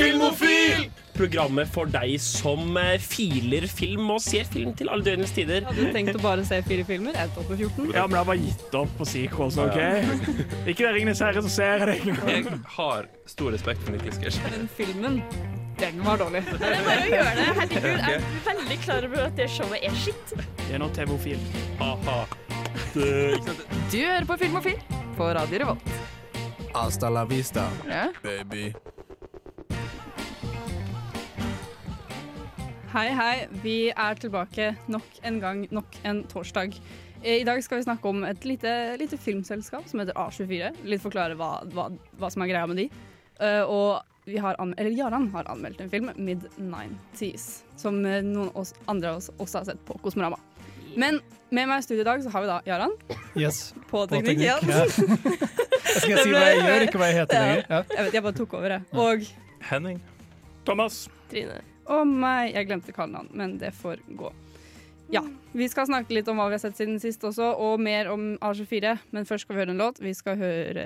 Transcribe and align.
Filmofil! 0.00 0.88
Programmet 1.20 1.68
for 1.68 1.90
deg 1.92 2.14
som 2.22 2.76
eh, 2.80 2.94
filer 3.02 3.66
film 3.68 4.08
og 4.14 4.22
ser 4.24 4.46
film 4.48 4.70
til 4.78 4.88
alle 4.88 5.04
døgnets 5.04 5.34
tider. 5.36 5.66
Hadde 5.68 5.84
du 5.84 5.92
tenkt 5.92 6.16
å 6.16 6.22
bare 6.22 6.44
se 6.48 6.62
fire 6.64 6.84
filmer? 6.88 7.12
Jeg 7.18 7.32
tok 7.34 7.48
på 7.50 7.58
14. 7.58 7.90
Ja, 7.92 8.06
men 8.08 8.16
jeg 8.16 8.22
har 8.22 8.28
bare 8.30 8.40
gitt 8.40 8.76
opp 8.78 8.94
på 8.96 9.06
sequels, 9.10 9.58
OK? 9.60 9.76
Ikke 10.70 10.86
det 10.86 10.92
Ringenes 10.96 11.20
herre, 11.20 11.42
så 11.44 11.52
ser 11.52 11.84
jeg 11.84 11.88
det. 11.90 12.14
Jeg 12.30 12.60
har 12.78 13.08
stor 13.28 13.52
respekt 13.52 13.84
for 13.84 13.92
Nicolas 13.96 14.16
Cage. 14.22 14.40
Men 14.54 14.64
filmen, 14.78 15.18
den 15.82 16.00
var 16.06 16.22
dårlig. 16.22 16.40
Det 16.54 16.70
er 16.70 16.86
bare 16.88 17.04
å 17.04 17.10
gjøre 17.12 17.34
det. 17.36 17.48
Herregud, 17.60 17.90
jeg 18.06 18.16
er 18.16 18.24
veldig 18.48 18.78
klar 18.86 19.08
over 19.10 19.24
at 19.26 19.36
det 19.42 19.50
showet 19.58 19.84
er 19.90 19.98
skitt. 20.06 20.32
Det 20.62 20.70
er 20.78 20.80
nå 20.80 20.88
TV-ofil. 20.96 21.44
Ha-ha. 21.82 22.18
Du 22.94 23.98
hører 23.98 24.24
på 24.30 24.40
Filmofil 24.40 24.80
på 25.20 25.28
Radio 25.36 25.60
Revolt. 25.66 25.92
Hasta 26.72 27.10
la 27.12 27.26
vista, 27.28 27.68
Ja. 27.90 28.06
baby. 28.24 28.70
Hei, 32.90 33.06
hei. 33.14 33.34
Vi 33.62 33.76
er 33.92 34.18
tilbake 34.18 34.72
nok 34.90 35.20
en 35.26 35.36
gang, 35.42 35.62
nok 35.70 35.96
en 36.08 36.24
torsdag. 36.30 36.74
Eh, 37.22 37.40
I 37.40 37.44
dag 37.46 37.60
skal 37.62 37.78
vi 37.78 37.86
snakke 37.86 38.08
om 38.10 38.24
et 38.26 38.44
lite, 38.48 38.72
lite 38.98 39.18
filmselskap 39.20 39.86
som 39.86 40.02
heter 40.02 40.16
A24. 40.18 40.72
Litt 40.90 41.04
forklare 41.04 41.36
hva, 41.38 41.60
hva, 41.70 41.84
hva 42.18 42.30
som 42.34 42.42
er 42.42 42.50
greia 42.50 42.66
med 42.66 42.80
de. 42.82 42.88
Uh, 43.40 43.62
og 43.70 44.26
vi 44.28 44.40
har 44.42 44.58
an 44.60 44.74
eller 44.76 44.92
Jaran 44.92 45.30
har 45.32 45.46
anmeldt 45.48 45.80
en 45.80 45.88
film, 45.92 46.10
Mid-90s, 46.18 47.46
som 47.80 48.02
eh, 48.04 48.18
noen 48.26 48.50
av 48.50 48.58
oss, 48.64 48.74
andre 48.90 49.14
av 49.14 49.22
oss 49.22 49.30
også 49.40 49.62
har 49.62 49.70
sett 49.70 49.80
på 49.88 49.96
Kosmorama. 50.04 50.36
Men 50.98 51.22
med 51.54 51.70
meg 51.70 51.80
i 51.80 51.86
studio 51.86 52.02
i 52.02 52.08
dag 52.10 52.22
så 52.26 52.34
har 52.34 52.44
vi 52.44 52.50
da 52.50 52.58
Jaran 52.66 52.94
Yes. 53.38 53.62
på 53.90 54.02
teknikk, 54.10 54.42
Ja. 54.44 54.58
Jeg 54.66 56.02
skal 56.02 56.20
si 56.22 56.30
hva 56.34 56.42
jeg 56.44 56.60
gjør, 56.66 56.84
ikke 56.88 57.00
hva 57.00 57.08
jeg 57.10 57.20
heter 57.22 57.40
lenger. 57.46 57.64
Ja. 57.70 57.80
Jeg 57.94 58.04
vet, 58.04 58.14
jeg 58.18 58.26
bare 58.26 58.38
tok 58.42 58.58
over, 58.60 58.76
jeg. 58.76 58.86
Og 59.06 59.26
Henning. 59.70 60.02
Thomas. 60.66 61.04
Trine. 61.32 61.62
Å 61.90 62.04
meg, 62.06 62.52
jeg 62.54 62.68
glemte 62.68 62.94
kallenavn, 62.94 63.30
men 63.34 63.58
det 63.58 63.72
får 63.74 64.02
gå. 64.18 64.30
Ja, 65.10 65.24
Vi 65.52 65.66
skal 65.66 65.88
snakke 65.88 66.14
litt 66.14 66.28
om 66.30 66.38
hva 66.38 66.46
vi 66.46 66.54
har 66.54 66.62
sett 66.62 66.78
siden 66.78 67.00
sist 67.02 67.24
også, 67.26 67.48
og 67.58 67.80
mer 67.82 68.06
om 68.12 68.36
A24. 68.38 68.92
Men 69.10 69.26
først 69.26 69.42
skal 69.42 69.56
vi 69.56 69.62
høre 69.64 69.74
en 69.74 69.82
låt. 69.82 69.98
Vi 69.98 70.12
skal 70.14 70.38
høre 70.38 70.84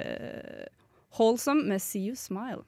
Wholesome 1.18 1.66
med 1.68 1.82
See 1.84 2.06
You 2.08 2.16
Smile. 2.16 2.64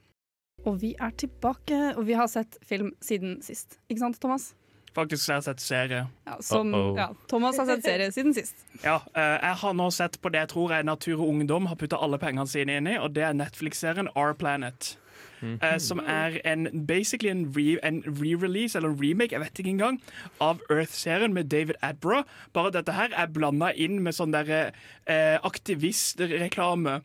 Og 0.66 0.76
vi 0.82 0.92
er 1.00 1.14
tilbake, 1.16 1.78
og 1.96 2.04
vi 2.08 2.18
har 2.18 2.28
sett 2.28 2.58
film 2.66 2.92
siden 3.00 3.38
sist. 3.44 3.78
Ikke 3.88 4.02
sant, 4.04 4.20
Thomas? 4.20 4.50
Faktisk 4.96 5.28
har 5.28 5.40
jeg 5.40 5.46
sett 5.48 5.64
serie. 5.64 6.02
Ja, 6.26 6.36
som, 6.44 6.74
Uh-oh. 6.74 6.92
ja, 6.96 7.08
Thomas 7.28 7.58
har 7.60 7.68
sett 7.68 7.84
serie 7.84 8.12
siden 8.12 8.36
sist. 8.36 8.60
Ja, 8.82 9.00
eh, 9.14 9.36
jeg 9.42 9.58
har 9.62 9.74
nå 9.76 9.88
sett 9.92 10.16
på 10.20 10.32
det 10.32 10.44
jeg 10.46 10.52
tror 10.54 10.72
er 10.76 10.86
Natur 10.88 11.18
og 11.18 11.28
Ungdom 11.34 11.68
har 11.68 11.76
putta 11.80 12.00
alle 12.00 12.20
pengene 12.20 12.48
sine 12.48 12.78
inn 12.80 12.88
i, 12.88 12.96
og 13.00 13.12
det 13.16 13.26
er 13.28 13.36
Netflix-serien 13.36 14.08
Our 14.16 14.32
Planet. 14.36 14.94
Eh, 15.42 15.78
som 15.78 16.00
er 16.00 16.40
en 16.44 16.86
basically 16.86 17.30
en 17.30 17.46
re-release, 17.56 18.02
re-release, 18.06 18.78
eller 18.78 18.94
remake, 19.02 19.32
jeg 19.32 19.40
vet 19.40 19.58
ikke 19.58 19.70
engang, 19.70 20.00
av 20.40 20.60
Earth-serien 20.70 21.34
med 21.34 21.44
David 21.44 21.74
Atborough. 21.82 22.24
Bare 22.52 22.72
dette 22.72 22.92
her 22.92 23.12
er 23.16 23.26
blanda 23.32 23.72
inn 23.72 24.00
med 24.02 24.16
sånn 24.16 24.34
derre 24.34 24.70
eh, 25.06 25.36
aktivistreklame. 25.44 27.00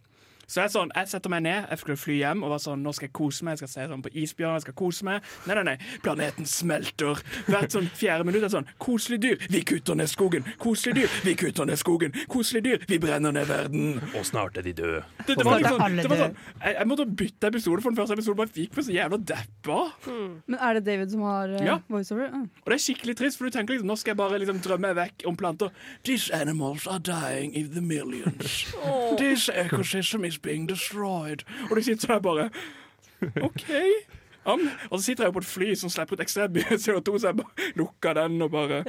Så 0.52 0.60
jeg, 0.66 0.72
sånn, 0.74 0.90
jeg 0.92 1.08
setter 1.08 1.32
meg 1.32 1.46
ned, 1.46 1.68
jeg 1.72 1.80
skulle 1.80 1.96
fly 1.96 2.16
hjem 2.20 2.42
og 2.44 2.52
var 2.52 2.60
sånn, 2.60 2.82
nå 2.84 2.92
skal 2.92 3.08
jeg 3.08 3.14
kose 3.16 3.46
meg. 3.48 3.54
Jeg 3.56 3.62
skal 3.62 3.70
se 3.72 3.86
sånn 3.88 4.02
på 4.04 4.10
isbjørn, 4.20 4.58
jeg 4.58 4.64
skal 4.66 4.76
kose 4.82 5.06
meg. 5.08 5.28
Nei, 5.48 5.56
nei, 5.56 5.64
nei, 5.70 5.76
planeten 6.04 6.48
smelter. 6.50 7.22
Hvert 7.48 7.72
sånn 7.72 7.88
fjerde 7.96 8.26
minutt 8.28 8.44
er 8.44 8.52
sånn, 8.52 8.68
koselig 8.84 9.22
dyr, 9.24 9.46
vi 9.54 9.62
kutter 9.70 9.96
ned 9.96 10.12
skogen. 10.12 10.44
Koselig 10.60 10.98
dyr, 10.98 11.14
vi 11.24 11.36
kutter 11.40 11.70
ned 11.70 11.80
skogen. 11.80 12.18
Koselig 12.32 12.64
dyr, 12.66 12.84
vi 12.90 13.00
brenner 13.00 13.32
ned 13.38 13.48
verden. 13.48 14.02
Og 14.12 14.26
snart 14.28 14.60
er 14.60 14.68
de 14.68 14.74
døde. 14.82 15.06
Det, 15.22 15.38
det 15.40 15.46
var 15.48 15.64
liksom, 15.64 15.96
det 16.02 16.12
var 16.12 16.22
sånn, 16.26 16.36
jeg, 16.58 16.76
jeg 16.82 16.90
måtte 16.92 17.08
bytte 17.24 17.52
episode 17.54 17.86
for 17.86 17.96
den 17.96 18.02
første 18.02 18.20
episoden, 18.20 18.42
bare 18.44 18.54
fikk 18.60 18.76
meg 18.76 18.88
så 18.90 18.98
jævla 18.98 19.22
deppa. 19.32 19.80
Men 20.52 20.60
er 20.60 20.80
det 20.82 20.84
David 20.90 21.16
som 21.16 21.24
har 21.30 21.56
uh, 21.56 21.64
Ja. 21.64 21.78
voiceover? 21.88 22.28
Ah. 22.36 22.44
Og 22.66 22.74
det 22.74 22.76
er 22.76 22.84
skikkelig 22.90 23.18
trist, 23.22 23.40
for 23.40 23.48
du 23.48 23.56
tenker 23.56 23.78
liksom, 23.78 23.88
nå 23.88 23.96
skal 24.02 24.18
jeg 24.18 24.20
bare 24.20 24.44
liksom 24.44 24.60
drømme 24.68 24.92
meg 24.92 25.00
vekk 25.00 25.26
om 25.32 25.40
planter. 25.40 25.72
These 26.04 26.28
animals 26.36 26.90
are 26.92 27.00
dying 27.00 27.56
in 27.56 27.72
the 27.72 27.80
millions. 27.86 28.68
This 29.22 29.48
ecosystem 29.48 30.28
is 30.28 30.41
being 30.42 30.68
destroyed. 30.68 31.44
Og 31.70 31.76
du 31.78 31.82
sitter 31.86 32.16
der 32.16 32.20
bare 32.26 32.50
OK. 33.42 33.66
Um, 34.46 34.64
og 34.90 34.98
så 34.98 35.04
sitter 35.06 35.24
jeg 35.28 35.30
jo 35.30 35.36
på 35.38 35.44
et 35.44 35.52
fly 35.52 35.74
som 35.78 35.90
slipper 35.94 36.18
ut 36.18 36.24
ekstremt 36.24 36.56
mye 36.58 36.78
CO2, 36.82 37.20
så 37.22 37.30
jeg 37.30 37.38
bare 37.44 37.68
lukker 37.78 38.16
den 38.18 38.42
og 38.42 38.50
bare 38.56 38.80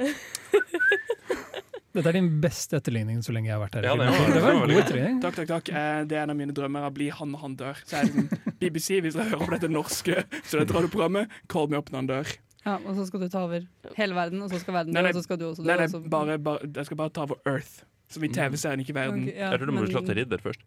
Dette 1.93 2.09
er 2.09 2.15
din 2.17 2.29
beste 2.41 2.79
etterligning 2.79 3.19
så 3.21 3.35
lenge 3.35 3.51
jeg 3.51 3.53
har 3.53 3.61
vært 3.61 3.75
her. 3.77 3.85
Ja, 3.85 3.91
det 3.99 4.07
var- 4.09 4.31
det 4.33 4.41
var 4.41 4.51
en 4.55 4.61
god 4.65 4.79
etterligning. 4.81 5.19
Takk, 5.21 5.35
takk, 5.37 5.47
takk. 5.51 5.69
Eh, 5.69 6.03
Det 6.09 6.17
er 6.17 6.23
en 6.23 6.31
av 6.31 6.35
mine 6.39 6.51
drømmer 6.51 6.87
å 6.87 6.93
bli 6.93 7.09
han 7.09 7.29
når 7.31 7.39
han 7.43 7.55
dør. 7.55 7.75
Så 7.85 7.97
er 7.99 8.05
det 8.07 8.13
liksom 8.15 8.55
BBC, 8.59 8.99
hvis 9.01 9.13
dere 9.13 9.29
hører 9.29 9.45
på 9.45 9.51
dette 9.59 9.69
norske 9.69 10.23
studentradioprogrammet, 10.41 11.29
call 11.47 11.67
me 11.67 11.77
up 11.77 11.91
når 11.91 11.97
han 12.01 12.07
dør. 12.07 12.33
Ja, 12.65 12.77
og 12.77 12.95
så 12.97 13.05
skal 13.05 13.19
du 13.19 13.27
ta 13.29 13.43
over 13.45 13.61
hele 13.95 14.15
verden, 14.15 14.41
og 14.41 14.49
så 14.49 14.59
skal 14.59 14.73
verden 14.73 14.93
dø, 14.93 15.05
og 15.05 15.13
så 15.13 15.21
skal 15.23 15.37
du 15.37 15.45
også 15.51 15.61
dø. 15.61 15.69
Nei, 15.69 15.77
nei, 15.85 16.09
bare, 16.09 16.37
bare, 16.39 16.59
jeg 16.73 16.85
skal 16.89 16.97
bare 16.97 17.09
ta 17.13 17.21
over 17.27 17.35
Earth. 17.45 17.83
Som 18.09 18.23
i 18.23 18.27
TV-serien, 18.27 18.79
ikke 18.81 18.93
verden. 18.97 19.27
Okay, 19.27 19.37
ja, 19.37 19.51
Jeg 19.51 19.59
tror 19.59 19.65
du 19.67 19.71
må 19.77 19.85
slå 19.85 20.01
til 20.05 20.15
ridder 20.15 20.37
først. 20.41 20.61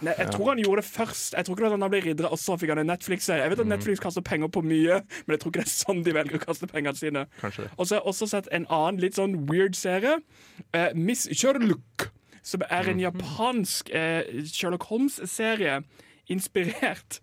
Nei, 0.00 0.12
jeg 0.18 0.30
tror 0.30 0.48
han 0.52 0.58
gjorde 0.62 0.82
det 0.82 0.88
først. 0.88 1.34
Jeg 1.34 1.44
tror 1.44 1.54
ikke 1.56 1.62
det 1.62 1.66
var 1.66 1.74
sånn 1.74 1.82
han 1.86 1.90
ble 1.90 2.00
ridder, 2.04 2.28
og 2.30 2.38
så 2.38 2.54
fikk 2.60 2.70
han 2.70 2.78
en 2.84 2.86
Netflix-serie. 2.92 3.42
Jeg 3.42 3.50
vet 3.50 3.62
at 3.64 3.66
Netflix 3.72 4.00
kaster 4.04 4.22
penger 4.22 4.48
på 4.54 4.62
mye, 4.62 5.00
men 5.26 5.34
jeg 5.34 5.40
tror 5.42 5.50
ikke 5.50 5.62
det 5.64 5.66
er 5.66 5.74
sånn 5.74 6.02
de 6.06 6.14
velger 6.14 6.36
å 6.38 6.44
kaste 6.44 6.68
pengene 6.70 6.94
sine. 6.96 7.26
Og 7.76 7.86
så 7.86 7.96
har 7.96 8.00
jeg 8.02 8.06
også 8.12 8.28
sett 8.30 8.48
en 8.54 8.66
annen 8.70 9.00
litt 9.02 9.18
sånn 9.18 9.34
weird 9.50 9.74
serie. 9.74 10.20
eh, 10.72 10.92
Miss 10.94 11.26
Sherlock. 11.32 12.10
Som 12.46 12.62
er 12.70 12.86
en 12.92 13.00
japansk 13.02 13.90
eh, 13.90 14.22
Sherlock 14.46 14.84
Holmes-serie 14.86 15.80
inspirert 16.30 17.20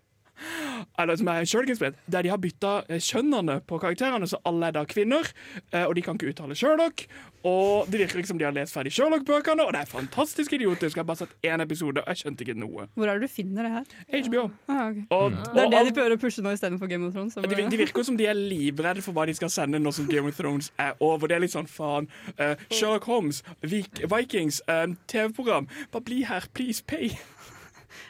eller 0.99 1.17
som 1.19 1.29
er 1.31 1.45
Sherlock-inspirert, 1.47 1.99
der 2.11 2.25
de 2.25 2.31
har 2.33 2.41
bytta 2.41 2.73
eh, 2.88 3.01
kjønnene 3.01 3.59
på 3.67 3.79
karakterene, 3.81 4.27
så 4.29 4.39
alle 4.47 4.69
er 4.69 4.77
da 4.77 4.83
kvinner, 4.89 5.29
eh, 5.71 5.85
og 5.85 5.95
de 5.95 6.03
kan 6.05 6.17
ikke 6.19 6.33
uttale 6.33 6.57
Sherlock. 6.57 7.05
Og 7.44 7.89
det 7.91 7.99
virker 7.99 8.21
ikke 8.21 8.31
som 8.31 8.39
de 8.39 8.45
har 8.47 8.55
lest 8.55 8.75
ferdig 8.75 8.94
Sherlock-bøkene, 8.95 9.66
og 9.66 9.73
det 9.75 9.81
er 9.83 9.89
fantastisk 9.89 10.53
idiotisk. 10.55 10.95
Jeg 10.95 11.01
har 11.01 11.09
bare 11.09 11.23
sett 11.25 11.33
én 11.44 11.63
episode, 11.63 11.99
og 12.03 12.07
jeg 12.07 12.21
skjønte 12.21 12.45
ikke 12.45 12.55
noe. 12.59 12.88
Hvor 12.95 13.11
er 13.11 13.19
det 13.19 13.27
du 13.27 13.33
finner 13.33 13.67
det 13.67 13.73
her? 13.73 13.97
HBO. 14.27 14.45
Ah, 14.67 14.85
okay. 14.89 15.03
Og, 15.09 15.31
Det 15.53 15.66
er 15.66 15.73
det 15.73 15.83
de 15.89 15.95
prøver 15.97 16.16
å 16.16 16.21
pushe 16.21 16.45
nå 16.45 16.53
istedenfor 16.55 16.88
Game 16.91 17.07
of 17.07 17.13
Thrones. 17.13 17.35
Det, 17.35 17.67
de, 17.71 17.81
virker 17.83 18.07
som 18.07 18.17
de 18.19 18.29
er 18.31 18.38
livredde 18.38 19.03
for 19.03 19.15
hva 19.15 19.27
de 19.27 19.35
skal 19.35 19.51
sende 19.51 19.81
nå 19.81 19.91
som 19.91 20.07
Game 20.07 20.31
of 20.31 20.39
Thrones 20.39 20.71
er 20.79 20.95
over. 21.03 21.27
Det 21.27 21.38
er 21.38 21.44
litt 21.44 21.55
sånn 21.55 21.67
faen. 21.67 22.07
Uh, 22.39 22.55
Sherlock 22.71 23.09
Holmes, 23.11 23.44
Vikings, 23.63 24.61
eh, 24.71 24.88
TV-program. 25.11 25.67
Bare 25.91 26.07
bli 26.07 26.23
her, 26.29 26.47
please 26.53 26.81
pay. 26.81 27.11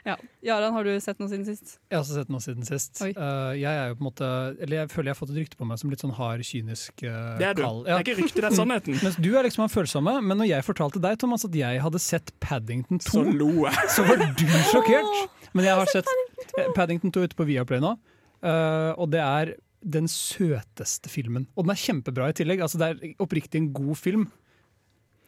Ja. 0.03 0.17
Jaran, 0.43 0.73
har 0.75 0.83
du 0.83 0.91
sett 0.99 1.19
noe 1.21 1.29
siden 1.31 1.45
sist? 1.47 1.77
Jeg 1.87 1.95
har 1.95 2.01
også 2.03 2.17
sett 2.17 2.31
noe 2.33 2.43
siden 2.43 2.65
sist. 2.67 2.99
Eh, 3.05 3.51
jeg 3.55 3.69
er 3.71 3.93
jo 3.93 3.95
på 3.95 4.03
en 4.03 4.07
måte 4.09 4.29
Eller 4.59 4.81
jeg 4.81 4.89
føler 4.91 5.09
jeg 5.09 5.15
har 5.15 5.19
fått 5.21 5.31
et 5.31 5.39
rykte 5.39 5.59
på 5.61 5.67
meg 5.69 5.79
som 5.79 5.93
litt 5.93 6.03
sånn 6.03 6.11
hard, 6.17 6.43
kynisk 6.43 7.05
uh, 7.07 7.37
Det 7.39 7.47
er 7.47 7.55
du. 7.55 7.61
kald. 7.63 7.85
Det 7.87 7.93
er 7.95 8.03
ikke 8.03 8.17
rykte, 8.19 8.41
det 8.43 8.49
er 8.49 8.57
sannheten. 8.57 8.97
Mens 9.05 9.15
du 9.23 9.29
er 9.39 9.47
liksom 9.47 9.63
han 9.63 9.71
følsomme, 9.71 10.17
men 10.27 10.41
når 10.41 10.49
jeg 10.51 10.67
fortalte 10.67 10.99
deg 11.03 11.15
Thomas, 11.23 11.45
at 11.47 11.55
jeg 11.55 11.79
hadde 11.85 12.01
sett 12.03 12.33
Paddington 12.43 12.99
2, 12.99 13.13
Så 13.15 13.23
lo 13.31 13.49
jeg. 13.69 13.89
så 13.95 14.05
var 14.09 14.19
du 14.19 14.43
sjokkert. 14.73 15.13
Men 15.55 15.69
jeg 15.69 15.79
har 15.79 15.93
sett 15.95 16.11
Paddington 16.75 17.13
2 17.15 17.23
ute 17.29 17.39
på 17.39 17.47
Viaplay 17.47 17.79
nå, 17.83 17.95
uh, 18.43 18.91
og 18.99 19.07
det 19.13 19.23
er 19.23 19.55
den 19.83 20.07
søteste 20.07 21.09
filmen. 21.11 21.47
Og 21.55 21.65
den 21.65 21.73
er 21.73 21.79
kjempebra 21.79 22.29
i 22.31 22.35
tillegg. 22.37 22.61
Altså, 22.63 22.79
det 22.79 22.87
er 22.91 23.15
oppriktig 23.23 23.59
en 23.59 23.71
god 23.75 23.97
film. 23.99 24.27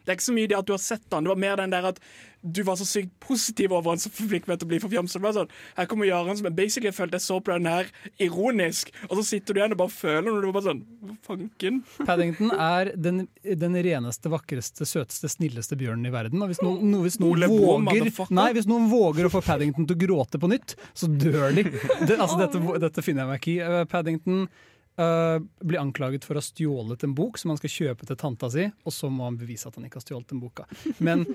Det 0.06 0.14
er 0.14 0.20
ikke 0.20 0.30
så 0.30 0.38
mye 0.38 0.52
det 0.52 0.58
at 0.62 0.70
du 0.70 0.74
har 0.76 0.82
sett 0.84 1.06
han, 1.12 1.26
det 1.26 1.34
var 1.34 1.44
mer 1.44 1.60
den 1.60 1.74
der 1.74 1.92
at 1.92 2.02
du 2.46 2.62
var 2.64 2.78
så 2.78 2.86
sykt 2.86 3.14
positiv 3.24 3.74
over 3.74 3.96
han 3.96 4.02
som 4.02 4.14
fikk 4.14 4.46
meg 4.46 4.60
til 4.60 4.68
å 4.68 4.70
bli 4.70 4.80
forfjamset. 4.84 5.24
Sånn, 5.34 5.54
Her 5.80 5.88
kommer 5.90 6.06
Jaran 6.06 6.38
som 6.38 6.46
jeg 6.46 6.58
basically 6.58 6.92
følte 6.94 7.18
jeg 7.18 7.26
så 7.26 7.40
på 7.42 7.56
den 7.56 7.66
her 7.70 7.90
ironisk, 8.22 8.92
og 9.10 9.18
så 9.18 9.26
sitter 9.32 9.56
du 9.56 9.62
igjen 9.62 9.74
og 9.74 9.82
bare 9.82 9.94
føler 9.94 10.28
noe. 10.28 10.44
Du 10.44 10.50
var 10.52 10.58
bare 10.60 10.68
sånn 10.68 10.84
fanken? 11.26 11.80
Paddington 12.10 12.54
er 12.54 12.92
den, 12.94 13.24
den 13.66 13.80
reneste, 13.88 14.30
vakreste, 14.34 14.86
søteste, 14.86 15.32
snilleste 15.34 15.80
bjørnen 15.80 16.06
i 16.06 16.14
verden. 16.14 16.46
Og 16.46 16.54
hvis 16.54 16.62
noen, 16.62 16.86
no, 16.92 17.02
hvis 17.08 17.18
noen, 17.24 17.48
våger, 17.50 18.12
nei, 18.38 18.48
hvis 18.58 18.70
noen 18.70 18.88
våger 18.94 19.26
å 19.26 19.34
få 19.34 19.42
Paddington 19.46 19.90
til 19.90 19.98
å 19.98 20.04
gråte 20.06 20.42
på 20.42 20.52
nytt, 20.52 20.78
så 20.94 21.10
dør 21.10 21.50
de. 21.56 21.66
Det, 22.06 22.20
altså, 22.20 22.38
dette, 22.44 22.62
dette 22.86 23.06
finner 23.06 23.26
jeg 23.26 23.32
meg 23.34 23.42
ikke 23.42 23.56
i. 23.56 23.60
Uh, 23.66 23.82
Paddington 23.90 24.46
uh, 25.02 25.38
blir 25.64 25.82
anklaget 25.82 26.28
for 26.28 26.38
å 26.38 26.42
ha 26.42 26.46
stjålet 26.46 27.06
en 27.08 27.16
bok 27.18 27.40
som 27.42 27.54
han 27.54 27.60
skal 27.60 27.74
kjøpe 27.74 28.08
til 28.10 28.20
tanta 28.20 28.50
si, 28.54 28.68
og 28.86 28.96
så 28.96 29.10
må 29.14 29.28
han 29.30 29.40
bevise 29.40 29.70
at 29.70 29.80
han 29.80 29.88
ikke 29.88 30.02
har 30.02 30.08
stjålet 30.08 30.34
den 30.34 30.44
boka. 30.44 30.68
Men 30.98 31.26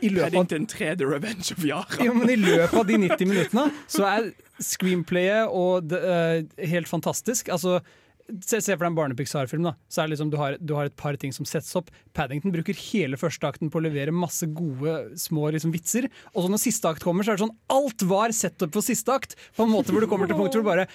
i 0.00 0.12
løpet 0.12 0.30
av 0.30 0.44
Paddington 0.44 0.68
3 0.70 0.92
The 1.00 1.08
Revenge 1.10 1.56
of 1.56 1.64
Yara. 1.66 2.04
jo, 2.06 2.14
men 2.16 2.30
I 2.32 2.38
løpet 2.40 2.76
av 2.82 2.86
de 2.88 3.00
90 3.06 3.32
minuttene 3.32 3.66
så 3.90 4.06
er 4.10 4.30
screenplayet 4.60 5.50
og 5.56 5.90
det, 5.90 6.00
uh, 6.04 6.68
helt 6.70 6.90
fantastisk. 6.90 7.50
Altså, 7.52 7.80
se, 8.38 8.60
se 8.62 8.74
for 8.74 8.84
deg 8.84 8.90
en 8.90 8.98
barne-Pixar-film. 8.98 9.64
da 9.66 9.74
Så 9.90 10.02
er 10.02 10.08
det 10.08 10.14
liksom, 10.14 10.30
du, 10.32 10.38
har, 10.40 10.56
du 10.60 10.74
har 10.78 10.88
et 10.88 10.96
par 10.98 11.16
ting 11.20 11.34
som 11.34 11.48
settes 11.48 11.72
opp. 11.78 11.90
Paddington 12.16 12.54
bruker 12.54 12.76
hele 12.90 13.18
første 13.20 13.48
akten 13.48 13.72
på 13.72 13.80
å 13.80 13.84
levere 13.84 14.14
masse 14.14 14.46
gode 14.46 14.96
små 15.20 15.50
liksom, 15.54 15.74
vitser. 15.74 16.08
Og 16.34 16.44
så 16.44 16.52
når 16.52 16.62
siste 16.62 16.90
akt 16.90 17.04
kommer, 17.06 17.26
så 17.26 17.34
er 17.34 17.40
det 17.40 17.46
sånn 17.46 17.56
alt 17.74 18.06
var 18.10 18.34
sett 18.36 18.62
opp 18.66 18.76
for 18.76 18.86
siste 18.86 19.14
akt. 19.14 19.36
På 19.56 19.66
en 19.66 19.74
måte 19.74 19.94
hvor 19.94 20.04
du 20.04 20.10
kommer 20.10 20.30
til 20.30 20.38
punktet 20.38 20.60
hvor 20.60 20.66
du 20.66 20.70
bare 20.70 20.88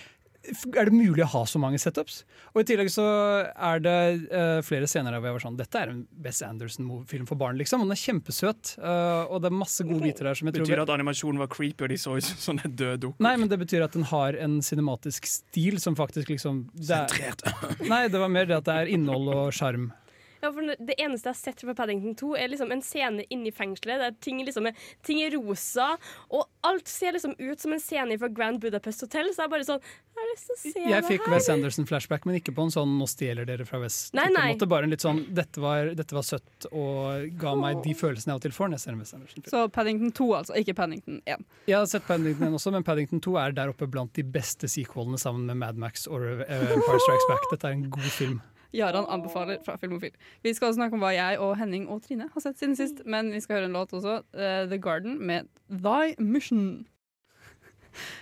er 0.75 0.89
det 0.89 0.95
mulig 0.95 1.23
å 1.25 1.29
ha 1.33 1.43
så 1.49 1.59
mange 1.61 1.79
setups? 1.81 2.23
Og 2.53 2.61
I 2.61 2.67
tillegg 2.69 2.91
så 2.93 3.05
er 3.49 3.81
det 3.83 3.97
uh, 4.31 4.59
flere 4.65 4.89
scener 4.89 5.13
der 5.13 5.21
hvor 5.21 5.31
jeg 5.31 5.37
var 5.37 5.45
sånn 5.45 5.59
Dette 5.59 5.81
er 5.81 5.93
en 5.93 6.03
Bess 6.25 6.41
Anderson-film 6.45 7.27
for 7.29 7.39
barn, 7.39 7.59
liksom. 7.59 7.83
Og 7.83 7.89
den 7.89 7.95
er 7.95 8.01
kjempesøt. 8.01 8.75
Uh, 8.79 9.25
og 9.29 9.43
det 9.43 9.51
er 9.51 9.57
masse 9.57 9.87
gode 9.87 10.03
biter 10.05 10.29
der 10.29 10.39
som 10.39 10.49
jeg 10.49 10.57
tror 10.57 10.69
Betyr 10.69 10.83
at 10.85 10.93
animasjonen 10.95 11.43
var 11.43 11.51
creepy, 11.51 11.87
og 11.87 11.93
de 11.93 11.99
så 12.01 12.15
ut 12.17 12.29
som 12.29 12.41
sånne 12.49 12.71
døde 12.71 13.01
dukker? 13.07 13.25
Nei, 13.25 13.35
men 13.41 13.51
det 13.51 13.59
betyr 13.61 13.85
at 13.87 13.97
den 13.97 14.07
har 14.11 14.37
en 14.45 14.57
cinematisk 14.65 15.29
stil 15.29 15.79
som 15.83 15.97
faktisk 15.97 16.31
liksom 16.33 16.65
det 16.73 16.89
er, 16.89 17.11
Sentrert. 17.11 17.85
Nei, 17.91 18.05
det 18.11 18.21
var 18.21 18.31
mer 18.31 18.49
det 18.49 18.59
at 18.59 18.67
det 18.69 18.79
er 18.83 18.95
innhold 18.95 19.31
og 19.33 19.53
sjarm. 19.55 19.91
Ja, 20.45 20.51
for 20.53 20.75
Det 20.77 20.95
eneste 21.01 21.31
jeg 21.31 21.33
har 21.33 21.41
sett 21.41 21.65
fra 21.65 21.73
Paddington 21.77 22.15
2, 22.19 22.31
er 22.37 22.51
liksom 22.53 22.71
en 22.75 22.83
scene 22.85 23.25
inni 23.33 23.51
fengselet 23.55 24.03
der 24.03 24.15
ting, 24.21 24.41
liksom 24.45 24.69
er, 24.69 24.87
ting 25.05 25.21
er 25.25 25.33
rosa, 25.35 25.95
og 26.29 26.45
alt 26.65 26.89
ser 26.91 27.15
liksom 27.17 27.33
ut 27.39 27.61
som 27.61 27.73
en 27.73 27.81
scene 27.81 28.17
fra 28.21 28.29
Grand 28.29 28.61
Budapest 28.61 29.05
Hotel. 29.07 29.31
Så 29.33 29.41
jeg 29.43 29.49
er 29.49 29.53
bare 29.55 29.67
sånn 29.67 29.81
Jeg 30.15 30.23
har 30.23 30.29
lyst 30.31 30.45
til 30.47 30.55
å 30.55 30.59
se 30.61 30.83
Jeg 30.85 31.03
det 31.03 31.07
fikk 31.09 31.25
her. 31.25 31.33
Wes 31.33 31.49
Anderson-flashback, 31.51 32.25
men 32.29 32.37
ikke 32.39 32.53
på 32.55 32.63
en 32.63 32.71
sånn 32.71 32.93
'nå 32.95 33.07
stjeler 33.11 33.45
dere 33.49 33.65
fra 33.67 33.81
West'. 33.81 34.13
Nei, 34.15 34.29
nei. 34.31 34.45
måte 34.53 34.69
bare 34.71 34.87
en 34.87 34.93
litt 34.93 35.03
sånn 35.03 35.25
dette 35.27 35.59
var, 35.59 35.91
'dette 35.91 36.15
var 36.15 36.23
søtt' 36.23 36.69
og 36.71 37.35
ga 37.41 37.55
meg 37.59 37.83
de 37.83 37.91
følelsene 37.93 38.31
jeg 38.31 38.37
av 38.37 38.39
og 38.39 38.45
til 38.47 38.55
får 38.55 38.69
når 38.69 38.77
jeg 38.79 38.85
ser 38.85 38.91
en 38.93 38.99
Wes 39.03 39.13
Anderson-film. 39.17 39.51
Så 39.51 39.67
Paddington 39.75 40.11
2, 40.15 40.29
altså, 40.39 40.55
ikke 40.55 40.75
Paddington 40.79 41.21
1. 41.25 41.45
Jeg 41.67 41.75
har 41.75 41.85
sett 41.91 42.07
Paddington 42.07 42.47
1 42.47 42.53
også, 42.61 42.71
men 42.71 42.83
Paddington 42.87 43.19
2 43.19 43.35
er 43.43 43.51
der 43.51 43.73
oppe 43.73 43.89
blant 43.91 44.13
de 44.13 44.23
beste 44.23 44.67
sequelene 44.71 45.19
sammen 45.19 45.45
med 45.51 45.57
Mad 45.57 45.75
Max 45.75 46.07
og 46.07 46.23
eh, 46.23 46.71
Empire 46.77 46.99
Strikes 47.03 47.27
Back. 47.27 47.51
Dette 47.51 47.67
er 47.67 47.75
en 47.75 47.89
god 47.89 48.11
film. 48.15 48.41
Jaran 48.75 49.07
anbefaler 49.11 49.61
fra 49.63 49.77
Filmofil. 49.81 50.11
Vi 50.43 50.53
skal 50.53 50.69
også 50.69 50.79
snakke 50.81 50.97
om 50.97 51.03
hva 51.05 51.13
jeg 51.15 51.39
og 51.39 51.53
Henning 51.59 51.87
og 51.91 52.01
Trine 52.05 52.27
har 52.33 52.43
sett 52.43 52.59
siden 52.59 52.75
sist, 52.79 53.03
men 53.05 53.31
vi 53.31 53.39
skal 53.43 53.59
høre 53.61 53.69
en 53.71 53.77
låt 53.77 53.93
også. 53.95 54.17
eh, 54.35 54.65
The 54.71 54.79
Garden 54.83 55.17
med 55.25 55.47
Thy 55.71 56.15
Mission. 56.19 56.85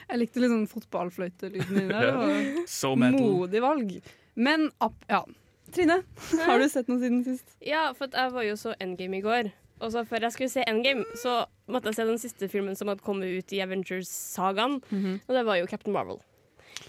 Jeg 0.10 0.20
likte 0.22 0.42
litt 0.44 0.52
sånn 0.54 0.68
fotballfløytelyden 0.70 1.80
din 1.80 1.90
der. 1.90 2.12
og 2.22 2.68
So. 2.70 2.94
Modig 2.96 3.62
valg. 3.64 3.96
Men 4.36 4.70
opp, 4.84 5.00
ja. 5.10 5.24
Trine, 5.74 6.04
har 6.46 6.62
du 6.62 6.68
sett 6.70 6.90
noe 6.92 7.02
siden 7.02 7.24
sist? 7.26 7.56
Ja, 7.66 7.88
for 7.98 8.12
jeg 8.14 8.34
var 8.36 8.46
jo 8.46 8.54
så 8.60 8.76
Endgame 8.84 9.18
i 9.18 9.24
går. 9.26 9.50
Og 9.82 9.90
så 9.92 10.04
før 10.08 10.28
jeg 10.28 10.36
skulle 10.36 10.52
se 10.54 10.62
Endgame, 10.70 11.02
så 11.18 11.40
måtte 11.68 11.90
jeg 11.90 11.98
se 11.98 12.06
den 12.06 12.22
siste 12.22 12.48
filmen 12.52 12.78
som 12.78 12.92
hadde 12.92 13.02
kommet 13.04 13.34
ut 13.34 13.56
i 13.58 13.64
Avengers-sagaen. 13.66 14.78
Og 15.26 15.34
det 15.34 15.42
var 15.50 15.58
jo 15.58 15.66
Captain 15.72 15.96
Marvel. 15.96 16.22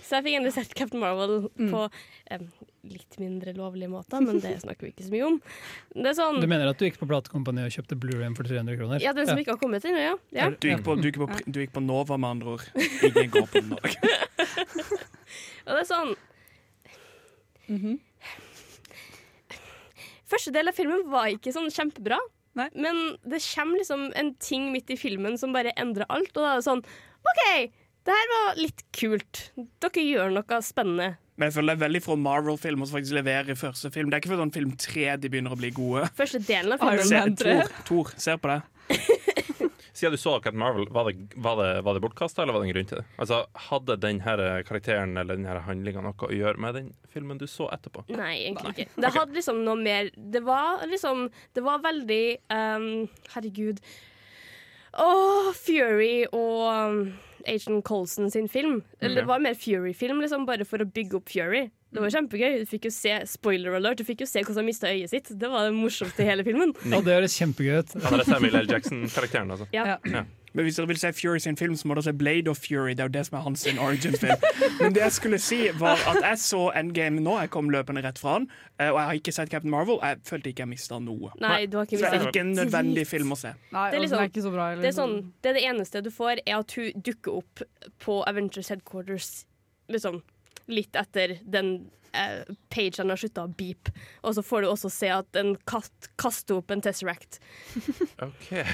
Så 0.05 0.19
jeg 0.19 0.25
fikk 0.27 0.37
endelig 0.39 0.55
sett 0.57 0.75
Captain 0.77 1.01
Marvel 1.03 1.49
på 1.57 1.83
um, 1.89 2.47
litt 2.89 3.17
mindre 3.21 3.55
lovlige 3.57 3.89
måter, 3.93 4.21
men 4.25 4.41
det 4.43 4.53
snakker 4.63 4.87
vi 4.87 4.93
ikke 4.93 5.07
så 5.07 5.15
mye 5.15 5.27
om. 5.29 5.39
Det 5.97 6.11
er 6.11 6.17
sånn 6.19 6.41
Du 6.43 6.49
mener 6.51 6.69
at 6.71 6.81
du 6.81 6.85
gikk 6.87 7.01
på 7.01 7.09
platekompaniet 7.09 7.71
og 7.71 7.77
kjøpte 7.79 7.99
Blu-ray 8.01 8.31
for 8.37 8.49
300 8.49 8.79
kroner? 8.81 9.05
Ja, 9.05 9.15
den 9.17 9.29
som 9.31 9.41
ikke 9.41 9.57
har 9.57 9.61
kommet 9.63 9.87
ennå, 9.89 10.03
ja. 10.03 10.15
ja. 10.37 10.51
Du 10.53 10.69
gikk, 10.69 10.85
på, 10.87 10.97
du, 11.01 11.09
gikk 11.09 11.21
på, 11.23 11.29
du 11.47 11.61
gikk 11.63 11.75
på 11.77 11.85
Nova, 11.85 12.19
med 12.21 12.37
andre 12.37 12.57
ord. 12.57 12.69
Ingen 13.09 13.33
går 13.35 13.51
på 13.53 13.65
Nova. 13.71 13.95
Og 15.65 15.73
det 15.73 15.81
er 15.81 15.89
sånn 15.89 16.15
Første 20.29 20.53
del 20.53 20.69
av 20.69 20.77
filmen 20.77 21.07
var 21.09 21.31
ikke 21.33 21.53
sånn 21.55 21.71
kjempebra. 21.73 22.19
Nei. 22.59 22.69
Men 22.77 23.17
det 23.27 23.41
kommer 23.47 23.81
liksom 23.81 24.11
en 24.19 24.35
ting 24.43 24.69
midt 24.75 24.93
i 24.93 24.99
filmen 24.99 25.39
som 25.41 25.55
bare 25.55 25.75
endrer 25.81 26.07
alt. 26.13 26.33
Og 26.35 26.43
da 26.43 26.53
er 26.53 26.61
det 26.61 26.69
sånn 26.69 26.85
OK, 27.25 27.43
det 28.05 28.15
her 28.15 28.33
var 28.35 28.59
litt 28.61 28.83
kult. 28.93 29.45
Dere 29.81 30.05
gjør 30.05 30.35
noe 30.37 30.59
spennende. 30.65 31.15
Men 31.35 31.49
jeg 31.49 31.57
føler 31.57 31.73
det 31.73 31.79
er 31.79 31.85
veldig 31.89 32.01
fra 32.05 32.17
Marvel-film 32.21 32.85
å 32.85 32.89
faktisk 32.91 33.17
levere 33.17 33.55
i 33.55 33.59
første 33.59 33.91
film. 33.91 34.11
Det 34.11 34.19
er 34.19 34.23
ikke 34.23 34.35
før 34.35 34.45
sånn 34.45 34.55
film 34.55 34.75
tre 34.79 35.07
de 35.19 35.31
begynner 35.33 35.55
å 35.55 35.59
bli 35.59 35.73
gode. 35.75 36.07
Første 36.15 36.39
delen 36.47 36.77
av 36.77 36.85
Iron 36.93 37.09
filmen. 37.09 37.33
Man 37.33 37.39
3. 37.41 37.55
Tor, 37.65 37.81
Tor, 37.89 38.13
ser 38.23 38.39
på 38.43 38.53
det. 38.53 38.61
Siden 39.95 40.15
du 40.15 40.19
så 40.19 40.37
Captain 40.43 40.59
Marvel, 40.59 40.89
var 40.91 41.09
det, 41.09 41.27
var 41.35 41.59
det, 41.59 41.83
var 41.87 41.95
det 41.95 42.01
bortkasta, 42.03 42.43
eller 42.43 42.55
var 42.55 42.63
det 42.63 42.69
en 42.69 42.75
grunn 42.75 42.89
til 42.91 42.99
det? 42.99 43.05
Altså, 43.23 43.41
Hadde 43.71 43.97
denne 44.03 44.37
karakteren 44.67 45.17
eller 45.17 45.39
denne 45.39 45.59
handlinga 45.67 46.03
noe 46.03 46.27
å 46.27 46.33
gjøre 46.35 46.63
med 46.63 46.75
den 46.75 46.89
filmen 47.15 47.39
du 47.39 47.47
så 47.51 47.69
etterpå? 47.75 48.03
Nei, 48.11 48.33
egentlig 48.49 48.75
ikke. 48.75 48.89
Det 49.01 49.13
hadde 49.15 49.39
liksom 49.39 49.63
noe 49.67 49.79
mer 49.79 50.11
Det 50.15 50.43
var 50.45 50.83
liksom 50.91 51.29
Det 51.55 51.63
var 51.63 51.85
veldig 51.87 52.25
um, 52.51 52.89
Herregud. 53.37 53.79
Åh, 54.99 55.55
Fury 55.59 56.17
og 56.27 56.67
um, 56.75 57.01
Agent 57.47 57.85
Colson 57.85 58.31
sin 58.31 58.49
film. 58.49 58.83
Eller 59.01 59.15
det 59.15 59.25
Ja. 59.25 59.27
var 59.27 59.39
mer 59.41 59.55
Fury-film, 59.55 60.21
liksom, 60.21 60.47
bare 60.47 60.65
for 60.65 60.79
å 60.79 60.85
bygge 60.91 61.15
opp 61.21 61.29
Fury. 61.29 61.71
Det 61.95 62.01
var 62.03 62.11
kjempegøy. 62.11 62.59
Du 62.65 62.67
fikk 62.67 62.85
jo 62.87 62.91
se 62.91 63.21
spoiler 63.27 63.77
alert, 63.77 63.99
du 63.99 64.05
fikk 64.05 64.21
jo 64.21 64.27
se 64.27 64.41
hvordan 64.43 64.57
han 64.57 64.67
mista 64.67 64.89
øyet 64.91 65.11
sitt. 65.11 65.29
Det 65.39 65.49
var 65.49 65.69
det 65.69 65.75
morsomste 65.77 66.21
i 66.25 66.27
hele 66.27 66.43
filmen. 66.43 66.75
Ja, 66.91 67.01
det 67.01 67.15
høres 67.15 67.37
kjempegøy 67.39 67.79
ut. 67.85 67.93
Han 68.03 68.21
er 68.21 68.25
Samuel 68.25 68.57
L. 68.57 68.67
Jackson-karakteren, 68.67 69.51
altså. 69.55 69.69
Ja. 69.73 69.99
Ja. 70.05 70.25
Men 70.55 70.65
hvis 70.69 70.77
dere 70.79 70.87
vil 70.87 70.99
se 71.01 71.11
Fury 71.13 71.39
sin 71.43 71.57
film, 71.59 71.75
så 71.75 71.89
må 71.91 71.95
dere 71.99 72.05
se 72.07 72.13
Blade 72.15 72.49
of 72.51 72.59
Fury. 72.63 72.93
Det 72.95 73.01
er 73.03 73.09
jo 73.09 73.15
det 73.17 73.25
som 73.27 73.39
er 73.39 73.43
hans 73.43 73.65
origin-film. 73.67 74.45
Men 74.81 74.93
det 74.95 75.03
jeg 75.03 75.13
skulle 75.17 75.39
si, 75.43 75.59
var 75.81 75.99
at 76.13 76.21
jeg 76.23 76.39
så 76.39 76.61
Endgame 76.79 77.19
nå. 77.25 77.35
Jeg 77.43 77.51
kom 77.51 77.71
løpende 77.75 78.05
rett 78.07 78.21
fra 78.23 78.37
den. 78.39 78.47
eh, 78.79 78.89
Og 78.93 78.99
jeg 79.01 79.07
har 79.09 79.19
ikke 79.19 79.33
sett 79.35 79.51
Captain 79.51 79.71
Marvel. 79.75 79.99
Jeg 80.03 80.21
følte 80.25 80.53
ikke 80.53 80.63
jeg 80.63 80.69
mista 80.69 80.99
noe. 81.03 81.33
Nei, 81.43 81.67
du 81.67 81.77
har 81.81 81.89
ikke 81.89 81.99
Så 81.99 82.07
det 82.11 82.21
er 82.21 82.29
ikke 82.31 82.45
en 82.45 82.55
nødvendig 82.55 83.07
film 83.11 83.33
å 83.35 83.37
se. 83.41 83.51
Nei, 83.73 83.91
Det 83.91 83.97
er 83.99 84.03
liksom- 84.07 84.21
er 84.23 84.29
ikke 84.31 84.43
så 84.47 84.53
bra. 84.55 84.69
Det 84.77 84.85
er, 84.93 84.97
sånn, 85.01 85.33
det 85.43 85.51
er 85.51 85.59
det 85.59 85.65
eneste 85.65 86.03
du 86.05 86.11
får, 86.11 86.39
er 86.47 86.59
at 86.61 86.73
hun 86.79 86.93
dukker 87.03 87.33
opp 87.43 87.63
på 87.99 88.23
Avengers 88.27 88.69
Headquarters 88.69 89.45
liksom, 89.91 90.23
litt 90.69 90.93
etter 90.95 91.41
den 91.45 91.91
eh, 92.15 92.45
pagen 92.71 93.09
har 93.11 93.17
slutta 93.19 93.43
å 93.49 93.51
beepe. 93.57 93.91
Og 94.23 94.37
så 94.37 94.43
får 94.47 94.63
du 94.63 94.69
også 94.71 94.89
se 94.89 95.09
at 95.09 95.27
en 95.35 95.57
katt 95.67 96.09
kaster 96.17 96.55
opp 96.63 96.71
en 96.71 96.81
Tesseract. 96.81 97.41
Ok. 98.23 98.65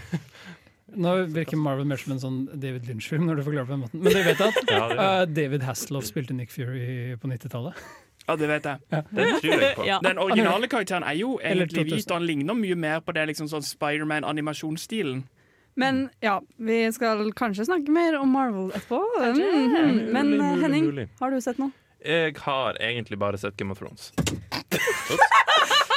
Nå 0.96 1.14
virker 1.34 1.56
Marvel 1.60 1.86
mer 1.86 2.00
som 2.00 2.12
en 2.16 2.20
sånn 2.22 2.38
David 2.60 2.86
Lynch-film, 2.88 3.26
når 3.28 3.40
du 3.40 3.42
forklarer 3.46 3.68
på 3.68 3.74
den 3.76 3.82
måten. 3.84 4.02
Men 4.02 4.14
dere 4.14 4.32
vet 4.32 4.40
at 4.46 4.60
Ja, 4.74 4.84
eh, 4.90 5.24
David 5.30 5.62
Hasselhoff 5.66 6.08
spilte 6.08 6.34
Nick 6.36 6.50
Fury 6.54 7.16
på 7.20 7.30
90-tallet? 7.30 7.78
Ja, 8.26 8.36
det 8.36 8.46
vet 8.50 8.66
jeg. 8.68 8.78
det 9.10 9.26
tror 9.40 9.62
jeg 9.64 9.74
på. 9.76 9.84
Ja. 9.88 9.98
Den 10.04 10.18
originale 10.22 10.68
karakteren 10.70 11.06
er 11.06 11.16
jo 11.18 11.36
egentlig 11.42 11.86
hvit, 11.88 12.10
og 12.10 12.20
han 12.20 12.26
ligner 12.28 12.54
mye 12.58 12.76
mer 12.78 13.00
på 13.02 13.14
det 13.16 13.24
liksom 13.32 13.48
sånn 13.50 13.64
Spiderman-animasjonsstilen. 13.66 15.24
Men 15.80 16.02
ja, 16.22 16.36
vi 16.58 16.82
skal 16.92 17.30
kanskje 17.38 17.64
snakke 17.70 17.90
mer 17.94 18.18
om 18.20 18.30
Marvel 18.34 18.70
etterpå. 18.74 19.00
Kanskje. 19.18 19.50
Mhm. 19.50 20.00
Men 20.14 20.32
eh, 20.36 20.56
Henning, 20.64 20.90
har 21.20 21.30
du 21.30 21.40
sett 21.40 21.58
noe? 21.62 21.70
Jeg 22.04 22.36
har 22.40 22.78
egentlig 22.80 23.18
bare 23.20 23.38
sett 23.38 23.56
Game 23.56 23.72
of 23.72 23.78
Thrones. 23.78 24.12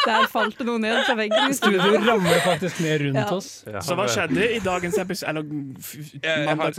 Der 0.05 0.25
falt 0.27 0.57
det 0.59 0.65
noe 0.67 0.79
ned 0.83 1.05
fra 1.07 1.15
veggen. 1.15 1.50
i 1.50 1.53
Studio 1.55 1.79
ramler 2.03 2.39
faktisk 2.44 2.81
ned 2.83 3.01
rundt 3.05 3.15
Ja. 3.21 3.27
oss. 3.35 3.63
Har, 3.65 3.79
Så 3.81 3.95
hva 3.95 4.05
skjedde 4.11 4.44
i 4.55 4.59
dagens 4.59 4.97
episode, 5.00 5.29
eller 5.29 5.44
Jeg 6.23 6.45
har- 6.45 6.71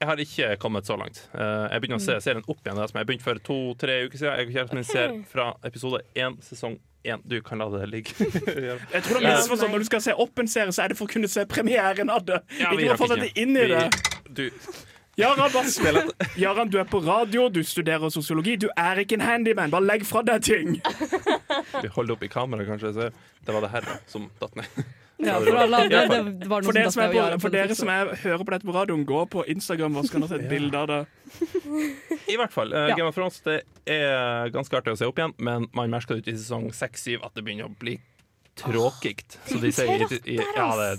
Jeg 0.00 0.08
har 0.08 0.16
ikke 0.16 0.56
kommet 0.58 0.84
så 0.86 0.96
langt. 0.98 1.22
Eh, 1.34 1.68
jeg 1.72 1.80
begynner 1.82 1.96
å 1.96 2.00
se 2.00 2.20
serien 2.20 2.42
opp 2.48 2.58
igjen. 2.64 2.76
Jeg 2.94 3.06
begynte 3.06 3.22
for 3.22 3.34
to-tre 3.38 4.06
uker 4.06 4.18
siden. 4.18 4.36
Jeg 4.36 4.46
og 4.48 4.52
kjæresten 4.54 4.74
min 4.74 4.84
ser 4.84 5.22
fra 5.32 5.54
episode 5.64 6.00
én, 6.16 6.36
sesong 6.42 6.78
én. 7.04 7.20
Du 7.26 7.40
kan 7.40 7.58
la 7.58 7.68
det 7.70 7.88
ligge. 7.90 8.12
Jeg 8.92 9.02
tror 9.02 9.20
det 9.20 9.30
er 9.30 9.36
sånn. 9.46 9.70
Når 9.70 9.78
du 9.78 9.84
skal 9.84 10.00
se 10.00 10.12
opp 10.12 10.38
en 10.38 10.46
serie, 10.48 10.68
så 10.72 10.84
er 10.84 10.88
det 10.88 10.96
for 10.98 11.06
å 11.06 11.12
kunne 11.12 11.28
se 11.28 11.44
premieren 11.46 12.10
av 12.10 12.24
det. 12.26 12.42
Ja, 12.58 12.70
vi 12.74 12.84
ikke 12.84 12.96
for 12.98 13.06
å 13.06 13.16
fortsette 13.16 13.32
inn 13.36 13.56
i 13.56 13.60
Vi- 13.60 13.68
det. 13.68 13.90
Du, 14.32 14.50
Jaran, 15.16 15.50
Jaran, 16.36 16.68
du 16.68 16.78
er 16.78 16.84
på 16.84 16.98
radio, 17.00 17.48
du 17.48 17.64
studerer 17.64 18.10
sosiologi. 18.12 18.56
Du 18.60 18.68
er 18.76 19.00
ikke 19.00 19.16
en 19.16 19.24
handyman. 19.24 19.72
Bare 19.72 19.88
legg 19.88 20.04
fra 20.04 20.20
deg 20.26 20.44
ting. 20.44 20.74
vi 21.82 21.88
holder 21.94 22.18
opp 22.18 22.26
i 22.26 22.28
kameraet, 22.28 22.68
kanskje. 22.68 22.92
Så 22.92 23.08
det 23.46 23.54
var 23.56 23.64
det 23.64 23.70
her 23.72 23.88
som 24.12 24.30
datt 24.40 24.56
ned. 24.60 24.84
Ja, 25.16 25.38
for 25.40 25.56
alle 25.56 25.78
andre, 25.80 26.00
det 26.12 26.44
For 26.44 26.76
dere 26.76 26.90
som, 26.92 27.00
er 27.00 27.12
på, 27.14 27.38
for 27.40 27.54
dere 27.54 27.74
som 27.78 27.88
er, 27.88 28.10
hører 28.20 28.42
på 28.44 28.52
dette 28.52 28.68
på 28.68 28.74
radioen, 28.74 29.06
gå 29.08 29.22
på 29.32 29.46
Instagram 29.48 29.96
og 29.96 30.04
så 30.04 30.12
kan 30.12 30.26
dere 30.26 30.28
se 30.28 30.40
et 30.42 30.50
bilde 30.50 30.76
av 30.76 30.90
det. 30.90 30.98
I 32.28 32.36
hvert 32.36 32.52
fall. 32.52 32.74
Uh. 32.76 32.90
Game 32.92 33.08
of 33.08 33.16
Thrones 33.16 33.40
det 33.46 33.62
er 33.88 34.52
ganske 34.52 34.76
artig 34.76 34.92
å 34.92 34.98
se 35.00 35.08
opp 35.08 35.16
igjen, 35.16 35.32
men 35.40 35.64
man 35.72 35.88
merker 35.96 36.18
det 36.18 36.26
ut 36.26 36.28
i 36.34 36.36
sesong 36.36 36.68
6-7 36.68 37.24
at 37.24 37.32
det 37.32 37.46
begynner 37.46 37.70
å 37.70 37.72
bli 37.80 37.96
tråkigt. 38.60 39.38
Så 39.48 39.56
de 39.64 39.72
sier 39.72 40.04
i, 40.04 40.20
i, 40.34 40.36
Ja, 40.52 40.68
det 40.76 40.90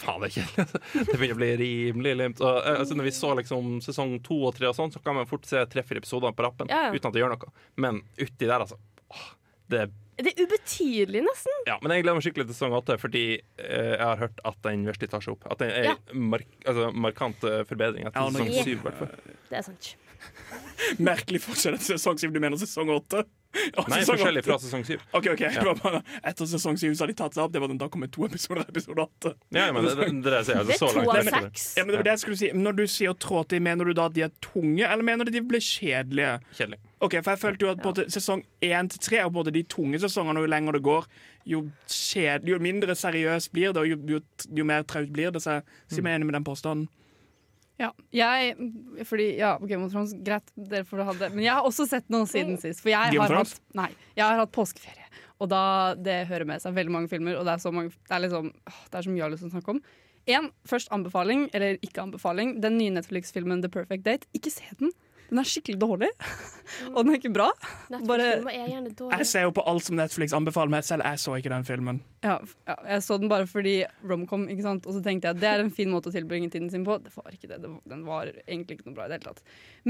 Faen, 0.00 0.22
det 0.24 0.30
er 0.30 0.36
kjedelig. 0.38 0.82
Det 1.10 1.16
begynner 1.16 1.36
å 1.36 1.40
bli 1.40 1.50
rimelig 1.60 2.12
limt. 2.16 2.42
Og, 2.44 2.60
eh, 2.62 2.78
altså, 2.82 2.96
når 2.98 3.08
vi 3.10 3.14
så 3.16 3.32
liksom 3.38 3.72
sesong 3.84 4.14
to 4.26 4.38
og 4.48 4.54
tre, 4.56 4.70
og 4.70 4.76
sånn, 4.78 4.92
så 4.94 5.02
kan 5.04 5.18
man 5.18 5.28
fort 5.28 5.44
se 5.48 5.60
tre-fire 5.72 6.00
episoder 6.02 6.32
på 6.36 6.46
rappen 6.46 6.70
Ja, 6.72 6.88
uten 6.94 7.10
at 7.10 7.16
det 7.16 7.22
gjør 7.22 7.34
noe. 7.34 7.52
Men 7.80 8.02
uti 8.16 8.46
der, 8.48 8.56
altså 8.64 8.78
åh, 9.12 9.26
det, 9.72 9.88
Det 10.26 10.34
er 10.36 10.44
ubetydelig, 10.46 11.22
nesten. 11.26 11.62
ja, 11.66 11.78
Men 11.82 11.94
jeg 11.96 12.04
gleder 12.04 12.18
meg 12.18 12.26
skikkelig 12.26 12.46
til 12.50 12.56
sesong 12.58 12.76
åtte, 12.80 12.98
fordi 13.00 13.24
eh, 13.38 13.94
jeg 13.96 14.04
har 14.04 14.20
hørt 14.26 14.40
at 14.44 14.60
den 14.66 14.84
virkelig 14.88 15.10
tar 15.12 15.24
seg 15.24 15.36
opp. 15.36 15.48
At 15.50 15.58
den 15.64 15.70
er 15.70 15.90
Ja. 15.92 15.96
mark, 16.14 16.46
altså, 16.66 16.90
markant 16.92 17.44
eh, 17.44 17.62
forbedring 17.68 18.06
etter 18.06 18.20
Ja, 18.20 18.30
sesong 18.30 18.52
syv, 18.64 18.76
i 18.78 18.84
hvert 18.84 18.98
fall. 19.02 19.34
Det 19.50 19.58
er 19.60 19.66
sant. 19.66 19.94
Merkelig 21.00 21.40
forskjell 21.44 21.76
etter 21.78 21.96
sesong 21.96 22.18
syv. 22.20 22.32
Du 22.34 22.40
mener 22.42 22.58
sesong 22.60 22.90
åtte? 22.92 23.22
Og 23.80 23.88
Nei, 23.90 24.02
forskjellig 24.06 24.42
fra 24.46 24.58
sesong 24.62 24.84
syv. 24.86 25.00
OK, 25.16 25.26
ok, 25.32 25.40
det 25.56 25.64
var 25.66 25.78
bare 25.80 26.00
Etter 26.28 26.46
sesong 26.46 26.76
syv 26.78 26.92
så 26.94 27.02
har 27.06 27.10
de 27.10 27.16
tatt 27.18 27.34
seg 27.34 27.42
opp. 27.46 27.54
Det 27.54 27.62
var 27.62 27.72
den, 27.72 27.80
Da 27.80 27.88
kommer 27.90 28.10
to 28.12 28.26
episoder 28.28 28.60
av 28.62 28.68
episode 28.70 29.02
åtte. 29.06 29.32
Ja, 29.56 29.70
men 29.74 29.88
det, 29.88 29.96
det, 29.98 30.10
det, 30.26 30.34
jeg 30.36 30.48
sier, 30.50 30.60
Det 30.60 30.76
altså, 30.76 30.76
er 30.76 30.82
så 30.84 30.92
to 30.92 31.00
langt 31.00 31.10
av 31.10 31.16
er 31.16 31.24
det 31.30 31.34
seks. 31.48 31.66
Ja, 31.78 31.84
men 31.86 31.94
det 31.94 32.02
var 32.02 32.06
det 32.10 32.14
jeg 32.14 32.22
skulle 32.26 32.40
si 32.42 32.52
Når 32.54 32.78
du 32.78 32.84
sier 32.86 33.16
trådte, 33.26 33.60
mener 33.64 33.90
du 33.90 33.96
da 33.96 34.06
at 34.10 34.16
de 34.18 34.26
er 34.28 34.32
tunge, 34.44 34.84
eller 34.86 35.06
mener 35.06 35.26
du 35.26 35.32
de 35.34 35.42
blir 35.50 35.64
kjedelige? 35.64 36.36
Kjedelig. 36.60 36.80
Ok, 37.00 37.16
for 37.22 37.32
jeg 37.32 37.40
følte 37.40 37.64
jo 37.64 37.72
at 37.72 37.80
både 37.80 38.04
sesong 38.12 38.42
1 38.60 38.90
til 38.92 39.00
3 39.06 39.20
og 39.24 39.32
både 39.38 39.54
de 39.54 39.62
tunge 39.64 39.98
sesongene, 40.02 40.36
og 40.36 40.44
jo 40.44 40.52
lenger 40.52 40.76
det 40.76 40.82
går, 40.84 41.06
jo, 41.48 41.62
kjed, 41.88 42.44
jo 42.50 42.58
mindre 42.60 42.96
seriøst 42.98 43.52
blir 43.54 43.72
det, 43.72 43.80
og 43.80 43.88
jo, 43.88 43.96
jo, 44.18 44.20
jo 44.58 44.66
mer 44.68 44.84
traut 44.84 45.08
blir 45.12 45.32
det. 45.32 45.40
Så 45.40 45.58
jeg 45.58 45.94
sier 45.94 46.04
meg 46.04 46.18
enig 46.18 46.28
med 46.28 46.36
den 46.36 46.44
påstanden. 46.44 46.90
Ja, 47.80 47.88
jeg, 48.12 48.52
fordi, 49.08 49.30
ja, 49.38 49.54
Game 49.64 49.86
of 49.86 49.94
Thrones, 49.94 50.12
greit, 50.20 50.52
dere 50.68 50.84
får 50.84 51.00
ha 51.08 51.14
det. 51.22 51.30
Men 51.32 51.46
jeg 51.46 51.56
har 51.56 51.64
også 51.64 51.86
sett 51.88 52.12
noe 52.12 52.28
siden 52.28 52.60
sist. 52.60 52.82
For 52.84 52.92
jeg 52.92 53.16
har, 53.16 53.32
hatt, 53.32 53.56
nei, 53.78 53.88
jeg 54.18 54.26
har 54.26 54.42
hatt 54.42 54.52
påskeferie. 54.52 55.08
Og 55.40 55.48
da, 55.48 55.62
det 55.96 56.26
hører 56.28 56.44
med 56.50 56.60
seg 56.60 56.76
veldig 56.76 56.92
mange 56.92 57.08
filmer, 57.08 57.38
og 57.40 57.48
det 57.48 57.56
er 57.56 57.62
så, 57.62 57.72
mange, 57.72 57.94
det 57.96 58.12
er 58.12 58.26
liksom, 58.26 58.52
åh, 58.52 58.80
det 58.92 59.00
er 59.00 59.06
så 59.06 59.14
mye 59.14 59.22
jeg 59.22 59.24
har 59.24 59.32
lyst 59.32 59.46
til 59.46 59.48
å 59.48 59.54
snakke 59.56 59.72
om. 59.72 59.80
En, 60.28 60.50
først 60.68 60.92
anbefaling, 60.92 61.46
eller 61.56 61.80
ikke 61.80 62.04
anbefaling. 62.04 62.58
Den 62.60 62.76
nye 62.76 62.92
Netflix-filmen 62.98 63.64
The 63.64 63.72
Perfect 63.72 64.04
Date. 64.04 64.28
Ikke 64.36 64.52
se 64.52 64.68
den. 64.82 64.92
Den 65.30 65.38
er 65.38 65.46
skikkelig 65.46 65.78
dårlig, 65.78 66.08
og 66.94 66.96
den 67.04 67.12
er 67.12 67.18
ikke 67.20 67.30
bra. 67.34 67.46
Bare- 68.08 68.28
er 68.50 68.70
Jeg 69.20 69.26
ser 69.30 69.44
jo 69.46 69.52
på 69.54 69.62
alt 69.70 69.84
som 69.86 69.94
Netflix 69.98 70.34
anbefaler 70.34 70.72
meg, 70.74 70.84
selv 70.86 71.06
jeg 71.06 71.20
så 71.22 71.36
ikke 71.38 71.52
den 71.52 71.66
filmen. 71.68 72.00
Ja, 72.26 72.36
ja, 72.66 72.76
jeg 72.96 73.04
så 73.06 73.18
den 73.22 73.30
bare 73.30 73.46
fordi 73.50 73.76
romcom, 74.02 74.48
ikke 74.50 74.66
sant? 74.66 74.88
og 74.90 74.96
så 74.96 75.02
tenkte 75.04 75.30
jeg 75.30 75.38
at 75.38 75.42
det 75.42 75.50
er 75.52 75.62
en 75.62 75.70
fin 75.74 75.90
måte 75.92 76.10
å 76.10 76.14
tilbringe 76.14 76.50
tiden 76.50 76.66
sin 76.72 76.84
på. 76.86 76.98
Det 77.04 77.14
var 77.14 77.30
ikke 77.30 77.48
det. 77.52 77.60
det 77.62 77.70
var, 77.70 77.80
den 77.94 78.02
var 78.08 78.32
egentlig 78.42 78.78
ikke 78.80 78.90
noe 78.90 78.98
bra 78.98 79.06
i 79.06 79.12
det 79.12 79.20
hele 79.20 79.30
tatt. 79.30 79.42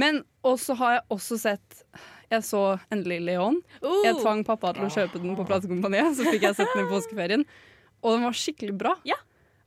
Men 0.05 0.23
også 0.47 0.77
har 0.81 0.99
jeg 0.99 1.05
også 1.17 1.41
sett 1.41 1.83
Jeg 2.31 2.45
så 2.47 2.63
endelig 2.95 3.21
Leon. 3.27 3.57
Uh, 3.83 4.05
Jeg 4.07 4.21
tvang 4.21 4.45
pappa 4.47 4.71
til 4.77 4.87
å 4.87 4.93
kjøpe 4.93 5.19
den 5.25 5.35
på 5.41 5.49
platekompaniet, 5.49 6.15
så 6.21 6.29
fikk 6.29 6.45
jeg 6.47 6.61
sett 6.61 6.77
den 6.77 6.85
i 6.85 6.91
påskeferien. 6.93 7.43
Og 8.05 8.15
den 8.15 8.29
var 8.29 8.37
skikkelig 8.39 8.77
bra. 8.79 8.95
Ja. 9.09 9.17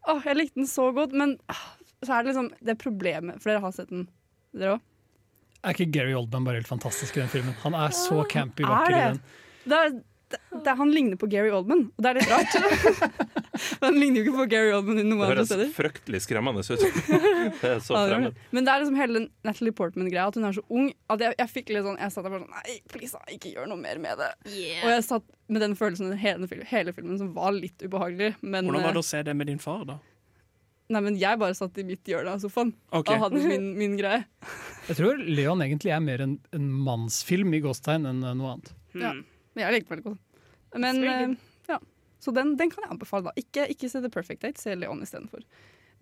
Åh, 0.08 0.22
jeg 0.30 0.38
likte 0.38 0.62
den 0.62 0.70
så 0.70 0.88
godt, 0.96 1.12
men 1.18 1.36
ah, 1.52 1.66
så 2.04 2.18
er 2.18 2.24
det 2.24 2.34
liksom 2.34 2.50
det 2.60 2.76
problemet 2.82 3.40
For 3.40 3.52
dere 3.52 3.64
har 3.64 3.76
sett 3.76 3.92
den, 3.92 4.08
dere 4.56 4.78
òg? 4.78 4.82
Er 5.64 5.76
ikke 5.78 5.92
Gary 5.96 6.16
Oldman 6.18 6.44
bare 6.44 6.60
helt 6.60 6.68
fantastisk 6.68 7.16
i 7.18 7.22
den 7.24 7.30
filmen? 7.32 7.56
Han 7.64 7.76
er 7.80 7.94
så 7.96 8.24
campy 8.30 8.66
er 8.66 8.72
vakker 8.74 8.96
i 8.98 9.04
den. 9.14 9.22
Det 9.64 9.78
er, 9.80 9.94
det, 10.34 10.40
det, 10.66 10.74
han 10.76 10.90
ligner 10.92 11.16
på 11.22 11.30
Gary 11.32 11.52
Oldman, 11.56 11.86
og 11.94 12.04
det 12.04 12.10
er 12.10 12.18
litt 12.20 12.32
rart. 12.34 12.58
Men 13.80 13.86
han 13.88 14.00
ligner 14.02 14.20
jo 14.20 14.24
ikke 14.26 14.42
på 14.42 14.48
Gary 14.52 14.74
Oldman 14.76 15.00
i 15.00 15.06
noen 15.06 15.22
andre 15.22 15.38
høres 15.38 15.52
steder. 15.54 15.72
fryktelig 15.78 16.22
skremmende 16.26 16.66
ut. 16.68 16.84
Det 17.62 17.70
er 17.70 17.80
så 17.86 17.96
Ja, 17.96 18.02
det 18.02 18.04
er 18.04 18.12
fremmed. 18.12 18.44
Men 18.52 18.68
det 18.68 18.74
er 18.74 18.84
liksom 18.84 19.00
hele 19.00 19.24
Natalie 19.48 19.76
Portman-greia, 19.80 20.28
at 20.28 20.40
hun 20.40 20.50
er 20.50 20.58
så 20.58 20.64
ung. 20.68 20.90
At 21.14 21.24
jeg, 21.24 21.38
jeg 21.40 21.52
fikk 21.54 21.72
litt 21.72 21.88
sånn 21.88 22.00
Jeg 22.02 22.16
satt 22.16 22.26
der 22.28 22.34
bare 22.34 22.44
sånn 22.44 22.56
Nei, 22.60 22.78
please, 22.92 23.24
ikke 23.38 23.54
gjør 23.54 23.70
noe 23.72 23.80
mer 23.80 24.02
med 24.04 24.20
det. 24.20 24.32
Og 24.82 24.90
jeg 24.92 25.06
satt 25.08 25.28
med 25.54 25.64
den 25.64 25.76
følelsen 25.80 26.12
hele, 26.20 26.50
hele 26.72 26.96
filmen 26.98 27.20
som 27.22 27.32
var 27.38 27.56
litt 27.56 27.84
ubehagelig. 27.86 28.34
Men, 28.42 28.68
Hvordan 28.68 28.90
var 28.90 28.98
det 28.98 29.04
eh, 29.04 29.06
å 29.06 29.12
se 29.14 29.24
det 29.28 29.36
med 29.38 29.52
din 29.52 29.62
far, 29.64 29.86
da? 29.88 30.02
Nei, 30.94 31.02
men 31.06 31.18
jeg 31.20 31.40
bare 31.42 31.58
satt 31.58 31.78
i 31.82 31.86
mitt 31.88 32.08
hjørne 32.08 32.36
av 32.36 32.44
sofaen 32.44 32.72
okay. 32.90 33.16
og 33.16 33.26
hadde 33.26 33.42
min, 33.42 33.72
min 33.80 33.98
greie. 34.00 34.24
Jeg 34.88 35.00
tror 35.00 35.20
Leon 35.20 35.64
egentlig 35.66 35.94
er 35.96 36.04
mer 36.04 36.24
en, 36.26 36.38
en 36.56 36.70
mannsfilm 36.86 37.54
i 37.56 37.62
gåstegn 37.64 38.08
enn 38.10 38.24
eh, 38.24 38.38
noe 38.40 38.56
annet. 38.56 38.74
Ja. 38.94 39.14
Men 39.54 39.66
jeg 39.66 39.78
likte 39.78 39.94
veldig 39.94 40.08
godt. 40.08 40.48
Men 40.84 41.04
uh, 41.06 41.36
ja. 41.70 41.80
Så 42.24 42.34
den, 42.36 42.56
den 42.60 42.72
kan 42.74 42.86
jeg 42.86 42.94
anbefale, 42.96 43.30
da. 43.30 43.36
Ikke, 43.40 43.68
ikke 43.70 43.90
se 43.92 44.02
The 44.04 44.12
Perfect 44.14 44.46
Date, 44.46 44.62
se 44.62 44.76
Leon 44.78 45.04
istedenfor. 45.06 45.46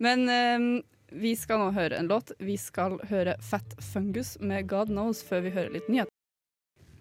Men 0.02 0.24
uh, 0.28 0.68
vi 1.12 1.34
skal 1.36 1.60
nå 1.60 1.72
høre 1.76 1.98
en 1.98 2.08
låt. 2.10 2.32
Vi 2.40 2.56
skal 2.60 2.96
høre 3.10 3.36
Fat 3.44 3.76
Fungus 3.92 4.36
med 4.40 4.68
God 4.70 4.92
Knows 4.92 5.24
før 5.26 5.46
vi 5.46 5.54
hører 5.54 5.74
litt 5.76 5.92
nyheter. 5.92 6.11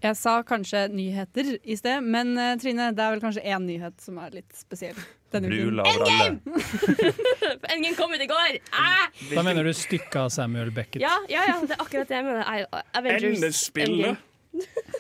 Jeg 0.02 0.18
sa 0.18 0.40
kanskje 0.48 0.88
nyheter 0.90 1.56
i 1.62 1.76
sted, 1.78 2.02
men 2.02 2.34
uh, 2.40 2.56
Trine, 2.62 2.90
det 2.98 3.04
er 3.04 3.16
vel 3.16 3.22
kanskje 3.22 3.44
én 3.46 3.68
nyhet 3.68 4.00
som 4.02 4.18
er 4.22 4.34
litt 4.40 4.56
spesiell. 4.58 4.98
denne 5.32 5.48
uken. 5.48 5.80
Over. 5.92 6.40
Endgame 7.72 7.94
kom 7.96 8.16
ut 8.16 8.24
i 8.24 8.28
går! 8.28 8.58
Ah! 8.74 9.06
Da 9.32 9.44
mener 9.46 9.64
du 9.64 9.72
stykket 9.78 10.18
av 10.24 10.32
Samuel 10.34 10.74
Beckett. 10.76 11.04
Ja, 11.04 11.14
ja, 11.32 11.46
ja, 11.48 11.60
det 11.62 11.78
er 11.78 11.86
akkurat 11.86 12.10
det 12.10 12.18
jeg 12.18 12.28
mener. 12.28 12.68
Avengers 12.98 13.38
Endespillet. 13.38 14.18
Endgame. 14.52 14.98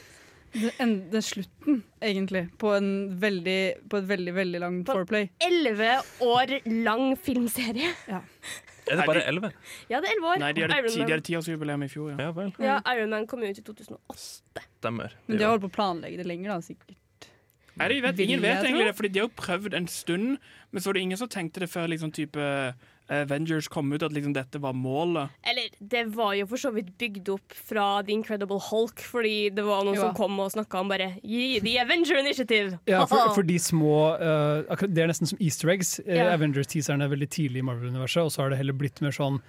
Det, 0.52 1.16
er 1.16 1.24
slutten, 1.24 1.78
egentlig, 2.04 2.42
på, 2.60 2.74
en 2.76 2.90
veldig, 3.22 3.60
på 3.88 4.02
et 4.02 4.08
veldig, 4.10 4.34
veldig 4.36 4.60
lang 4.60 4.80
På- 4.84 4.98
foreplay. 4.98 5.30
Elleve 5.48 5.94
år 6.28 6.58
lang 6.84 7.14
filmserie. 7.16 7.94
Er 8.90 8.98
det 8.98 9.06
bare 9.06 9.22
elleve? 9.30 9.52
Ja, 9.90 10.00
det 10.02 10.10
er 10.10 10.16
elleve 10.16 10.32
år. 10.34 10.40
Nei, 10.42 10.52
de 10.58 10.62
hadde, 10.66 10.82
ti- 10.90 11.04
de 11.06 11.12
hadde 11.12 11.26
tiårsjubileum 11.28 11.84
i 11.86 11.90
fjor, 11.92 12.10
ja. 12.12 12.18
Ja 12.26 12.32
vel. 12.36 12.50
Ja, 12.60 12.80
Iron 12.96 13.10
Man 13.14 13.28
kom 13.30 13.44
ut 13.44 13.58
i 13.58 13.62
2008. 13.62 14.18
Stemmer. 14.82 15.14
Men 15.28 15.38
de 15.38 15.44
har 15.46 15.54
holdt 15.54 15.64
på 15.68 15.70
å 15.70 15.76
planlegge 15.78 16.18
det 16.18 16.26
lenger, 16.28 16.56
da, 16.56 16.58
sikkert. 16.66 16.98
Nei, 17.80 17.88
de 17.88 18.02
vet, 18.04 18.20
ingen 18.20 18.42
vet 18.44 18.66
egentlig 18.66 18.88
det, 18.90 18.96
fordi 18.98 19.10
de 19.16 19.20
har 19.22 19.28
jo 19.30 19.34
prøvd 19.40 19.74
en 19.78 19.88
stund, 19.88 20.38
men 20.72 20.82
så 20.84 20.90
var 20.90 20.94
det 20.98 21.02
ingen 21.06 21.18
som 21.22 21.30
tenkte 21.32 21.62
det 21.64 21.70
før 21.72 21.88
liksom 21.88 22.12
type 22.12 22.48
Avengers 23.12 23.68
kom 23.68 23.92
ut, 23.92 24.04
at 24.04 24.14
liksom 24.16 24.34
dette 24.34 24.60
var 24.64 24.74
målet. 24.74 25.30
Eller, 25.44 25.68
det 25.80 26.06
var 26.16 26.34
jo 26.38 26.46
for 26.48 26.58
så 26.62 26.72
vidt 26.74 26.94
bygd 27.02 27.30
opp 27.34 27.54
fra 27.68 28.02
The 28.08 28.14
Incredible 28.16 28.60
Hulk, 28.70 29.02
fordi 29.04 29.50
det 29.54 29.66
var 29.68 29.84
noen 29.84 29.98
Jo. 30.00 30.02
som 30.08 30.16
kom 30.16 30.40
og 30.40 30.52
snakka 30.54 30.80
om 30.80 30.88
bare 30.94 31.10
Gi 31.24 31.60
The 31.60 31.78
Avenger 31.84 32.20
Initiative! 32.22 32.80
Ja, 32.88 33.06
for, 33.06 33.34
for 33.36 33.44
de 33.44 33.58
små 33.60 33.96
uh, 34.16 34.64
akkurat, 34.72 34.94
Det 34.96 35.04
er 35.04 35.12
nesten 35.12 35.28
som 35.28 35.38
easter 35.44 35.70
eggs. 35.76 36.00
Eh, 36.06 36.16
Ja. 36.22 36.30
Avengers-teaserne 36.38 37.04
er 37.04 37.12
veldig 37.12 37.30
tidlig 37.30 37.60
i 37.60 37.68
Marvel-universet, 37.68 38.24
og 38.24 38.32
så 38.32 38.44
har 38.46 38.50
det 38.56 38.58
heller 38.62 38.74
blitt 38.80 39.02
mer 39.02 39.12
sånn 39.12 39.42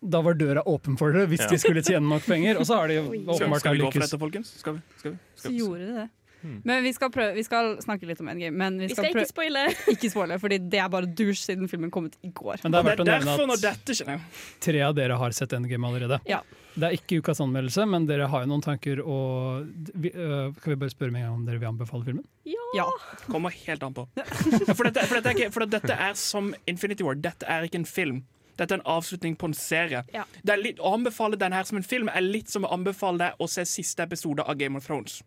Da 0.00 0.20
var 0.22 0.34
døra 0.38 0.62
åpen 0.64 0.96
for 0.96 1.12
det, 1.12 1.26
hvis 1.28 1.40
Ja. 1.42 1.48
de 1.50 1.58
skulle 1.58 1.82
tjene 1.82 2.06
nok 2.08 2.22
penger. 2.24 2.56
Og 2.60 2.64
så 2.68 2.76
har 2.80 2.88
de 2.88 3.00
åpenbart 3.02 3.36
lykkes. 3.36 3.60
Skal, 3.60 3.74
vi 3.74 3.82
gå 3.82 3.90
for 3.92 4.00
dette, 4.06 4.18
folkens? 4.22 4.52
Skal 4.60 4.74
vi? 4.78 4.80
Skal 5.00 5.10
vi? 5.10 5.18
Så 5.34 5.40
Skal 5.40 5.52
vi? 5.52 5.58
gjorde 5.58 5.86
de 5.86 5.92
det. 6.00 6.08
Hmm. 6.42 6.60
Men 6.68 6.84
vi 6.84 6.92
skal, 6.92 7.10
prøve, 7.14 7.34
vi 7.36 7.42
skal 7.46 7.72
snakke 7.82 8.08
litt 8.08 8.20
om 8.22 8.28
Endgame. 8.32 8.56
Men 8.56 8.78
vi 8.80 8.90
Vi 8.90 8.94
skal, 8.94 9.08
skal 9.08 9.22
ikke 9.22 9.32
spoile. 9.32 9.64
ikke 9.94 10.10
spoile, 10.12 10.38
fordi 10.42 10.60
det 10.72 10.82
er 10.82 10.92
bare 10.92 11.08
douche 11.08 11.40
siden 11.40 11.70
filmen 11.70 11.90
kom 11.94 12.10
ut 12.10 12.18
i 12.22 12.30
går. 12.30 12.60
Men 12.64 12.74
det 12.74 12.82
er 12.82 12.88
verdt 12.90 13.02
å 13.02 13.08
nevne 13.08 13.56
at 13.56 14.38
tre 14.62 14.84
av 14.86 14.94
dere 14.98 15.18
har 15.20 15.36
sett 15.36 15.56
Endgame 15.56 15.88
allerede. 15.88 16.20
Ja. 16.28 16.42
Det 16.76 16.90
er 16.90 16.98
ikke 16.98 17.22
ukas 17.24 17.40
anmeldelse, 17.40 17.86
men 17.88 18.04
dere 18.08 18.28
har 18.28 18.44
jo 18.44 18.50
noen 18.50 18.64
tanker. 18.64 19.00
Og 19.00 19.66
vi, 19.96 20.12
øh, 20.12 20.52
kan 20.60 20.74
vi 20.74 20.78
bare 20.82 20.92
spørre 20.92 21.14
med 21.14 21.22
en 21.24 21.28
gang 21.30 21.38
om 21.40 21.44
dere 21.48 21.62
vil 21.62 21.70
anbefale 21.70 22.04
filmen? 22.04 22.24
Ja. 22.76 22.86
Kommer 23.30 23.54
helt 23.54 23.82
an 23.82 23.94
på. 23.96 24.06
For, 24.76 24.84
dette, 24.84 25.06
for, 25.06 25.16
dette 25.16 25.30
er 25.30 25.36
ikke, 25.36 25.52
for 25.54 25.64
dette 25.70 25.94
er 25.94 26.16
som 26.20 26.52
Infinity 26.68 27.06
War. 27.06 27.16
Dette 27.16 27.48
er 27.48 27.64
ikke 27.64 27.80
en 27.80 27.88
film. 27.88 28.24
Dette 28.56 28.74
er 28.74 28.80
en 28.80 28.88
avslutning 28.88 29.36
på 29.36 29.50
en 29.50 29.56
serie. 29.56 30.02
Ja. 30.12 30.24
Det 30.42 30.54
er 30.54 30.60
litt, 30.60 30.80
å 30.80 30.94
anbefale 30.96 31.38
den 31.40 31.56
her 31.56 31.64
som 31.68 31.80
en 31.80 31.86
film 31.86 32.10
er 32.12 32.24
litt 32.24 32.52
som 32.52 32.64
å 32.64 32.72
anbefale 32.76 33.20
deg 33.20 33.40
å 33.42 33.48
se 33.50 33.64
siste 33.68 34.04
episode 34.04 34.44
av 34.44 34.56
Game 34.60 34.78
of 34.80 34.86
Thrones. 34.88 35.20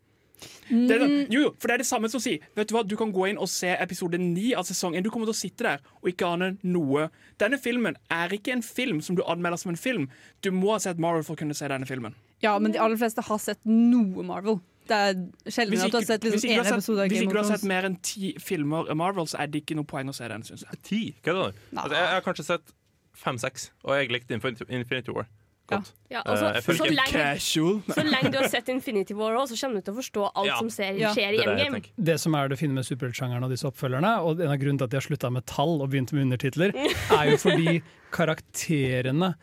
Det 0.70 0.94
er, 0.96 1.02
sånn- 1.04 1.32
jo, 1.34 1.40
jo, 1.46 1.50
for 1.58 1.68
det 1.68 1.74
er 1.74 1.82
det 1.84 1.86
samme 1.90 2.08
som 2.12 2.20
å 2.20 2.22
si 2.24 2.36
Vet 2.56 2.68
du 2.70 2.74
hva, 2.76 2.82
du 2.86 2.96
kan 2.96 3.12
gå 3.12 3.28
inn 3.30 3.38
og 3.38 3.48
se 3.50 3.70
episode 3.74 4.18
9 4.18 4.54
av 4.56 4.64
sesongen. 4.68 5.02
Du 5.02 5.10
kommer 5.10 5.26
til 5.30 5.34
å 5.36 5.40
sitte 5.40 5.66
der 5.66 5.80
og 6.00 6.08
ikke 6.12 6.26
ane 6.34 6.52
noe. 6.62 7.08
Denne 7.42 7.58
filmen 7.60 7.96
er 8.10 8.28
ikke 8.36 8.52
en 8.54 8.62
film 8.62 9.00
som 9.02 9.16
du 9.18 9.22
anmelder 9.26 9.58
som 9.58 9.70
en 9.74 9.76
film. 9.80 10.08
Du 10.42 10.50
må 10.54 10.72
ha 10.74 10.78
sett 10.82 10.98
Marvel 11.02 11.22
for 11.26 11.34
å 11.34 11.42
kunne 11.42 11.54
se 11.58 11.68
denne 11.68 11.86
filmen. 11.88 12.14
ja, 12.40 12.58
men 12.58 12.72
de 12.72 12.78
aller 12.80 12.96
fleste 12.96 13.20
har 13.22 13.38
sett 13.38 13.58
noe 13.68 14.22
Marvel. 14.24 14.60
Det 14.90 14.96
er 14.96 15.14
sjelden 15.52 15.78
at 15.84 15.90
du 15.92 15.96
har 15.98 16.06
sett 16.08 16.24
liksom 16.24 16.48
ikke 16.48 16.56
en 16.56 16.64
du 16.64 16.68
har 16.70 16.78
episode 16.78 16.96
sett, 16.96 17.04
av 17.04 17.10
hvis 17.12 17.22
ikke 17.22 17.34
du 17.36 17.38
har 17.38 17.50
sett 17.58 17.66
mer 17.68 17.84
enn 17.86 17.96
ti 18.02 18.32
filmer 18.42 18.88
av 18.90 18.96
Marvel, 18.96 19.26
så 19.30 19.38
er 19.38 19.46
det 19.52 19.60
ikke 19.62 19.76
noe 19.78 19.84
poeng 19.86 20.08
å 20.10 20.14
se 20.16 20.26
den, 20.26 20.42
syns 20.42 20.64
jeg. 20.66 20.80
Ti? 20.82 21.00
Hva 21.22 21.30
er 21.30 21.52
det. 21.52 21.60
Altså, 21.76 21.94
jeg, 21.94 22.06
jeg 22.08 22.16
har 22.16 22.24
kanskje 22.26 22.44
sett 22.48 22.72
fem-seks, 23.20 23.68
og 23.84 23.94
jeg 23.98 24.10
likte 24.10 24.34
Infinity, 24.34 24.64
Infinity 24.72 25.12
War 25.14 25.28
godt. 25.70 25.90
Ja, 26.10 26.22
altså, 26.26 26.46
Eh, 26.50 26.60
føler 26.66 26.78
så, 26.78 26.84
lenge, 26.90 27.84
så 27.94 28.02
lenge 28.04 28.32
du 28.32 28.38
har 28.38 28.48
sett 28.48 28.68
Infinity 28.68 29.14
War 29.14 29.32
også, 29.40 29.56
så 29.56 29.66
kommer 29.66 29.80
du 29.80 29.82
til 29.88 29.94
å 29.94 29.98
forstå 30.02 30.30
alt 30.34 30.46
Ja. 30.46 30.56
som 30.58 30.70
ser, 30.70 30.92
Ja. 30.98 31.12
skjer 31.14 31.32
i 31.32 31.36
Det 31.36 31.44
det 31.46 31.48
Endgame. 31.48 31.74
tenker. 31.80 31.90
Det 32.10 32.18
som 32.20 32.34
er 32.34 32.48
det 32.48 32.58
fine 32.58 32.72
med 32.74 32.84
superheltsjangeren 32.84 33.44
og 33.44 33.50
disse 33.50 33.66
oppfølgerne, 33.70 34.12
og 34.24 34.40
en 34.40 34.48
av 34.50 34.58
grunnen 34.58 34.78
til 34.78 34.84
at 34.84 34.90
de 34.90 34.96
har 34.96 35.06
slutta 35.06 35.30
med 35.32 35.46
tall 35.46 35.80
og 35.82 35.90
begynt 35.90 36.12
med 36.12 36.26
undertitler, 36.26 36.74
er 37.20 37.30
jo 37.30 37.36
fordi 37.36 37.82
karakterene 38.10 39.34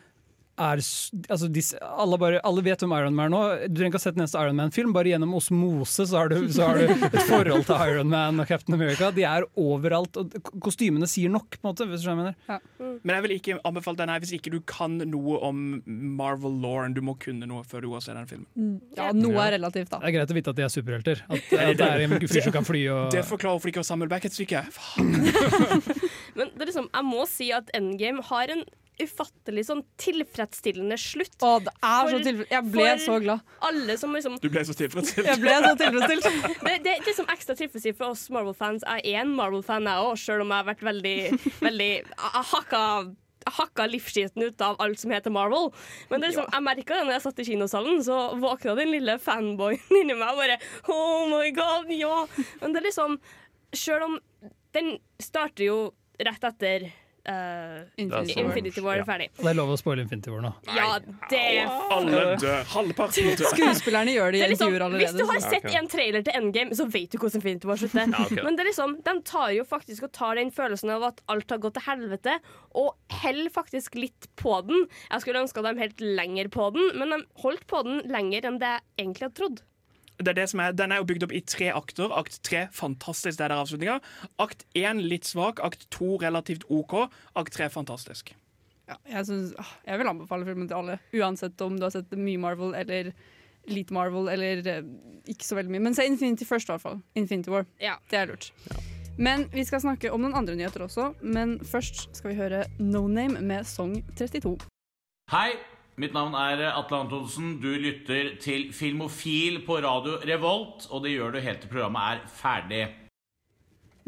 er 0.58 0.80
altså 0.82 1.48
de, 1.52 1.62
alle, 1.86 2.18
bare, 2.20 2.40
alle 2.46 2.64
vet 2.66 2.82
hvem 2.82 2.94
Iron 2.98 3.16
Man 3.16 3.28
er 3.28 3.32
nå. 3.32 3.40
Du 3.70 3.78
trenger 3.78 3.92
ikke 3.92 4.00
ha 4.00 4.04
sett 4.04 4.16
den 4.18 4.24
neste 4.24 4.42
Iron 4.42 4.58
Man-film. 4.58 4.92
Bare 4.96 5.12
gjennom 5.12 5.34
osmose 5.38 6.06
så 6.10 6.22
har, 6.22 6.32
du, 6.32 6.48
så 6.52 6.68
har 6.68 6.80
du 6.80 7.06
et 7.08 7.16
forhold 7.28 7.66
til 7.68 7.84
Iron 7.92 8.10
Man 8.12 8.42
og 8.42 8.50
Captain 8.50 8.76
America. 8.76 9.10
De 9.14 9.24
er 9.28 9.46
overalt. 9.58 10.18
og 10.20 10.36
Kostymene 10.64 11.08
sier 11.10 11.32
nok, 11.32 11.58
på 11.58 11.62
en 11.62 11.70
måte. 11.70 11.88
Hvis 11.90 12.04
du 12.04 12.08
skjønner 12.08 12.34
Ja. 12.48 12.58
Men 12.78 13.14
jeg 13.14 13.24
vil 13.24 13.34
ikke 13.36 13.58
anbefale 13.68 14.00
den 14.00 14.10
her 14.10 14.22
hvis 14.22 14.34
ikke 14.34 14.50
du 14.52 14.58
kan 14.66 14.96
noe 15.10 15.38
om 15.46 15.62
Marvel-lauren. 15.86 16.96
Du 16.96 17.02
må 17.04 17.14
kunne 17.20 17.46
noe 17.48 17.62
før 17.68 17.84
du 17.84 17.90
går 17.92 18.00
og 18.00 18.06
ser 18.06 18.18
den 18.18 18.28
filmen. 18.30 18.80
Ja, 18.98 19.10
noe 19.14 19.38
er 19.46 19.54
relativt, 19.58 19.92
da. 19.92 20.02
Det 20.02 20.10
er 20.10 20.16
greit 20.18 20.34
å 20.34 20.38
vite 20.38 20.54
at 20.54 20.58
de 20.58 20.66
er 20.66 20.72
superhelter. 20.72 21.22
At, 21.28 21.52
at 21.54 21.76
det 21.80 21.88
er 21.88 22.04
en 22.06 22.16
fyr 22.26 22.42
som 22.48 22.56
kan 22.58 22.66
fly 22.66 22.82
og 22.92 23.14
Det 23.14 23.24
forklarer 23.28 23.56
hvorfor 23.56 23.70
de 23.70 23.74
ikke 23.76 23.84
har 23.84 23.90
Samuel 23.92 24.12
Beckett-stykke. 24.12 24.64
Men 26.38 26.52
det 26.54 26.62
er 26.64 26.70
liksom, 26.70 26.90
jeg 26.92 27.08
må 27.08 27.24
si 27.30 27.50
at 27.54 27.70
Endgame 27.76 28.24
har 28.30 28.52
en 28.54 28.64
ufattelig 29.02 29.64
sånn 29.68 29.82
tilfredsstillende 30.00 30.96
slutt. 31.00 31.36
Å, 31.44 31.52
det 31.66 31.72
er 31.76 32.08
så 32.08 32.16
For- 32.16 32.26
tilfreds... 32.26 32.50
Jeg 32.54 32.70
ble 32.74 32.88
så 33.04 33.18
glad. 33.22 33.52
Alle 33.68 33.96
som 34.00 34.16
liksom 34.16 34.38
Du 34.42 34.48
ble 34.52 34.64
så 34.66 34.74
tilfredsstilt. 34.78 35.28
Jeg 35.30 35.42
ble 35.44 35.54
så 35.64 35.72
tilfredsstilt. 35.84 36.26
Det, 36.68 36.74
det, 36.84 36.96
det 37.06 37.14
som 37.16 37.28
ekstra 37.32 37.54
tilfredsstillende 37.58 37.98
for 38.00 38.12
oss 38.16 38.26
Marvel-fans 38.34 38.84
Jeg 38.84 39.04
er 39.14 39.22
en 39.22 39.30
Marvel-fan, 39.38 39.86
jeg 39.88 40.04
òg, 40.08 40.18
sjøl 40.20 40.42
om 40.44 40.52
jeg 40.52 40.60
har 40.62 40.68
vært 40.68 40.84
veldig, 40.90 41.16
veldig 41.62 41.88
Jeg 41.94 42.44
hakka 42.52 42.82
hakka 43.48 43.86
livsskiten 43.88 44.42
ut 44.44 44.60
av 44.60 44.76
alt 44.82 45.00
som 45.00 45.12
heter 45.14 45.32
Marvel. 45.32 45.70
Men 46.10 46.20
det 46.20 46.26
er 46.26 46.32
liksom, 46.34 46.48
jeg 46.52 46.64
merka 46.66 46.98
det 46.98 47.04
når 47.06 47.14
jeg 47.14 47.24
satt 47.24 47.38
i 47.40 47.46
kinosalen, 47.48 48.02
så 48.04 48.16
våkna 48.42 48.74
den 48.76 48.90
lille 48.92 49.14
fanboyen 49.22 49.80
inni 50.02 50.16
meg 50.18 50.34
og 50.34 50.42
bare 50.42 50.58
Oh 50.92 51.28
my 51.30 51.48
god, 51.56 51.88
ja! 51.94 52.18
Men 52.60 52.74
det 52.74 52.82
er 52.82 52.88
liksom 52.90 53.16
Sjøl 53.76 54.04
om 54.04 54.18
den 54.76 54.94
starter 55.20 55.64
jo 55.64 55.78
rett 56.24 56.44
etter 56.44 56.88
eh, 57.28 57.82
Infinity 58.02 58.34
War. 58.34 58.44
Infinity 58.48 58.84
War 58.84 58.96
Ja. 58.96 59.02
er 59.02 59.08
ferdig. 59.08 59.28
Ja. 59.36 59.42
det 59.44 59.50
er 59.52 59.58
lov 59.58 59.72
å 59.74 59.78
spoile 59.80 60.04
Infinity 60.04 60.32
War 60.32 60.44
nå. 60.44 60.52
Ja, 60.74 60.88
det 61.30 61.42
Alle 61.94 62.22
dør. 62.40 62.64
Halvparten 62.74 63.30
dør. 63.38 63.50
Skuespillerne 63.54 64.14
gjør 64.16 64.32
det 64.32 64.40
Det 64.42 64.48
i 64.48 64.52
liksom, 64.54 64.72
intervjuer 64.72 64.98
hvis 64.98 65.16
du 65.18 65.24
har 65.28 65.40
sett 65.44 65.68
en 65.78 65.90
trailer 65.92 66.26
til 66.26 66.38
Endgame, 66.40 66.78
så 66.78 66.88
vet 66.88 67.12
du 67.12 67.18
hvordan 67.18 67.40
Infinity 67.42 67.70
War 67.70 67.80
slutter. 67.80 68.08
Ja, 68.08 68.24
okay. 68.24 68.42
Men 68.44 68.58
det 68.58 68.64
er 68.64 68.70
liksom, 68.72 68.96
de 69.04 69.16
tar 69.28 69.50
jo 69.56 69.66
faktisk 69.68 70.08
og 70.08 70.12
tar 70.16 70.40
den 70.40 70.52
følelsen 70.54 70.94
av 70.94 71.08
at 71.12 71.22
alt 71.28 71.50
har 71.54 71.62
gått 71.62 71.78
til 71.78 71.86
helvete, 71.88 72.38
og 72.78 72.94
heller 73.22 73.52
faktisk 73.52 73.98
litt 73.98 74.28
på 74.40 74.58
den. 74.68 74.86
Jeg 75.10 75.24
skulle 75.24 75.44
ønske 75.44 75.62
at 75.64 75.78
helt 75.78 76.00
lenger 76.00 76.48
på 76.52 76.70
den, 76.74 76.92
men 76.98 77.14
de 77.14 77.22
holdt 77.42 77.66
på 77.70 77.82
den 77.86 78.02
lenger 78.10 78.48
enn 78.48 78.60
det 78.62 78.74
jeg 78.78 79.04
egentlig 79.04 79.28
hadde 79.28 79.38
trodd. 79.38 79.62
Det 80.18 80.32
er 80.32 80.36
det 80.40 80.48
som 80.50 80.60
er, 80.64 80.74
den 80.74 80.92
er 80.92 80.98
jo 81.00 81.06
bygd 81.06 81.28
opp 81.28 81.32
i 81.36 81.40
tre 81.46 81.70
akter. 81.78 82.10
Akt 82.18 82.40
tre, 82.46 82.66
fantastisk, 82.74 83.38
det 83.38 83.46
er 83.46 83.54
der 83.54 83.62
avslutninga. 83.62 83.98
Akt 84.42 84.66
én 84.78 85.02
litt 85.04 85.28
svak. 85.28 85.62
Akt 85.62 85.86
to 85.94 86.16
relativt 86.18 86.66
OK. 86.68 87.04
Akt 87.38 87.54
tre, 87.54 87.70
fantastisk. 87.70 88.34
Ja, 88.88 88.96
jeg, 89.04 89.26
synes, 89.28 89.52
ah, 89.60 89.72
jeg 89.86 90.00
vil 90.00 90.10
anbefale 90.10 90.48
filmen 90.48 90.68
til 90.68 90.78
alle, 90.78 90.96
uansett 91.12 91.60
om 91.60 91.76
du 91.76 91.84
har 91.84 91.92
sett 91.92 92.14
mye 92.16 92.40
Marvel 92.40 92.72
eller 92.78 93.12
lite 93.68 93.92
Marvel 93.92 94.30
eller 94.32 94.62
eh, 94.66 94.86
ikke 95.28 95.44
så 95.44 95.58
veldig 95.58 95.74
mye. 95.74 95.84
Men 95.88 95.96
se 95.96 96.06
Infinity 96.08 96.48
først, 96.48 96.70
i 96.70 96.74
hvert 96.74 96.84
fall. 96.86 97.02
Infinity 97.18 97.52
War. 97.52 97.68
Ja. 97.82 97.98
Det 98.10 98.22
er 98.22 98.32
lurt. 98.32 98.50
Men 99.18 99.48
vi 99.52 99.64
skal 99.66 99.82
snakke 99.82 100.12
om 100.14 100.22
noen 100.22 100.36
andre 100.38 100.54
nyheter 100.56 100.86
også. 100.86 101.10
Men 101.22 101.58
først 101.66 102.08
skal 102.16 102.32
vi 102.32 102.38
høre 102.38 102.64
No 102.78 103.06
Name 103.10 103.42
med 103.44 103.66
Song 103.68 103.98
32. 104.16 104.56
Hei, 105.32 105.50
mitt 105.98 106.14
navn 106.14 106.34
er 106.38 106.62
Atle 106.70 107.00
Antonsen. 107.04 107.56
Du 107.62 107.68
lytter 107.80 108.34
til 108.42 108.68
Filmofil 108.76 109.60
på 109.66 109.80
radio 109.84 110.18
Revolt, 110.28 110.86
og 110.94 111.02
det 111.04 111.16
gjør 111.16 111.34
du 111.36 111.40
helt 111.44 111.62
til 111.64 111.72
programmet 111.72 112.16
er 112.18 112.24
ferdig. 112.38 112.82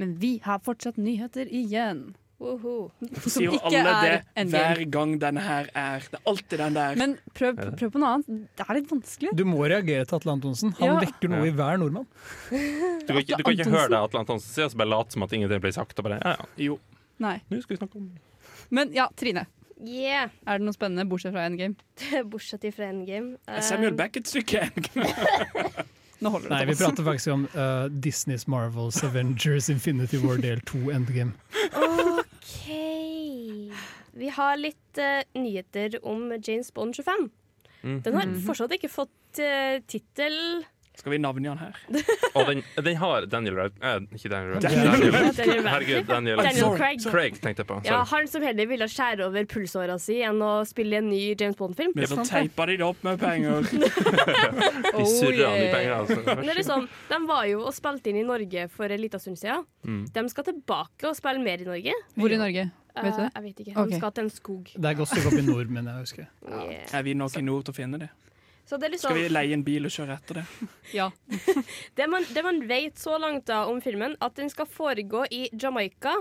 Men 0.01 0.15
vi 0.23 0.39
har 0.45 0.63
fortsatt 0.65 0.97
nyheter 1.01 1.51
igjen. 1.51 2.13
Woho. 2.41 2.87
Som 3.21 3.35
Sier 3.35 3.53
ikke 3.53 3.69
alle 3.69 3.81
det 4.01 4.11
er 4.15 4.23
Endgame. 4.41 4.61
hver 4.65 4.79
gang 4.95 5.11
denne 5.21 5.43
her 5.45 5.67
er. 5.77 6.07
Det 6.09 6.17
er 6.17 6.31
alltid 6.31 6.57
den 6.63 6.79
der. 6.79 6.95
Men 6.97 7.13
prøv, 7.37 7.59
prøv 7.77 7.91
på 7.93 8.01
noe 8.01 8.15
annet. 8.17 8.47
Det 8.57 8.65
er 8.65 8.79
litt 8.79 8.89
vanskelig. 8.89 9.35
Du 9.37 9.43
må 9.45 9.59
reagere 9.69 10.07
til 10.09 10.17
Atle 10.17 10.33
Antonsen. 10.39 10.73
Han 10.79 10.89
Ja. 10.95 11.01
vekker 11.05 11.29
noe 11.35 11.51
i 11.51 11.53
hver 11.53 11.77
nordmann. 11.83 12.07
Du 13.05 13.13
kan 13.13 13.21
ikke, 13.21 13.37
du 13.37 13.45
kan 13.45 13.53
ikke 13.59 13.69
høre 13.75 13.91
det 13.93 13.99
Atle 14.01 14.23
Antonsen 14.23 14.49
sier, 14.55 14.65
og 14.65 14.73
så 14.73 14.81
bare 14.81 14.89
late 14.89 15.13
som 15.13 15.23
at 15.27 15.33
ingenting 15.37 15.61
blir 15.61 15.73
sagt. 15.77 15.99
Og 16.01 16.05
bare, 16.09 16.21
ja, 16.25 16.33
ja, 16.39 16.47
Jo. 16.71 16.79
Nei. 17.21 17.37
nå 17.51 17.61
skal 17.61 17.77
vi 17.77 17.81
snakke 17.83 18.01
om 18.01 18.09
Men 18.71 18.93
ja, 18.97 19.09
Trine. 19.21 19.45
Yeah. 19.87 20.33
Er 20.47 20.61
det 20.61 20.67
noe 20.67 20.77
spennende 20.77 21.07
bortsett 21.09 21.33
fra 21.35 21.47
Endgame? 21.49 21.77
Bortsett 22.33 22.67
fra 22.77 22.91
Endgame. 22.91 23.39
Um... 23.49 23.63
Samuel 23.65 23.97
Beckett-stykke 23.97 24.67
Endgame. 24.69 25.09
Nå 26.21 26.29
holder 26.35 26.51
det, 26.51 26.57
Nei, 26.57 26.65
vi 26.69 26.77
prater 26.77 27.07
faktisk 27.07 27.33
om 27.33 27.47
uh, 27.55 27.87
Disneys 28.05 28.45
Marvels 28.51 28.99
Avengers 29.07 29.71
Infinity 29.73 30.21
War 30.21 30.37
del 30.37 30.61
2 30.69 30.91
Endgame. 30.93 31.33
OK. 31.73 32.67
Vi 34.21 34.29
har 34.37 34.61
litt 34.61 35.01
uh, 35.01 35.23
nyheter 35.41 35.97
om 36.05 36.29
James 36.37 36.69
Bond 36.77 36.99
25. 36.99 37.31
Mm. 37.81 38.03
Den 38.05 38.19
har 38.19 38.35
fortsatt 38.45 38.77
ikke 38.77 38.93
fått 38.93 39.41
uh, 39.41 39.81
tittel. 39.89 40.37
Skal 41.01 41.13
vi 41.15 41.19
navngi 41.19 41.49
han 41.49 41.59
her? 41.63 41.77
Og 42.37 42.47
den, 42.51 42.59
den 42.85 42.97
har 43.01 43.25
Daniel 43.33 43.55
Rad... 43.57 43.77
Eh, 43.81 44.03
ikke 44.19 44.29
Daniel 44.29 44.53
Rad. 44.59 44.65
Daniel- 44.67 44.91
Daniel, 44.93 45.31
Daniel 45.39 45.69
herregud, 45.73 46.07
Daniel, 46.11 46.43
Daniel 46.45 46.75
Craig. 46.77 47.01
Craig 47.09 47.39
tenkte 47.41 47.65
jeg 47.65 47.69
på. 47.71 47.79
Ja, 47.89 48.03
Han 48.11 48.29
som 48.29 48.45
heller 48.45 48.69
ville 48.69 48.89
skjære 48.93 49.25
over 49.31 49.49
pulsåra 49.49 49.97
si 50.03 50.19
enn 50.27 50.43
å 50.45 50.51
spille 50.69 51.01
en 51.01 51.09
ny 51.09 51.23
James 51.41 51.57
Bond-film. 51.57 51.95
Men 51.97 52.11
så 52.11 52.21
teipa 52.29 52.67
de 52.69 52.77
det 52.83 52.87
opp 52.87 53.01
med 53.07 53.17
penger. 53.23 53.65
De 54.99 55.07
surra 55.09 55.49
han 55.55 55.63
i 55.65 55.71
penger. 55.73 55.95
Altså. 55.97 56.21
Det 56.27 56.51
er 56.53 56.59
liksom, 56.61 56.87
de 57.11 57.21
var 57.29 57.47
jo 57.49 57.63
og 57.65 57.73
spilte 57.77 58.13
inn 58.13 58.21
i 58.21 58.27
Norge 58.29 58.67
for 58.75 58.93
en 58.93 59.01
liten 59.03 59.23
stund 59.23 59.41
siden. 59.41 59.65
Mm. 59.87 60.03
De 60.15 60.27
skal 60.33 60.47
tilbake 60.53 61.09
og 61.09 61.17
spille 61.19 61.41
mer 61.45 61.63
i 61.65 61.69
Norge. 61.69 61.97
Hvor 62.19 62.33
i 62.37 62.39
Norge? 62.41 62.69
Vet 62.91 63.05
du 63.05 63.09
Eh, 63.11 63.17
det? 63.23 63.27
jeg 63.37 63.43
vet 63.45 63.61
ikke. 63.63 63.73
Han 63.77 63.87
Ok. 63.89 63.99
skal 64.01 64.11
til 64.17 64.25
en 64.25 64.31
skog. 64.35 64.71
Det 64.75 64.89
er 64.91 64.97
godt 64.99 65.09
stykke 65.13 65.29
opp 65.31 65.39
i 65.39 65.45
nord, 65.47 65.69
men 65.71 65.87
jeg 65.87 65.95
husker. 66.03 66.25
Yeah. 66.51 66.89
Er 66.99 67.03
vi 67.07 67.15
nok 67.15 67.37
i 67.39 67.43
nord 67.47 67.65
til 67.69 67.73
å 67.73 67.77
finne 67.77 68.01
det? 68.03 68.09
Så 68.69 68.79
det 68.79 68.91
er 68.91 68.99
Skal 68.99 69.17
vi 69.17 69.23
liksom 69.25 69.35
leie 69.35 69.57
en 69.57 69.65
bil 69.67 69.89
og 69.89 69.95
kjøre 69.95 70.19
etter 70.19 70.41
det? 70.41 70.45
Ja. 71.01 71.09
det 71.99 72.11
man, 72.11 72.27
det 72.35 72.45
man 72.47 72.61
vet 72.69 72.99
så 72.99 73.19
langt 73.19 73.47
da 73.51 73.65
om 73.71 73.81
filmen, 73.83 74.17
at 74.21 74.37
den 74.39 74.51
skal 74.53 74.69
foregå 74.71 75.25
i 75.31 75.49
Jamaica. 75.53 76.17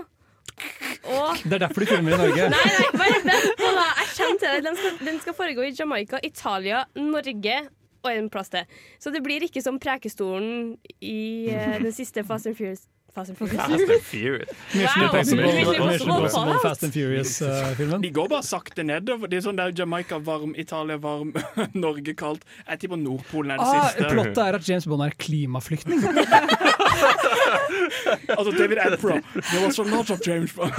Og 1.10 1.42
Det 1.44 1.56
er 1.56 1.62
derfor 1.62 1.84
de 1.84 1.90
filmer 1.90 2.14
i 2.14 2.20
Norge. 2.20 2.48
Nei, 2.52 2.64
nei, 2.76 2.88
bare 2.98 3.18
vent 3.24 3.60
på 3.60 3.68
da. 3.76 3.84
Jeg 4.00 4.08
kjenner 4.16 4.40
til 4.40 4.48
det. 4.48 4.62
Den 4.66 4.80
skal, 4.80 4.96
den 5.08 5.20
skal 5.24 5.36
foregå 5.38 5.66
i 5.68 5.74
Jamaica, 5.78 6.20
Italia, 6.26 6.84
Norge 6.98 7.58
og 8.00 8.10
en 8.12 8.30
plass 8.32 8.52
til. 8.52 8.78
Så 9.00 9.12
det 9.14 9.22
blir 9.24 9.44
ikke 9.44 9.62
som 9.64 9.78
Prekestolen 9.80 10.76
i 11.00 11.50
uh, 11.52 11.76
den 11.82 11.92
siste 11.96 12.24
Fast 12.26 12.48
and 12.48 12.58
Furious. 12.58 12.86
Fast 13.14 13.30
and 13.30 13.38
Furious. 13.38 13.56
Fast 13.56 13.72
and 13.72 14.02
Furious. 14.02 14.48
Mission 14.74 16.08
Wow. 16.08 16.24
Impossible. 16.24 16.58
Fast 16.62 16.84
and 16.84 16.92
Furious-filmen. 16.92 18.00
De 18.02 18.10
går 18.10 18.28
bare 18.28 18.42
sakte 18.46 18.84
nedover. 18.86 19.30
Det 19.30 19.40
er 19.40 19.46
sånn 19.48 19.58
der 19.58 19.74
Jamaica 19.76 20.20
varm, 20.22 20.54
Italia 20.58 20.98
varm, 21.02 21.32
Norge 21.84 22.14
kaldt. 22.14 22.46
Jeg 22.68 22.84
tipper 22.84 23.00
Nordpolen 23.00 23.54
er 23.54 23.62
det 23.62 23.66
ah, 23.66 23.88
siste. 23.88 24.10
plottet 24.14 24.42
er 24.44 24.60
at 24.60 24.68
James 24.68 24.86
Bond 24.90 25.06
er 25.06 25.16
klimaflyktning. 25.18 26.06
Altså 28.38 28.50
David 28.58 28.76
Attenborough. 28.78 29.22
There 29.52 29.66
was 29.66 29.78
a 29.78 29.82
lot 29.82 30.10
of 30.10 30.20
James 30.26 30.52
Bond. 30.52 30.72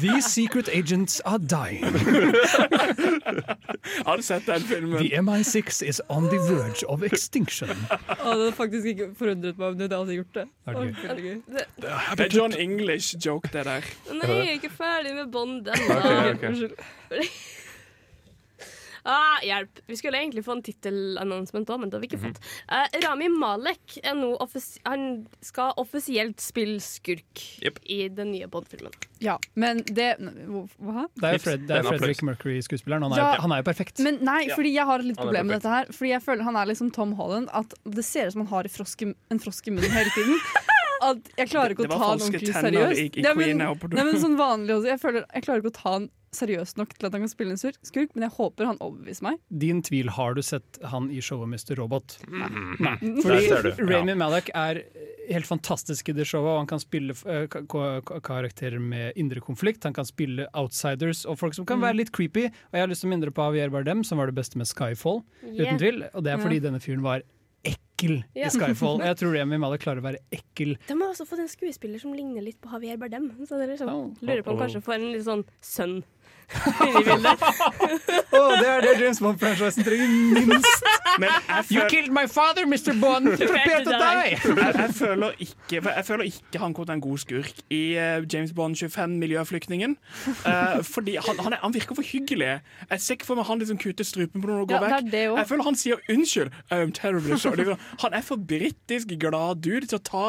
These 0.00 0.26
secret 0.30 0.68
agents 0.72 1.20
are 1.24 1.38
dying. 1.38 1.84
Har 4.06 4.16
du 4.16 4.22
sett 4.22 4.46
den 4.46 4.60
filmen? 4.60 4.98
The 4.98 5.20
MI6 5.20 5.82
is 5.88 6.00
on 6.08 6.28
the 6.28 6.36
verge 6.38 6.86
of 6.88 7.02
extinction. 7.02 7.68
Jeg 7.68 7.98
hadde 8.22 8.52
faktisk 8.52 8.86
ikke 8.86 9.08
forundret 9.18 9.58
meg 9.58 9.66
om 9.68 9.78
du 9.78 9.88
hadde 9.96 10.14
gjort 10.14 10.34
det. 10.34 10.44
Er 10.66 10.72
det? 10.72 10.96
Det 12.16 12.26
er 12.26 12.36
John 12.36 12.52
English-joke, 12.58 13.48
det 13.52 13.64
der. 13.64 13.80
Nei, 14.12 14.30
jeg 14.30 14.46
er 14.46 14.50
ikke 14.60 14.70
ferdig 14.76 15.14
med 15.14 15.26
Bond 15.32 15.68
ennå. 15.68 15.94
ok. 16.34 16.42
Unnskyld. 16.48 16.70
Ah, 19.04 19.38
hjelp. 19.44 19.80
Vi 19.86 19.96
skulle 20.00 20.16
egentlig 20.22 20.44
få 20.46 20.52
en 20.56 20.62
tittelannonsement 20.62 21.68
òg, 21.68 21.80
men 21.80 21.90
det 21.90 21.98
har 21.98 22.00
vi 22.00 22.08
ikke 22.08 22.20
Mhm. 22.22 22.32
fått. 22.32 22.40
Uh, 22.72 23.00
Rami 23.04 23.28
Malek 23.28 23.98
er 24.02 24.14
nå 24.14 24.30
han 24.86 25.26
skal 25.42 25.72
offisielt 25.76 26.40
spille 26.40 26.80
skurk 26.80 27.42
yep. 27.62 27.78
i 27.84 28.08
den 28.08 28.32
nye 28.32 28.46
Bond-filmen. 28.48 28.92
Ja, 29.20 29.38
men 29.54 29.78
det 29.84 30.16
Hva? 30.18 31.06
Det 31.14 31.24
er 31.24 31.32
jo 31.32 31.38
Fred, 31.38 31.70
applaus. 31.70 32.22
Mercury-skuespilleren. 32.22 33.02
Han, 33.02 33.12
er 33.12 33.16
Ja. 33.16 33.40
han 33.40 33.52
er 33.52 33.62
jo 33.62 33.62
perfekt. 33.70 33.98
Men 34.00 34.18
nei, 34.24 34.48
fordi 34.48 34.72
jeg 34.74 34.84
har 34.84 34.98
litt 34.98 35.16
Han 35.18 35.28
er 35.28 35.30
problem 35.30 35.46
med 35.46 35.60
dette 35.60 35.68
her. 35.70 35.84
Fordi 35.92 36.08
jeg 36.10 36.22
føler 36.22 36.42
han 36.44 36.56
er 36.56 36.66
liksom 36.66 36.92
Tom 36.92 37.12
Holland. 37.12 37.48
At 37.52 37.74
det 37.84 38.04
ser 38.04 38.26
ut 38.26 38.32
som 38.32 38.46
han 38.46 38.48
har 38.48 38.64
en 38.64 39.38
frosk 39.38 39.68
i 39.68 39.70
munnen 39.70 39.90
hele 39.90 40.10
tiden. 40.10 40.40
At 41.02 41.18
jeg 41.38 41.48
klarer 41.50 41.70
ikke 41.74 41.86
å 41.86 41.90
ta 41.90 41.98
han 41.98 42.18
ordentlig 42.18 42.52
seriøst. 42.54 43.22
men- 43.36 43.58
Nei, 43.58 44.04
men 44.04 44.14
sånn 44.22 44.36
vanlig 44.38 44.70
også. 44.78 44.86
Jeg, 44.86 45.00
føler, 45.00 45.24
jeg 45.34 45.42
klarer 45.42 45.60
ikke 45.62 45.72
å 45.72 45.82
ta 45.82 45.92
han 45.92 46.10
seriøst 46.34 46.76
nok 46.76 46.88
til 46.98 47.06
at 47.06 47.12
han 47.12 47.20
kan 47.22 47.28
spille 47.28 47.50
en 47.54 47.56
sur- 47.56 47.76
skurk, 47.86 48.10
men 48.16 48.22
jeg 48.28 48.32
håper 48.36 48.66
han 48.66 48.76
overbeviser 48.82 49.22
meg. 49.22 49.38
Din 49.56 49.82
tvil, 49.82 50.08
har 50.10 50.34
du 50.34 50.42
sett 50.42 50.78
han 50.82 51.08
i 51.10 51.20
showet 51.20 51.46
Mr. 51.48 51.76
Robot? 51.78 52.18
Mhm. 52.26 52.80
Nei. 52.80 52.96
Fordi 53.22 53.46
ser. 53.48 53.70
Rami 53.86 54.08
Ja. 54.10 54.14
Malek 54.16 54.50
er 54.52 54.82
helt 55.30 55.46
fantastisk 55.46 56.08
i 56.08 56.12
det 56.12 56.26
showet, 56.26 56.50
og 56.50 56.58
han 56.58 56.66
kan 56.66 56.78
spille 56.80 57.10
eh, 57.26 57.46
ka- 57.46 57.62
ka- 57.66 58.00
ka- 58.02 58.20
karakterer 58.20 58.80
med 58.80 59.12
indre 59.16 59.40
konflikt. 59.40 59.84
Han 59.84 59.92
kan 59.92 60.04
spille 60.04 60.48
outsiders 60.54 61.24
og 61.24 61.38
folk 61.38 61.54
som 61.54 61.64
kan 61.64 61.80
være 61.80 61.96
litt 61.96 62.10
creepy. 62.12 62.46
Og 62.46 62.72
jeg 62.72 62.80
har 62.80 62.88
lyst 62.88 63.02
til 63.02 63.10
å 63.10 63.12
minne 63.14 63.20
dere 63.22 63.30
på 63.30 63.54
Javier 63.54 63.70
Bardem, 63.70 64.02
som 64.04 64.18
var 64.18 64.26
det 64.26 64.34
beste 64.34 64.56
med 64.56 64.66
Skyfall, 64.66 65.22
Yeah. 65.46 65.72
uten 65.74 65.78
tvil. 65.78 66.08
Og 66.14 66.24
det 66.24 66.32
er 66.32 66.38
fordi 66.38 66.60
denne 66.60 66.80
fyren 66.82 67.00
var 67.02 67.22
ekkel 67.64 68.22
Ja. 68.34 68.46
i 68.46 68.50
Skyfall. 68.50 69.00
Jeg 69.04 69.16
tror 69.20 69.32
Remy 69.34 69.58
Malek 69.58 69.80
klarer 69.84 70.02
å 70.02 70.06
være 70.08 70.18
ekkel. 70.32 70.76
De 70.86 70.94
har 70.94 71.08
også 71.12 71.26
fått 71.26 71.40
en 71.44 71.48
skuespiller 71.48 72.00
som 72.00 72.12
ligner 72.12 72.42
litt 72.44 72.60
på 72.60 72.68
Javier 72.72 72.96
Bardem. 73.00 73.30
Så 73.46 73.56
det 73.58 73.68
er 73.68 73.72
liksom, 73.76 73.88
Oh. 73.88 74.10
lurer 74.20 74.42
på 74.42 74.52
om 74.52 74.58
kanskje 74.58 74.82
får 74.82 74.94
en 74.94 75.12
litt 75.12 75.24
sånn 75.24 75.44
sønn 75.62 76.02
Å, 78.34 78.40
det 78.58 78.68
er 78.68 78.84
det 78.84 78.92
James 79.00 79.20
Bond-franchisen 79.22 79.86
trenger 79.86 80.08
minst! 80.48 80.86
Men 81.22 81.30
You 81.70 81.84
killed 81.90 82.12
my 82.14 82.26
father, 82.30 82.66
Mr. 82.66 82.94
Bond! 83.00 83.28
Prepare 83.38 83.84
to 83.86 83.92
die! 83.94 84.34
jeg, 84.34 84.74
jeg, 84.74 84.94
føler 84.98 85.36
ikke, 85.38 85.80
jeg 85.80 86.04
føler 86.08 86.24
ikke 86.30 86.62
han 86.62 86.74
kom 86.74 86.88
til 86.88 86.96
en 86.96 87.02
god 87.04 87.18
skurk 87.22 87.62
i 87.74 87.82
eh, 88.00 88.24
James 88.32 88.52
Bond 88.56 88.76
25, 88.76 89.16
Miljøflyktningen. 89.22 89.96
Uh, 90.44 90.82
fordi 90.86 91.16
han, 91.22 91.38
han, 91.44 91.56
er, 91.56 91.62
han 91.62 91.74
virker 91.74 91.94
for 91.98 92.06
hyggelig. 92.06 92.50
Jeg 92.90 93.00
ser 93.04 93.18
ikke 93.18 93.28
for 93.30 93.38
meg 93.38 93.48
han 93.48 93.62
liksom 93.62 93.78
kutter 93.82 94.06
strupen 94.08 94.42
på 94.42 94.50
noen 94.50 94.64
og 94.64 94.72
går 94.72 94.78
Ja, 94.80 94.90
vekk. 94.98 95.10
det 95.12 95.22
Jeg 95.24 95.48
føler 95.50 95.68
han 95.68 95.78
sier 95.78 96.02
'unnskyld'. 96.10 96.50
I'm 96.74 96.92
terribly 96.94 97.38
sorry. 97.38 97.62
Liksom, 97.62 97.78
Han 98.02 98.12
er 98.18 98.22
for 98.26 98.36
britisk 98.36 99.14
glad 99.20 99.62
dude 99.64 99.86
til 99.86 99.98
å 99.98 100.02
ta 100.04 100.24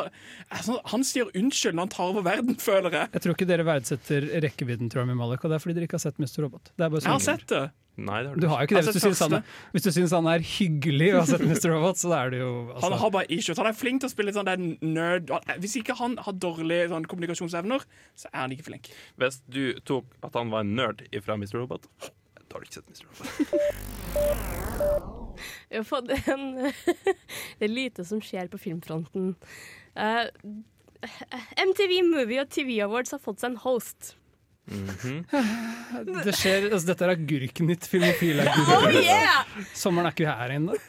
altså, 0.52 0.80
Han 0.94 1.04
sier 1.04 1.26
'unnskyld' 1.34 1.74
når 1.76 1.88
han 1.88 1.94
tar 1.96 2.04
over 2.14 2.22
verden, 2.22 2.56
føler 2.70 2.90
jeg. 2.94 3.08
Jeg 3.14 3.22
tror 3.26 3.36
ikke 3.38 3.50
dere 3.50 3.66
verdsetter 3.66 4.30
rekkevidden 4.46 4.90
til 4.90 5.02
Rami 5.02 5.18
Malek, 5.18 5.44
og 5.44 5.50
det 5.52 5.58
er 5.60 5.64
fordi 5.66 5.76
dere 5.80 5.90
ikke 5.90 5.98
har 6.00 6.05
sett 6.06 6.22
Mr. 6.22 6.46
Robot. 6.46 6.72
Det 6.76 6.86
er 6.86 6.94
bare 6.94 7.02
Jeg 7.04 7.12
har 7.12 7.20
sånn. 7.20 7.40
sett 7.42 7.48
det. 7.52 7.66
Nei, 7.96 8.18
det 8.24 8.28
har 8.28 8.36
Du 8.36 8.42
du 8.44 8.48
har 8.52 8.60
jo 8.60 8.68
ikke 8.68 8.76
det 8.76 8.82
hvis 8.84 8.96
du, 8.98 9.00
synes 9.00 9.16
syns 9.16 9.20
han, 9.24 9.34
er- 9.38 9.44
hvis 9.72 9.86
du 9.86 9.92
syns 9.96 10.12
han 10.12 10.26
er 10.28 10.42
hyggelig 10.44 11.06
og 11.14 11.20
har 11.22 11.30
sett 11.30 11.46
Mr. 11.48 11.70
Robot, 11.72 11.96
så 12.02 12.10
er 12.18 12.34
det 12.34 12.40
jo 12.42 12.50
Han 12.68 12.76
altså, 12.76 12.98
har 13.06 13.12
bare 13.16 13.30
issues. 13.32 13.58
Han 13.62 13.70
er 13.70 13.78
flink 13.80 14.02
til 14.04 14.10
å 14.10 14.12
spille 14.12 14.34
sånn 14.36 14.50
der 14.50 14.60
nerd. 14.84 15.32
Hvis 15.64 15.78
ikke 15.80 15.96
han 15.96 16.18
har 16.26 16.34
dårlige 16.36 16.90
sånn, 16.92 17.08
kommunikasjonsevner, 17.08 17.86
så 18.20 18.28
er 18.34 18.42
han 18.42 18.52
ikke 18.52 18.68
flink. 18.68 18.90
Hvis 19.16 19.40
du 19.48 19.80
tok 19.88 20.12
at 20.28 20.36
han 20.36 20.52
var 20.52 20.66
en 20.68 20.76
nerd 20.76 21.06
fra 21.24 21.38
Mr. 21.40 21.56
Robot, 21.62 21.88
da 22.36 22.58
har 22.58 22.60
du 22.60 22.68
ikke 22.68 22.82
sett 22.82 22.90
Mr. 22.92 23.08
Robot. 23.08 23.28
Vi 25.70 25.76
har 25.80 25.84
fått 25.88 26.12
en 26.28 26.44
Det 27.60 27.66
er 27.68 27.72
lite 27.72 28.06
som 28.08 28.20
skjer 28.24 28.48
på 28.52 28.60
filmfronten. 28.62 29.34
Uh, 29.96 30.28
MTV 31.64 31.98
Movie 32.12 32.42
og 32.44 32.50
TV 32.52 32.80
Awards 32.84 33.12
har 33.16 33.22
fått 33.24 33.40
seg 33.44 33.54
en 33.54 33.60
host. 33.64 34.16
Det 34.66 36.34
skjer, 36.34 36.72
altså 36.72 36.88
Dette 36.90 37.06
er 37.06 37.14
Agurknytt, 37.14 37.86
filmofil 37.90 38.42
Oh 38.46 38.88
yeah! 38.90 39.44
Sommeren 39.78 40.10
er 40.10 40.16
ikke 40.16 40.32
her 40.32 40.56
ennå. 40.58 40.78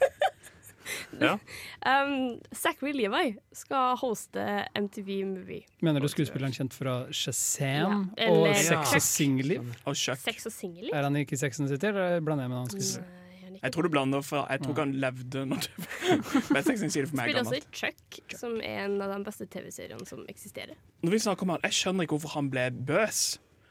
Um, 1.17 2.39
Zachary 2.55 2.93
Levi 2.93 3.37
skal 3.53 3.97
hoste 3.99 4.45
MTV 4.79 5.25
Movie. 5.27 5.65
Mener 5.83 6.03
du 6.03 6.09
skuespilleren 6.11 6.55
kjent 6.55 6.75
fra 6.77 7.07
Shazam 7.11 8.13
Ja, 8.17 8.31
og 8.31 8.47
eller 8.47 8.55
Sex 8.61 8.95
og 8.95 9.03
singelliv? 9.03 9.71
Og 9.85 9.97
Sex 9.97 10.47
og 10.47 10.55
singel? 10.55 10.91
Er 10.95 11.07
han 11.09 11.17
ikke 11.19 11.35
i 11.35 11.41
Sex 11.41 11.61
and 11.61 11.69
the 11.69 11.75
City, 11.77 11.91
eller 11.91 12.21
blander 12.21 12.47
jeg 12.47 12.53
med 12.53 12.59
han 12.61 12.69
annen? 12.71 13.15
Jeg 13.63 13.73
tror 13.73 13.87
du 13.87 13.89
blander, 13.89 14.21
for 14.23 14.47
jeg 14.51 14.63
tror 14.63 14.75
ikke 14.75 14.85
han 14.85 14.95
levde 15.01 15.47
når 15.49 15.65
du 15.65 15.71
Men 16.55 16.63
Sex 16.67 16.83
and 16.83 16.87
the 16.87 16.91
City 16.91 17.09
for 17.09 17.17
meg 17.19 17.33
er 17.33 17.33
Spiller 17.33 17.43
også 17.47 17.57
i 17.57 17.81
Chuck, 17.81 18.21
som 18.37 18.59
er 18.61 18.85
en 18.85 19.01
av 19.03 19.15
de 19.15 19.19
beste 19.27 19.49
TV-seriene 19.51 20.07
som 20.07 20.23
eksisterer. 20.29 20.77
Når 21.03 21.17
vi 21.17 21.23
snakker 21.25 21.49
om 21.49 21.55
han, 21.57 21.65
Jeg 21.67 21.81
skjønner 21.81 22.07
ikke 22.07 22.19
hvorfor 22.19 22.37
han 22.37 22.53
ble 22.53 22.69
bøs. 22.87 23.25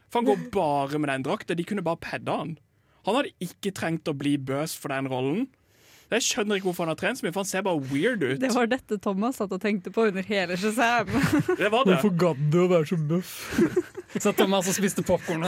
For 0.09 0.21
han 0.21 0.29
går 0.29 0.47
bare 0.53 1.01
med 1.01 1.11
den 1.11 1.27
drakta. 1.27 1.57
De 1.57 1.67
kunne 1.67 1.85
bare 1.85 2.01
padda 2.01 2.39
han. 2.43 2.55
Han 3.05 3.19
hadde 3.19 3.35
ikke 3.43 3.73
trengt 3.75 4.09
å 4.09 4.17
bli 4.17 4.35
bøs 4.41 4.73
for 4.79 4.93
den 4.93 5.09
rollen. 5.11 5.45
Jeg 6.05 6.21
skjønner 6.21 6.59
ikke 6.59 6.67
hvorfor 6.69 6.85
han 6.85 6.91
har 6.93 6.97
trent 6.99 7.17
så 7.17 7.25
mye, 7.25 7.33
for 7.33 7.41
han 7.41 7.47
ser 7.49 7.63
bare 7.65 7.81
weird 7.89 8.21
ut. 8.21 8.37
Det 8.41 8.51
var 8.53 8.67
dette 8.69 8.97
Thomas 9.01 9.39
satt 9.39 9.53
og 9.55 9.61
tenkte 9.61 9.89
på 9.93 10.03
under 10.11 10.25
hele 10.27 10.57
Shazam. 10.61 11.09
Det 11.61 11.69
var 11.73 11.87
det. 11.87 11.95
Hvorfor 11.95 12.13
gadd 12.21 12.43
du 12.53 12.59
å 12.61 12.65
være 12.69 12.89
så 12.91 12.97
bøff? 13.09 13.31
Så 14.21 14.31
Thomas 14.37 14.69
og 14.71 14.77
spiste 14.77 15.03
popkorn. 15.03 15.41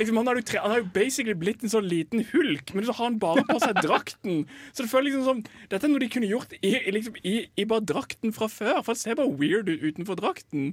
Liksom, 0.00 0.16
han, 0.16 0.26
har 0.26 0.40
jo 0.40 0.42
han 0.58 0.72
har 0.72 0.80
jo 0.80 0.88
basically 0.90 1.36
blitt 1.38 1.62
en 1.62 1.70
sånn 1.70 1.86
liten 1.86 2.24
hulk, 2.32 2.72
men 2.74 2.82
så 2.88 2.96
har 2.96 3.12
han 3.12 3.18
bare 3.22 3.44
på 3.46 3.60
seg 3.62 3.78
drakten. 3.78 4.40
Så 4.72 4.82
det 4.82 4.90
føles 4.90 5.12
liksom 5.12 5.28
som 5.28 5.44
Dette 5.70 5.86
er 5.86 5.92
noe 5.92 6.02
de 6.02 6.08
kunne 6.10 6.26
gjort 6.26 6.56
i, 6.58 6.72
liksom, 6.96 7.20
i, 7.22 7.36
i 7.54 7.68
bare 7.68 7.86
drakten 7.86 8.34
fra 8.34 8.48
før. 8.50 8.80
For 8.80 8.90
han 8.96 8.98
ser 9.04 9.20
bare 9.20 9.36
weird 9.38 9.70
ut 9.70 9.84
utenfor 9.86 10.18
drakten. 10.18 10.72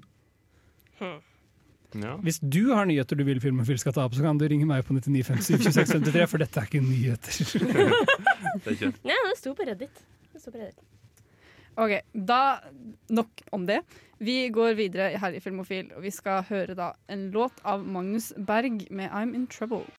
Ja. 2.00 2.16
Hvis 2.24 2.40
du 2.42 2.74
har 2.74 2.88
nyheter 2.90 3.20
du 3.20 3.24
vil 3.28 3.42
Filmofil 3.44 3.80
skal 3.82 3.96
ta 3.96 4.08
opp, 4.08 4.16
så 4.18 4.26
kan 4.26 4.40
du 4.40 4.48
ringe 4.50 4.66
meg 4.70 4.86
på 4.88 4.96
99572653, 4.98 6.26
for 6.32 6.44
dette 6.44 6.62
er 6.62 6.70
ikke 6.70 6.82
nyheter. 6.84 7.40
Det 7.54 8.66
er 8.66 8.76
ikke 8.78 8.92
Nei, 9.10 9.20
det 9.30 9.38
sto 9.40 9.54
på 9.58 9.68
Reddit. 9.70 10.04
Det 10.34 10.42
sto 10.42 10.54
på 10.54 10.62
Reddit. 10.62 10.82
Ok, 11.74 11.98
da 12.14 12.42
Nok 13.10 13.42
om 13.52 13.66
det. 13.66 13.82
Vi 14.24 14.48
går 14.54 14.78
videre 14.78 15.10
her 15.20 15.36
i 15.36 15.42
Filmofil, 15.44 15.90
og 15.98 16.06
vi 16.06 16.12
skal 16.14 16.46
høre 16.48 16.78
da 16.78 16.94
en 17.12 17.28
låt 17.34 17.58
av 17.68 17.84
Magnus 17.84 18.32
Berg 18.38 18.86
med 18.90 19.10
'I'm 19.10 19.34
In 19.36 19.48
Trouble'. 19.48 19.90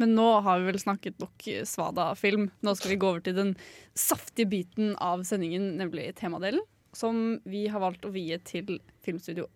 Men 0.00 0.16
nå 0.16 0.40
har 0.40 0.58
vi 0.58 0.70
vel 0.70 0.80
snakket 0.80 1.20
nok 1.20 1.44
Svada-film. 1.68 2.50
Nå 2.64 2.74
skal 2.74 2.90
vi 2.94 2.96
gå 2.96 3.10
over 3.12 3.20
til 3.20 3.36
den 3.36 3.54
saftige 3.94 4.48
biten 4.48 4.96
av 4.96 5.22
sendingen, 5.28 5.76
nemlig 5.76 6.14
temadelen, 6.16 6.64
som 6.96 7.40
vi 7.44 7.66
har 7.68 7.80
valgt 7.80 8.08
å 8.08 8.10
vie 8.10 8.38
til 8.38 8.80
Filmstudio 9.04 9.46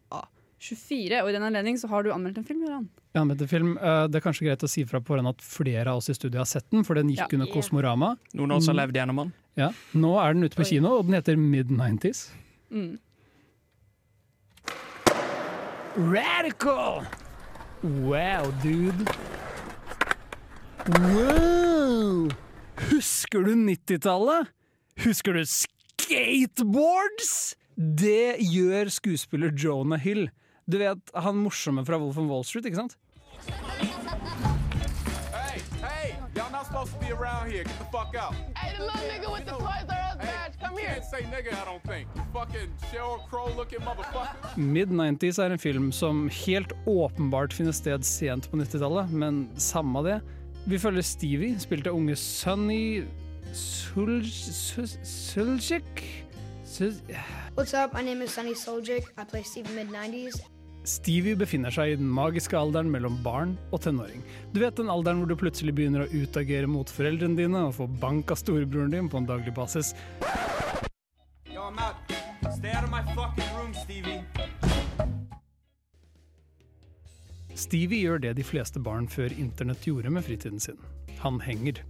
A24. 0.61 1.23
Og 1.23 1.29
i 1.29 1.33
den 1.37 1.43
anledning 1.47 1.77
så 1.79 1.89
har 1.89 2.03
du 2.07 2.11
anmeldt 2.13 2.39
en 2.39 2.45
film, 2.49 2.63
Göran. 2.67 2.87
Jeg 3.15 3.21
anmeldte 3.23 3.45
det, 3.45 3.51
film, 3.51 3.77
eh, 3.79 4.07
det 4.09 4.17
er 4.21 4.25
kanskje 4.25 4.47
greit 4.49 4.63
å 4.65 4.69
si 4.69 4.85
fra 4.85 5.01
på 5.01 5.17
den 5.17 5.27
at 5.27 5.39
flere 5.45 5.87
av 5.93 5.97
oss 6.03 6.09
i 6.11 6.15
studiet 6.17 6.39
har 6.43 6.49
sett 6.49 6.69
den, 6.71 6.85
for 6.85 6.95
den 6.95 7.09
gikk 7.09 7.19
Ja. 7.33 7.39
under 7.39 7.47
Kosmorama. 7.53 8.17
Noen 8.35 8.51
av 8.53 8.59
oss 8.59 8.67
har 8.67 8.75
Mm. 8.75 8.81
levd 8.87 8.95
gjennom 8.97 9.17
den. 9.17 9.33
Ja, 9.57 9.71
Nå 9.95 10.19
er 10.21 10.35
den 10.35 10.43
ute 10.45 10.57
på 10.57 10.61
Oi. 10.65 10.71
kino, 10.71 10.99
og 10.99 11.07
den 11.07 11.15
heter 11.15 11.37
Mid-90s. 11.37 12.31
Mm. 12.73 12.99
Radical! 15.97 17.05
Wow, 17.83 18.51
dude. 18.63 19.07
Wow! 20.89 22.31
Husker 22.91 23.43
du 23.45 23.55
90-tallet? 23.55 24.49
Husker 25.05 25.33
du 25.33 25.45
skateboards? 25.45 27.31
Det 27.77 28.39
gjør 28.41 28.91
skuespiller 28.93 29.51
Jonah 29.57 29.99
Hill. 30.01 30.29
Du 30.67 30.79
vet 30.79 31.11
han 31.15 31.37
morsomme 31.39 31.85
fra 31.87 31.99
Wolf 31.99 32.17
of 32.19 32.27
Wall 32.31 32.45
Street, 32.45 32.67
ikke 32.67 32.77
sant? 32.81 32.97
Hey, 35.33 35.61
hey, 35.83 36.15
y'all 36.35 36.51
not 36.51 36.67
supposed 36.67 36.93
to 36.93 36.99
be 36.99 37.13
around 37.13 37.51
here. 37.53 37.63
Get 37.63 37.79
the 37.79 37.87
fuck 37.93 38.17
out. 38.19 38.35
Hey, 38.59 38.75
the 38.77 38.83
little 38.83 39.07
nigga 39.13 39.31
with 39.33 39.45
the 39.47 39.53
Toys 39.53 39.87
R 39.89 40.01
Us 40.11 40.17
badge, 40.19 40.59
come 40.61 40.77
here. 40.79 40.89
can't 40.95 41.05
say 41.05 41.23
nigga, 41.31 41.53
I 41.55 41.65
don't 41.65 41.85
think. 41.87 42.09
You 42.17 42.23
fucking 42.33 42.73
Sheryl 42.91 43.21
Crow 43.31 43.47
looking 43.57 43.79
motherfucker. 43.87 44.57
Mid-90s 44.57 45.39
er 45.39 45.55
en 45.55 45.59
film 45.63 45.93
som 45.93 46.29
helt 46.47 46.73
åpenbart 46.87 47.53
finner 47.55 47.73
sted 47.73 48.03
sent 48.05 48.51
på 48.51 48.57
90-tallet, 48.59 49.11
men 49.13 49.45
samme 49.57 50.03
det. 50.09 50.19
Vi 50.67 50.79
følger 50.83 51.03
Stevie, 51.07 51.59
spilt 51.63 51.87
av 51.87 51.95
unge 51.95 52.17
Sunny 52.19 53.05
Sulj... 53.55 54.27
Sul- 54.27 54.99
Suljik? 55.07 56.03
Sul- 56.67 56.99
What's 57.55 57.73
up? 57.73 57.95
My 57.95 58.03
name 58.03 58.21
is 58.25 58.33
Sunny 58.35 58.55
Soljic. 58.55 59.07
I 59.17 59.25
play 59.25 59.43
Steve 59.45 59.71
mid 59.77 59.89
90s. 59.95 60.43
Stevie 60.87 61.35
befinner 61.35 61.75
seg 61.75 61.91
i 61.91 61.95
den 61.99 62.07
magiske 62.07 62.55
alderen 62.55 62.93
mellom 62.93 63.17
barn 63.25 63.57
og 63.75 63.81
tenåring. 63.83 64.21
Du 64.55 64.61
vet 64.63 64.77
den 64.79 64.91
alderen 64.93 65.19
hvor 65.19 65.31
du 65.33 65.35
plutselig 65.39 65.75
begynner 65.75 66.05
å 66.05 66.11
utagere 66.15 66.71
mot 66.71 66.87
foreldrene 66.87 67.35
dine 67.41 67.65
og 67.67 67.75
få 67.81 67.89
bank 67.99 68.31
av 68.31 68.39
storebroren 68.39 68.95
din 68.95 69.09
på 69.11 69.19
en 69.19 69.27
daglig 69.27 69.55
basis. 69.57 69.97
Yo, 71.51 71.67
room, 73.57 73.75
Stevie. 73.83 74.23
Stevie 77.57 78.05
gjør 78.05 78.23
det 78.23 78.37
de 78.39 78.47
fleste 78.47 78.79
barn 78.79 79.11
før 79.11 79.35
internett 79.35 79.89
gjorde 79.91 80.15
med 80.15 80.23
fritiden 80.23 80.63
sin. 80.63 80.79
Han 81.25 81.43
henger. 81.43 81.83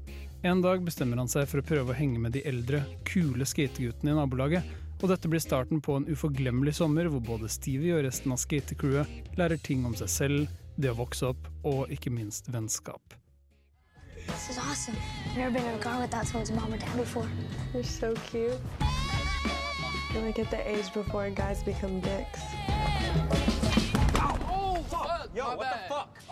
En 0.47 0.65
dag 0.65 0.81
bestemmer 0.87 1.21
han 1.21 1.29
seg 1.29 1.45
for 1.51 1.61
å 1.61 1.69
prøve 1.69 1.93
å 1.93 1.99
henge 2.01 2.23
med 2.23 2.33
de 2.33 2.47
eldre, 2.49 2.81
kule 3.05 3.45
skateguttene 3.45 4.15
i 4.15 4.17
nabolaget, 4.17 4.65
og 5.03 5.11
dette 5.13 5.29
blir 5.29 5.43
starten 5.43 5.83
på 5.85 5.99
en 5.99 6.07
uforglemmelig 6.09 6.77
sommer 6.79 7.09
hvor 7.13 7.21
både 7.25 7.51
Stevie 7.53 7.97
og 7.97 8.07
resten 8.07 8.33
av 8.33 8.41
skatecrewet 8.41 9.37
lærer 9.37 9.61
ting 9.61 9.85
om 9.89 9.95
seg 9.99 10.11
selv, 10.13 10.47
det 10.77 10.93
å 10.93 10.99
vokse 10.99 11.31
opp 11.33 11.49
og 11.69 11.93
ikke 11.93 12.13
minst 12.13 12.49
vennskap. 12.53 13.17
This 14.27 14.51
is 14.51 14.59
awesome. 14.59 14.97
I've 15.27 15.37
never 15.37 15.53
been 15.53 15.67
in 15.67 15.75
a 15.75 15.83
car 15.83 16.01
without 16.01 16.27
someone's 16.27 16.51
mom 16.51 16.73
or 16.75 16.79
dad 16.79 16.97
before. 16.97 17.29
You're 17.73 17.85
so 17.85 18.15
cute. 18.31 18.59
You're 20.13 20.25
like 20.27 20.39
at 20.39 20.51
the 20.51 20.61
age 20.69 20.93
before 20.93 21.31
guys 21.31 21.63
become 21.63 22.01
dicks. 22.01 22.41
Yo, 25.37 25.45
what 25.57 25.69
the 25.73 25.95
fuck? 25.95 26.23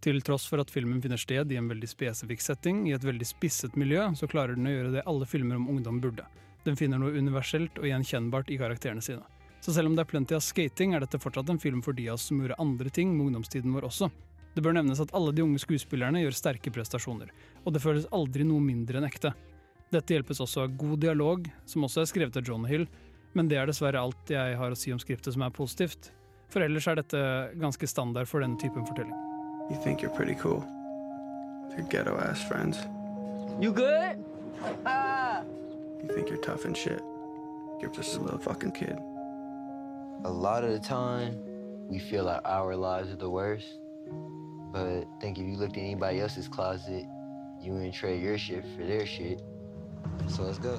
Til 0.00 0.20
tross 0.22 0.44
for 0.46 0.60
at 0.60 0.70
filmen 0.70 1.00
finner 1.02 1.16
sted 1.16 1.52
i 1.52 1.56
en 1.56 1.68
veldig 1.68 1.88
spesifikk 1.88 2.42
setting, 2.44 2.82
i 2.88 2.92
et 2.92 3.04
veldig 3.04 3.26
spisset 3.26 3.76
miljø, 3.80 4.04
så 4.14 4.28
klarer 4.28 4.54
den 4.54 4.68
å 4.68 4.74
gjøre 4.74 4.92
det 4.98 5.04
alle 5.08 5.26
filmer 5.26 5.56
om 5.56 5.70
ungdom 5.72 6.00
burde. 6.04 6.26
Den 6.64 6.76
finner 6.80 7.00
noe 7.00 7.16
universelt 7.16 7.78
og 7.80 7.88
gjenkjennbart 7.88 8.50
i 8.50 8.58
karakterene 8.60 9.04
sine. 9.04 9.24
Så 9.64 9.72
selv 9.72 9.88
om 9.88 9.96
det 9.96 10.04
er 10.04 10.10
plenty 10.10 10.36
av 10.36 10.42
skating, 10.44 10.92
er 10.92 11.00
dette 11.04 11.20
fortsatt 11.20 11.48
en 11.48 11.60
film 11.60 11.80
for 11.84 11.96
de 11.96 12.10
av 12.10 12.18
oss 12.18 12.28
som 12.28 12.40
gjorde 12.40 12.58
andre 12.60 12.90
ting 12.92 13.14
med 13.16 13.30
ungdomstiden 13.30 13.72
vår 13.72 13.88
også. 13.88 14.10
Det 14.54 14.62
bør 14.62 14.76
nevnes 14.76 15.00
at 15.00 15.12
alle 15.16 15.32
de 15.34 15.42
unge 15.42 15.60
skuespillerne 15.62 16.20
gjør 16.20 16.36
sterke 16.36 16.72
prestasjoner, 16.72 17.32
og 17.64 17.74
det 17.74 17.82
føles 17.82 18.08
aldri 18.14 18.44
noe 18.46 18.62
mindre 18.62 19.00
enn 19.00 19.08
ekte. 19.08 19.32
Dette 19.94 20.14
hjelpes 20.14 20.40
også 20.44 20.66
av 20.66 20.76
god 20.78 21.00
dialog, 21.02 21.48
som 21.66 21.86
også 21.86 22.04
er 22.04 22.10
skrevet 22.10 22.36
av 22.38 22.46
John 22.46 22.68
Hill, 22.68 22.86
men 23.34 23.48
det 23.50 23.58
er 23.58 23.70
dessverre 23.70 24.02
alt 24.04 24.30
jeg 24.30 24.58
har 24.60 24.70
å 24.70 24.78
si 24.78 24.92
om 24.94 25.00
skriptet 25.02 25.34
som 25.34 25.42
er 25.42 25.54
positivt. 25.54 26.12
For 26.52 26.62
ellers 26.62 26.86
er 26.86 27.00
dette 27.00 27.22
ganske 27.58 27.88
standard 27.90 28.30
for 28.30 28.44
denne 28.44 28.60
typen 28.60 28.86
fortelling. 28.86 29.16
You 29.70 29.80
think 29.82 30.02
you're 30.02 30.14
pretty 30.14 30.36
cool. 30.38 30.62
Your 31.74 31.88
ghetto 31.88 32.14
ass 32.20 32.44
friends. 32.46 32.78
You 33.60 33.72
good? 33.72 34.22
You 36.04 36.14
think 36.14 36.28
you're 36.28 36.36
tough 36.36 36.66
and 36.66 36.76
shit. 36.76 37.02
You're 37.80 37.90
just 37.90 38.18
a 38.18 38.20
little 38.20 38.38
fucking 38.38 38.72
kid. 38.72 38.98
A 40.24 40.30
lot 40.30 40.62
of 40.62 40.70
the 40.70 40.78
time, 40.78 41.32
we 41.88 41.98
feel 41.98 42.24
like 42.24 42.42
our 42.44 42.76
lives 42.76 43.08
are 43.10 43.16
the 43.16 43.30
worst. 43.30 43.68
But 44.70 45.08
I 45.08 45.20
think 45.20 45.38
if 45.38 45.46
you 45.46 45.56
looked 45.56 45.78
in 45.78 45.84
anybody 45.84 46.20
else's 46.20 46.46
closet, 46.46 47.06
you 47.58 47.72
wouldn't 47.72 47.94
trade 47.94 48.22
your 48.22 48.36
shit 48.36 48.64
for 48.76 48.84
their 48.84 49.06
shit. 49.06 49.40
So 50.28 50.42
let's 50.42 50.58
go. 50.58 50.76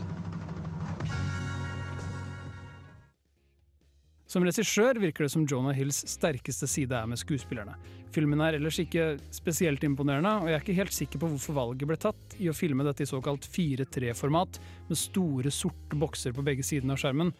Som 4.27 4.43
regissør 4.43 4.99
virker 4.99 5.25
det 5.25 5.31
som 5.31 5.47
Jonah 5.49 5.73
Hills 5.73 6.03
sterkeste 6.09 6.67
side 6.67 6.95
er 6.95 7.05
med 7.05 7.17
skuespillerne. 7.17 7.73
Filmen 8.15 8.39
er 8.39 8.55
ellers 8.55 8.77
ikke 8.79 9.17
spesielt 9.35 9.83
imponerende, 9.83 10.31
og 10.39 10.47
jeg 10.47 10.55
er 10.55 10.63
ikke 10.63 10.77
helt 10.77 10.95
sikker 10.95 11.19
på 11.19 11.27
hvorfor 11.33 11.57
valget 11.57 11.89
ble 11.89 11.97
tatt 11.99 12.35
i 12.39 12.47
å 12.47 12.55
filme 12.55 12.85
dette 12.87 13.03
i 13.03 13.09
såkalt 13.09 13.47
4-3-format, 13.51 14.59
med 14.87 14.99
store, 14.99 15.51
sorte 15.51 15.99
bokser 15.99 16.35
på 16.35 16.45
begge 16.45 16.63
sidene 16.63 16.95
av 16.95 17.01
skjermen. 17.01 17.33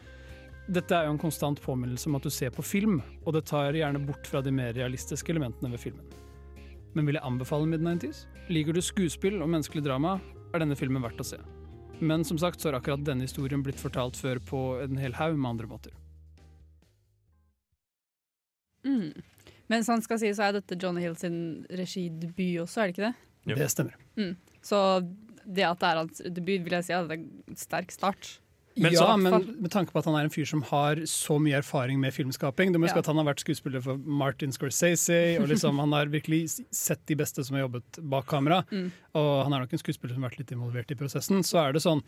Dette 0.67 0.97
er 0.97 1.07
jo 1.07 1.13
en 1.13 1.21
konstant 1.21 1.61
påminnelse 1.63 2.09
om 2.09 2.17
at 2.19 2.25
du 2.27 2.33
ser 2.33 2.51
på 2.51 2.65
film, 2.65 2.97
og 3.23 3.37
det 3.37 3.45
tar 3.47 3.77
gjerne 3.77 4.01
bort 4.03 4.27
fra 4.27 4.41
de 4.43 4.51
mer 4.51 4.73
realistiske 4.75 5.31
elementene 5.31 5.71
ved 5.71 5.83
filmen. 5.85 6.07
Men 6.95 7.07
vil 7.07 7.19
jeg 7.19 7.27
anbefale 7.27 7.69
Mid-90s? 7.71 8.25
Liker 8.51 8.75
du 8.75 8.81
skuespill 8.83 9.37
og 9.39 9.51
menneskelig 9.51 9.83
drama, 9.85 10.17
er 10.51 10.63
denne 10.63 10.77
filmen 10.79 11.03
verdt 11.05 11.21
å 11.23 11.27
se. 11.27 11.39
Men 12.03 12.25
som 12.27 12.39
sagt 12.41 12.59
så 12.59 12.69
har 12.71 12.79
akkurat 12.81 13.05
denne 13.07 13.27
historien 13.27 13.63
blitt 13.63 13.79
fortalt 13.79 14.19
før 14.19 14.41
på 14.43 14.65
en 14.83 14.99
hel 14.99 15.15
haug 15.15 15.37
med 15.37 15.53
andre 15.53 15.71
måter. 15.71 15.95
Mm. 18.85 19.15
Mens 19.69 19.87
han 19.87 20.01
skal 20.05 20.19
si, 20.21 20.29
så 20.37 20.43
er 20.49 20.59
dette 20.59 20.77
Johnny 20.81 21.01
Hill 21.01 21.15
sin 21.15 21.65
regidebut 21.71 22.61
også, 22.65 22.81
er 22.83 22.87
det 22.91 22.95
ikke 22.97 23.07
det? 23.09 23.15
Jo. 23.51 23.55
Det 23.55 23.69
stemmer. 23.71 23.93
Mm. 24.17 24.35
Så 24.65 24.79
det 25.45 25.63
at 25.67 25.79
det 25.79 25.89
er 25.91 25.99
hans 26.01 26.21
debut, 26.33 26.63
vil 26.65 26.73
jeg 26.79 26.83
si 26.87 26.93
at 26.93 27.07
det 27.09 27.19
er 27.19 27.23
en 27.51 27.55
sterk 27.61 27.91
start. 27.93 28.39
Men 28.77 28.91
ja, 28.91 28.99
så- 28.99 29.17
men 29.17 29.61
med 29.61 29.71
tanke 29.71 29.93
på 29.93 29.99
at 29.99 30.05
han 30.05 30.15
er 30.15 30.25
en 30.25 30.29
fyr 30.29 30.43
som 30.45 30.61
har 30.63 30.95
så 31.07 31.39
mye 31.39 31.55
erfaring 31.61 31.97
med 31.97 32.11
filmskaping 32.11 32.73
Du 32.73 32.77
må 32.79 32.87
huske 32.89 32.95
Ja. 32.97 32.99
at 32.99 33.05
Han 33.05 33.15
har 33.15 33.23
vært 33.33 33.39
skuespiller 33.39 33.81
for 33.81 33.95
Martin 33.97 34.51
Scorsese, 34.51 35.39
og 35.39 35.47
liksom 35.47 35.79
han 35.79 35.93
har 35.93 36.07
virkelig 36.07 36.61
sett 36.71 36.99
de 37.05 37.15
beste 37.15 37.41
som 37.45 37.55
har 37.55 37.69
jobbet 37.69 37.83
bak 38.09 38.25
kamera. 38.25 38.65
Mm. 38.69 38.91
Og 39.15 39.43
han 39.45 39.53
er 39.53 39.59
nok 39.59 39.71
en 39.71 39.79
skuespiller 39.79 40.13
som 40.13 40.23
har 40.23 40.29
vært 40.31 40.39
litt 40.39 40.51
involvert 40.51 40.91
i 40.91 40.95
prosessen. 40.95 41.39
Så 41.41 41.57
er 41.65 41.71
det 41.71 41.83
sånn 41.83 42.01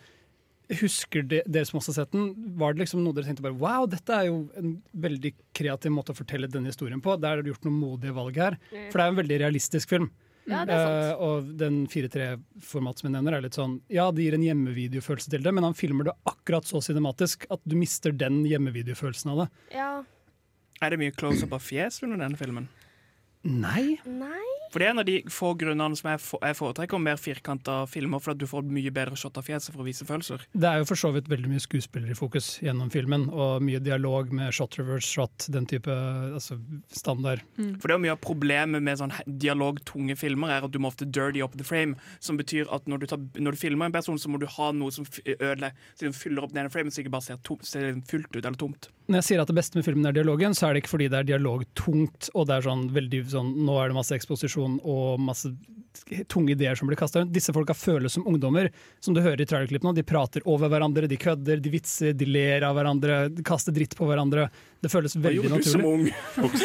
Husker 0.67 1.23
de, 1.23 1.41
dere 1.47 1.67
som 1.67 1.79
også 1.79 1.93
har 1.93 1.97
sett 2.01 2.15
den, 2.15 2.31
var 2.59 2.73
det 2.75 2.83
liksom 2.83 2.99
noe 3.03 3.15
dere 3.15 3.29
tenkte 3.29 3.45
bare 3.45 3.55
Wow, 3.55 3.85
dette 3.87 4.11
er 4.11 4.27
jo 4.27 4.41
en 4.59 4.73
veldig 4.91 5.31
kreativ 5.55 5.93
måte 5.95 6.11
å 6.11 6.17
fortelle 6.17 6.49
denne 6.51 6.73
historien 6.73 6.99
på. 7.03 7.15
Der 7.21 7.37
har 7.37 7.43
du 7.43 7.53
gjort 7.53 7.67
noen 7.67 7.77
modige 7.79 8.15
valg 8.17 8.39
her. 8.41 8.57
Mm. 8.71 8.89
For 8.89 8.99
det 8.99 9.05
er 9.05 9.13
en 9.13 9.21
veldig 9.21 9.37
realistisk 9.45 9.93
film. 9.95 10.09
Ja, 10.47 10.63
det 10.67 10.75
er 10.75 10.83
sant. 10.83 11.05
Eh, 11.05 11.23
og 11.27 11.47
den 11.59 11.79
4-3-format 11.91 12.99
som 12.99 13.09
jeg 13.09 13.15
nevner, 13.17 13.37
er 13.37 13.43
litt 13.43 13.57
sånn 13.57 13.77
Ja, 13.91 14.09
det 14.15 14.23
gir 14.23 14.37
en 14.37 14.45
hjemmevideofølelse 14.45 15.31
til 15.33 15.43
det, 15.43 15.53
men 15.55 15.67
han 15.67 15.75
filmer 15.77 16.07
det 16.07 16.15
akkurat 16.29 16.67
så 16.67 16.81
cinematisk 16.83 17.47
at 17.53 17.63
du 17.67 17.75
mister 17.79 18.15
den 18.15 18.43
hjemmevideofølelsen 18.47 19.33
av 19.33 19.43
det. 19.43 19.47
Ja. 19.75 19.91
Er 20.83 20.93
det 20.93 21.01
mye 21.01 21.15
close-up 21.15 21.55
av 21.57 21.63
fjes 21.63 21.99
under 22.05 22.21
denne 22.21 22.39
filmen? 22.39 22.69
Nei. 23.43 23.97
Nei. 24.05 24.45
For 24.71 24.81
det 24.81 24.87
er 24.87 24.91
en 24.91 25.01
av 25.01 25.07
de 25.07 25.17
få 25.31 25.53
grunnene 25.59 25.95
som 25.95 26.09
jeg, 26.11 26.19
for, 26.21 26.43
jeg 26.43 26.57
foretrekker 26.57 26.99
mer 26.99 27.19
firkanta 27.21 27.77
filmer, 27.89 28.19
for 28.23 28.33
at 28.33 28.41
du 28.41 28.47
får 28.49 28.65
mye 28.67 28.91
bedre 28.93 29.17
shot 29.19 29.37
av 29.39 29.45
fjeset 29.47 29.71
for 29.71 29.83
å 29.83 29.87
vise 29.87 30.07
følelser. 30.07 30.43
Det 30.51 30.67
er 30.67 30.81
jo 30.81 30.87
for 30.89 30.99
så 30.99 31.11
vidt 31.15 31.29
veldig 31.31 31.51
mye 31.53 31.63
skuespillere 31.63 32.11
i 32.13 32.17
fokus 32.17 32.57
gjennom 32.63 32.91
filmen, 32.93 33.27
og 33.31 33.63
mye 33.63 33.79
dialog 33.83 34.33
med 34.35 34.51
shot 34.55 34.75
reverse 34.79 35.07
shot, 35.07 35.47
den 35.53 35.69
type 35.69 35.93
altså, 35.93 36.59
standard. 36.91 37.45
For 37.55 37.87
det 37.87 37.95
er 37.95 37.95
jo 37.95 38.05
mye 38.07 38.17
av 38.17 38.21
problemet 38.23 38.83
med 38.83 38.99
sånn 38.99 39.15
dialogtunge 39.25 40.17
filmer 40.19 40.57
er 40.57 40.67
at 40.67 40.75
du 40.75 40.81
må 40.83 40.91
ofte 40.91 41.07
dirty 41.07 41.43
up 41.45 41.55
the 41.57 41.67
frame, 41.67 41.95
som 42.19 42.39
betyr 42.39 42.67
at 42.73 42.91
når 42.91 43.05
du, 43.05 43.09
tar, 43.13 43.23
når 43.39 43.55
du 43.55 43.63
filmer 43.63 43.87
en 43.87 43.95
person, 43.95 44.19
så 44.19 44.31
må 44.31 44.41
du 44.41 44.49
ha 44.57 44.71
noe 44.75 44.93
som 44.93 45.07
ødelegger, 45.23 45.89
som 45.95 46.15
fyller 46.15 46.43
opp 46.43 46.53
den 46.53 46.65
ene 46.65 46.73
framen, 46.73 46.91
så 46.91 46.99
det 46.99 47.07
ikke 47.07 47.15
bare 47.15 47.29
ser, 47.29 47.41
tom, 47.47 47.63
ser 47.63 47.93
fullt 48.11 48.33
ut 48.35 48.43
eller 48.43 48.59
tomt. 48.59 48.91
Når 49.07 49.21
jeg 49.21 49.27
sier 49.29 49.39
at 49.39 49.47
det 49.47 49.55
beste 49.55 49.79
med 49.79 49.85
filmen 49.87 50.09
er 50.09 50.15
dialogen, 50.17 50.55
så 50.57 50.67
er 50.67 50.75
det 50.75 50.83
ikke 50.83 50.97
fordi 50.97 51.05
det 51.13 51.21
er 51.21 51.27
dialogtungt, 51.29 52.27
og 52.35 52.49
det 52.49 52.57
er 52.57 52.65
sånn 52.65 52.89
veldig 52.91 53.21
sånn 53.33 53.53
Nå 53.67 53.75
er 53.81 53.91
det 53.91 53.97
masse 53.97 54.15
eksposisjon 54.15 54.79
og 54.83 55.19
masse 55.21 55.51
tunge 56.29 56.51
ideer 56.53 56.75
som 56.75 56.87
blir 56.87 56.97
kasta 56.99 57.19
rundt. 57.19 57.33
Disse 57.33 57.53
folka 57.53 57.73
føles 57.73 58.13
som 58.13 58.27
ungdommer, 58.27 58.69
som 58.99 59.15
du 59.15 59.21
hører 59.21 59.41
i 59.41 59.47
trailerklippene. 59.49 59.95
De 59.97 60.03
prater 60.05 60.45
over 60.45 60.69
hverandre, 60.69 61.07
de 61.09 61.17
kødder, 61.17 61.61
de 61.63 61.71
vitser, 61.73 62.13
de 62.13 62.27
ler 62.29 62.65
av 62.67 62.77
hverandre, 62.77 63.27
de 63.33 63.45
kaster 63.45 63.73
dritt 63.75 63.95
på 63.97 64.05
hverandre. 64.05 64.47
Det 64.83 64.91
føles 64.93 65.15
Hva 65.17 65.23
veldig 65.25 65.41
gjorde 65.41 65.57
du 65.57 65.69
som 65.71 65.81
naturlig. 65.81 66.13
ung? 66.37 66.57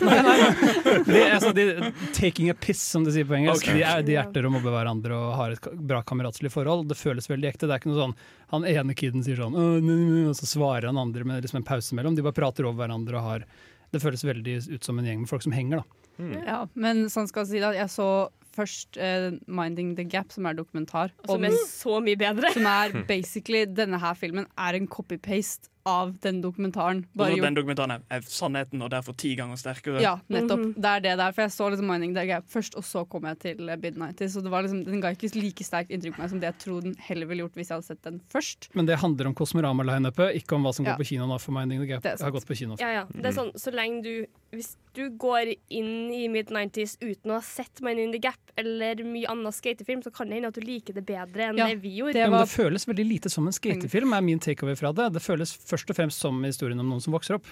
Nei, 0.10 0.18
nei, 0.26 0.36
nei. 0.40 0.94
De, 1.06 1.20
altså, 1.30 1.52
de, 1.54 1.92
taking 2.16 2.50
a 2.50 2.56
piss, 2.58 2.82
som 2.82 3.04
de 3.06 3.14
sier 3.14 3.28
på 3.28 3.36
engelsk. 3.38 3.62
Okay. 3.62 3.78
De, 3.78 3.86
er, 3.86 4.02
de 4.06 4.16
hjerter 4.16 4.48
og 4.48 4.56
mobber 4.56 4.74
hverandre 4.74 5.14
og 5.16 5.36
har 5.38 5.54
et 5.54 5.70
bra 5.78 6.02
kameratslig 6.06 6.50
forhold. 6.52 6.88
Det 6.90 6.98
føles 6.98 7.30
veldig 7.30 7.50
ekte. 7.52 7.68
Det 7.68 7.76
er 7.76 7.82
ikke 7.82 7.92
noe 7.92 8.02
sånn 8.08 8.16
Han 8.50 8.66
ene 8.66 8.96
kiden 8.98 9.22
sier 9.22 9.38
sånn 9.38 9.54
og 9.54 10.34
så 10.36 10.46
svarer 10.48 10.88
han 10.90 10.98
andre 10.98 11.24
med 11.26 11.44
liksom 11.44 11.60
en 11.60 11.68
pause 11.68 11.94
mellom. 11.94 12.16
De 12.18 12.24
bare 12.26 12.36
prater 12.36 12.66
over 12.66 12.82
hverandre 12.82 13.20
og 13.20 13.28
har 13.28 13.46
Det 13.90 14.02
føles 14.02 14.22
veldig 14.24 14.58
ut 14.70 14.86
som 14.86 14.98
en 15.00 15.08
gjeng 15.08 15.24
med 15.24 15.30
folk 15.30 15.42
som 15.42 15.54
henger, 15.54 15.82
da. 15.82 16.00
Ja, 16.44 16.58
men 16.76 17.06
sånn 17.12 17.28
skal 17.30 17.46
jeg 17.46 17.50
si 17.50 17.62
det, 17.62 17.72
jeg 17.78 17.90
så 17.92 18.10
først 18.54 18.98
uh, 18.98 19.30
'Minding 19.46 19.94
the 19.96 20.04
Gap', 20.04 20.32
som 20.34 20.46
er 20.46 20.58
dokumentar. 20.58 21.12
Som 21.26 21.44
er 21.46 21.54
så 21.68 22.00
mye 22.02 22.18
bedre. 22.18 22.52
Som 22.54 22.66
er 22.66 22.94
basically 23.10 23.64
Denne 23.64 24.00
her 24.02 24.14
filmen 24.18 24.46
er 24.58 24.78
en 24.78 24.88
copy-paste 24.90 25.70
av 25.86 26.12
den 26.20 26.42
dokumentaren. 26.42 27.04
Bare 27.16 27.36
den 27.40 27.54
dokumentaren 27.56 27.94
er, 27.96 28.02
er 28.10 28.20
sannheten, 28.26 28.82
og 28.84 28.90
derfor 28.92 29.16
ti 29.16 29.34
ganger 29.38 29.56
sterkere. 29.60 30.00
Ja, 30.04 30.18
nettopp. 30.28 30.66
Det 30.76 30.90
er 30.90 31.00
det 31.06 31.14
der. 31.20 31.32
For 31.32 31.42
jeg 31.46 31.54
så 31.54 31.68
liksom 31.72 31.88
Minding 31.90 32.14
the 32.14 32.26
Gap 32.28 32.44
først, 32.52 32.76
og 32.76 32.84
så 32.84 33.04
kom 33.08 33.24
jeg 33.30 33.38
til 33.40 33.56
Mid-90s. 33.80 34.36
Og 34.36 34.44
det 34.44 34.52
var 34.52 34.66
liksom, 34.66 34.84
den 34.84 35.00
ga 35.00 35.12
ikke 35.16 35.30
like 35.40 35.64
sterkt 35.64 35.90
inntrykk 35.94 36.16
på 36.18 36.22
meg 36.24 36.30
som 36.34 36.40
det 36.42 36.50
jeg 36.50 36.58
tror 36.66 36.82
den 36.84 36.96
heller 37.08 37.26
ville 37.30 37.46
gjort 37.46 37.56
hvis 37.56 37.70
jeg 37.72 37.76
hadde 37.78 37.88
sett 37.88 38.02
den 38.04 38.20
først. 38.32 38.68
Men 38.76 38.86
det 38.90 38.98
handler 39.00 39.30
om 39.30 39.34
Kosmorama-lineupet, 39.38 40.36
ikke 40.42 40.56
om 40.58 40.68
hva 40.68 40.74
som 40.74 40.84
Ja. 40.84 40.92
går 40.96 41.04
på 41.04 41.08
kino 41.14 41.26
nå. 41.26 41.40
For 41.40 41.52
Minding 41.52 41.80
the 41.80 41.86
Gap 41.86 42.02
Det 42.02 42.12
er 42.20 42.24
har 42.24 42.30
gått 42.30 42.46
på 42.46 42.56
kino. 42.56 42.76
Ja, 42.80 42.92
ja. 43.00 43.04
Det 43.10 43.26
er 43.26 43.36
sånn, 43.36 43.52
så 43.56 43.72
lenge 43.72 44.02
du 44.04 44.26
Hvis 44.50 44.74
du 44.94 45.04
går 45.14 45.52
inn 45.70 46.10
i 46.10 46.26
mid-90s 46.26 46.96
uten 47.00 47.30
å 47.30 47.36
ha 47.38 47.40
sett 47.40 47.78
Mining 47.80 48.10
the 48.10 48.18
Gap 48.18 48.34
eller 48.58 48.96
mye 49.06 49.28
annen 49.30 49.52
skatefilm, 49.54 50.02
så 50.02 50.10
kan 50.12 50.26
det 50.26 50.40
hende 50.40 50.48
at 50.50 50.54
du 50.58 50.60
liker 50.66 50.92
det 50.92 51.04
bedre 51.06 51.46
enn 51.52 51.56
Ja, 51.60 51.68
det 51.70 51.76
vi 51.84 51.92
gjorde. 52.00 52.18
Ja, 52.18 52.28
men 52.28 52.40
det 52.42 52.50
føles 52.50 52.84
veldig 52.88 53.06
lite 53.06 53.30
som 53.30 53.46
en 53.46 53.54
skatefilm, 53.54 54.10
er 54.12 54.20
min 54.26 54.40
takeaway 54.42 54.74
fra 54.74 54.90
det. 54.92 55.12
Det 55.14 55.22
føles 55.22 55.54
først 55.70 55.90
og 55.92 55.96
fremst 55.98 56.20
som 56.22 56.42
historien 56.46 56.80
om 56.82 56.88
noen 56.90 57.00
som 57.04 57.14
vokser 57.14 57.38
opp. 57.38 57.46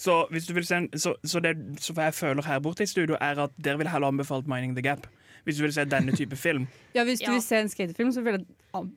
Så, 0.00 0.16
hvis 0.32 0.48
du 0.48 0.54
vil 0.56 0.66
se 0.66 0.80
en, 0.82 0.88
så, 0.96 1.14
så, 1.24 1.40
det, 1.44 1.54
så 1.84 1.94
hva 1.96 2.08
jeg 2.10 2.16
føler 2.18 2.48
her 2.48 2.60
borte 2.64 2.86
i 2.86 2.90
studio, 2.90 3.16
er 3.20 3.38
at 3.46 3.54
dere 3.60 3.80
ville 3.80 3.92
heller 3.92 4.08
anbefalt 4.12 4.48
'Mining 4.50 4.74
the 4.78 4.84
Gap'. 4.84 5.06
Hvis 5.46 5.60
du 5.60 5.62
vil 5.62 5.72
se 5.76 5.84
denne 5.86 6.10
type 6.16 6.34
film. 6.36 6.66
Ja, 6.96 7.04
Hvis 7.06 7.20
du 7.22 7.28
Ja. 7.30 7.36
vil 7.36 7.42
se 7.44 7.56
en 7.60 7.68
skatefilm, 7.70 8.10
så 8.12 8.22
ville 8.26 8.40
jeg 8.42 8.88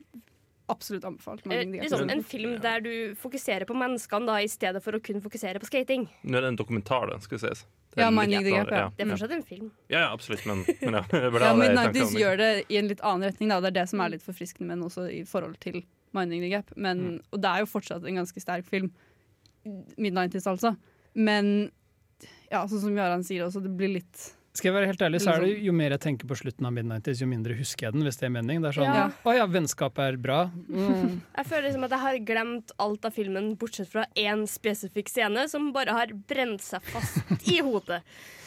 absolutt 0.70 1.06
anbefalt 1.06 1.46
Mining 1.46 1.72
the 1.74 1.80
Gap. 1.80 1.90
Liksom, 1.92 2.10
en 2.10 2.24
film 2.24 2.56
der 2.62 2.80
du 2.86 3.16
fokuserer 3.18 3.66
på 3.70 3.74
menneskene 3.78 4.26
da, 4.30 4.40
i 4.42 4.48
stedet 4.50 4.82
for 4.86 4.98
å 4.98 5.02
kun 5.02 5.22
fokusere 5.22 5.60
på 5.62 5.70
skating. 5.70 6.08
Nå 6.24 6.38
er 6.38 6.42
det 6.48 6.52
en 6.56 6.60
dokumentar, 6.60 7.10
den, 7.10 7.22
skal 7.26 7.40
sies. 7.42 7.66
Det 7.90 8.04
er 8.04 8.06
Ja, 8.06 8.10
Mining 8.14 8.44
the 8.46 8.52
Gap, 8.54 8.70
ja. 8.70 8.90
Det 8.98 9.06
er 9.06 9.10
fortsatt 9.16 9.32
en 9.34 9.44
film. 9.44 9.72
Ja, 9.90 10.00
ja, 10.08 10.10
absolutt, 10.14 10.46
men, 10.46 10.62
men 10.82 10.94
ja. 11.00 11.04
Ja, 11.14 11.30
det 11.30 11.42
jeg 11.42 11.42
tenkte 11.42 11.56
Mid-90s 11.64 12.14
om. 12.14 12.20
gjør 12.22 12.38
det 12.38 12.50
i 12.70 12.78
en 12.78 12.88
litt 12.92 13.02
annen 13.02 13.30
retning. 13.32 13.50
Da. 13.50 13.60
Det 13.66 13.72
er 13.72 13.78
det 13.80 13.88
som 13.90 14.04
er 14.06 14.10
litt 14.14 14.26
forfriskende 14.26 14.68
men 14.70 14.84
også 14.86 15.08
i 15.10 15.24
forhold 15.26 15.58
til 15.64 15.82
Minding 16.18 16.42
the 16.46 16.50
Gap. 16.56 16.72
Men, 16.76 17.22
Og 17.32 17.42
det 17.44 17.50
er 17.52 17.60
jo 17.66 17.70
fortsatt 17.70 18.06
en 18.08 18.16
ganske 18.22 18.42
sterk 18.42 18.66
film. 18.70 18.92
Mid-90s, 20.00 20.48
altså. 20.50 20.76
Men 21.20 21.70
ja, 22.52 22.64
sånn 22.68 22.82
som 22.82 22.96
Jaran 22.98 23.24
sier 23.28 23.46
også, 23.46 23.62
det 23.64 23.72
blir 23.78 23.92
litt 24.00 24.22
Skal 24.58 24.70
jeg 24.72 24.76
være 24.76 24.88
helt 24.90 25.02
ærlig, 25.06 25.20
så 25.22 25.36
er 25.36 25.44
det 25.44 25.50
Jo 25.64 25.74
mer 25.78 25.94
jeg 25.94 26.02
tenker 26.04 26.28
på 26.30 26.36
slutten 26.40 26.66
av 26.66 26.74
Mid-90s, 26.74 27.20
jo 27.22 27.28
mindre 27.30 27.54
husker 27.60 27.88
jeg 27.88 27.94
den. 27.96 28.04
hvis 28.08 28.18
det 28.18 28.26
er 28.30 28.34
mening. 28.34 28.64
Det 28.64 28.72
er 28.72 28.78
sånn, 28.80 28.96
Ja. 28.96 29.04
Å 29.24 29.36
ja, 29.38 29.46
vennskap 29.52 30.00
er 30.02 30.18
bra. 30.18 30.40
Mm. 30.68 31.20
Jeg 31.38 31.46
føler 31.52 31.68
liksom 31.68 31.86
at 31.86 31.94
jeg 31.96 32.04
har 32.06 32.18
glemt 32.32 32.72
alt 32.80 33.06
av 33.06 33.14
filmen, 33.16 33.52
bortsett 33.62 33.92
fra 33.92 34.06
én 34.18 34.48
spesifikk 34.50 35.12
scene 35.12 35.46
som 35.52 35.70
bare 35.76 35.94
har 35.96 36.12
brent 36.32 36.62
seg 36.66 36.82
fast 36.90 37.46
i 37.48 37.60
hodet. 37.62 38.02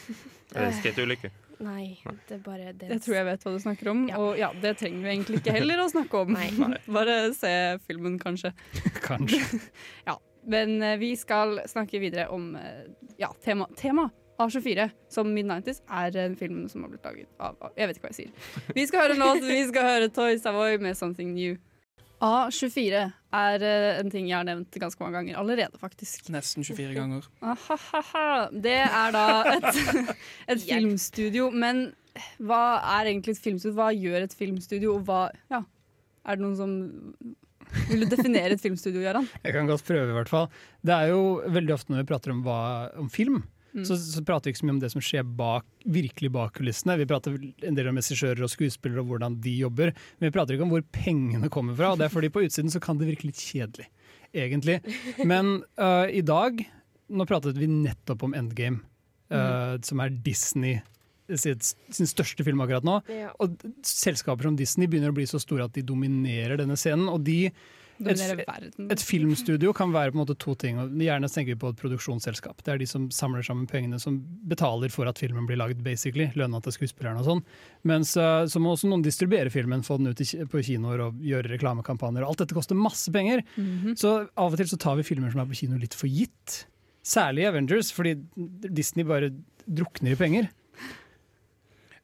Er 0.53 0.67
det 0.67 0.75
skateulykke? 0.83 1.31
Nei, 1.59 1.99
det 2.27 2.35
er 2.39 2.41
bare 2.43 2.73
det. 2.73 2.89
Jeg 2.89 3.01
tror 3.05 3.15
jeg 3.15 3.25
vet 3.25 3.43
hva 3.45 3.51
du 3.53 3.59
snakker 3.61 3.89
om, 3.91 4.03
og 4.17 4.37
ja, 4.39 4.49
det 4.61 4.77
trenger 4.79 5.03
vi 5.05 5.09
egentlig 5.13 5.39
ikke 5.41 5.53
heller 5.57 5.83
å 5.83 5.89
snakke 5.91 6.23
om. 6.23 6.37
Bare 6.97 7.17
se 7.37 7.53
filmen, 7.87 8.17
kanskje. 8.19 8.53
Kanskje. 9.07 9.59
ja, 10.09 10.17
men 10.47 10.81
eh, 10.81 10.97
vi 10.97 11.13
skal 11.15 11.61
snakke 11.69 11.99
videre 12.03 12.27
om 12.33 12.55
eh, 12.59 12.85
ja, 13.21 13.29
tema, 13.45 13.67
tema 13.79 14.09
A24, 14.41 14.89
som 15.13 15.29
Mid-90s 15.29 15.83
er 15.93 16.17
en 16.25 16.35
film 16.35 16.63
som 16.67 16.81
har 16.83 16.89
blitt 16.89 17.05
laget 17.05 17.29
av 17.39 17.55
av- 17.61 17.75
Jeg 17.77 17.87
vet 17.91 17.97
ikke 17.99 18.07
hva 18.09 18.15
jeg 18.15 18.19
sier. 18.23 18.73
Vi 18.75 18.87
skal 18.89 19.05
høre 19.05 19.13
en 19.13 19.21
låt. 19.23 19.43
Vi 19.45 19.59
skal 19.69 19.85
høre 19.91 20.09
Toy 20.09 20.37
Savoy 20.41 20.79
med 20.81 20.97
'Something 20.97 21.35
New'. 21.37 21.59
A24 22.23 23.01
er 23.35 23.65
eh, 23.67 23.99
en 23.99 24.11
ting 24.13 24.29
jeg 24.29 24.37
har 24.37 24.47
nevnt 24.47 24.77
ganske 24.79 25.03
mange 25.03 25.17
ganger 25.19 25.39
allerede, 25.41 25.79
faktisk. 25.81 26.29
Nesten 26.31 26.63
24 26.63 26.95
ganger. 26.95 27.27
Ahaha. 27.43 28.47
Det 28.53 28.79
er 28.85 29.15
da 29.15 29.25
et, 29.57 29.81
et 30.55 30.63
filmstudio, 30.63 31.49
men 31.51 31.89
hva 32.39 32.79
er 32.99 33.11
egentlig 33.11 33.35
et 33.35 33.43
filmstudio? 33.43 33.75
Hva 33.77 33.89
gjør 33.95 34.27
et 34.27 34.35
filmstudio, 34.37 34.97
og 34.97 35.07
hva 35.07 35.23
ja. 35.51 35.63
Er 36.23 36.37
det 36.39 36.45
noen 36.45 36.55
som 36.55 36.73
Vil 37.89 38.05
du 38.05 38.07
definere 38.07 38.55
et 38.55 38.61
filmstudio, 38.63 39.01
Gøran? 39.03 39.27
Jeg 39.43 39.55
kan 39.55 39.67
godt 39.67 39.83
prøve, 39.83 40.13
i 40.13 40.15
hvert 40.15 40.31
fall. 40.31 40.47
Det 40.85 40.93
er 40.95 41.11
jo 41.11 41.23
veldig 41.51 41.73
ofte 41.75 41.91
når 41.91 42.03
vi 42.03 42.09
prater 42.13 42.31
om, 42.35 42.43
hva, 42.45 42.59
om 43.01 43.09
film, 43.11 43.41
Mm. 43.73 43.85
så, 43.89 43.97
så 43.97 44.21
prater 44.25 44.47
vi 44.47 44.53
ikke 44.53 44.61
så 44.61 44.67
mye 44.67 44.75
om 44.75 44.81
det 44.83 44.91
som 44.93 45.01
skjer 45.03 45.25
bak, 45.39 45.65
virkelig 45.95 46.29
bak 46.35 46.53
kulissene. 46.59 46.97
Vi 47.01 47.07
prater 47.09 47.39
en 47.65 47.77
del 47.77 47.89
om 47.89 47.97
regissører 47.97 48.45
og 48.45 48.51
skuespillere 48.53 49.01
og 49.01 49.09
hvordan 49.09 49.39
de 49.41 49.55
jobber, 49.63 49.93
men 50.19 50.29
vi 50.29 50.35
prater 50.35 50.55
ikke 50.55 50.67
om 50.67 50.73
hvor 50.75 50.85
pengene 50.93 51.49
kommer 51.53 51.77
fra. 51.79 51.93
og 51.93 52.01
det 52.01 52.07
er 52.07 52.13
fordi 52.13 52.29
På 52.33 52.45
utsiden 52.45 52.73
så 52.73 52.81
kan 52.83 53.01
det 53.01 53.09
virke 53.09 53.27
litt 53.29 53.41
kjedelig, 53.41 53.89
egentlig. 54.33 54.79
Men 55.25 55.59
uh, 55.81 56.07
i 56.09 56.21
dag 56.25 56.63
Nå 57.13 57.25
pratet 57.29 57.59
vi 57.59 57.67
nettopp 57.67 58.23
om 58.25 58.31
Endgame, 58.33 58.79
øh, 59.29 59.75
som 59.85 59.99
er 60.01 60.13
Disney 60.23 60.79
sin 61.37 62.09
største 62.09 62.43
film 62.47 62.61
akkurat 62.63 62.85
nå. 62.87 62.97
Ja. 63.11 63.31
Og 63.43 63.55
selskaper 63.85 64.47
som 64.47 64.57
Disney 64.59 64.89
begynner 64.89 65.13
å 65.13 65.17
bli 65.17 65.25
så 65.29 65.39
store 65.41 65.67
at 65.67 65.75
de 65.75 65.83
dominerer 65.85 66.57
denne 66.59 66.77
scenen. 66.79 67.09
og 67.11 67.23
de 67.27 67.51
Dominerer 67.99 68.41
et, 68.41 68.47
verden. 68.47 68.87
et 68.91 69.03
filmstudio 69.03 69.73
kan 69.75 69.93
være 69.93 70.13
på 70.13 70.17
en 70.17 70.21
måte 70.23 70.35
to 70.39 70.55
ting. 70.59 70.79
og 70.81 70.95
Gjerne 70.97 71.29
tenker 71.31 71.53
vi 71.53 71.59
på 71.61 71.71
et 71.73 71.79
produksjonsselskap. 71.79 72.63
Det 72.65 72.73
er 72.73 72.81
de 72.81 72.87
som 72.89 73.05
samler 73.13 73.45
sammen 73.45 73.67
pengene, 73.69 73.99
som 74.01 74.17
betaler 74.49 74.93
for 74.93 75.09
at 75.09 75.21
filmen 75.21 75.47
blir 75.49 75.59
lagd, 75.61 75.83
basically. 75.85 76.29
Lønna 76.39 76.61
til 76.63 76.75
skuespillerne 76.77 77.21
og 77.21 77.29
sånn. 77.29 77.43
Mens 77.89 78.15
uh, 78.19 78.45
så 78.49 78.61
må 78.63 78.73
også 78.73 78.89
noen 78.91 79.05
distribuere 79.05 79.53
filmen, 79.53 79.85
få 79.85 79.99
den 80.01 80.11
ut 80.11 80.23
på 80.51 80.65
kinoer 80.65 81.07
og 81.07 81.21
gjøre 81.23 81.53
reklamekampanjer. 81.53 82.25
Alt 82.25 82.43
dette 82.43 82.57
koster 82.57 82.79
masse 82.79 83.13
penger. 83.13 83.45
Mhm. 83.55 83.97
Så 83.99 84.15
av 84.33 84.53
og 84.53 84.59
til 84.59 84.71
så 84.71 84.79
tar 84.81 84.97
vi 84.99 85.07
filmer 85.07 85.33
som 85.33 85.43
er 85.43 85.49
på 85.49 85.61
kino 85.63 85.79
litt 85.81 85.97
for 85.97 86.11
gitt. 86.11 86.63
Særlig 87.03 87.49
Avengers, 87.49 87.91
fordi 87.91 88.15
Disney 88.71 89.05
bare 89.07 89.33
drukner 89.67 90.15
i 90.15 90.19
penger. 90.19 90.51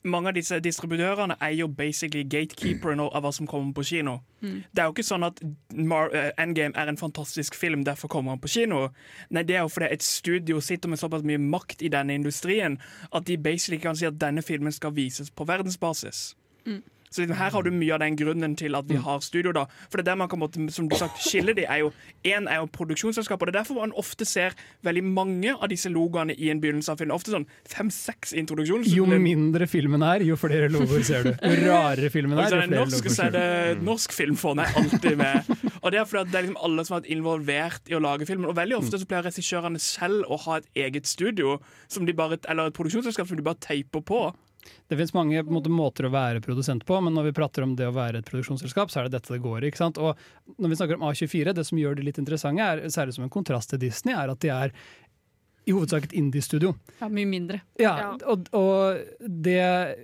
Mange 0.03 0.31
av 0.31 0.35
disse 0.37 0.55
distributørene 0.63 1.35
er 1.43 1.53
jo 1.57 1.67
basically 1.67 2.23
gatekeeperen 2.23 3.01
av 3.03 3.17
hva 3.19 3.31
som 3.35 3.47
kommer 3.47 3.73
på 3.75 3.83
kino. 3.83 4.19
Mm. 4.39 4.61
Det 4.71 4.79
er 4.79 4.87
jo 4.87 4.93
ikke 4.95 5.03
sånn 5.03 5.27
at 5.27 5.41
Mar 5.75 6.13
eh, 6.15 6.29
Endgame 6.39 6.71
er 6.79 6.87
en 6.87 6.99
fantastisk 6.99 7.57
film, 7.59 7.83
derfor 7.83 8.07
kommer 8.07 8.31
han 8.31 8.39
på 8.39 8.51
kino. 8.53 8.85
Nei, 9.29 9.43
det 9.43 9.57
er 9.57 9.65
jo 9.65 9.73
fordi 9.73 9.89
et 9.91 10.05
studio 10.05 10.61
sitter 10.63 10.89
med 10.89 11.01
såpass 11.01 11.25
mye 11.27 11.41
makt 11.41 11.83
i 11.83 11.91
denne 11.91 12.15
industrien 12.15 12.79
at 13.11 13.27
de 13.27 13.35
basically 13.35 13.81
kan 13.83 13.99
si 13.99 14.07
at 14.07 14.21
denne 14.21 14.45
filmen 14.45 14.71
skal 14.71 14.95
vises 14.95 15.33
på 15.35 15.47
verdensbasis. 15.49 16.29
Mm. 16.63 16.79
Så 17.11 17.25
her 17.25 17.49
har 17.49 17.63
du 17.63 17.71
mye 17.71 17.93
av 17.95 17.99
den 18.03 18.15
grunnen 18.15 18.55
til 18.55 18.75
at 18.75 18.85
vi 18.87 18.95
Mm. 18.95 19.03
har 19.03 19.19
studio. 19.21 19.51
da 19.51 19.65
For 19.89 19.97
det 19.97 20.07
er 20.07 20.11
der 20.11 20.15
man 20.15 20.29
kan 20.29 20.39
måtte, 20.39 20.71
som 20.71 20.87
du 20.87 20.95
sagt, 20.95 21.17
skille 21.17 21.55
de 21.55 21.63
er 21.65 21.79
jo 21.79 21.91
Én 22.23 22.47
er 22.47 22.57
jo 22.59 22.67
produksjonsselskap, 22.67 23.41
og 23.41 23.47
det 23.47 23.55
er 23.55 23.59
derfor 23.63 23.75
man 23.79 23.91
ofte 23.97 24.25
ser 24.25 24.51
veldig 24.83 25.03
mange 25.03 25.53
av 25.55 25.69
disse 25.69 25.89
logoene 25.89 26.35
i 26.37 26.49
en 26.51 26.59
begynnelse 26.61 26.89
av 26.91 26.97
filmen. 26.97 27.15
Ofte 27.15 27.31
sånn 27.31 27.45
fem-seks 27.67 28.33
introduksjoner. 28.33 28.85
Jo 28.93 29.05
mindre 29.05 29.67
filmen 29.67 30.03
er, 30.03 30.21
jo 30.27 30.35
flere 30.35 30.69
logoer 30.69 31.03
ser 31.03 31.23
du. 31.23 31.31
Jo 31.31 31.71
rarere 31.71 32.09
filmen 32.11 32.37
er, 32.37 32.49
jo 32.49 32.57
er 32.57 32.67
flere 32.67 32.79
norsk, 32.79 32.97
logoer 32.97 33.15
så 33.15 33.23
er 33.23 33.31
ser 33.31 33.31
du. 33.31 33.39
det 33.79 33.83
norsk 33.87 34.11
filmfond 34.13 34.59
er 34.59 34.73
alltid 34.75 35.17
med. 35.17 35.49
Og 35.81 35.91
det 35.91 35.99
er 36.01 36.05
fordi 36.05 36.21
at 36.21 36.31
det 36.31 36.35
er 36.35 36.43
liksom 36.47 36.63
alle 36.63 36.85
som 36.85 36.93
har 36.95 37.01
vært 37.01 37.11
involvert 37.15 37.89
i 37.89 37.95
å 37.97 38.01
lage 38.03 38.27
filmen. 38.27 38.45
Og 38.49 38.55
veldig 38.55 38.77
ofte 38.77 38.99
så 38.99 39.05
pleier 39.09 39.23
regissørene 39.29 39.79
selv 39.79 40.25
å 40.29 40.37
ha 40.45 40.57
et 40.59 40.67
eget 40.75 41.07
studio, 41.07 41.57
som 41.87 42.05
de 42.05 42.13
bare, 42.13 42.37
eller 42.49 42.67
et 42.67 42.73
produksjonsselskap 42.77 43.27
som 43.27 43.37
de 43.39 43.43
bare 43.43 43.55
teiper 43.63 44.01
på. 44.05 44.33
Det 44.59 44.97
finnes 44.97 45.13
mange 45.15 45.43
måte, 45.47 45.71
måter 45.71 46.07
å 46.07 46.13
være 46.13 46.41
produsent 46.43 46.85
på, 46.87 46.97
men 47.05 47.15
når 47.15 47.29
vi 47.29 47.35
prater 47.37 47.65
om 47.65 47.75
det 47.79 47.87
å 47.87 47.95
være 47.95 48.21
et 48.21 48.29
produksjonsselskap, 48.29 48.91
så 48.91 49.01
er 49.01 49.07
det 49.07 49.17
dette 49.17 49.35
det 49.35 49.43
går 49.43 49.67
i. 49.67 49.73
Og 49.87 50.57
når 50.57 50.71
vi 50.73 50.79
snakker 50.79 50.99
om 50.99 51.05
A24, 51.09 51.53
det 51.55 51.65
som 51.69 51.79
gjør 51.79 51.99
det 51.99 52.07
litt 52.07 52.21
interessante, 52.21 52.65
er, 52.65 52.83
særlig 52.91 53.15
som 53.15 53.27
en 53.27 53.33
kontrast 53.33 53.71
til 53.71 53.81
Disney, 53.85 54.17
er 54.17 54.33
at 54.33 54.41
de 54.43 54.51
er 54.53 54.73
i 55.69 55.73
hovedsak 55.75 56.07
et 56.09 56.13
indie-studio. 56.17 56.73
Ja, 56.99 57.07
mye 57.13 57.27
mindre. 57.29 57.59
Ja, 57.79 57.93
og, 58.27 58.47
og 58.57 58.97
det, 59.45 59.59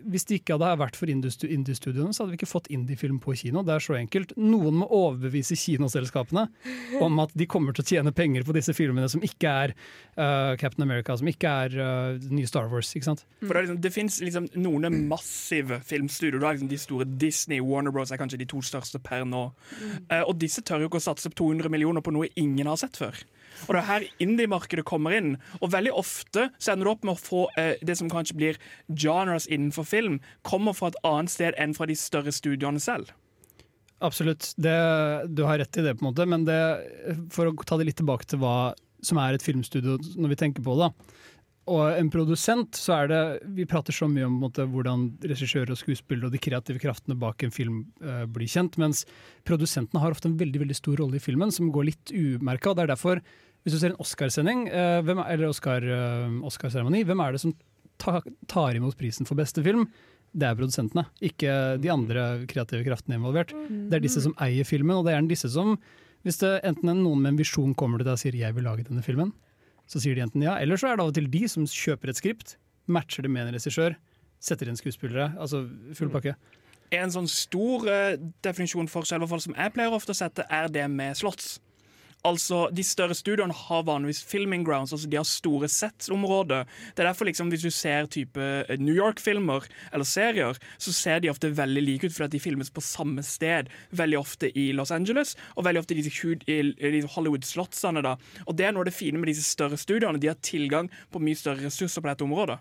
hvis 0.05 0.27
det 0.29 0.39
ikke 0.41 0.55
hadde 0.59 0.69
vært 0.83 0.97
for 0.99 1.09
indie-stu- 1.11 1.47
indie-studioene, 1.51 2.13
så 2.13 2.23
hadde 2.23 2.35
vi 2.35 2.39
ikke 2.39 2.49
fått 2.51 2.69
indie-film 2.73 3.17
på 3.23 3.33
kino. 3.39 3.63
Det 3.65 3.73
er 3.75 3.83
så 3.83 3.97
enkelt. 3.97 4.35
Noen 4.37 4.77
må 4.83 4.87
overbevise 4.93 5.57
kinoselskapene 5.57 6.45
om 7.01 7.19
at 7.23 7.33
de 7.37 7.47
kommer 7.49 7.73
til 7.75 7.83
å 7.85 7.89
tjene 7.89 8.13
penger 8.15 8.45
på 8.47 8.53
disse 8.55 8.75
filmene 8.77 9.09
som 9.11 9.23
ikke 9.25 9.51
er 9.65 9.73
uh, 9.75 10.53
Captain 10.61 10.85
America, 10.85 11.17
som 11.19 11.27
ikke 11.31 11.55
er 11.65 11.77
uh, 11.81 12.29
nye 12.29 12.47
Star 12.49 12.69
Wars. 12.71 12.93
ikke 12.95 13.09
sant? 13.09 13.25
For 13.41 13.53
Det, 13.57 13.65
liksom, 13.65 13.81
det 13.83 13.93
fins 13.95 14.19
liksom 14.23 14.49
noen 14.61 15.01
massive 15.09 15.81
filmstudioer. 15.85 16.39
Du 16.39 16.45
har 16.47 16.55
Liksom 16.55 16.69
de 16.71 16.77
store 16.79 17.05
Disney, 17.19 17.59
Warner 17.59 17.91
Bros. 17.91 18.11
er 18.13 18.21
kanskje 18.21 18.39
de 18.39 18.45
to 18.47 18.61
største 18.63 19.01
per 19.03 19.25
nå. 19.27 19.47
Uh, 20.11 20.21
og 20.29 20.37
disse 20.39 20.63
tør 20.63 20.85
jo 20.85 20.91
ikke 20.91 21.01
å 21.01 21.07
satse 21.09 21.31
på 21.33 21.41
200 21.43 21.73
millioner 21.73 22.05
på 22.05 22.13
noe 22.15 22.29
ingen 22.39 22.69
har 22.71 22.79
sett 22.79 22.95
før. 23.01 23.17
Og 23.65 23.75
det 23.75 23.81
er 23.81 23.89
her 23.89 24.07
indie-markedet 24.23 24.85
kommer 24.87 25.15
inn. 25.17 25.35
Og 25.61 25.73
veldig 25.73 25.93
ofte 25.95 26.49
så 26.57 26.73
ender 26.73 26.87
du 26.87 26.93
opp 26.93 27.05
med 27.07 27.15
å 27.15 27.21
få 27.21 27.43
eh, 27.59 27.75
det 27.85 27.97
som 27.99 28.11
kanskje 28.11 28.37
blir 28.39 28.61
genres 28.91 29.49
innenfor 29.49 29.87
film, 29.87 30.19
kommer 30.47 30.75
fra 30.77 30.91
et 30.91 30.99
annet 31.07 31.33
sted 31.33 31.59
enn 31.61 31.75
fra 31.77 31.87
de 31.89 31.97
større 31.99 32.33
studioene 32.35 32.81
selv. 32.83 33.13
Absolutt, 34.03 34.51
det, 34.59 34.75
du 35.31 35.45
har 35.47 35.61
rett 35.61 35.77
i 35.79 35.85
det, 35.85 35.95
på 35.95 36.03
en 36.03 36.11
måte. 36.11 36.27
Men 36.29 36.43
det, 36.47 36.59
for 37.33 37.49
å 37.49 37.55
ta 37.63 37.79
det 37.79 37.89
litt 37.89 38.01
tilbake 38.01 38.27
til 38.29 38.43
hva 38.43 38.73
som 39.05 39.19
er 39.21 39.35
et 39.35 39.45
filmstudio, 39.45 39.99
når 40.17 40.33
vi 40.33 40.41
tenker 40.41 40.65
på 40.65 40.75
det. 40.79 40.91
Og 41.71 41.97
en 41.97 42.11
produsent, 42.13 42.77
så 42.77 42.93
er 42.99 43.07
det 43.09 43.21
Vi 43.57 43.65
prater 43.65 43.95
så 43.95 44.05
mye 44.09 44.27
om 44.27 44.35
måte, 44.37 44.67
hvordan 44.69 45.07
regissører 45.25 45.73
og 45.73 45.79
skuespillere 45.79 46.29
og 46.29 46.35
de 46.35 46.41
kreative 46.41 46.81
kraftene 46.81 47.17
bak 47.17 47.41
en 47.41 47.53
film 47.53 47.79
uh, 48.05 48.25
blir 48.29 48.49
kjent, 48.49 48.77
mens 48.81 49.01
produsentene 49.49 50.01
har 50.03 50.13
ofte 50.13 50.29
en 50.29 50.37
veldig 50.37 50.61
veldig 50.61 50.77
stor 50.77 51.01
rolle 51.01 51.17
i 51.17 51.23
filmen, 51.23 51.53
som 51.53 51.71
går 51.73 51.89
litt 51.89 52.13
umerka. 52.13 52.75
Det 52.75 52.85
er 52.85 52.93
derfor, 52.93 53.23
hvis 53.65 53.73
du 53.73 53.79
ser 53.81 53.93
en 53.93 54.01
Oscarsending, 54.03 54.67
eh, 54.69 55.01
er- 55.01 55.31
eller 55.33 55.49
Oscar-seremoni, 55.49 57.01
Oscar 57.01 57.09
hvem 57.09 57.23
er 57.25 57.31
det 57.33 57.41
som 57.41 57.53
ta, 57.97 58.21
tar 58.47 58.75
imot 58.77 58.95
prisen 58.97 59.25
for 59.25 59.35
beste 59.35 59.63
film? 59.65 59.87
Det 60.35 60.43
er 60.49 60.55
produsentene, 60.59 61.05
ikke 61.23 61.79
de 61.81 61.89
andre 61.89 62.45
kreative 62.45 62.83
kraftene 62.85 63.15
involvert. 63.17 63.53
Det 63.89 63.95
er 63.95 64.03
disse 64.03 64.21
som 64.21 64.35
eier 64.43 64.67
filmen, 64.67 64.97
og 64.99 65.05
det 65.07 65.15
er 65.15 65.27
disse 65.27 65.49
som 65.51 65.79
Hvis 66.25 66.39
det 66.41 66.63
enten 66.65 67.03
noen 67.03 67.21
med 67.21 67.33
en 67.33 67.37
visjon 67.37 67.75
kommer 67.77 67.99
til 67.99 68.05
deg 68.05 68.13
og 68.13 68.17
sier 68.17 68.33
'jeg 68.33 68.55
vil 68.55 68.63
lage 68.63 68.83
denne 68.83 69.03
filmen', 69.05 69.31
så 69.87 70.01
sier 70.01 70.15
de 70.15 70.21
enten 70.21 70.41
ja, 70.41 70.55
eller 70.57 70.75
så 70.75 70.89
er 70.89 70.95
det 70.97 71.03
av 71.03 71.07
og 71.09 71.13
til 71.13 71.27
de 71.29 71.47
som 71.47 71.65
kjøper 71.65 72.09
et 72.09 72.15
skript, 72.15 72.55
matcher 72.89 73.21
det 73.21 73.29
med 73.29 73.45
en 73.45 73.53
regissør, 73.53 73.95
setter 74.39 74.67
inn 74.67 74.75
skuespillere, 74.75 75.37
altså 75.37 75.69
full 75.93 76.09
pakke. 76.09 76.35
En 76.91 77.09
sånn 77.09 77.27
stor 77.29 77.87
eh, 77.87 78.17
definisjonsforskjell 78.41 79.17
i 79.17 79.23
hvert 79.25 79.29
fall 79.29 79.39
som 79.45 79.53
jeg 79.53 79.73
pleier 79.73 79.93
ofte 79.93 80.13
å 80.13 80.17
sette, 80.17 80.45
er 80.49 80.67
det 80.67 80.89
med 80.89 81.15
slotts. 81.15 81.59
Altså, 82.25 82.65
De 82.73 82.83
større 82.83 83.15
studioene 83.15 83.53
har 83.53 83.85
vanligvis 83.85 84.23
filming 84.25 84.65
grounds, 84.65 84.93
altså 84.95 85.09
de 85.09 85.19
har 85.19 85.27
store 85.29 85.69
setsområder. 85.69 86.65
Det 86.95 87.03
er 87.03 87.09
derfor 87.09 87.29
liksom, 87.29 87.49
Hvis 87.53 87.61
du 87.61 87.69
ser 87.69 88.09
type 88.09 88.39
eh, 88.41 88.77
New 88.79 88.95
York-filmer 88.95 89.67
eller 89.93 90.05
serier, 90.05 90.57
så 90.77 90.93
ser 90.93 91.19
de 91.19 91.29
ofte 91.29 91.51
veldig 91.53 91.83
like 91.83 92.07
ut 92.07 92.15
fordi 92.15 92.37
de 92.37 92.43
filmes 92.43 92.71
på 92.71 92.81
samme 92.81 93.23
sted. 93.23 93.69
Veldig 93.91 94.19
ofte 94.19 94.49
i 94.57 94.71
Los 94.73 94.91
Angeles, 94.91 95.35
og 95.55 95.65
veldig 95.65 95.83
ofte 95.83 95.95
i 95.95 96.01
disse, 96.01 97.09
Hollywood-slottsene. 97.15 98.01
da. 98.01 98.15
Og 98.47 98.55
Det 98.55 98.65
er 98.65 98.71
noe 98.71 98.81
av 98.81 98.89
det 98.89 98.97
fine 98.97 99.17
med 99.17 99.29
disse 99.29 99.45
større 99.45 99.77
studioene. 99.77 100.19
De 100.19 100.27
har 100.27 100.41
tilgang 100.41 100.89
på 101.11 101.21
mye 101.21 101.35
større 101.35 101.65
ressurser 101.65 102.01
på 102.01 102.09
dette 102.09 102.23
området. 102.23 102.59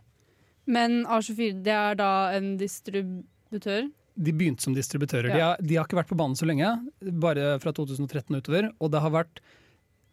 Men 0.66 1.05
A24 1.07 1.62
det 1.64 1.72
er 1.72 1.94
da 1.94 2.12
en 2.37 2.57
distributør. 2.61 3.90
De 4.14 4.33
begynte 4.33 4.62
som 4.62 4.74
distributører. 4.77 5.33
De, 5.33 5.42
har, 5.42 5.61
de 5.61 5.77
har 5.79 5.88
ikke 5.88 5.98
vært 5.98 6.11
på 6.12 6.18
banen 6.18 6.38
så 6.38 6.46
lenge, 6.46 6.70
bare 7.03 7.57
fra 7.62 7.74
2013 7.74 8.31
utover. 8.38 8.70
Og 8.79 8.92
det 8.94 9.03
har 9.03 9.14
vært 9.14 9.42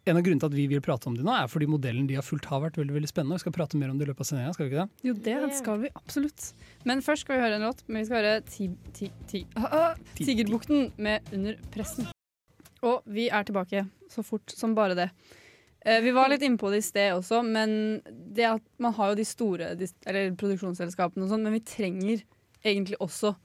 en 0.09 0.17
av 0.17 0.23
grunnene 0.25 0.41
til 0.41 0.49
at 0.49 0.57
vi 0.57 0.63
vil 0.71 0.81
prate 0.81 1.05
om 1.09 1.15
det 1.17 1.25
nå, 1.25 1.33
er 1.35 1.49
fordi 1.51 1.67
modellen 1.69 2.07
de 2.09 2.15
har 2.17 2.25
fulgt 2.25 2.47
har 2.49 2.63
vært 2.63 2.79
veldig 2.79 2.95
veldig 2.95 3.09
spennende. 3.11 3.37
Vi 3.37 3.43
skal 3.43 3.53
prate 3.53 3.77
mer 3.77 3.91
om 3.93 3.99
det 3.99 4.07
i 4.07 4.09
løpet 4.09 4.25
av 4.25 4.29
sendinga, 4.31 4.53
skal 4.55 4.65
vi 4.65 4.71
ikke 4.71 4.85
det? 4.85 5.05
Jo, 5.05 5.13
det 5.27 5.57
skal 5.59 5.83
vi 5.83 5.91
absolutt. 5.99 6.47
Men 6.89 7.03
først 7.05 7.27
skal 7.27 7.37
vi 7.37 7.43
høre 7.45 7.59
en 7.59 7.67
låt. 7.67 7.83
Men 7.87 8.01
vi 8.01 8.07
skal 8.09 8.21
høre 8.23 8.39
ti, 8.47 8.71
ti, 8.97 9.11
ti, 9.29 9.43
ah, 9.59 9.67
ah, 9.77 10.01
Tigerbukten 10.17 10.89
med 10.97 11.29
Under 11.35 11.61
pressen. 11.73 12.09
Og 12.81 13.05
vi 13.05 13.27
er 13.29 13.45
tilbake 13.45 13.85
så 14.09 14.25
fort 14.25 14.57
som 14.57 14.73
bare 14.77 14.97
det. 14.97 15.07
Eh, 15.85 16.01
vi 16.01 16.13
var 16.17 16.29
litt 16.33 16.41
inne 16.45 16.57
på 16.61 16.71
det 16.73 16.81
i 16.81 16.85
sted 16.85 17.13
også, 17.13 17.43
men 17.45 18.01
det 18.09 18.49
at 18.49 18.65
man 18.81 18.93
har 18.97 19.13
jo 19.13 19.21
de 19.21 19.27
store 19.27 19.71
eller 19.77 20.33
produksjonsselskapene 20.37 21.25
og 21.25 21.33
sånn, 21.33 21.45
men 21.45 21.57
vi 21.59 21.63
trenger 21.65 22.25
egentlig 22.65 22.97
også 23.01 23.35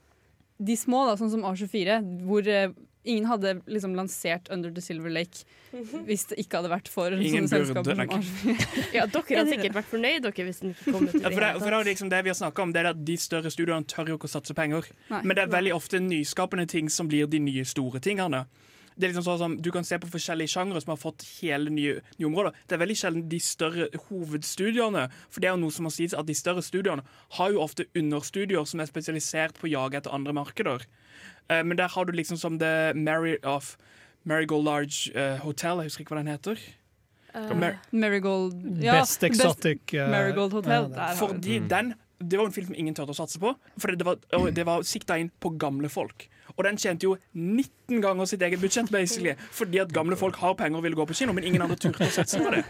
de 0.57 0.75
små, 0.77 1.05
da, 1.09 1.15
sånn 1.19 1.31
som 1.33 1.45
A24, 1.45 1.97
hvor 2.25 2.47
eh, 2.49 2.71
ingen 3.07 3.27
hadde 3.29 3.53
liksom 3.71 3.93
lansert 3.95 4.49
Under 4.51 4.71
the 4.73 4.81
Silver 4.83 5.09
Lake 5.13 5.45
hvis 6.07 6.25
det 6.31 6.39
ikke 6.41 6.59
hadde 6.59 6.71
vært 6.71 6.89
for 6.91 7.13
Ingen 7.13 7.47
sånne 7.47 7.67
selskaper 7.67 7.95
som. 7.95 8.01
A24. 8.03 8.93
Ja, 8.97 9.05
dere 9.11 9.39
hadde 9.41 9.53
sikkert 9.53 9.77
vært 9.77 9.89
fornøyd 9.91 10.25
dere, 10.25 10.45
hvis 10.47 10.61
den 10.63 10.73
ikke 10.73 10.93
kom 10.95 11.07
ut 11.07 11.17
Ja, 11.19 11.29
for 11.29 11.43
det, 11.43 11.51
for 11.61 11.69
det 11.69 11.79
er 11.79 11.89
liksom 11.91 12.11
det 12.13 12.21
vi 12.25 12.33
har 12.33 12.39
snakket 12.39 12.63
om, 12.63 12.73
det 12.75 12.83
er 12.83 12.91
at 12.91 13.03
de 13.07 13.17
større 13.21 13.51
studioene 13.53 13.87
tør 13.87 14.11
jo 14.13 14.17
ikke 14.19 14.29
å 14.29 14.33
satse 14.37 14.55
penger. 14.57 14.89
Nei. 15.11 15.21
Men 15.23 15.37
det 15.37 15.45
er 15.45 15.53
veldig 15.53 15.75
ofte 15.77 16.01
nyskapende 16.03 16.67
ting 16.71 16.91
som 16.93 17.09
blir 17.11 17.29
de 17.31 17.41
nye 17.43 17.67
store 17.67 18.01
tingene. 18.03 18.45
Det 18.97 19.05
er 19.05 19.11
liksom 19.11 19.25
sånn 19.27 19.41
som 19.41 19.55
Du 19.61 19.69
kan 19.73 19.85
se 19.85 19.99
på 20.01 20.09
forskjellige 20.09 20.49
sjangre 20.55 20.81
som 20.81 20.93
har 20.95 21.01
fått 21.01 21.25
hele 21.37 21.69
nye, 21.73 21.99
nye 22.17 22.29
områder. 22.29 22.55
Det 22.65 22.77
er 22.77 22.81
veldig 22.81 22.97
sjelden 22.97 23.27
de 23.29 23.39
større 23.43 23.89
hovedstudiene. 24.07 25.07
For 25.29 25.43
det 25.43 25.51
er 25.51 25.55
jo 25.55 25.61
noe 25.61 25.75
som 25.75 25.87
må 25.87 25.93
sies 25.93 26.15
at 26.17 26.27
De 26.27 26.35
større 26.37 26.63
studiene 26.65 27.05
har 27.37 27.53
jo 27.53 27.61
ofte 27.61 27.85
understudier 27.97 28.65
som 28.65 28.81
er 28.81 28.89
spesialisert 28.89 29.59
på 29.59 29.69
å 29.69 29.73
jage 29.75 30.01
etter 30.01 30.15
andre 30.15 30.33
markeder. 30.37 30.87
Uh, 31.47 31.61
men 31.63 31.77
der 31.79 31.93
har 31.93 32.05
du 32.05 32.11
liksom 32.11 32.39
som 32.41 32.57
The 32.59 32.91
Mary 32.97 33.37
of 33.43 33.75
Marigold 34.27 34.65
Large 34.65 35.13
uh, 35.15 35.37
Hotel, 35.45 35.83
jeg 35.83 35.91
husker 35.91 36.03
ikke 36.03 36.15
hva 36.15 36.23
den 36.23 36.33
heter. 36.33 36.65
Uh, 37.37 37.53
Mar 37.55 37.77
Marigold 37.91 38.57
Best 38.81 39.23
Exotic, 39.23 39.93
eh, 39.93 40.09
Marigold 40.09 40.57
Hotel. 40.57 40.89
ja, 40.89 40.95
Der 40.97 41.15
Fordi 41.15 41.59
den. 41.59 41.69
den 41.69 41.95
det 42.19 42.37
var 42.37 42.45
en 42.45 42.51
film 42.51 42.67
som 42.71 42.75
ingen 42.75 42.95
turte 42.97 43.13
å 43.13 43.17
satse 43.17 43.39
på. 43.39 43.53
For 43.77 43.93
det 43.93 44.05
var, 44.05 44.17
det 44.51 44.65
var 44.65 44.81
sikta 44.87 45.19
inn 45.21 45.29
på 45.29 45.51
gamle 45.61 45.89
folk. 45.89 46.25
Og 46.57 46.63
den 46.65 46.77
tjente 46.81 47.05
jo 47.05 47.11
19 47.37 48.01
ganger 48.01 48.25
sitt 48.25 48.41
eget 48.41 48.59
budsjett, 48.61 48.89
basically. 48.91 49.35
Fordi 49.53 49.79
at 49.83 49.91
gamle 49.93 50.17
folk 50.17 50.35
har 50.41 50.55
penger 50.57 50.79
og 50.79 50.83
ville 50.87 50.97
gå 50.97 51.05
på 51.05 51.13
kino, 51.19 51.33
men 51.37 51.45
ingen 51.45 51.61
andre 51.61 51.77
turte 51.77 52.01
å 52.07 52.09
satse 52.09 52.39
på 52.41 52.49
det. 52.55 52.63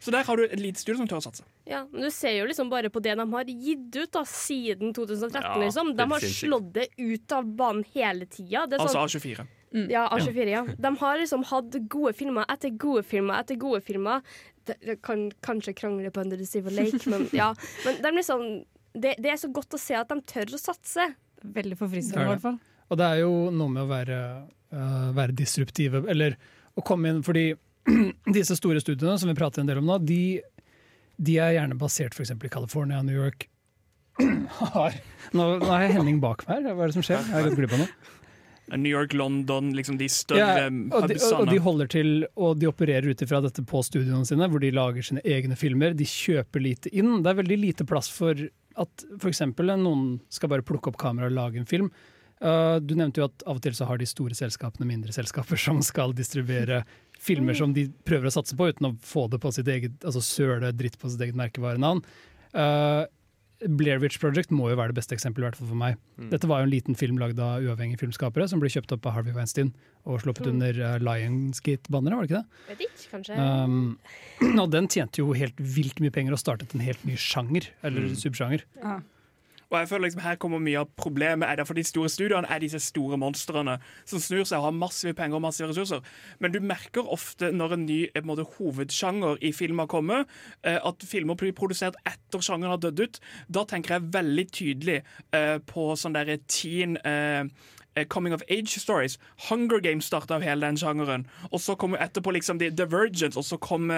Så 0.00 0.10
der 0.14 0.24
har 0.24 0.36
du 0.40 0.46
et 0.46 0.58
lite 0.60 0.80
studio 0.80 1.02
som 1.02 1.10
tør 1.10 1.20
å 1.20 1.26
satse. 1.28 1.44
Ja, 1.68 1.82
men 1.92 2.06
Du 2.06 2.10
ser 2.14 2.32
jo 2.38 2.46
liksom 2.48 2.70
bare 2.72 2.88
på 2.90 3.02
det 3.04 3.14
de 3.20 3.26
har 3.34 3.44
gitt 3.52 3.96
ut 4.00 4.12
da, 4.16 4.24
siden 4.24 4.94
2013. 4.96 5.42
Ja, 5.44 5.54
liksom. 5.60 5.94
De 5.98 6.08
har 6.14 6.20
slått 6.32 6.72
det 6.72 6.88
ut 6.96 7.32
av 7.36 7.44
banen 7.58 7.84
hele 7.94 8.26
tida. 8.26 8.66
Det 8.66 8.80
Altså 8.80 8.96
sånn- 8.96 9.06
A24. 9.20 9.46
Ja, 9.92 10.06
A24, 10.08 10.48
ja. 10.48 10.62
De 10.80 10.94
har 10.96 11.18
liksom 11.20 11.44
hatt 11.44 11.74
gode 11.92 12.14
filmer 12.16 12.46
etter 12.48 12.70
gode 12.80 13.02
filmer 13.04 13.42
etter 13.42 13.58
gode 13.60 13.82
filmer. 13.84 14.22
De, 14.64 14.96
kan 15.04 15.30
kanskje 15.44 15.74
krangle 15.76 16.10
på 16.10 16.20
Under 16.24 16.36
the 16.40 16.46
Civil 16.48 16.72
Lake, 16.72 17.02
men 17.08 17.28
ja. 17.36 17.50
Men 17.84 18.00
de 18.02 18.12
liksom, 18.16 18.64
det, 18.96 19.14
det 19.20 19.30
er 19.34 19.36
så 19.36 19.52
godt 19.52 19.76
å 19.76 19.80
se 19.80 19.94
at 20.00 20.08
de 20.08 20.16
tør 20.24 20.56
å 20.56 20.60
satse. 20.60 21.10
Veldig 21.44 21.76
forfriskende, 21.78 22.24
i 22.24 22.32
hvert 22.32 22.42
fall. 22.42 22.58
Og 22.88 23.00
det 23.00 23.08
er 23.08 23.22
jo 23.22 23.32
noe 23.54 23.72
med 23.72 23.84
å 23.84 23.90
være, 23.90 24.18
uh, 24.74 25.08
være 25.16 25.36
disruptive, 25.36 26.02
eller 26.08 26.38
å 26.78 26.84
komme 26.86 27.12
inn 27.12 27.24
Fordi 27.26 27.50
disse 28.38 28.56
store 28.58 28.82
studiene 28.82 29.18
som 29.20 29.30
vi 29.30 29.36
prater 29.38 29.62
en 29.62 29.70
del 29.70 29.80
om 29.82 29.88
nå, 29.88 30.00
de, 30.04 30.40
de 31.16 31.38
er 31.42 31.56
gjerne 31.58 31.78
basert 31.80 32.16
f.eks. 32.16 32.32
i 32.32 32.52
California, 32.52 33.02
New 33.04 33.16
York 33.16 33.48
har, 34.74 34.96
nå, 35.32 35.50
nå 35.62 35.74
jeg 35.82 35.96
Henning 35.96 36.22
bak 36.22 36.46
meg 36.48 36.64
her, 36.64 36.74
hva 36.74 36.86
er 36.86 36.92
det 36.92 36.98
som 36.98 37.06
skjer? 37.06 37.20
Jeg 37.22 37.36
har 37.36 37.48
gått 37.48 37.60
glipp 37.60 37.76
av 37.76 37.84
noe. 37.84 38.14
New 38.76 38.90
York, 38.90 39.14
London, 39.16 39.70
liksom 39.76 39.96
de 39.96 40.08
større 40.12 40.40
Ja, 40.44 40.66
og, 40.68 41.06
de, 41.08 41.16
og, 41.16 41.38
og 41.40 41.48
de 41.48 41.60
holder 41.62 41.88
til 41.88 42.10
Og 42.36 42.58
de 42.60 42.68
opererer 42.68 43.08
ut 43.08 43.22
ifra 43.24 43.40
dette 43.40 43.64
på 43.64 43.80
studioene 43.86 44.28
sine, 44.28 44.48
hvor 44.50 44.60
de 44.60 44.72
lager 44.74 45.06
sine 45.06 45.22
egne 45.24 45.56
filmer. 45.56 45.96
De 45.96 46.04
kjøper 46.04 46.60
lite 46.60 46.92
inn. 46.92 47.22
Det 47.24 47.32
er 47.32 47.38
veldig 47.40 47.58
lite 47.62 47.86
plass 47.88 48.10
for 48.12 48.36
at 48.78 49.06
f.eks. 49.18 49.42
noen 49.56 50.18
skal 50.28 50.52
bare 50.52 50.66
plukke 50.66 50.92
opp 50.92 51.00
kamera 51.00 51.30
og 51.30 51.38
lage 51.38 51.62
en 51.62 51.70
film. 51.70 51.88
Uh, 52.38 52.78
du 52.78 52.94
nevnte 52.94 53.18
jo 53.18 53.26
at 53.26 53.42
av 53.50 53.56
og 53.58 53.62
til 53.64 53.74
så 53.74 53.88
har 53.88 53.98
de 53.98 54.06
store 54.06 54.36
selskapene 54.38 54.86
mindre 54.86 55.10
selskaper 55.16 55.58
som 55.66 55.80
skal 55.82 56.12
distribuere 56.14 56.84
filmer 57.18 57.56
som 57.58 57.72
de 57.74 57.88
prøver 58.06 58.30
å 58.30 58.34
satse 58.36 58.54
på 58.54 58.68
uten 58.70 58.92
å 58.92 58.96
få 59.02 59.26
det 59.32 59.40
på 59.42 59.50
sitt 59.56 59.66
eget 59.66 60.04
altså 60.06 60.22
søle 60.22 60.70
dritt 60.72 60.98
på 61.02 61.10
sitt 61.10 61.20
eget 61.26 61.34
merkevarenavn. 61.38 62.04
Uh, 62.54 63.04
Blair 63.74 63.98
Witch 63.98 64.20
Project 64.22 64.52
må 64.54 64.68
jo 64.70 64.76
være 64.78 64.92
det 64.92 65.00
beste 65.00 65.16
eksempelet, 65.16 65.42
i 65.42 65.46
hvert 65.48 65.56
fall 65.58 65.70
for 65.72 65.80
meg. 65.80 65.96
Mm. 66.14 66.28
Dette 66.30 66.46
var 66.46 66.60
jo 66.62 66.68
en 66.68 66.70
liten 66.70 66.94
film 66.94 67.16
lagd 67.18 67.40
av 67.42 67.58
uavhengige 67.66 67.98
filmskapere, 68.04 68.46
som 68.46 68.60
ble 68.62 68.70
kjøpt 68.70 68.92
opp 68.94 69.08
av 69.10 69.16
Harvey 69.16 69.34
Weinstein 69.34 69.72
og 70.06 70.20
sluppet 70.22 70.46
Mm. 70.46 70.52
under 70.52 70.78
uh, 70.78 70.92
Lionsgate-banneret, 71.02 72.14
var 72.14 72.22
det 72.22 72.30
ikke 72.30 72.38
det? 72.38 72.62
Vet 72.68 72.84
ikke, 72.86 73.10
kanskje. 73.16 73.34
Um, 73.42 73.98
og 74.62 74.70
den 74.76 74.86
tjente 74.86 75.18
jo 75.24 75.34
helt 75.34 75.58
vilt 75.58 75.98
mye 75.98 76.14
penger 76.14 76.38
og 76.38 76.42
startet 76.44 76.70
en 76.78 76.86
helt 76.86 77.02
ny 77.08 77.18
sjanger, 77.18 77.66
eller 77.82 78.06
Mm. 78.06 78.14
subsjanger. 78.22 78.62
Og 79.70 79.78
jeg 79.78 79.88
føler 79.88 80.06
liksom 80.08 80.22
Her 80.24 80.38
kommer 80.40 80.62
mye 80.62 80.80
av 80.80 80.90
problemet. 80.96 81.48
Er 81.48 81.56
det 81.56 81.66
for 81.66 81.74
De 81.74 81.84
store 81.84 82.08
studiene 82.08 82.48
er 82.48 82.62
disse 82.62 82.80
store 82.80 83.18
monstrene 83.20 83.78
som 84.08 84.22
snur 84.22 84.44
seg 84.48 84.58
og 84.58 84.64
har 84.70 84.76
massive 84.76 85.14
penger 85.14 85.38
og 85.38 85.44
massive 85.44 85.68
ressurser. 85.68 86.00
Men 86.38 86.52
du 86.52 86.60
merker 86.60 87.06
ofte 87.06 87.52
når 87.52 87.76
en 87.76 87.86
ny 87.86 88.00
eh, 88.06 88.18
en 88.18 88.26
måte, 88.26 88.46
hovedsjanger 88.58 89.38
i 89.44 89.52
filmer 89.52 89.86
kommer, 89.86 90.24
kommet, 90.24 90.80
at 90.88 91.04
filmer 91.06 91.34
blir 91.38 91.52
produsert 91.56 91.96
etter 92.06 92.42
sjangeren 92.42 92.74
har 92.74 92.82
dødd 92.82 93.00
ut. 93.00 93.20
Da 93.48 93.64
tenker 93.68 93.94
jeg 93.96 94.12
veldig 94.14 94.46
tydelig 94.52 94.98
eh, 95.34 95.58
på 95.66 95.92
sånn 95.98 96.16
derre 96.16 96.38
teen 96.48 96.96
eh, 97.04 97.18
eh, 97.18 97.44
Coming 98.04 98.34
of 98.34 98.42
age 98.50 98.78
stories. 98.78 99.18
Hunger 99.48 99.80
Games 99.80 100.04
starta 100.04 100.34
av 100.34 100.42
hele 100.42 100.66
den 100.66 100.76
sjangeren. 100.76 101.26
Og 101.52 101.60
så 101.60 101.74
kommer 101.76 101.98
etterpå 101.98 102.32
liksom 102.32 102.58
The 102.58 102.70
Divergence, 102.70 103.36
og 103.38 103.44
så 103.44 103.56
kom 103.58 103.90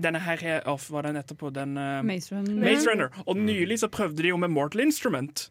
denne 0.00 0.18
her 0.20 0.60
off, 0.66 0.88
Hva 0.90 0.94
var 1.00 1.02
den 1.02 1.16
etterpå? 1.16 1.52
Den 1.54 1.76
uh, 1.78 2.02
Maze 2.04 2.34
Runner. 2.34 2.54
Maze 2.64 2.90
Runner. 2.90 3.08
Og 3.26 3.36
nylig 3.36 3.78
så 3.80 3.88
prøvde 3.88 4.22
de 4.22 4.28
jo 4.28 4.36
med 4.36 4.48
Mortal 4.50 4.80
Instrument. 4.80 5.50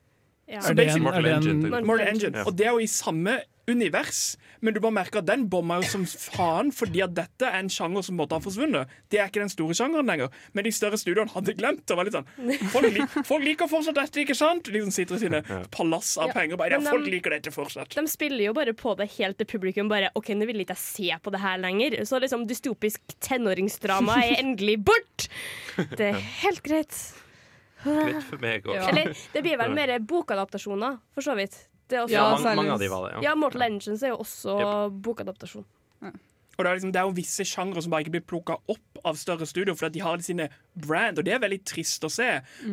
Ja. 0.50 0.60
Er 0.70 0.74
det 0.74 0.90
en- 0.96 1.06
er 1.08 1.22
det 1.22 1.32
en- 1.48 1.60
Mortal 1.62 1.86
Mortal 1.86 2.08
Engine. 2.08 2.28
Engine. 2.28 2.46
Og 2.46 2.58
det 2.58 2.66
er 2.66 2.72
jo 2.72 2.80
i 2.80 2.88
samme 2.88 3.40
univers, 3.70 4.36
men 4.62 4.74
du 4.76 4.80
bare 4.84 4.96
merker 4.98 5.22
at 5.22 5.28
den 5.30 5.46
bomma 5.50 5.78
jo 5.80 5.88
som 5.88 6.04
faen, 6.10 6.72
fordi 6.76 7.02
at 7.06 7.14
dette 7.16 7.48
er 7.48 7.60
en 7.62 7.70
sjanger 7.72 8.04
som 8.04 8.18
måtte 8.20 8.36
ha 8.36 8.44
forsvunnet. 8.44 8.90
Det 9.10 9.20
er 9.22 9.30
ikke 9.32 9.40
den 9.44 9.52
store 9.54 9.78
sjangeren 9.78 10.10
lenger. 10.10 10.34
Men 10.54 10.66
de 10.68 10.72
større 10.76 10.98
studioene 11.00 11.32
hadde 11.32 11.56
glemt 11.56 11.86
det. 11.88 11.96
var 11.96 12.08
litt 12.10 12.18
sånn 12.18 12.28
Folk, 12.74 12.90
lik, 12.96 13.16
folk 13.30 13.46
liker 13.46 13.70
fortsatt 13.72 13.96
dette, 14.02 14.24
ikke 14.26 14.36
sant? 14.36 14.68
De 14.74 14.82
som 14.84 14.92
sitter 14.92 15.16
i 15.16 15.22
sine 15.24 15.42
palass 15.72 16.16
av 16.20 16.28
Ja, 16.34 16.34
penger. 16.42 16.58
Bare, 16.60 16.76
ja, 16.76 16.82
folk 16.90 17.06
de- 17.08 17.14
liker 17.16 17.38
dette 17.38 17.54
fortsatt. 17.56 17.96
De 17.96 18.06
spiller 18.12 18.50
jo 18.50 18.54
bare 18.58 18.74
på 18.74 18.98
det 19.00 19.10
helt 19.18 19.38
til 19.40 19.48
publikum 19.48 19.88
bare 19.90 20.10
OK, 20.20 20.34
nå 20.36 20.46
vil 20.50 20.60
ikke 20.66 20.76
jeg 20.76 20.84
se 20.84 21.22
på 21.24 21.32
det 21.32 21.40
her 21.46 21.58
lenger. 21.64 22.00
Så 22.10 22.20
liksom 22.20 22.44
dystopisk 22.50 23.00
tenåringsdrama 23.24 24.20
er 24.26 24.42
endelig 24.44 24.78
bort. 24.84 25.30
Det 25.96 26.12
er 26.12 26.20
helt 26.44 26.64
greit. 26.66 27.00
Greit 27.86 28.24
for 28.28 28.42
meg 28.44 28.66
òg. 28.68 28.76
Eller 28.90 29.14
det 29.34 29.42
blir 29.46 29.56
vel 29.62 29.72
mer 29.72 29.94
bokadaptasjoner, 30.04 30.98
for 31.16 31.24
så 31.24 31.36
vidt. 31.40 31.56
Det 31.90 31.98
er 31.98 32.06
også, 32.06 32.14
Ja, 32.14 32.30
mange, 32.38 32.56
mange 32.64 32.72
av 32.78 32.80
de 32.80 32.88
var 32.92 33.10
det. 33.10 33.24
ja, 33.26 33.36
Mortal 33.36 33.66
Engines 33.72 34.04
er 34.06 34.14
jo 34.14 34.22
også 34.24 34.60
bokadaptasjon. 35.02 35.66
Og 36.60 36.66
det 36.66 36.72
er, 36.74 36.76
liksom, 36.76 36.92
det 36.92 37.00
er 37.00 37.06
jo 37.08 37.14
visse 37.16 37.44
sjangre 37.48 37.80
som 37.82 37.92
bare 37.94 38.04
ikke 38.04 38.12
blir 38.18 38.24
plukka 38.28 38.58
opp 38.68 38.98
av 39.08 39.16
større 39.16 39.46
studio, 39.48 39.72
fordi 39.80 39.94
de 39.96 40.02
har 40.04 40.20
sine 40.20 40.50
brand, 40.76 41.16
og 41.22 41.24
det 41.24 41.32
er 41.32 41.40
veldig 41.40 41.60
trist 41.64 42.04
å 42.04 42.10
se. 42.12 42.26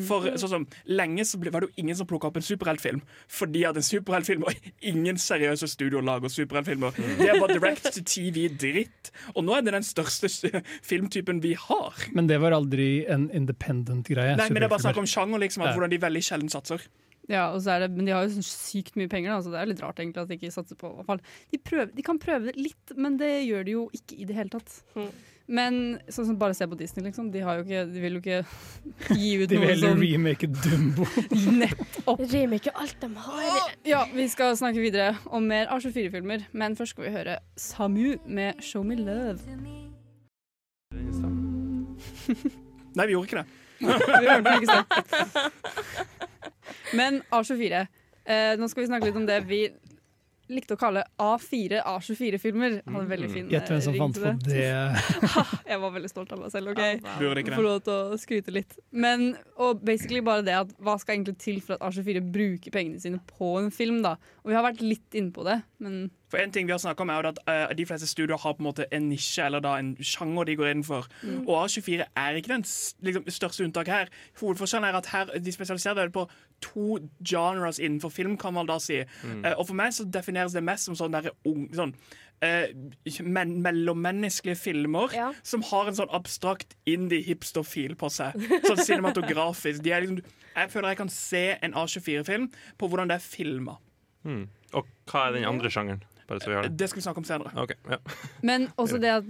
For 0.08 0.26
sånn 0.42 0.50
som 0.50 0.64
Lenge 0.90 1.22
så 1.22 1.38
ble, 1.38 1.52
var 1.54 1.62
det 1.62 1.68
jo 1.70 1.84
ingen 1.84 1.94
som 1.94 2.08
plukka 2.10 2.26
opp 2.26 2.40
en 2.40 2.42
superheltfilm, 2.42 2.98
fordi 3.30 3.62
at 3.68 3.78
en 3.78 3.86
superheltfilm 3.86 4.42
og 4.42 4.58
ingen 4.90 5.14
seriøse 5.22 5.68
studio 5.70 6.02
lager 6.02 6.26
superheltfilmer. 6.34 6.98
Det 7.20 7.30
er 7.30 7.38
bare 7.38 7.60
direct 7.60 7.86
to 7.94 8.02
TV-dritt. 8.02 9.12
Og 9.36 9.46
nå 9.46 9.54
er 9.54 9.62
det 9.62 9.76
den 9.78 9.86
største 9.86 10.50
filmtypen 10.90 11.38
vi 11.46 11.54
har. 11.54 11.94
Men 12.12 12.26
det 12.26 12.40
var 12.42 12.58
aldri 12.58 13.06
en 13.06 13.30
independent 13.30 14.10
greie. 14.10 14.34
Nei, 14.34 14.48
men 14.50 14.64
det 14.64 14.66
er 14.66 14.74
bare 14.74 14.82
snakk 14.82 14.98
om 14.98 15.06
sjanger, 15.06 15.38
liksom, 15.46 15.62
at 15.62 15.70
Ja. 15.70 15.78
hvordan 15.78 15.94
de 15.94 16.02
veldig 16.02 16.24
sjelden 16.26 16.50
satser. 16.50 16.82
Ja, 17.30 17.48
og 17.50 17.60
så 17.62 17.74
er 17.74 17.84
det, 17.84 17.92
men 17.96 18.06
de 18.06 18.14
har 18.14 18.26
jo 18.26 18.42
sykt 18.46 18.94
mye 18.98 19.10
penger, 19.10 19.32
da, 19.34 19.40
så 19.42 19.50
det 19.50 19.58
er 19.58 19.70
litt 19.70 19.80
rart 19.82 19.98
egentlig 20.02 20.22
at 20.22 20.30
de 20.30 20.36
ikke 20.38 20.54
satser 20.54 20.78
på 20.78 20.92
i 20.92 20.98
hvert 20.98 21.08
fall. 21.08 21.22
De, 21.50 21.58
prøver, 21.58 21.88
de 21.96 22.04
kan 22.06 22.20
prøve 22.22 22.50
det 22.50 22.60
litt, 22.60 22.92
men 22.94 23.16
det 23.18 23.32
gjør 23.48 23.66
de 23.66 23.74
jo 23.74 23.86
ikke 23.96 24.20
i 24.20 24.28
det 24.28 24.36
hele 24.38 24.52
tatt. 24.52 24.76
Mm. 24.94 25.08
Men 25.46 25.76
sånn 26.10 26.26
som 26.26 26.38
bare 26.38 26.56
se 26.58 26.66
på 26.66 26.78
Disney, 26.78 27.04
liksom. 27.06 27.28
De, 27.34 27.42
har 27.46 27.58
jo 27.58 27.66
ikke, 27.66 27.82
de 27.90 28.00
vil 28.02 28.16
jo 28.18 28.22
ikke 28.22 28.40
gi 29.20 29.32
ut 29.38 29.44
noe 29.44 29.50
De 29.50 29.60
vil 29.62 29.70
heller 29.70 29.98
remake 30.00 30.50
Dumbo. 30.50 31.06
Nettopp. 31.62 32.22
Remake 32.32 32.74
alt 32.74 32.96
de 33.02 33.10
har. 33.26 33.74
Ja, 33.86 34.00
vi 34.10 34.26
skal 34.30 34.56
snakke 34.58 34.82
videre 34.82 35.14
om 35.26 35.46
mer 35.46 35.70
A24-filmer, 35.74 36.48
men 36.50 36.78
først 36.78 36.96
skal 36.96 37.06
vi 37.06 37.14
høre 37.14 37.38
Samu 37.58 38.16
med 38.26 38.58
'Show 38.62 38.82
Me 38.86 38.98
Love'. 38.98 39.42
Nei, 42.96 43.06
vi 43.06 43.12
gjorde 43.14 43.26
ikke 43.26 43.42
det. 43.42 43.48
Vi 43.78 43.86
hørte 43.86 44.42
den 44.42 44.54
ikke 44.62 44.72
sant? 44.72 44.88
Men 46.96 47.20
A24. 47.30 47.86
Eh, 48.26 48.54
nå 48.58 48.68
skal 48.70 48.82
vi 48.84 48.88
snakke 48.90 49.10
litt 49.10 49.20
om 49.20 49.28
det 49.28 49.42
vi 49.46 49.66
likte 50.52 50.76
å 50.76 50.78
kalle 50.78 51.02
A4 51.20 51.80
A24-filmer. 51.82 52.78
Hadde 52.86 53.06
veldig 53.10 53.30
fin 53.32 53.48
Gjett 53.50 53.70
hvem 53.70 53.80
som 53.82 53.96
eh, 53.96 54.02
fant 54.02 54.20
på 54.20 54.34
det. 54.46 54.66
Jeg 55.72 55.80
var 55.82 55.94
veldig 55.96 56.10
stolt 56.10 56.34
av 56.34 56.42
meg 56.42 56.52
selv. 56.54 56.72
ok? 56.72 57.48
Få 57.50 57.64
lov 57.64 57.80
til 57.86 57.94
å 57.94 58.20
skryte 58.20 58.54
litt. 58.54 58.76
Men 58.94 59.32
og 59.58 59.82
basically 59.86 60.22
bare 60.26 60.46
det 60.46 60.54
at 60.58 60.70
hva 60.78 60.96
skal 61.02 61.18
egentlig 61.18 61.38
til 61.42 61.58
for 61.64 61.76
at 61.78 61.86
A24 61.88 62.22
bruker 62.34 62.74
pengene 62.74 63.02
sine 63.02 63.22
på 63.30 63.56
en 63.60 63.72
film, 63.74 64.02
da? 64.06 64.16
Og 64.44 64.52
vi 64.52 64.58
har 64.58 64.66
vært 64.66 64.84
litt 64.84 65.18
inne 65.18 65.34
på 65.34 65.46
det, 65.46 65.60
men 65.82 66.06
For 66.36 66.42
en 66.44 66.52
ting 66.52 66.66
vi 66.68 66.74
har 66.74 66.80
snakket 66.82 67.00
om 67.00 67.10
er 67.14 67.26
at 67.30 67.38
uh, 67.48 67.70
De 67.76 67.86
fleste 67.88 68.06
studioer 68.10 68.38
har 68.42 68.52
på 68.52 68.60
en 68.60 68.68
måte 68.68 68.84
en 68.92 69.08
nisje 69.08 69.44
eller 69.46 69.62
da 69.64 69.78
en 69.80 69.94
sjanger 70.04 70.44
de 70.44 70.56
går 70.58 70.68
innenfor. 70.74 71.06
Mm. 71.22 71.46
Og 71.48 71.64
A24 71.64 72.04
er 72.12 72.36
ikke 72.36 72.52
den 72.52 72.64
liksom, 73.08 73.24
største 73.32 73.64
unntaket 73.64 73.94
her. 73.94 74.12
Hovedforskjellen 74.40 74.88
er 74.88 74.98
at 74.98 75.08
her 75.14 75.32
de 75.40 75.52
spesialiserer 75.54 76.02
det 76.10 76.12
på 76.12 76.26
to 76.60 76.98
genres 77.24 77.80
innenfor 77.80 78.12
film, 78.12 78.36
kan 78.36 78.52
man 78.52 78.68
da 78.68 78.76
si. 78.82 78.98
Eh, 79.00 79.54
og 79.56 79.66
for 79.66 79.76
meg 79.78 79.94
så 79.96 80.04
defineres 80.04 80.52
det 80.52 80.64
mest 80.64 80.88
som 80.88 80.96
sånn 80.98 81.16
derre 81.16 81.32
ung 81.48 81.68
sånn, 81.74 81.96
Uh, 82.44 82.68
men, 83.24 83.62
mellommenneskelige 83.64 84.58
filmer 84.60 85.08
Ja. 85.14 85.30
som 85.42 85.62
har 85.64 85.88
en 85.88 85.96
sånn 85.96 86.10
abstrakt 86.12 86.74
indie-hipster-fil 86.84 87.94
på 87.96 88.10
seg. 88.12 88.36
Sånn 88.66 88.82
cinematografisk. 88.84 89.80
De 89.80 89.94
er 89.96 90.04
liksom, 90.04 90.20
jeg 90.52 90.70
føler 90.70 90.92
jeg 90.92 90.98
kan 91.00 91.08
se 91.08 91.42
en 91.62 91.72
A24-film 91.72 92.50
på 92.76 92.90
hvordan 92.92 93.08
det 93.08 93.16
er 93.16 93.24
filma. 93.24 93.78
Mm. 94.28 94.50
Og 94.74 94.92
hva 95.08 95.30
er 95.30 95.38
den 95.38 95.48
andre 95.48 95.72
sjangeren? 95.72 96.04
Bare 96.26 96.40
så 96.42 96.50
vi 96.50 96.56
har 96.56 96.66
det. 96.66 96.78
Det 96.78 96.88
skal 96.90 97.00
vi 97.00 97.04
snakke 97.04 97.22
om 97.22 97.26
senere. 97.28 97.52
Okay, 97.62 97.76
ja. 97.90 97.98
Men 98.42 98.66
også 98.76 98.98
det 99.02 99.12
at 99.12 99.28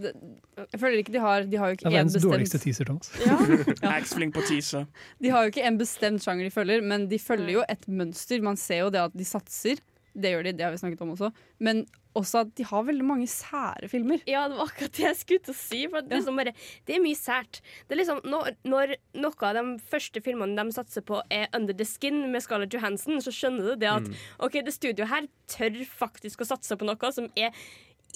Jeg 0.73 0.81
føler 0.81 1.03
ikke 1.03 1.13
de 1.13 1.21
har 1.21 1.45
De 1.45 1.59
har 1.61 1.75
jo 1.75 1.77
Det 1.81 1.85
er 1.85 1.91
en 1.91 1.97
verdens 1.99 2.23
dårligste 2.23 2.61
teaser, 2.63 2.89
Thomas. 2.89 3.13
Ja. 3.21 3.37
Axfling 3.99 4.33
på 4.33 4.45
teaser. 4.49 4.87
De 5.21 5.33
har 5.35 5.45
jo 5.45 5.53
ikke 5.53 5.67
en 5.69 5.79
bestemt 5.79 6.25
sjanger 6.25 6.49
de 6.49 6.55
følger, 6.55 6.81
men 6.83 7.11
de 7.11 7.19
følger 7.21 7.53
jo 7.59 7.67
et 7.69 7.85
mønster. 7.89 8.41
Man 8.43 8.57
ser 8.57 8.87
jo 8.87 8.91
det 8.95 9.05
at 9.05 9.15
de 9.17 9.29
satser. 9.29 9.83
Det 10.17 10.33
gjør 10.33 10.49
de, 10.49 10.57
det 10.57 10.65
har 10.65 10.73
vi 10.73 10.81
snakket 10.81 11.05
om 11.05 11.13
også. 11.13 11.31
Men 11.61 11.85
også 12.17 12.43
at 12.45 12.53
de 12.59 12.67
har 12.67 12.87
veldig 12.87 13.07
mange 13.07 13.29
sære 13.31 13.91
filmer. 13.93 14.23
Ja, 14.29 14.47
det 14.51 14.59
var 14.59 14.71
akkurat 14.71 14.95
det 14.97 15.05
jeg 15.05 15.19
skulle 15.21 15.45
til 15.47 15.55
å 15.55 15.59
si. 15.59 15.81
For 15.91 16.03
det, 16.03 16.13
er 16.13 16.23
liksom 16.23 16.41
bare, 16.41 16.55
det 16.89 16.97
er 16.97 17.03
mye 17.05 17.19
sært. 17.19 17.61
Det 17.87 17.97
er 17.97 18.01
liksom, 18.03 18.23
når, 18.27 18.53
når 18.69 18.95
noe 19.23 19.49
av 19.51 19.59
de 19.59 19.65
første 19.93 20.23
filmene 20.25 20.59
de 20.59 20.77
satser 20.77 21.05
på, 21.07 21.21
er 21.33 21.49
Under 21.57 21.77
the 21.77 21.87
Skin 21.89 22.23
med 22.33 22.45
Scarlett 22.45 22.77
Johansson, 22.77 23.21
så 23.25 23.35
skjønner 23.35 23.73
du 23.73 23.83
det 23.85 23.91
at 23.93 24.09
OK, 24.43 24.61
det 24.67 24.75
studioet 24.77 25.13
her 25.13 25.29
tør 25.53 25.83
faktisk 25.91 26.43
å 26.43 26.51
satse 26.55 26.79
på 26.79 26.89
noe 26.89 27.13
som 27.15 27.29
er 27.39 27.53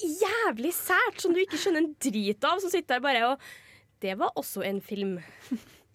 jævlig 0.01 0.73
sært, 0.77 1.21
som 1.21 1.35
du 1.35 1.43
ikke 1.43 1.59
skjønner 1.61 1.85
en 1.85 1.93
drit 2.01 2.47
av, 2.47 2.63
som 2.63 2.73
sitter 2.73 2.97
der 2.97 3.05
bare 3.05 3.27
og 3.33 3.51
Det 4.01 4.15
var 4.17 4.33
også 4.41 4.63
en 4.65 4.81
film. 4.81 5.19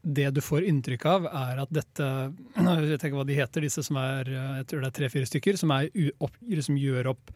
Det 0.06 0.28
du 0.30 0.42
får 0.46 0.68
inntrykk 0.70 1.06
av, 1.10 1.24
er 1.26 1.62
at 1.64 1.72
dette 1.74 2.10
Jeg 2.68 2.90
vet 2.92 3.06
ikke 3.08 3.18
hva 3.18 3.26
de 3.26 3.38
heter, 3.40 3.66
disse 3.66 3.82
som 3.86 3.98
er 3.98 4.30
eh, 4.30 4.52
jeg 4.60 4.68
tror 4.70 4.84
det 4.84 4.90
er 4.92 4.98
tre-fire 5.00 5.30
stykker, 5.30 5.58
som, 5.58 5.74
er 5.74 5.90
opp, 6.22 6.38
som 6.68 6.78
gjør 6.78 7.16
opp 7.16 7.34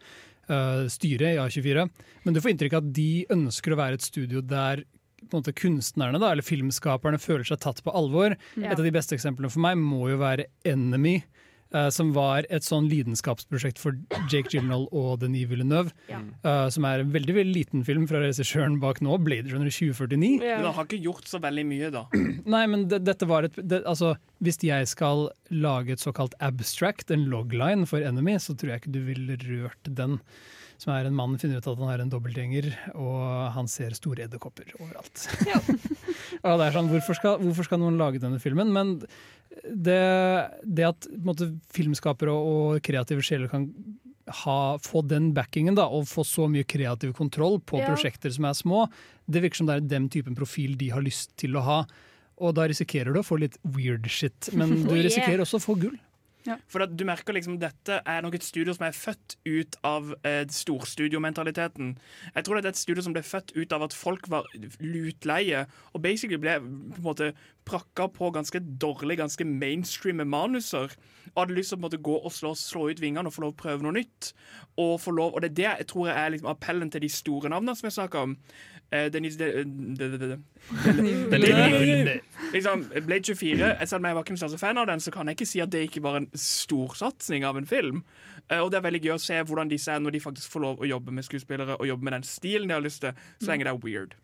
eh, 0.50 0.86
styret 0.92 1.36
i 1.36 1.42
A24. 1.42 1.86
Men 2.24 2.36
du 2.36 2.40
får 2.42 2.54
inntrykk 2.54 2.78
av 2.78 2.84
at 2.84 2.94
de 2.96 3.10
ønsker 3.32 3.74
å 3.74 3.80
være 3.80 4.00
et 4.00 4.06
studio 4.06 4.42
der 4.44 4.84
måte, 5.30 5.52
kunstnerne 5.56 6.18
da, 6.20 6.32
eller 6.32 6.46
filmskaperne 6.46 7.20
føler 7.20 7.46
seg 7.46 7.60
tatt 7.62 7.82
på 7.84 7.92
alvor. 7.96 8.36
Ja. 8.56 8.72
Et 8.72 8.78
av 8.78 8.86
de 8.86 8.94
beste 8.94 9.16
eksemplene 9.16 9.52
for 9.52 9.62
meg 9.64 9.78
må 9.80 10.08
jo 10.12 10.20
være 10.20 10.48
Enemy. 10.68 11.20
Eh, 11.74 11.88
som 11.94 12.12
var 12.16 12.46
et 12.52 12.66
sånn 12.66 12.88
lidenskapsprosjekt 12.90 13.80
for 13.80 13.96
Jake 14.32 14.52
Gyllenhaal 14.52 14.86
og 14.90 15.20
Denis 15.22 15.48
Villeneuve. 15.50 15.94
Ja. 16.10 16.20
Uh, 16.44 16.66
som 16.72 16.86
er 16.88 17.02
en 17.02 17.12
veldig 17.14 17.36
veldig 17.36 17.56
liten 17.56 17.84
film 17.86 18.06
fra 18.10 18.22
regissøren 18.22 18.78
bak 18.82 19.02
nå, 19.04 19.18
Blade 19.24 19.52
Runner 19.52 19.70
2049. 19.70 20.38
Men 20.42 20.66
han 20.68 20.76
har 20.76 20.88
ikke 20.88 21.02
gjort 21.04 21.30
så 21.30 21.40
veldig 21.42 21.66
mye, 21.70 21.90
da. 21.94 22.06
Nei, 22.56 22.64
men 22.70 22.86
det, 22.90 23.02
dette 23.06 23.28
var 23.30 23.48
et 23.48 23.58
det, 23.60 23.82
Altså, 23.88 24.14
hvis 24.44 24.60
jeg 24.64 24.88
skal 24.90 25.28
lage 25.50 25.94
et 25.94 26.02
såkalt 26.02 26.36
abstract, 26.44 27.10
en 27.10 27.28
logline 27.32 27.88
for 27.88 28.04
Enemy, 28.04 28.38
så 28.42 28.56
tror 28.56 28.74
jeg 28.74 28.84
ikke 28.84 28.96
du 28.96 29.02
ville 29.08 29.38
rørt 29.46 29.94
den. 30.00 30.20
Som 30.80 30.94
er 30.94 31.04
en 31.04 31.16
mann 31.16 31.34
finner 31.36 31.60
ut 31.60 31.66
at 31.68 31.76
han 31.82 31.90
er 31.92 32.00
en 32.00 32.08
dobbeltgjenger, 32.12 32.70
og 32.96 33.50
han 33.52 33.66
ser 33.68 33.92
store 33.92 34.24
edderkopper 34.24 34.70
overalt. 34.78 35.26
og 36.46 36.54
det 36.56 36.68
er 36.70 36.72
sånn, 36.78 36.88
hvorfor 36.88 37.18
skal, 37.18 37.36
hvorfor 37.42 37.66
skal 37.68 37.82
noen 37.82 37.98
lage 38.00 38.22
denne 38.22 38.40
filmen? 38.40 38.72
Men 38.72 38.94
det, 39.68 39.98
det 40.64 40.86
at 40.88 41.08
måte, 41.20 41.50
filmskapere 41.76 42.32
og 42.32 42.80
kreative 42.86 43.20
sjeler 43.26 43.50
kan 43.52 43.68
ha, 44.44 44.56
få 44.80 45.02
den 45.10 45.32
backingen 45.36 45.76
da, 45.76 45.84
og 45.90 46.06
få 46.08 46.24
så 46.24 46.46
mye 46.48 46.64
kreativ 46.64 47.12
kontroll 47.18 47.58
på 47.60 47.80
Ja. 47.82 47.88
prosjekter 47.90 48.32
som 48.32 48.46
er 48.48 48.56
små, 48.56 48.84
det 49.28 49.42
virker 49.44 49.60
som 49.60 49.68
det 49.68 49.76
er 49.80 49.88
den 49.98 50.08
typen 50.12 50.36
profil 50.38 50.78
de 50.80 50.88
har 50.94 51.02
lyst 51.04 51.34
til 51.40 51.58
å 51.60 51.64
ha. 51.66 51.80
Og 52.40 52.54
da 52.56 52.64
risikerer 52.70 53.12
du 53.12 53.20
å 53.20 53.26
få 53.26 53.36
litt 53.42 53.58
weird 53.68 54.06
shit, 54.08 54.48
men 54.56 54.78
du 54.86 54.94
Oh, 54.94 55.02
risikerer 55.02 55.42
også 55.44 55.60
å 55.60 55.66
få 55.66 55.76
gull. 55.82 55.98
For 56.70 56.84
at 56.84 56.92
du 56.96 57.04
merker 57.08 57.36
liksom 57.36 57.58
Dette 57.60 58.00
er 58.08 58.24
nok 58.24 58.36
et 58.38 58.46
studio 58.46 58.72
som 58.76 58.86
er 58.86 58.96
født 58.96 59.36
ut 59.44 59.76
av 59.86 60.12
eh, 60.26 60.42
storstudiomentaliteten. 60.48 61.94
Jeg 62.34 62.46
tror 62.46 62.56
det 62.56 62.64
er 62.64 62.74
et 62.74 62.80
studio 62.80 63.04
som 63.04 63.16
ble 63.16 63.24
født 63.26 63.52
ut 63.56 63.74
av 63.76 63.84
at 63.86 63.96
folk 63.96 64.28
var 64.32 64.48
lutleie 64.80 65.66
og 65.92 66.02
basically 66.04 66.40
ble 66.40 66.56
på 66.60 67.00
en 67.00 67.06
måte 67.06 67.32
prakka 67.68 68.08
på 68.10 68.30
ganske 68.34 68.60
dårlige, 68.82 69.20
ganske 69.20 69.46
mainstreame 69.46 70.24
manuser. 70.24 70.94
Og 71.34 71.42
hadde 71.42 71.58
lyst 71.58 71.74
til 71.74 71.78
å 71.78 71.80
på 71.80 71.84
en 71.84 71.88
måte 71.88 72.02
gå 72.08 72.16
og 72.18 72.34
slå, 72.34 72.54
slå 72.58 72.88
ut 72.90 73.02
vingene 73.02 73.28
og 73.28 73.36
få 73.36 73.44
lov 73.44 73.54
å 73.54 73.60
prøve 73.60 73.86
noe 73.86 73.98
nytt. 74.00 74.32
Og, 74.80 74.96
få 75.02 75.14
lov, 75.14 75.34
og 75.34 75.44
det 75.44 75.52
er 75.52 75.58
det 75.60 75.68
jeg 75.68 75.90
tror 75.92 76.10
er 76.12 76.32
liksom 76.34 76.50
appellen 76.50 76.90
til 76.90 77.04
de 77.04 77.12
store 77.12 77.52
navnene 77.52 77.76
som 77.78 77.90
jeg 77.90 77.98
snakker 77.98 78.26
om. 78.26 78.36
Eh, 78.90 79.06
Denise 79.12 79.38
de, 79.38 79.64
de, 79.64 80.06
de, 80.10 80.18
de, 80.18 80.36
de, 81.30 82.20
liksom, 82.52 82.80
Blade 83.06 83.22
24 83.22 83.58
jeg, 83.60 83.88
selv 83.88 84.00
om 84.00 84.08
jeg 84.08 84.16
var 84.16 84.24
ikke 84.24 84.34
noen 84.34 84.58
fan 84.58 84.80
av 84.82 84.88
den, 84.90 85.02
så 85.04 85.12
kan 85.14 85.30
jeg 85.30 85.38
ikke 85.38 85.46
si 85.46 85.60
at 85.62 85.70
det 85.70 85.84
ikke 85.86 86.02
var 86.02 86.18
en 86.18 86.26
storsatsing 86.34 87.46
av 87.46 87.60
en 87.60 87.68
film. 87.70 88.00
Eh, 88.48 88.58
og 88.58 88.72
det 88.72 88.80
er 88.80 88.88
veldig 88.88 89.02
gøy 89.04 89.14
å 89.14 89.20
se 89.22 89.38
hvordan 89.46 89.70
disse 89.70 89.94
er 89.94 90.02
når 90.02 90.16
de 90.16 90.24
faktisk 90.24 90.56
får 90.56 90.64
lov 90.66 90.82
å 90.82 90.90
jobbe 90.90 91.14
med 91.14 91.28
skuespillere 91.28 91.78
og 91.78 91.86
jobbe 91.86 92.08
med 92.08 92.18
den 92.18 92.26
stilen 92.26 92.66
de 92.66 92.76
har 92.76 92.82
lyst 92.82 93.04
til, 93.04 93.14
så 93.38 93.52
lenge 93.52 93.68
det 93.68 93.76
er 93.76 93.84
weird. 93.84 94.18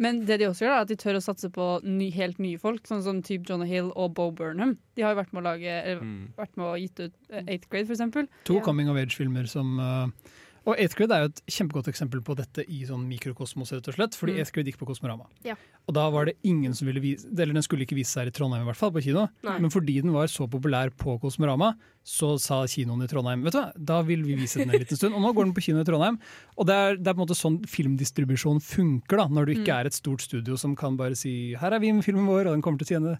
Men 0.00 0.22
det 0.28 0.36
de 0.40 0.48
også 0.48 0.66
gjør, 0.66 0.74
er 0.74 0.84
at 0.84 0.90
de 0.90 0.96
tør 1.00 1.16
å 1.18 1.24
satse 1.24 1.48
på 1.52 1.70
ny, 1.84 2.10
helt 2.14 2.38
nye 2.40 2.60
folk, 2.60 2.84
sånn 2.88 3.02
som 3.04 3.22
type 3.24 3.48
Jonah 3.48 3.68
Hill 3.68 3.90
og 3.96 4.14
Bo 4.16 4.30
Burnham. 4.36 4.76
De 4.96 5.04
har 5.04 5.14
jo 5.14 5.20
vært 5.22 5.32
med 5.32 5.42
å 5.42 5.46
lage 5.48 5.78
eller, 5.80 6.04
vært 6.36 6.60
med 6.60 6.66
å 6.66 6.76
gitt 6.80 7.00
ut 7.00 7.16
eh, 7.32 7.44
Eighth 7.46 7.68
Grade, 7.72 7.88
for 7.88 7.96
eksempel. 7.96 8.28
To 8.48 8.60
coming 8.64 8.92
of 8.92 9.00
age-filmer 9.00 9.48
som 9.50 9.80
uh, 9.80 10.36
Og 10.70 10.78
8Grid 10.78 11.10
er 11.12 11.24
jo 11.24 11.30
et 11.32 11.42
kjempegodt 11.50 11.88
eksempel 11.90 12.22
på 12.22 12.36
dette 12.38 12.62
i 12.70 12.84
sånn 12.86 13.02
mikrokosmos, 13.10 13.72
rett 13.74 13.88
og 13.90 13.96
slett. 13.98 14.14
Fordi 14.16 14.36
Mm. 14.36 14.38
Eighth 14.44 14.52
Grade 14.54 14.70
gikk 14.70 14.78
på 14.78 14.86
Kosmorama. 14.88 15.26
Ja. 15.44 15.56
Og 15.88 15.94
da 15.96 16.04
var 16.14 16.26
det 16.30 16.36
ingen 16.44 16.72
som 16.76 16.86
ville 16.86 17.00
vise 17.02 17.26
Eller 17.32 17.52
den 17.56 17.62
skulle 17.66 17.82
ikke 17.84 17.96
vise 17.98 18.12
seg 18.14 18.22
her 18.24 18.30
i 18.30 18.34
Trondheim, 18.36 18.62
i 18.62 18.68
hvert 18.70 18.76
fall, 18.78 18.92
på 18.94 19.02
kino. 19.02 19.28
Nei. 19.42 19.58
Men 19.58 19.70
fordi 19.74 20.00
den 20.04 20.12
var 20.14 20.26
så 20.30 20.46
populær 20.48 20.90
på 20.94 21.18
Kosmorama, 21.20 21.74
så 22.04 22.38
sa 22.40 22.62
kinoen 22.64 23.02
i 23.04 23.08
Trondheim 23.10 23.42
Vet 23.44 23.52
du 23.52 23.58
hva, 23.58 23.72
da 23.76 24.00
vil 24.02 24.22
vi 24.22 24.34
vise 24.38 24.58
den 24.62 24.70
en 24.70 24.78
liten 24.78 24.96
stund. 24.96 25.14
Og 25.14 25.20
nå 25.20 25.34
går 25.34 25.44
den 25.50 25.54
på 25.54 25.62
kino 25.66 25.80
i 25.80 25.84
Trondheim. 25.84 26.18
Og 26.56 26.66
det 26.70 26.74
er, 26.76 26.96
det 26.96 27.08
er 27.08 27.14
på 27.14 27.20
en 27.20 27.26
måte 27.26 27.36
sånn 27.36 27.58
filmdistribusjon 27.66 28.60
funker, 28.62 29.16
da, 29.18 29.26
når 29.28 29.46
du 29.46 29.52
ikke 29.56 29.72
Mm. 29.74 29.80
er 29.80 29.86
et 29.86 29.92
stort 29.94 30.20
studio 30.22 30.56
som 30.56 30.76
kan 30.76 30.96
bare 30.96 31.16
si 31.16 31.54
her 31.54 31.72
er 31.74 31.80
vi 31.80 31.90
med 31.92 32.04
filmen 32.04 32.26
vår, 32.26 32.46
og 32.46 32.54
den 32.54 32.62
kommer 32.62 32.78
til 32.78 32.86
å 32.86 33.00
tjene 33.00 33.18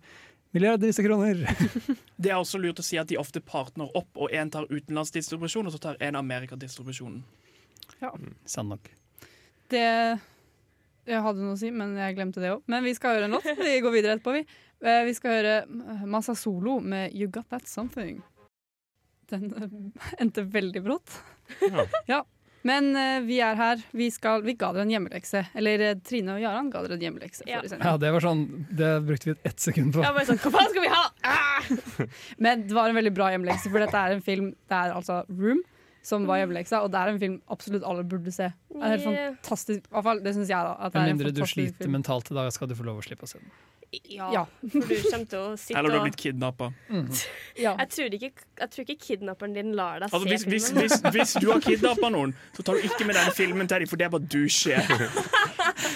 milliarder 0.55 0.89
av 0.93 1.05
kroner. 1.07 1.43
Det 2.21 2.31
er 2.31 2.39
også 2.39 2.59
lurt 2.61 2.81
å 2.83 2.85
si 2.85 2.99
at 3.01 3.09
de 3.11 3.19
ofte 3.21 3.41
partner 3.41 3.91
opp, 3.97 4.11
og 4.17 4.33
én 4.35 4.51
tar 4.53 4.67
utenlandsdistribusjon, 4.71 5.67
og 5.69 5.73
så 5.75 5.81
tar 5.83 6.01
en 6.01 6.19
Amerikadistribusjonen. 6.21 7.23
Ja. 8.01 8.13
Sant 8.49 8.69
nok. 8.73 8.91
Det 9.71 9.85
Jeg 11.11 11.23
hadde 11.25 11.41
noe 11.43 11.55
å 11.57 11.59
si, 11.59 11.71
men 11.75 11.95
jeg 11.99 12.15
glemte 12.19 12.43
det 12.43 12.51
òg. 12.55 12.63
Men 12.71 12.85
vi 12.85 12.93
skal 12.95 13.17
høre 13.17 13.27
en 13.29 13.35
låt. 13.39 13.47
Vi 13.59 13.79
går 13.83 13.95
videre 13.95 14.19
etterpå, 14.19 14.35
vi. 14.37 14.45
Eh, 14.85 15.05
Vi 15.09 15.15
skal 15.17 15.37
høre 15.39 15.55
Masa 16.07 16.35
Solo 16.39 16.79
med 16.81 17.13
'You 17.15 17.29
Got 17.33 17.49
That 17.51 17.65
Something'. 17.69 18.21
Den 19.31 19.49
eh, 19.55 20.13
endte 20.21 20.43
veldig 20.45 20.83
brått. 20.85 21.17
Ja. 21.61 21.87
Ja. 22.07 22.21
Men 22.67 22.91
uh, 22.93 23.23
vi 23.25 23.39
er 23.45 23.57
her. 23.57 23.83
Vi, 23.97 24.11
skal, 24.13 24.45
vi 24.45 24.55
ga 24.59 24.73
dere 24.75 24.85
en 24.85 24.93
hjemmelekse. 24.93 25.47
Eller 25.57 25.85
eh, 25.87 25.97
Trine 26.05 26.37
og 26.37 26.43
Jaran 26.43 26.69
ga 26.73 26.83
dere 26.85 26.99
en 26.99 27.07
hjemmelekse. 27.07 27.47
Ja. 27.49 27.63
Ja, 27.65 27.95
det 28.01 28.13
var 28.13 28.25
sånn 28.25 28.45
Det 28.69 28.91
brukte 29.07 29.31
vi 29.31 29.37
ett 29.49 29.63
sekund 29.63 29.95
på. 29.97 30.05
Ja, 30.05 30.13
bare 30.17 30.29
sånn, 30.29 30.41
Hva 30.43 30.53
faen 30.59 30.73
skal 30.73 30.85
vi 30.85 30.93
ha? 30.93 31.03
Ah! 31.25 31.71
Men 32.45 32.67
det 32.69 32.77
var 32.77 32.93
en 32.93 32.99
veldig 33.01 33.15
bra 33.17 33.31
hjemmelekse, 33.33 33.73
for 33.73 33.83
dette 33.83 33.97
er 33.97 34.17
en 34.17 34.25
film 34.25 34.53
Det 34.69 34.77
er 34.77 34.97
altså 34.97 35.23
Room 35.33 35.63
som 36.03 36.25
var 36.29 36.41
hjemmeleksa, 36.41 36.81
og 36.81 36.93
det 36.95 37.01
er 37.01 37.11
en 37.13 37.19
film 37.21 37.35
absolutt 37.53 37.85
alle 37.85 38.05
burde 38.09 38.33
se. 38.33 38.47
Det 38.73 38.79
er 38.81 38.95
helt 38.95 39.05
fantastisk, 39.05 39.83
i 39.85 39.93
hvert 39.93 40.07
fall, 40.07 40.23
det 40.25 40.33
syns 40.33 40.49
jeg. 40.49 40.71
da 40.71 40.89
Med 40.95 41.11
mindre 41.13 41.33
du 41.37 41.43
sliter 41.45 41.85
film. 41.85 41.93
mentalt 41.99 42.31
i 42.33 42.37
dag, 42.39 42.49
skal 42.57 42.71
du 42.71 42.75
få 42.79 42.87
lov 42.89 43.03
å 43.03 43.05
slippe 43.05 43.29
å 43.29 43.31
se 43.31 43.37
den. 43.37 43.51
Ja, 44.11 44.29
Ja. 44.33 44.45
for 44.71 44.87
du 44.87 44.97
kommer 45.11 45.27
til 45.27 45.39
å 45.41 45.57
sitte 45.59 45.75
og 45.75 45.79
Eller 45.81 45.91
du 45.91 45.97
har 45.99 46.05
blitt 46.07 46.17
kidnappa. 46.23 46.69
Ja. 47.61 47.73
jeg 47.81 47.89
tror, 47.91 48.15
ikke, 48.15 48.45
jeg 48.61 48.71
tror 48.71 48.85
ikke 48.87 48.99
kidnapperen 49.07 49.55
din 49.57 49.73
lar 49.77 49.99
deg 50.01 50.07
Altså, 50.13 50.21
se 50.23 50.47
hvis, 50.47 50.69
filmen. 50.71 50.85
hvis, 50.87 51.01
hvis 51.17 51.33
du 51.43 51.49
har 51.51 51.61
kidnappa 51.69 52.11
noen, 52.15 52.35
så 52.57 52.63
tar 52.65 52.79
du 52.79 52.87
ikke 52.87 53.05
med 53.09 53.19
den 53.19 53.33
filmen 53.37 53.69
til 53.69 53.83
dem, 53.83 53.91
for 53.91 54.01
det 54.01 54.07
er 54.07 54.13
bare 54.15 54.29
douche. 54.31 54.79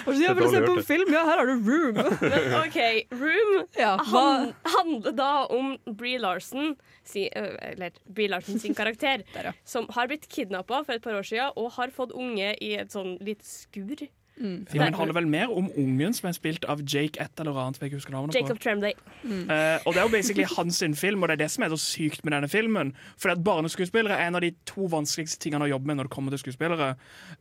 Og 0.04 0.10
så, 0.14 0.18
jeg 0.20 0.34
vil 0.36 0.50
se 0.52 0.60
på 0.64 0.74
en 0.74 0.82
film, 0.88 1.12
ja, 1.14 1.22
her 1.28 1.40
har 1.40 1.46
du 1.46 1.54
Room! 1.68 1.94
Men 2.20 2.56
OK, 2.58 2.78
Room 3.14 3.52
Ja, 3.78 3.94
han, 4.10 4.50
handler 4.74 5.14
da 5.16 5.30
om 5.54 5.74
Bree 5.96 6.18
Larson, 6.20 6.74
si, 7.06 7.28
eller 7.32 7.94
Brie 8.08 8.28
Larson 8.32 8.58
sin 8.60 8.74
karakter, 8.76 9.22
Der, 9.34 9.50
ja. 9.50 9.54
som 9.64 9.86
har 9.96 10.10
blitt 10.10 10.26
kidnappa 10.28 10.82
for 10.84 10.96
et 10.98 11.02
par 11.04 11.16
år 11.16 11.24
siden 11.30 11.54
og 11.56 11.70
har 11.78 11.92
fått 11.94 12.12
unge 12.16 12.52
i 12.60 12.74
et 12.80 12.92
sånn 12.92 13.16
lite 13.24 13.46
skur. 13.48 14.04
Mm. 14.36 14.66
Filmen 14.70 14.94
handler 14.94 15.16
vel 15.16 15.28
mer 15.30 15.52
om 15.52 15.70
ungen 15.78 16.14
som 16.16 16.28
er 16.28 16.36
spilt 16.36 16.66
av 16.70 16.82
Jake 16.82 17.20
et 17.22 17.40
eller 17.40 17.58
annet. 17.60 17.80
jeg 17.80 17.90
ikke 17.90 18.00
husker 18.00 18.14
navnet 18.14 18.34
på. 18.34 18.42
Jacob 18.42 18.60
Tremblay. 18.62 18.92
Eh, 19.24 19.78
og 19.84 19.94
Det 19.94 20.00
er 20.00 20.02
jo 20.02 20.12
basically 20.12 20.46
hans 20.56 20.80
sin 20.82 20.94
film, 20.94 21.22
og 21.22 21.28
det 21.28 21.38
er 21.38 21.42
det 21.44 21.50
som 21.54 21.64
er 21.64 21.74
så 21.74 21.80
sykt 21.80 22.24
med 22.24 22.36
denne 22.36 22.48
filmen. 22.48 22.94
For 23.18 23.30
at 23.30 23.44
Barneskuespillere 23.44 24.18
er 24.18 24.28
en 24.28 24.38
av 24.38 24.44
de 24.44 24.52
to 24.66 24.88
vanskeligste 24.92 25.40
tingene 25.44 25.68
å 25.68 25.72
jobbe 25.74 25.90
med 25.90 26.00
når 26.00 26.08
det 26.10 26.14
kommer 26.16 26.34
til 26.34 26.44
skuespillere. 26.44 26.94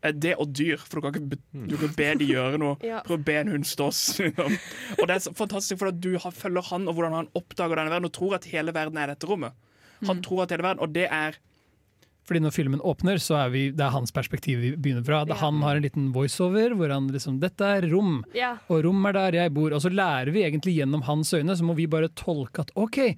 Uh, 0.03 0.11
det 0.11 0.35
og 0.37 0.53
dyr, 0.55 0.77
for 0.77 0.99
du 0.99 1.07
kan 1.07 1.15
ikke 1.15 1.35
be, 1.35 1.41
du 1.71 1.77
kan 1.81 1.95
be 1.97 2.09
de 2.21 2.31
gjøre 2.33 2.61
noe. 2.61 2.77
Ja. 2.93 2.99
Prøv 3.05 3.21
å 3.21 3.23
be 3.25 3.33
en 3.39 3.49
hund 3.49 3.63
liksom. 3.63 4.57
og 4.99 5.05
det 5.07 5.13
er 5.15 5.21
så 5.23 5.31
fantastisk, 5.33 5.79
for 5.79 5.89
at 5.89 6.01
du 6.03 6.17
har, 6.19 6.33
følger 6.35 6.67
han, 6.67 6.87
og 6.87 6.97
hvordan 6.97 7.15
han 7.15 7.29
oppdager 7.37 7.79
denne 7.79 7.93
verden, 7.93 8.09
og 8.09 8.13
tror 8.13 8.35
at 8.37 8.45
hele 8.51 8.73
verden 8.75 8.99
er 8.99 9.13
dette 9.13 9.29
rommet. 9.29 9.55
Han 10.05 10.21
tror 10.25 10.43
at 10.43 10.51
hele 10.51 10.65
verden, 10.65 10.83
og 10.83 10.93
det 10.93 11.07
er 11.07 11.39
Fordi 12.23 12.39
når 12.39 12.53
filmen 12.55 12.79
åpner, 12.79 13.19
så 13.19 13.35
er 13.45 13.49
vi, 13.51 13.63
det 13.75 13.83
er 13.83 13.91
hans 13.91 14.11
perspektiv 14.15 14.61
vi 14.63 14.69
begynner 14.79 15.03
fra. 15.03 15.25
Ja. 15.27 15.35
Han 15.41 15.61
har 15.61 15.75
en 15.75 15.83
liten 15.83 16.11
voiceover 16.15 16.71
hvor 16.79 16.89
han 16.93 17.09
liksom 17.11 17.39
'Dette 17.41 17.61
er 17.77 17.81
rom', 17.91 18.23
Ja. 18.33 18.57
og 18.69 18.83
rom 18.85 19.05
er 19.05 19.13
der 19.13 19.31
jeg 19.43 19.53
bor. 19.53 19.73
Og 19.73 19.81
så 19.81 19.91
lærer 19.91 20.31
vi 20.31 20.43
egentlig 20.43 20.77
gjennom 20.79 21.03
hans 21.03 21.33
øyne, 21.33 21.51
så 21.57 21.63
må 21.63 21.75
vi 21.75 21.85
bare 21.87 22.07
tolke 22.15 22.59
at 22.61 22.71
OK, 22.75 23.17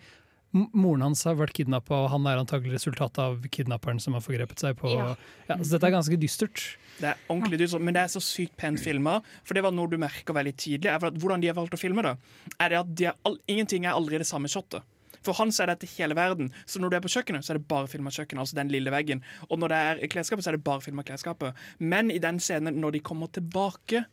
moren 0.74 1.02
hans 1.02 1.24
har 1.28 1.36
vært 1.36 1.54
kidnappa, 1.54 1.92
og 2.06 2.10
han 2.14 2.26
er 2.28 2.40
antagelig 2.40 2.78
resultatet 2.78 3.20
av 3.20 3.42
kidnapperen 3.52 4.00
som 4.02 4.14
har 4.16 4.22
forgrepet 4.22 4.58
seg 4.64 4.78
på 4.80 4.90
Ja. 4.96 5.16
Ja, 5.50 5.58
Så 5.58 5.72
dette 5.78 5.88
er 5.88 5.92
ganske 5.92 6.18
dystert. 6.18 6.78
Det 6.98 7.10
er 7.12 7.16
ordentlig 7.30 7.60
dystert, 7.60 7.82
men 7.82 7.94
det 7.94 8.04
er 8.04 8.08
så 8.08 8.22
sykt 8.24 8.56
pent 8.58 8.80
filma. 8.80 9.22
For 9.44 9.54
det 9.54 9.64
var 9.64 9.72
noe 9.72 9.88
du 9.88 9.98
merker 9.98 10.34
veldig 10.34 10.56
tidlig. 10.56 10.86
Er 10.90 11.00
for 11.00 11.08
at 11.08 11.14
hvordan 11.20 11.42
de 11.42 11.48
har 11.48 11.56
valgt 11.56 11.74
å 11.76 11.78
filme 11.80 12.02
det, 12.02 12.18
er 12.60 12.70
det 12.70 12.80
at 12.80 12.96
de 12.96 13.06
er 13.06 13.14
all, 13.26 13.38
ingenting 13.48 13.86
er 13.86 13.92
aldri 13.94 14.18
det 14.18 14.26
samme 14.28 14.48
shotet. 14.48 14.82
For 15.26 15.38
han 15.40 15.54
så 15.54 15.66
er 15.66 15.74
dette 15.74 15.90
hele 15.96 16.18
verden. 16.18 16.52
Så 16.70 16.82
når 16.82 16.92
du 16.92 16.98
er 16.98 17.06
på 17.06 17.12
kjøkkenet, 17.16 17.46
så 17.46 17.54
er 17.54 17.60
det 17.60 17.70
bare 17.72 17.90
film 17.92 18.10
av 18.10 18.16
kjøkkenet. 18.16 18.44
Altså 18.46 18.60
den 18.60 18.74
lille 18.74 18.94
veggen. 18.94 19.24
Og 19.50 19.60
når 19.62 19.74
det 19.74 19.80
er 19.84 20.04
klesskapet, 20.14 20.46
så 20.46 20.54
er 20.54 20.60
det 20.60 20.66
bare 20.68 20.84
film 20.86 21.02
av 21.02 21.08
klesskapet. 21.10 21.66
Men 21.80 22.14
i 22.14 22.22
den 22.22 22.40
scenen, 22.44 22.78
når 22.82 22.98
de 22.98 23.06
kommer 23.06 23.32
tilbake 23.34 24.06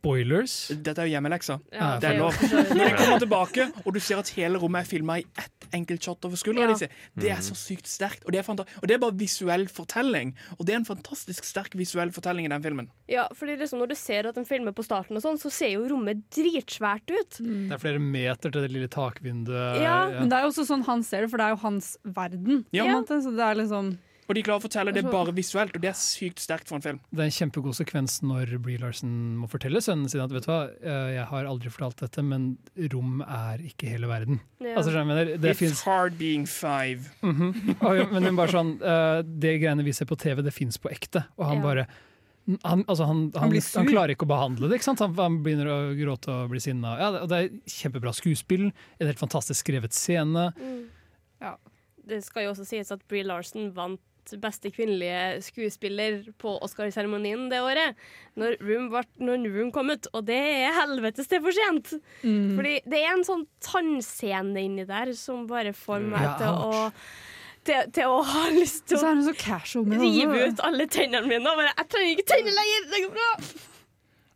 Spoilers. 0.00 0.52
Dette 0.80 1.02
er 1.02 1.08
jo 1.10 1.12
hjemmeleksa. 1.12 1.58
Ja, 1.74 1.98
Det 2.00 2.08
er 2.08 2.18
lov. 2.18 2.32
Når 2.40 2.88
de 2.88 2.92
kommer 2.96 3.20
tilbake, 3.20 3.66
og 3.84 3.92
du 3.92 4.00
ser 4.00 4.20
at 4.22 4.30
hele 4.32 4.60
rommet 4.60 4.86
er 4.86 4.88
filma 4.88 5.18
i 5.20 5.26
ett 5.36 5.66
enkelt 5.76 6.02
shot 6.02 6.24
over 6.24 6.40
skuldra 6.40 6.70
Ja. 6.70 6.88
det 7.20 7.30
er 7.30 7.42
så 7.44 7.54
sykt 7.54 7.86
sterkt. 7.86 8.24
Og 8.24 8.32
det, 8.32 8.40
er 8.40 8.48
og 8.50 8.86
det 8.88 8.96
er 8.96 8.98
bare 9.02 9.14
visuell 9.14 9.66
fortelling. 9.68 10.32
Og 10.58 10.64
det 10.66 10.74
er 10.74 10.80
en 10.80 10.88
fantastisk 10.88 11.44
sterk 11.44 11.76
visuell 11.78 12.10
fortelling 12.10 12.46
i 12.48 12.52
den 12.52 12.62
filmen. 12.64 12.88
Ja, 13.08 13.28
fordi 13.34 13.56
liksom 13.60 13.78
Når 13.80 13.88
du 13.92 13.94
ser 13.94 14.26
at 14.26 14.34
de 14.34 14.44
filmer 14.44 14.72
på 14.72 14.84
starten, 14.84 15.16
og 15.16 15.22
sånn, 15.22 15.38
så 15.38 15.50
ser 15.52 15.70
jo 15.76 15.86
rommet 15.88 16.24
dritsvært 16.34 17.08
ut. 17.12 17.38
Det 17.38 17.72
er 17.72 17.78
flere 17.78 18.00
meter 18.00 18.50
til 18.50 18.62
det 18.62 18.70
lille 18.72 18.88
takvinduet. 18.88 19.80
Ja, 19.82 20.08
Men 20.20 20.28
det 20.28 20.38
er 20.38 20.42
jo 20.42 20.50
også 20.50 20.66
sånn 20.66 20.84
han 20.84 21.02
ser 21.02 21.22
det, 21.22 21.30
for 21.30 21.36
det 21.38 21.46
er 21.46 21.54
jo 21.56 21.62
hans 21.62 21.96
verden. 22.04 22.64
Ja. 22.72 22.84
så 23.04 23.30
det 23.36 23.44
er 23.44 23.54
liksom 23.54 23.98
Og 24.30 24.36
de 24.38 24.42
klarer 24.46 24.62
å 24.62 24.62
fortelle 24.62 24.92
det 24.94 25.02
bare 25.10 25.32
visuelt, 25.34 25.74
og 25.74 25.82
det 25.82 25.88
er 25.90 25.96
sykt 25.98 26.38
sterkt 26.38 26.68
for 26.70 26.78
en 26.78 26.84
film. 26.84 26.98
Det 27.10 27.24
er 27.24 27.30
en 27.32 27.34
kjempegod 27.34 27.74
sekvens 27.74 28.20
når 28.22 28.52
Brie 28.62 28.78
Larson 28.78 29.10
må 29.40 29.48
fortelle 29.50 29.80
sønnen 29.82 30.06
sin 30.12 30.22
at 30.22 30.30
vet 30.30 30.44
du 30.46 30.50
hva, 30.52 30.60
eh, 30.78 31.08
jeg 31.16 31.24
har 31.32 31.48
aldri 31.50 31.72
fortalt 31.74 31.98
dette, 32.04 32.22
men 32.22 32.44
rom 32.92 33.24
er 33.26 33.64
ikke 33.66 33.90
hele 33.90 34.06
verden. 34.10 34.38
Ja. 34.62 34.76
Altså, 34.76 34.92
jeg 34.94 35.08
mener? 35.08 35.32
det 35.34 35.50
It's 35.56 35.58
finnes, 35.64 35.82
hard 35.82 36.14
being 36.20 36.46
five. 36.46 37.10
Mhm. 37.26 37.74
Og, 37.80 37.96
ja, 37.98 38.04
men 38.12 38.28
hun 38.30 38.38
bare 38.38 38.54
sånn, 38.54 38.76
eh, 38.80 39.22
Det 39.26 39.56
greiene 39.64 39.82
vi 39.84 39.92
ser 39.98 40.06
på 40.06 40.16
TV, 40.16 40.42
det 40.46 40.54
fins 40.54 40.78
på 40.78 40.92
ekte. 40.94 41.24
Og 41.36 41.46
han 41.50 41.58
Ja. 41.58 41.62
bare 41.66 41.86
han, 42.64 42.84
altså 42.88 43.06
han, 43.06 43.32
han, 43.36 43.50
blir 43.52 43.62
han 43.76 43.86
klarer 43.86 44.14
ikke 44.14 44.26
å 44.26 44.30
behandle 44.30 44.68
det. 44.70 44.78
ikke 44.80 44.88
sant? 44.88 45.02
Han, 45.04 45.14
han 45.18 45.42
begynner 45.44 45.68
å 45.70 45.78
gråte 45.98 46.30
og 46.32 46.50
bli 46.50 46.58
sinna. 46.62 46.94
Ja, 46.98 47.10
det, 47.14 47.20
det 47.30 47.38
er 47.38 47.50
kjempebra 47.66 48.14
skuespill, 48.16 48.70
en 48.98 49.06
helt 49.10 49.20
fantastisk 49.20 49.66
skrevet 49.66 49.92
scene. 49.94 50.52
Mm. 50.58 50.86
Ja. 51.42 51.56
Det 52.10 52.24
skal 52.24 52.46
jo 52.48 52.54
også 52.54 52.66
sies 52.66 52.90
at 52.90 53.02
Brie 53.06 53.22
Larson 53.22 53.68
vant 53.76 54.00
beste 54.42 54.70
kvinnelige 54.74 55.40
skuespiller 55.44 56.20
på 56.40 56.52
Oscar-seremonien 56.64 57.48
det 57.50 57.62
året. 57.64 57.98
Når 58.38 58.56
Room, 58.62 58.86
var, 58.92 59.08
når 59.18 59.48
Room 59.50 59.72
kom 59.74 59.90
ut, 59.90 60.06
og 60.14 60.26
det 60.28 60.38
er 60.38 60.76
helvetes 60.78 61.30
det 61.30 61.42
for 61.42 61.56
sent! 61.56 61.92
mm. 62.22 62.54
Fordi 62.58 62.76
det 62.86 63.02
er 63.02 63.10
en 63.16 63.26
sånn 63.26 63.44
tannscene 63.64 64.64
inni 64.66 64.86
der 64.88 65.12
som 65.18 65.46
bare 65.50 65.74
får 65.76 66.06
meg 66.06 66.24
Ja, 66.24 66.36
til 66.40 66.70
å 66.70 66.86
til, 67.66 67.90
til 67.92 68.08
å 68.08 68.22
ha 68.24 68.46
lyst 68.54 68.86
til 68.88 68.96
å 68.96 69.02
er 69.04 70.00
rive 70.00 70.46
ut 70.48 70.62
alle 70.64 70.86
tennene 70.88 71.28
mine 71.28 71.44
og 71.50 71.60
bare 71.60 71.74
Jeg 71.74 71.90
trenger 71.92 72.14
ikke 72.14 72.30
tenner 72.32 72.56
lenger! 72.56 72.88
Det 72.94 73.02
går 73.04 73.12
bra! 73.18 73.30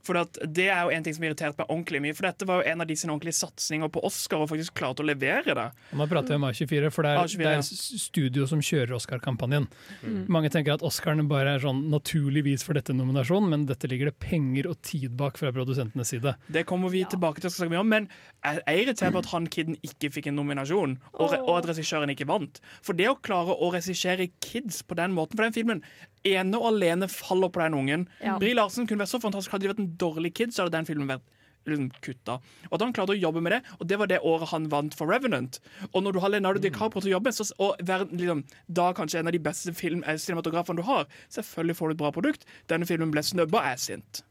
For 0.05 0.19
det 0.45 0.67
er 0.69 0.83
jo 0.85 0.93
en 0.93 1.07
ting 1.07 1.17
som 1.17 1.25
irriterte 1.25 1.57
meg 1.63 1.71
ordentlig 1.73 2.03
mye. 2.05 2.17
For 2.19 2.29
dette 2.29 2.49
var 2.49 2.61
jo 2.61 2.69
en 2.75 2.85
av 2.85 2.91
de 2.91 2.97
sine 3.01 3.15
ordentlige 3.15 3.39
satsinger 3.41 3.89
på 3.95 4.03
Oscar, 4.05 4.45
og 4.45 4.51
faktisk 4.53 4.77
klarte 4.77 5.01
å 5.01 5.09
levere 5.09 5.57
det. 5.57 5.67
Og 5.95 6.03
nå 6.03 6.09
prater 6.11 6.35
vi 6.35 6.41
om 6.41 6.47
A24, 6.51 6.93
for 6.93 7.07
det 7.09 7.15
er, 7.15 7.23
A24, 7.23 7.41
det 7.41 7.55
er 7.57 8.03
studio 8.05 8.49
som 8.51 8.61
kjører 8.65 8.95
Oscar-kampanjen. 8.99 9.71
Mm. 10.05 10.21
Mange 10.37 10.53
tenker 10.53 10.77
at 10.77 10.85
Oscaren 10.85 11.25
bare 11.31 11.57
er 11.57 11.65
sånn 11.65 11.87
naturligvis 11.93 12.67
for 12.67 12.77
dette 12.77 12.93
nominasjonen, 12.97 13.49
men 13.55 13.67
dette 13.71 13.89
ligger 13.89 14.13
det 14.13 14.19
penger 14.21 14.69
og 14.75 14.77
tid 14.85 15.17
bak 15.17 15.41
fra 15.41 15.55
produsentenes 15.57 16.13
side. 16.13 16.37
Det 16.53 16.67
kommer 16.69 16.93
vi 16.93 17.07
tilbake 17.09 17.41
til, 17.41 17.49
skal 17.49 17.65
snakke 17.65 17.77
mye 17.79 17.85
om 17.85 17.95
men 17.95 18.09
jeg 18.45 18.63
er 18.67 18.81
irritert 18.83 19.15
på 19.15 19.23
at 19.23 19.31
han 19.33 19.47
kiden 19.53 19.77
ikke 19.87 20.11
fikk 20.17 20.31
en 20.31 20.39
nominasjon, 20.41 20.97
og, 21.15 21.27
re- 21.33 21.41
og 21.45 21.61
at 21.61 21.71
regissøren 21.71 22.13
ikke 22.15 22.29
vant. 22.29 22.61
For 22.85 22.97
det 22.99 23.09
å 23.11 23.19
klare 23.25 23.55
å 23.55 23.71
regissere 23.75 24.29
kids 24.45 24.83
på 24.85 24.99
den 24.99 25.15
måten 25.17 25.39
For 25.39 25.47
den 25.47 25.55
filmen 25.57 25.83
ene 26.25 26.59
og 26.61 26.73
alene 26.73 27.09
faller 27.11 27.53
på 27.53 27.63
den 27.63 27.79
ungen. 27.79 28.09
Ja. 28.25 28.39
Brie 28.41 28.57
Larsen 28.57 28.89
kunne 28.89 29.05
vært 29.05 29.15
så 29.15 29.23
fantastisk. 29.23 29.55
Hadde 29.55 29.67
de 29.67 29.73
vært 29.75 29.85
en 29.85 29.95
dårlig 30.01 30.35
kid, 30.37 30.55
så 30.55 30.65
hadde 30.65 30.77
den 30.79 30.89
filmen 30.89 31.11
vært 31.11 31.25
liksom, 31.69 31.91
kutta. 32.05 32.39
Og 32.69 32.77
at 32.77 32.85
han 32.85 32.95
klarte 32.97 33.15
å 33.15 33.19
jobbe 33.19 33.43
med 33.45 33.57
det, 33.57 33.61
og 33.79 33.89
det 33.91 33.99
var 34.01 34.11
det 34.11 34.21
året 34.27 34.53
han 34.53 34.69
vant 34.73 34.97
for 34.97 35.11
Revenant. 35.11 35.61
Og 35.93 36.05
når 36.05 36.17
du 36.17 36.21
har 36.25 36.35
Leonardo 36.35 36.63
DiCaprio 36.63 37.05
til 37.05 37.13
å 37.13 37.17
jobbe, 37.17 37.35
så, 37.35 37.49
og 37.63 37.81
være 37.87 38.09
liksom, 38.13 38.45
da 38.81 38.91
kanskje 38.97 39.23
en 39.23 39.31
av 39.31 39.37
de 39.37 39.43
beste 39.45 39.75
film, 39.77 40.05
eh, 40.05 40.21
cinematografene 40.21 40.81
du 40.81 40.87
har, 40.89 41.09
selvfølgelig 41.35 41.81
får 41.81 41.91
du 41.91 41.97
et 41.97 42.05
bra 42.05 42.15
produkt. 42.15 42.49
Denne 42.73 42.89
filmen 42.89 43.13
ble 43.15 43.25
snubba, 43.25 43.65
er 43.73 43.81
sint. 43.81 44.25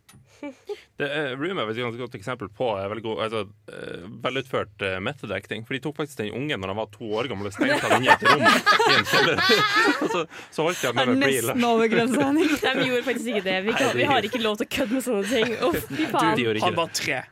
Det 1.00 1.08
uh, 1.10 1.34
Room 1.40 1.58
er 1.58 1.72
et 1.72 1.80
ganske 1.82 2.02
godt 2.02 2.16
eksempel 2.18 2.50
på 2.54 2.68
uh, 2.76 2.84
veldig 2.92 3.04
god, 3.06 3.22
altså, 3.26 3.44
uh, 3.74 4.08
velutført 4.24 4.86
uh, 4.86 4.98
method 5.04 5.34
acting. 5.36 5.66
For 5.68 5.78
de 5.78 5.82
tok 5.84 5.98
faktisk 6.02 6.20
den 6.22 6.34
ungen 6.38 6.62
når 6.62 6.74
han 6.74 6.80
var 6.82 6.92
to 6.94 7.10
år 7.18 7.30
gammel 7.32 7.50
og 7.50 7.56
stengte 7.56 7.90
han 7.90 8.04
inne 8.04 8.12
i 8.12 8.14
et 8.14 8.26
rom 8.30 8.44
i 8.44 8.98
en 8.98 10.10
så, 10.14 10.26
så 10.54 10.68
holdt 10.68 10.84
de 10.84 10.90
ham 10.92 11.00
med 11.02 11.14
med 11.16 11.28
bil. 11.28 11.50
Nesten 11.50 11.68
over 11.70 11.92
grensa, 11.92 12.28
Henning. 12.28 12.52
De 12.84 12.88
gjorde 12.90 13.06
faktisk 13.08 13.32
ikke 13.34 13.46
det. 13.48 13.58
Vi, 13.68 13.78
kan, 13.78 13.96
vi 13.98 14.10
har 14.10 14.30
ikke 14.30 14.44
lov 14.44 14.60
til 14.60 14.70
å 14.70 14.74
kødde 14.78 15.00
med 15.00 15.08
sånne 15.08 15.26
ting. 15.30 15.56
Oh, 15.64 15.78
fy 15.78 16.04
Du, 16.04 16.06
faen. 16.14 16.38
de 16.40 16.66
Han 16.66 16.78
var 16.78 16.94
tre. 16.98 17.24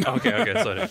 OK, 0.00 0.26
ok, 0.26 0.50
sorry. 0.64 0.86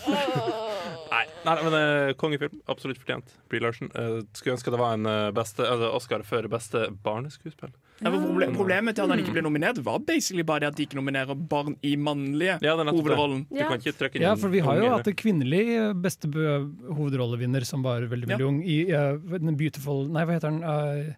Nei, 1.10 1.24
nei 1.46 1.54
men 1.66 1.74
uh, 1.76 2.12
kongefilm. 2.18 2.60
Absolutt 2.70 3.00
fortjent. 3.02 3.34
Brie 3.50 3.62
Larson. 3.62 3.90
Uh, 3.96 4.20
skulle 4.36 4.56
ønske 4.56 4.72
det 4.72 4.80
var 4.80 4.98
en 4.98 5.08
uh, 5.08 5.30
beste, 5.34 5.66
altså 5.66 5.90
Oscar 5.96 6.24
for 6.26 6.46
beste 6.52 6.86
barneskuespill. 7.04 7.72
Ja, 8.00 8.10
Problemet 8.54 8.96
til 8.96 9.04
at 9.04 9.12
han 9.12 9.20
ikke 9.20 9.34
ble 9.34 9.42
nominert, 9.44 9.80
var 9.84 10.00
basically 10.00 10.44
bare 10.46 10.64
det 10.64 10.70
at 10.70 10.78
de 10.78 10.86
ikke 10.86 10.96
nominerer 10.96 11.36
barn 11.36 11.76
i 11.84 11.94
mannlige 12.00 12.56
Ja, 12.64 12.76
hovedrollen. 12.78 13.42
Du 13.50 13.60
kan 13.60 13.76
ikke 13.76 13.92
trykke 13.98 14.16
inn 14.16 14.24
Ja, 14.24 14.34
for 14.40 14.52
vi 14.52 14.62
har 14.64 14.80
jo 14.80 14.88
hatt 14.94 15.10
en 15.10 15.18
kvinnelig 15.20 15.64
eh, 15.76 15.92
beste 15.92 16.30
hovedrollevinner 16.30 17.66
som 17.68 17.84
var 17.84 18.06
veldig 18.08 18.30
veldig 18.30 18.40
Ja. 18.40 18.48
ung, 18.48 18.62
i 18.64 18.78
uh, 18.88 19.52
Beautiful 19.52 20.08
Nei, 20.08 20.24
hva 20.24 20.38
heter 20.38 20.50
den? 20.50 20.64
Uh, 20.64 21.12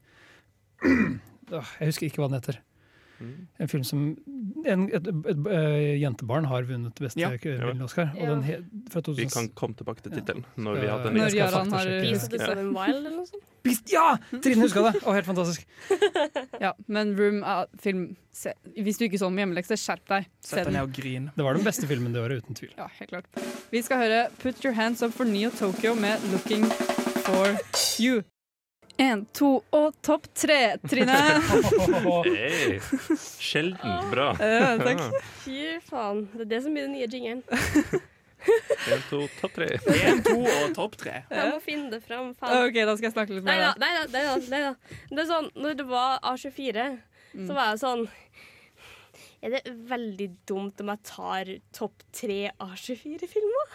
jeg 1.78 1.92
husker 1.92 2.08
ikke 2.08 2.24
hva 2.24 2.32
den 2.32 2.40
heter. 2.40 2.60
Mm. 3.22 3.46
En 3.62 3.68
film 3.70 3.84
som 3.86 4.00
en, 4.66 4.82
et, 4.88 5.06
et, 5.06 5.26
et, 5.32 5.46
eh, 5.46 6.00
jentebarn 6.02 6.44
har 6.50 6.62
vunnet 6.68 6.94
beste 7.06 7.20
Ja. 7.20 7.30
kvinnelige 7.38 7.84
Oscar. 7.86 8.10
Og 8.16 8.20
Ja. 8.22 8.30
den 8.34 8.42
Vi 9.16 9.26
kan 9.30 9.48
komme 9.54 9.74
tilbake 9.78 10.02
til 10.02 10.12
tittelen 10.12 10.44
når 10.58 10.74
Skal- 10.76 10.82
vi 10.82 10.88
har 10.88 10.98
hatt 10.98 11.12
Når 11.12 11.34
Jaran 11.36 11.70
har- 11.72 11.78
faktasjekke. 11.78 12.10
Beast 12.10 12.24
of 12.24 12.30
the 12.30 12.38
Southern 12.38 12.72
Wild 12.74 12.96
eller 12.96 13.10
noe 13.10 13.26
sånt. 13.26 13.42
Beast- 13.64 13.92
Ja! 13.92 14.16
Trine 14.42 14.62
huska 14.66 14.82
det! 14.92 15.00
Å, 15.06 15.12
helt 15.14 15.26
fantastisk. 15.26 15.66
Ja, 16.60 16.72
men 16.88 17.14
Room 17.16 17.42
er 17.44 17.66
film 17.80 18.16
se. 18.32 18.52
Hvis 18.76 18.98
du 18.98 19.04
ikke 19.06 19.18
så 19.18 19.26
den 19.30 19.34
med 19.36 19.46
hjemmelekse, 19.46 19.76
skjerp 19.78 20.04
deg. 20.08 20.26
Se 20.40 20.56
Sett 20.56 20.64
deg 20.64 20.72
den. 20.72 20.74
ned 20.74 20.82
og 20.82 20.92
grin. 20.92 21.30
Det 21.36 21.44
var 21.44 21.54
den 21.54 21.64
beste 21.64 21.86
filmen 21.86 22.12
det 22.12 22.20
året, 22.22 22.42
uten 22.44 22.54
tvil. 22.58 22.70
Ja, 22.76 22.88
helt 22.98 23.10
klart. 23.10 23.24
Vi 23.70 23.82
skal 23.82 23.98
høre 24.02 24.30
Put 24.42 24.64
Your 24.64 24.74
Hands 24.74 25.00
Up 25.02 25.12
for 25.12 25.24
Neo 25.24 25.50
Tokyo 25.50 25.94
med 25.94 26.18
Looking 26.32 26.64
for 27.26 27.56
You. 28.02 28.22
Én, 29.00 29.22
to 29.34 29.62
og 29.74 29.94
topp 30.04 30.26
tre, 30.36 30.76
Trine. 30.88 31.16
Hey, 32.28 32.78
sjelden 33.40 34.10
bra. 34.12 34.30
Ja, 34.40 34.74
takk. 34.80 35.00
Fy 35.42 35.78
faen. 35.88 36.26
Det 36.34 36.44
er 36.46 36.50
det 36.52 36.60
som 36.66 36.74
blir 36.76 36.86
den 36.88 36.94
nye 36.96 37.08
jingeren. 37.08 37.42
Én, 38.92 39.02
to, 39.10 39.22
topp 39.40 39.54
tre. 39.56 39.70
Én, 39.96 40.20
to 40.26 40.36
og 40.42 40.74
topp 40.76 40.98
tre. 41.00 41.22
Jeg 41.30 41.54
må 41.54 41.60
finne 41.64 41.90
det 41.94 42.02
fram. 42.04 42.34
Faen. 42.38 42.66
OK, 42.68 42.78
da 42.84 42.96
skal 42.98 43.08
jeg 43.08 43.14
snakke 43.16 43.38
litt 43.38 43.46
mer. 43.48 43.72
nei 43.80 43.90
da. 43.96 44.04
Nei 44.12 44.26
da, 44.28 44.36
nei 44.52 44.62
da. 44.68 44.74
Det 45.10 45.24
er 45.24 45.30
sånn, 45.32 45.48
når 45.56 45.80
det 45.82 45.88
var 45.90 46.20
A24, 46.34 46.90
Mm. 47.32 47.46
så 47.48 47.54
var 47.56 47.70
jeg 47.70 47.78
sånn 47.80 48.02
Er 49.40 49.54
det 49.54 49.70
veldig 49.88 50.26
dumt 50.50 50.82
om 50.84 50.90
jeg 50.92 51.00
tar 51.08 51.48
topp 51.72 52.02
tre 52.12 52.50
A24-filmer? 52.60 53.70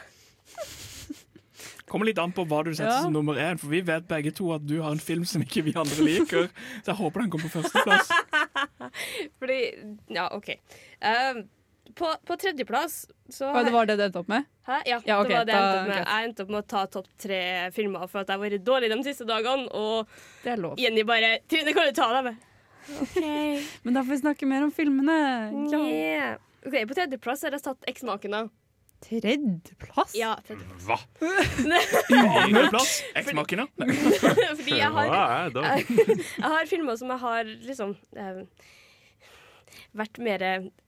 Kommer 1.88 2.10
litt 2.10 2.20
an 2.20 2.34
på 2.36 2.44
hva 2.48 2.64
du 2.68 2.74
setter 2.76 2.92
Ja. 2.92 3.02
som 3.06 3.14
nummer 3.16 3.38
én, 3.40 3.58
for 3.60 3.72
vi 3.72 3.80
vet 3.82 4.08
begge 4.08 4.34
to 4.36 4.50
at 4.54 4.66
du 4.68 4.82
har 4.82 4.92
en 4.92 5.00
film 5.00 5.24
som 5.26 5.42
ikke 5.42 5.64
vi 5.64 5.74
andre 5.76 6.04
liker. 6.04 6.50
Så 6.84 6.92
jeg 6.92 6.96
håper 7.00 7.22
den 7.24 7.30
kommer 7.32 7.48
på 7.48 7.62
førsteplass. 7.62 8.10
Fordi 9.40 9.60
Ja, 10.12 10.28
OK. 10.36 10.50
Um, 11.02 11.46
på, 11.96 12.10
på 12.28 12.36
tredjeplass 12.38 13.06
så 13.32 13.48
Å, 13.50 13.64
det 13.66 13.72
var 13.74 13.88
det 13.88 13.96
du 13.98 14.04
endte 14.06 14.20
opp 14.20 14.28
med? 14.32 14.46
Hæ? 14.68 14.82
Ja, 14.86 14.98
Ja, 15.08 15.22
okay, 15.22 15.32
det 15.32 15.38
var 15.38 15.46
det 15.48 15.54
jeg 15.56 15.64
endte 15.64 15.80
opp 15.80 15.88
med. 15.88 15.96
Okay. 15.96 16.04
Jeg 16.12 16.28
endte 16.28 16.44
opp 16.44 16.52
med 16.54 16.60
å 16.60 16.68
ta 16.74 16.82
topp 16.98 17.08
tre 17.24 17.40
filmer 17.76 18.12
for 18.12 18.22
at 18.22 18.28
jeg 18.28 18.38
har 18.38 18.44
vært 18.44 18.66
dårlig 18.68 18.92
de 18.92 19.00
siste 19.08 19.28
dagene, 19.30 19.70
og 19.72 20.12
Det 20.44 20.52
er 20.54 20.62
lov. 20.62 20.76
Jenny 20.78 21.08
bare 21.08 21.40
'Trine, 21.48 21.74
kan 21.74 21.88
du 21.88 21.96
ta 21.96 22.10
deg 22.14 22.28
med?' 22.30 22.44
Okay. 22.88 23.64
Men 23.84 23.98
da 23.98 24.04
får 24.04 24.14
vi 24.14 24.18
snakke 24.22 24.48
mer 24.48 24.64
om 24.64 24.72
filmene. 24.72 25.16
Ja. 25.72 25.80
Yeah. 25.88 26.38
Ok, 26.66 26.76
På 26.88 26.96
tredjeplass 26.96 27.44
har 27.44 27.52
jeg 27.52 27.64
satt 27.64 27.84
Eksmakene. 27.88 28.50
Tredjeplass? 29.06 30.16
Ja, 30.18 30.32
tredjeplass. 30.48 30.86
Hva? 30.88 30.98
Andreplass, 32.46 32.96
Eksmakene. 33.16 33.68
Fordi 34.58 34.80
jeg 34.80 34.90
har, 34.96 35.14
jeg, 35.54 35.86
jeg 36.42 36.50
har 36.56 36.66
filmer 36.70 36.98
som 36.98 37.14
jeg 37.14 37.22
har 37.22 37.52
liksom 37.68 37.94
eh, 38.18 38.42
vært 39.98 40.18
mer 40.22 40.44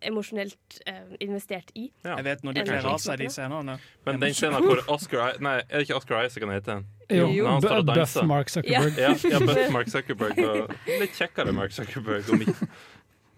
emosjonelt 0.05 0.80
eh, 0.89 1.16
investert 1.24 1.70
i. 1.78 1.88
Ja. 2.05 2.18
Jeg 2.20 2.26
vet 2.32 2.43
når 2.45 2.57
de 2.60 2.66
kler 2.68 2.89
av 2.91 2.99
seg, 3.03 3.22
de 3.22 3.30
scenene. 3.34 3.78
Men 4.07 4.22
den 4.26 4.36
scenen 4.38 4.66
hvor 4.66 4.82
Oscar 4.93 5.36
I- 5.36 5.43
Nei, 5.45 5.55
er 5.68 5.78
det 5.78 5.88
ikke 5.88 5.99
Oscar 6.01 6.26
Isaac 6.26 6.45
han 6.47 6.55
heter? 6.57 6.84
Jo, 7.10 7.30
og 7.49 7.64
Buff. 7.89 8.16
Mark 8.30 8.51
Zuckerberg. 8.53 8.97
Ja, 9.01 9.14
ja 9.18 9.39
Buff 9.41 9.74
Mark 9.74 9.89
Zuckerberg. 9.89 10.38
Og 10.45 10.74
litt 11.01 11.18
kjekkere 11.18 11.53
Mark 11.57 11.74
Zuckerberg. 11.78 12.30
Og, 12.30 12.41
mi- 12.41 12.70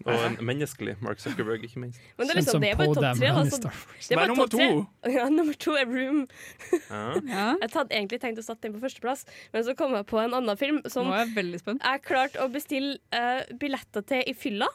og 0.06 0.24
en 0.26 0.36
menneskelig 0.46 0.96
Mark 1.04 1.20
Zuckerberg, 1.22 1.64
ikke 1.66 1.80
minst. 1.82 2.00
Men 2.18 2.28
det 2.28 2.34
er 2.34 2.40
liksom, 2.40 2.60
det 2.62 2.70
er 2.72 2.78
bare 2.80 2.94
topp 2.94 3.18
tre. 3.18 3.30
Altså, 3.32 3.60
det 3.62 3.72
er 3.72 4.12
er 4.12 4.20
bare 4.20 4.30
nummer 4.32 4.48
topp 4.48 4.60
tre. 4.60 4.68
to? 4.68 5.10
Ja, 5.16 5.28
nummer 5.28 5.58
to 5.66 5.76
er 5.78 5.86
Room. 5.90 6.22
Ja. 6.90 7.48
Jeg 7.62 7.72
hadde 7.74 7.96
egentlig 7.96 8.20
tenkt 8.22 8.40
å 8.42 8.46
sette 8.46 8.66
den 8.66 8.76
på 8.76 8.82
førsteplass, 8.84 9.26
men 9.52 9.66
så 9.66 9.74
kom 9.78 9.94
jeg 9.96 10.06
på 10.10 10.20
en 10.22 10.34
annen 10.38 10.58
film 10.60 10.80
som 10.92 11.08
Nå 11.08 11.14
er 11.16 11.24
jeg 11.26 11.34
veldig 11.36 11.60
spent. 11.62 11.84
jeg 11.84 12.02
klarte 12.06 12.42
å 12.42 12.48
bestille 12.52 12.98
uh, 13.14 13.42
billetter 13.60 14.04
til 14.06 14.24
i 14.28 14.34
fylla. 14.36 14.68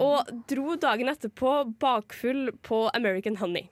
Og 0.00 0.30
dro 0.48 0.76
dagen 0.80 1.10
etterpå 1.12 1.50
bakfull 1.82 2.48
på 2.64 2.86
American 2.96 3.36
Honey. 3.42 3.68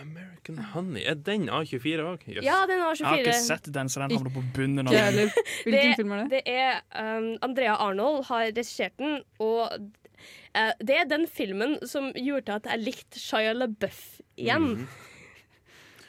American 0.00 0.58
Honey. 0.74 1.02
Er 1.08 1.14
den 1.14 1.48
A24 1.48 2.02
òg? 2.04 2.26
Yes. 2.28 2.44
Ja, 2.44 2.62
den 2.68 2.82
A24. 2.84 3.00
Jeg 3.00 3.08
har 3.08 3.22
ikke 3.24 3.36
sett 3.46 3.70
den, 3.74 3.88
så 3.92 4.02
den 4.04 4.16
havner 4.16 4.34
på 4.34 4.42
bunnen. 4.56 4.86
av 4.88 4.94
den. 4.94 5.30
Hvilken 5.64 5.72
Det- 5.90 5.96
film 6.00 6.12
er 6.16 6.22
det? 6.24 6.30
Det 6.30 6.42
er 6.52 6.80
um, 7.18 7.30
Andrea 7.42 7.76
Arnold 7.86 8.24
har 8.28 8.46
regissert 8.50 8.96
den, 9.02 9.20
og 9.42 9.72
uh, 9.78 10.72
det 10.84 10.96
er 11.00 11.10
den 11.10 11.26
filmen 11.28 11.78
som 11.88 12.10
gjorde 12.16 12.60
at 12.60 12.70
jeg 12.72 12.84
likte 12.86 13.20
Shia 13.22 13.52
LaBeouf 13.56 14.20
igjen. 14.36 14.86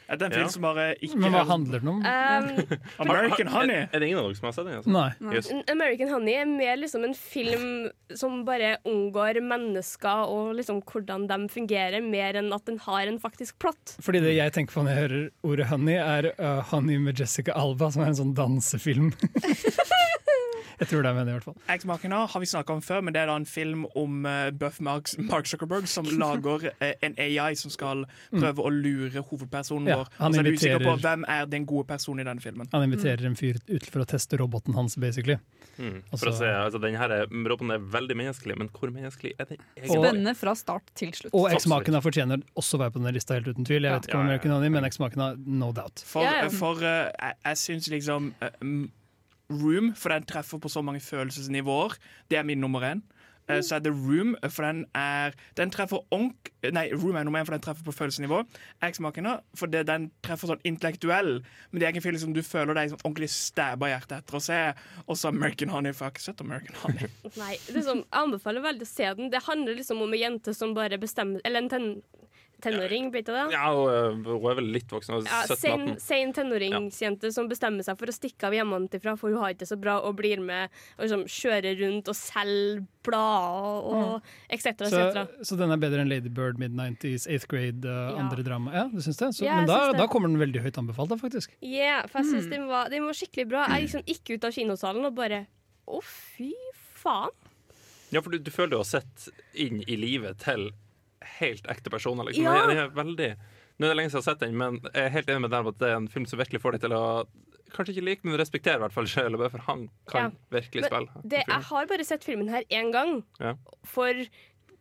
Er 0.08 0.16
det 0.16 0.24
en 0.28 0.32
film 0.32 0.46
Ja. 0.46 0.48
som 0.48 0.62
bare 0.64 0.84
ikke 1.04 1.18
Men 1.20 1.34
hva 1.34 1.42
handler 1.44 1.82
den 1.82 1.88
om? 1.92 1.98
Um, 2.00 2.78
American 3.04 3.50
Honey? 3.52 3.74
Er, 3.82 3.88
er 3.92 4.00
det 4.00 4.06
ingen 4.08 4.20
av 4.22 4.28
dere 4.30 4.38
som 4.38 4.46
har 4.48 4.54
sett 4.56 4.64
den? 4.68 4.78
Altså? 4.78 4.92
Nei. 4.94 5.34
Yes. 5.36 5.50
American 5.68 6.08
Honey 6.14 6.34
er 6.40 6.48
mer 6.48 6.76
liksom 6.80 7.04
en 7.04 7.14
film 7.18 7.66
som 8.16 8.38
bare 8.48 8.78
unngår 8.88 9.42
mennesker 9.44 10.32
og 10.32 10.54
liksom 10.56 10.80
hvordan 10.88 11.26
de 11.28 11.38
fungerer, 11.52 12.00
mer 12.04 12.40
enn 12.40 12.48
at 12.56 12.64
den 12.70 12.80
har 12.86 13.04
en 13.10 13.20
faktisk 13.20 13.58
plott. 13.60 13.96
Fordi 14.00 14.22
det 14.24 14.32
jeg 14.38 14.54
tenker 14.56 14.78
på 14.78 14.86
når 14.86 14.94
jeg 14.94 15.02
hører 15.04 15.28
ordet 15.52 15.68
Honey, 15.74 15.98
er 16.00 16.30
uh, 16.40 16.62
Honey 16.72 16.96
med 16.98 17.20
Jessica 17.20 17.52
Alba, 17.58 17.90
som 17.92 18.02
er 18.06 18.14
en 18.14 18.20
sånn 18.22 18.34
dansefilm. 18.38 19.12
jeg 20.78 20.88
tror 20.92 21.02
det 21.02 21.10
er 21.10 21.16
med 21.16 21.26
det, 21.26 21.32
i 21.32 21.36
hvert 21.38 21.46
fall. 21.48 21.56
Eksmakene 21.74 22.18
har 22.30 22.42
vi 22.42 22.46
snakka 22.46 22.76
om 22.76 22.82
før, 22.84 23.00
men 23.02 23.14
det 23.16 23.22
er 23.22 23.30
da 23.30 23.36
en 23.40 23.46
film 23.48 23.84
om 23.98 24.22
uh, 24.28 24.50
Buff 24.54 24.78
Mark, 24.84 25.10
Mark 25.26 25.48
Zuckerberg 25.50 25.88
som 25.90 26.06
lager 26.22 26.68
uh, 26.70 26.92
en 27.02 27.16
AI 27.18 27.52
som 27.58 27.72
skal 27.74 28.04
prøve 28.30 28.62
å 28.62 28.70
lure 28.72 29.24
hovedpersonen 29.30 29.90
Ja, 29.90 29.97
vår. 29.98 30.08
han 30.18 30.28
Og 30.30 30.34
så 30.34 30.40
er 30.40 30.48
du 30.48 30.50
usikker 30.56 30.84
på 30.86 30.94
hvem 31.04 31.24
er 31.34 31.46
den 31.52 31.66
gode 31.68 31.86
personen 31.90 32.22
i 32.24 32.28
denne 32.28 32.42
filmen. 32.44 32.68
Han 32.72 32.86
inviterer 32.88 33.26
en 33.28 33.36
fyr 33.38 33.58
ut 33.68 33.86
for 33.90 34.04
å 34.04 34.08
teste 34.08 34.38
roboten 34.40 34.74
hans, 34.78 34.96
basically. 34.96 35.38
Mm. 35.78 36.00
Altså- 36.10 36.18
For 36.24 36.30
å 36.32 36.36
se, 36.38 36.48
altså, 36.50 36.80
den 36.82 36.96
her 36.98 37.10
er, 37.14 37.26
roboten 37.30 37.70
er 37.76 37.78
veldig 37.78 38.16
menneskelig, 38.18 38.56
men 38.58 38.68
hvor 38.74 38.90
menneskelig 38.94 39.34
er 39.38 39.44
den 39.52 39.58
egentlig? 39.76 40.00
Spennende 40.02 40.34
fra 40.36 40.54
start 40.58 40.90
til 40.98 41.12
slutt. 41.12 41.34
Og 41.34 41.50
eksmakene 41.52 42.02
fortjener 42.02 42.42
også 42.58 42.78
å 42.78 42.82
være 42.84 42.94
på 42.96 43.02
denne 43.02 43.14
lista, 43.14 43.34
helt 43.38 43.48
uten 43.52 43.64
tvil. 43.68 43.82
Jeg 43.86 43.92
vet 43.98 44.08
ikke 44.08 44.14
Ja, 44.16 44.20
om 44.20 44.26
ja, 44.26 44.32
ja. 44.32 44.38
American 44.38 44.56
Honey, 44.56 44.68
men 44.74 44.84
eksmakene, 44.88 45.28
no 45.46 45.72
doubt. 45.72 46.02
For, 46.06 46.22
Ja, 46.26 46.42
ja. 46.42 46.48
for 46.50 46.74
uh, 46.82 47.10
jeg, 47.12 47.34
jeg 47.44 47.56
syns 47.64 47.88
liksom 47.92 48.32
mm, 48.62 48.90
Room, 49.50 49.94
for 49.96 50.12
den 50.12 50.26
treffer 50.28 50.58
på 50.60 50.68
så 50.68 50.82
mange 50.84 51.00
følelsesnivåer, 51.00 51.94
det 52.28 52.36
er 52.38 52.44
min 52.44 52.60
nummer 52.60 52.80
én. 52.84 53.00
Eh, 53.48 53.60
Så 53.64 53.76
er 53.78 53.80
det 53.84 53.92
Room, 53.92 54.34
for 54.50 54.62
den 54.66 54.84
er 54.94 55.32
Den 55.56 55.70
treffer 55.74 56.02
onk... 56.14 56.50
Nei, 56.74 56.88
Room 56.92 57.16
er 57.16 57.24
nummer 57.24 57.40
én, 57.40 57.46
for 57.46 57.54
den 57.54 57.62
treffer 57.64 57.84
på 57.86 57.94
følelsesnivå. 57.94 58.42
Eksmakene, 58.82 59.36
for 59.56 59.70
det, 59.70 59.84
den 59.88 60.10
treffer 60.26 60.50
sånn 60.52 60.62
intellektuell. 60.68 61.38
Men 61.70 61.78
det 61.80 61.86
er 61.86 61.92
ikke 61.94 62.02
en 62.02 62.06
film 62.08 62.18
som 62.24 62.34
du 62.36 62.42
føler 62.42 62.74
deg 62.74 62.90
sånn 62.92 63.02
ordentlig 63.04 63.30
stæba 63.32 63.88
i 63.88 63.92
hjertet 63.94 64.16
etter 64.20 64.38
å 64.38 64.42
se. 64.42 64.60
Og 65.06 65.16
så 65.20 65.30
American 65.32 65.70
Honey, 65.72 65.94
for 65.94 66.06
jeg 66.06 66.10
har 66.10 66.16
ikke 66.16 66.26
sett 66.26 66.44
American 66.44 66.80
Honey. 66.82 67.10
Nei, 67.42 67.54
liksom, 67.72 68.02
jeg 68.04 68.22
anbefaler 68.24 68.66
veldig 68.66 68.88
å 68.88 68.90
se 68.90 69.12
den. 69.20 69.30
Det 69.32 69.44
handler 69.46 69.78
liksom 69.78 70.02
om 70.04 70.12
en 70.12 70.22
jente 70.24 70.54
som 70.56 70.74
bare 70.76 70.98
bestemmer 71.00 71.40
Eller 71.46 71.62
en 71.62 71.70
ten, 71.72 71.88
tenåring, 72.60 73.10
blir 73.12 73.22
det 73.22 73.32
det? 73.34 73.44
Ja, 73.54 73.70
øh, 73.72 74.16
hun 74.26 74.50
er 74.50 74.54
vel 74.58 74.70
litt 74.74 74.88
voksen. 74.90 75.20
Ja, 75.26 75.42
sen, 75.46 75.84
17-18. 75.94 76.00
sen 76.02 76.32
tenåringsjente 76.34 77.30
som 77.32 77.48
bestemmer 77.48 77.84
seg 77.86 77.98
for 78.00 78.10
å 78.10 78.14
stikke 78.14 78.48
av 78.48 78.52
hjemmefra, 78.56 79.16
for 79.18 79.30
hun 79.30 79.38
har 79.38 79.52
ikke 79.54 79.60
det 79.64 79.68
så 79.70 79.78
bra, 79.80 79.98
og 80.02 80.16
blir 80.18 80.40
med 80.42 80.68
og 80.98 81.04
liksom 81.06 81.24
kjører 81.30 81.78
rundt 81.82 82.08
og 82.10 82.16
selger 82.18 82.82
blader 83.08 83.86
og 83.88 84.22
etc. 84.50 84.84
Så, 84.90 85.26
så 85.46 85.56
den 85.56 85.70
er 85.72 85.80
bedre 85.80 86.02
enn 86.04 86.10
Lady 86.10 86.28
Bird, 86.28 86.58
Mid-90s, 86.60 87.28
Eighth 87.30 87.46
Grade, 87.48 87.84
uh, 87.86 88.10
Ja. 88.12 88.16
andre 88.24 88.42
drama? 88.42 88.72
Ja, 88.74 88.88
du 88.92 88.98
syns 89.00 89.16
det? 89.22 89.30
Så, 89.38 89.44
Ja, 89.46 89.56
men 89.56 89.66
da, 89.66 89.92
det. 89.92 89.98
da 89.98 90.06
kommer 90.08 90.28
den 90.28 90.38
veldig 90.38 90.60
høyt 90.66 90.78
anbefalt, 90.82 91.08
da, 91.08 91.16
faktisk. 91.16 91.54
Yeah, 91.62 92.06
for 92.06 92.18
jeg 92.20 92.26
Mm. 92.26 92.34
syns 92.34 92.50
den, 92.50 92.66
var- 92.68 92.88
den 92.90 93.04
var 93.06 93.12
skikkelig 93.12 93.48
bra. 93.48 93.66
Jeg 93.68 93.88
liksom 93.88 94.02
gikk 94.04 94.34
ut 94.36 94.44
av 94.44 94.52
kinosalen 94.52 95.04
og 95.06 95.14
bare 95.14 95.46
Å, 95.88 96.02
fy 96.02 96.52
faen. 97.00 97.30
Ja, 98.12 98.20
for 98.20 98.30
du, 98.30 98.38
du 98.38 98.50
føler 98.50 98.70
du 98.70 98.76
har 98.76 98.84
sett 98.84 99.28
inn 99.54 99.82
i 99.88 99.96
livet 99.96 100.38
til 100.38 100.70
helt 101.38 101.66
ekte 101.70 101.90
personer. 101.92 102.24
Liksom. 102.28 102.44
Ja. 102.44 102.66
Den, 102.66 102.76
er 102.84 102.88
veldig 102.96 103.30
Nå 103.78 103.86
er 103.86 103.92
det 103.92 103.96
lenge 104.00 104.10
siden 104.10 104.18
jeg 104.18 104.24
har 104.26 104.32
sett 104.34 104.40
den, 104.42 104.56
men 104.58 104.80
jeg 104.90 105.04
er 105.06 105.12
helt 105.14 105.28
enig 105.30 105.44
med 105.44 105.52
deg 105.54 105.60
om 105.62 105.68
at 105.70 105.78
det 105.78 105.88
er 105.92 105.96
en 106.00 106.08
film 106.10 106.24
som 106.26 106.40
virkelig 106.40 106.60
får 106.64 106.72
deg 106.76 106.86
til 106.88 106.96
å 106.98 107.02
Kanskje 107.68 107.92
ikke 107.98 108.04
like, 108.06 108.24
men 108.24 108.38
respektere 108.40 108.78
i 108.80 108.80
hvert 108.80 108.94
fall 108.94 109.04
sjøl, 109.12 109.34
for 109.52 109.60
han 109.66 109.82
kan 110.08 110.30
virkelig 110.50 110.86
Men 110.86 110.88
spille. 110.88 111.22
Det, 111.34 111.42
jeg 111.46 111.64
har 111.68 111.86
bare 111.90 112.04
sett 112.08 112.24
filmen 112.24 112.48
her 112.48 112.64
én 112.72 112.88
gang, 112.94 113.18
Ja. 113.38 113.52
for 113.84 114.16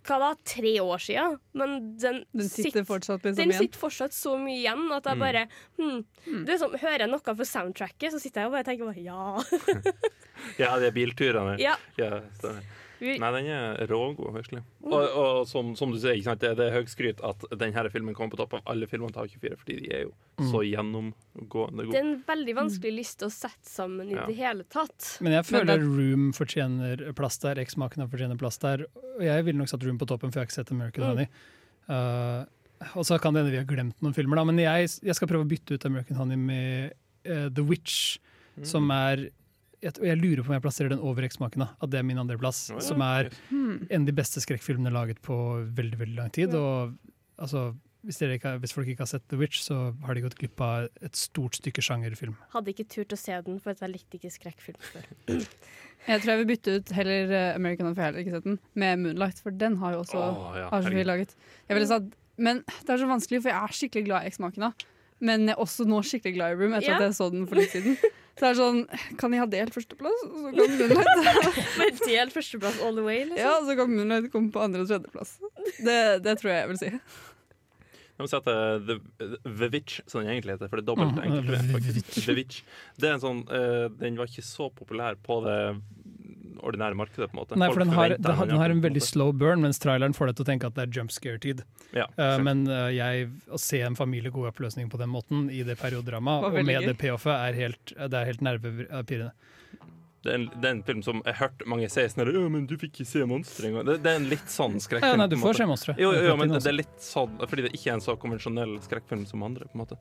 hva 0.07 0.19
da, 0.21 0.29
tre 0.47 0.71
år 0.79 1.01
siden. 1.03 1.35
Men 1.59 1.97
den, 1.99 2.21
Den 2.31 2.47
sitter 2.47 2.85
fortsatt 2.87 3.25
liksom 3.27 3.35
den 3.41 3.51
igjen. 3.51 3.59
sitter 3.65 3.81
fortsatt 3.81 4.15
så 4.15 4.37
mye 4.39 4.55
igjen 4.61 4.85
at 4.95 5.03
jeg 5.11 5.17
Mm. 5.17 5.19
bare 5.19 5.41
hmm, 5.75 6.45
det 6.47 6.53
er 6.55 6.57
som, 6.63 6.71
Hører 6.79 6.99
jeg 7.03 7.09
noe 7.11 7.19
for 7.35 7.43
soundtracket, 7.43 8.13
så 8.15 8.19
sitter 8.23 8.41
jeg 8.41 8.47
og 8.47 8.55
bare 8.55 8.63
tenker 8.63 8.87
bare, 8.87 9.03
ja. 9.03 9.35
Ja, 10.63 10.77
de 10.79 10.91
bilturene. 10.95 11.57
Ja. 11.59 11.75
Ja, 11.99 12.21
stemmer. 12.39 12.63
Vi- 12.99 13.17
Nei, 13.21 13.31
den 13.31 13.45
er 13.53 13.87
rågod, 13.87 14.33
virkelig. 14.33 14.63
Og, 14.83 14.93
og 15.21 15.47
som, 15.47 15.75
som 15.75 15.91
du 15.91 15.97
sier, 15.99 16.15
ikke 16.17 16.31
sant? 16.31 16.39
det, 16.41 16.55
det 16.57 16.65
er 16.71 16.75
høgskryt 16.81 17.19
at 17.23 17.43
denne 17.59 17.89
filmen 17.93 18.15
kommer 18.17 18.31
på 18.33 18.39
topp 18.41 18.53
av 18.57 18.61
alle 18.73 18.87
filmene 18.89 19.13
til 19.13 19.21
A24, 19.27 19.57
fordi 19.63 19.79
de 19.83 19.91
er 19.93 20.01
jo 20.07 20.13
Mm. 20.37 20.51
så 20.51 20.59
gjennomgående 20.61 21.85
Det 21.89 21.95
er 21.97 22.03
en 22.05 22.23
veldig 22.27 22.53
vanskelig 22.55 22.91
liste 22.93 23.25
å 23.25 23.31
sette 23.33 23.65
sammen 23.65 24.11
i 24.11 24.13
Ja. 24.13 24.25
det 24.27 24.35
hele 24.37 24.63
tatt. 24.69 25.17
Men 25.19 25.33
jeg 25.33 25.45
føler 25.45 25.65
det- 25.65 25.81
Room 25.81 26.31
fortjener 26.31 27.13
plass 27.15 27.37
der, 27.39 27.55
Eksmakene 27.55 28.07
fortjener 28.07 28.37
plass 28.37 28.57
der. 28.59 28.85
Og 29.17 29.21
jeg 29.25 29.45
ville 29.45 29.57
nok 29.57 29.67
satt 29.67 29.83
Room 29.83 29.97
på 29.97 30.05
toppen, 30.05 30.31
for 30.31 30.39
jeg 30.39 30.45
har 30.45 30.47
ikke 30.47 30.59
sett 30.61 30.71
American 30.71 31.03
Mm. 31.03 31.07
Honey. 31.09 31.27
Uh, 31.89 32.45
og 32.95 33.03
så 33.05 33.19
kan 33.19 33.33
det 33.33 33.41
hende 33.45 33.51
vi 33.51 33.57
har 33.57 33.65
glemt 33.65 33.95
noen 34.03 34.13
filmer, 34.13 34.35
da. 34.35 34.43
Men 34.45 34.57
jeg, 34.59 34.89
jeg 35.01 35.15
skal 35.15 35.27
prøve 35.27 35.45
å 35.45 35.49
bytte 35.49 35.73
ut 35.73 35.85
American 35.85 36.17
Honey 36.17 36.35
med 36.37 36.93
uh, 37.25 37.49
The 37.49 37.63
Witch, 37.63 38.19
Mm. 38.57 38.65
som 38.65 38.89
er 38.91 39.29
jeg, 39.83 39.93
jeg 40.01 40.17
lurer 40.19 40.43
på 40.43 40.51
om 40.51 40.55
jeg 40.57 40.63
plasserer 40.65 40.93
den 40.93 41.03
over 41.05 41.25
X-Maken. 41.27 41.67
At 41.67 41.91
det 41.93 41.99
er 41.99 42.05
min 42.07 42.17
andreplass. 42.21 42.67
Oh, 42.71 42.79
ja. 42.79 42.85
Som 42.85 43.03
er 43.05 43.29
Hmm. 43.49 43.87
en 43.89 44.01
av 44.01 44.07
de 44.07 44.15
beste 44.15 44.41
skrekkfilmene 44.43 44.91
laget 44.93 45.21
på 45.21 45.35
veldig 45.77 45.99
veldig 45.99 46.17
lang 46.17 46.31
tid. 46.33 46.55
Og 46.57 46.95
altså, 47.37 47.75
hvis, 48.07 48.17
dere 48.21 48.37
ikke, 48.39 48.55
hvis 48.63 48.73
folk 48.73 48.87
ikke 48.87 49.03
har 49.05 49.11
sett 49.11 49.25
The 49.29 49.37
Witch, 49.37 49.61
så 49.65 49.93
har 50.05 50.15
de 50.17 50.23
gått 50.23 50.37
glipp 50.39 50.61
av 50.63 50.87
et 51.03 51.15
stort 51.19 51.57
stykke 51.59 51.83
sjangerfilm. 51.83 52.35
Hadde 52.53 52.71
ikke 52.73 52.87
turt 52.87 53.13
å 53.13 53.19
se 53.19 53.35
den, 53.45 53.59
for 53.59 53.75
jeg 53.75 53.93
likte 53.93 54.17
ikke 54.19 54.33
skrekkfilm 54.33 54.81
før. 54.93 55.07
Jeg 56.07 56.21
tror 56.23 56.29
jeg 56.31 56.39
vil 56.39 56.47
bytte 56.53 56.73
ut 56.77 56.91
heller 56.95 57.31
eh, 57.35 57.55
American 57.57 57.87
for 57.89 57.99
jeg 57.99 58.05
har 58.05 58.11
heller 58.13 58.21
ikke 58.21 58.35
sett 58.37 58.45
den, 58.45 58.59
med 58.79 58.99
Moonlight, 59.01 59.39
for 59.43 59.51
den 59.51 59.73
har 59.81 59.95
jo 59.95 60.03
også 60.05 60.19
oh, 60.21 60.53
ja, 60.55 60.67
laget. 61.03 61.33
Jeg 61.67 61.75
ville 61.75 61.87
sagt, 61.89 62.13
men 62.37 62.61
det 62.85 62.93
er 62.93 63.01
så 63.01 63.09
vanskelig, 63.09 63.41
for 63.43 63.51
jeg 63.51 63.57
er 63.59 63.73
skikkelig 63.75 64.05
glad 64.05 64.23
i 64.23 64.29
eksmakene. 64.31 64.69
Men 65.19 65.47
jeg 65.49 65.55
er 65.55 65.61
også 65.63 65.85
nå 65.89 66.01
skikkelig 66.05 66.35
glad 66.35 66.51
i 66.53 66.57
Room, 66.59 66.73
etter 66.77 66.91
Ja. 66.91 66.95
at 66.99 67.07
jeg 67.07 67.15
så 67.17 67.31
den 67.33 67.47
for 67.49 67.55
litt 67.57 67.71
siden. 67.73 67.95
Så 68.37 68.43
det 68.43 68.49
er 68.51 68.57
sånn, 68.59 68.83
Kan 69.17 69.33
jeg 69.33 69.39
ha 69.41 69.47
delt 69.49 69.73
førsteplass, 69.73 70.19
og 70.27 70.35
så 70.43 70.51
kan 70.53 70.75
Moonlight 70.77 71.77
Men 71.79 71.95
delt 72.05 72.35
førsteplass 72.35 72.81
all 72.85 72.93
the 72.99 73.01
way, 73.07 73.23
liksom. 73.25 73.39
Ja, 73.41 73.55
så 73.65 73.75
kan 73.79 73.89
Moonlight 73.95 74.29
komme 74.31 74.51
på 74.53 74.61
andre- 74.61 74.83
og 74.85 74.91
tredjeplass. 74.91 75.37
Det, 75.81 75.97
det 76.21 76.37
tror 76.37 76.51
jeg 76.53 76.59
jeg 76.61 76.69
vil 76.69 76.77
si. 76.83 76.91
Jeg 78.17 78.25
må 78.25 78.29
si 78.29 78.37
at 78.37 78.47
eh, 78.49 78.77
The, 78.87 78.95
The 79.45 79.67
Witch, 79.73 79.99
som 80.09 80.21
den 80.23 80.31
egentlig 80.35 80.55
heter, 80.55 80.69
for 80.69 80.77
det 80.79 80.85
er 80.85 80.89
dobbelt 80.89 81.17
Mm, 81.17 81.25
enkelt. 81.25 81.83
The. 82.13 82.21
The 82.21 82.33
Witch. 82.37 82.61
Det 82.97 83.09
er 83.09 83.17
en 83.17 83.21
sånn, 83.25 83.41
eh, 83.53 83.89
den 83.99 84.17
var 84.17 84.29
ikke 84.29 84.45
så 84.45 84.69
populær 84.73 85.17
på 85.21 85.41
det 85.45 85.57
ordinære 86.65 86.97
markedet, 86.97 87.29
på 87.31 87.37
en 87.37 87.41
måte. 87.41 87.57
Nei, 87.59 87.69
for 87.73 87.83
den 87.83 87.93
har, 87.95 88.15
den 88.17 88.39
har, 88.39 88.49
den 88.49 88.61
har 88.61 88.73
en 88.73 88.83
veldig 88.83 89.03
slow 89.03 89.33
burn, 89.35 89.63
mens 89.65 89.81
traileren 89.83 90.15
får 90.17 90.31
deg 90.31 90.39
til 90.39 90.47
å 90.47 90.49
tenke 90.51 90.71
at 90.71 90.77
det 90.77 90.87
er 90.87 90.99
jump 90.99 91.13
scare-tid. 91.13 91.63
Ja, 91.97 92.07
uh, 92.19 92.37
men 92.43 92.65
uh, 92.69 92.87
jeg, 92.93 93.29
å 93.51 93.59
se 93.61 93.81
en 93.85 93.97
familie 93.99 94.33
gå 94.33 94.45
i 94.45 94.49
oppløsning 94.51 94.91
på 94.93 94.99
den 95.01 95.11
måten 95.13 95.47
i 95.53 95.63
det 95.67 95.77
periodramaet, 95.81 96.49
og 96.49 96.57
med 96.63 96.81
gøy. 96.81 96.89
det 96.91 96.97
payoffet, 97.01 97.35
er 97.35 97.61
helt, 97.61 97.93
det 97.95 98.21
er 98.21 98.31
helt 98.31 98.43
nervepirrende. 98.45 99.33
Det 100.27 100.33
er, 100.33 100.39
en, 100.41 100.47
det 100.59 100.67
er 100.67 100.73
en 100.73 100.83
film 100.83 101.01
som 101.05 101.21
jeg 101.21 101.37
har 101.37 101.47
hørt 101.47 101.61
mange 101.71 101.87
si 101.93 102.03
sånn 102.11 102.27
«Ja, 102.33 102.41
men 102.51 102.65
du 102.67 102.73
fikk 102.81 102.97
ikke 102.97 103.05
se 103.07 103.21
monstre 103.29 103.69
engang. 103.69 103.85
Det, 103.87 103.99
det 104.03 104.11
er 104.11 104.19
en 104.19 104.27
litt 104.27 104.49
sånn 104.51 104.75
Ja, 104.97 105.13
nei, 105.15 105.27
du 105.31 105.37
får 105.39 105.61
se 105.61 105.67
monstre. 105.69 105.95
Jo, 106.01 106.09
jo, 106.17 106.25
jo, 106.27 106.33
men 106.41 106.51
det, 106.51 106.59
det 106.65 106.71
er 106.73 106.75
litt 106.81 106.97
sånn 107.05 107.37
Fordi 107.45 107.67
det 107.67 107.71
ikke 107.77 107.93
er 107.93 107.95
en 107.99 108.03
så 108.03 108.17
konvensjonell 108.19 108.75
skrekkfilm 108.83 109.23
som 109.29 109.45
andre. 109.47 109.69
på 109.69 109.77
en 109.77 109.85
måte 109.85 109.99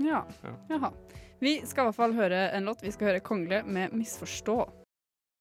Ja. 0.00 0.24
Ja. 0.42 0.56
Jaha. 0.72 0.90
Vi 1.40 1.54
skal 1.64 1.86
i 1.86 1.88
hvert 1.88 1.96
fall 1.96 2.16
høre 2.18 2.40
en 2.56 2.66
låt. 2.68 2.82
Vi 2.84 2.90
skal 2.92 3.12
høre 3.12 3.22
'Kongle' 3.24 3.62
med 3.64 3.94
'Misforstå'. 3.96 4.79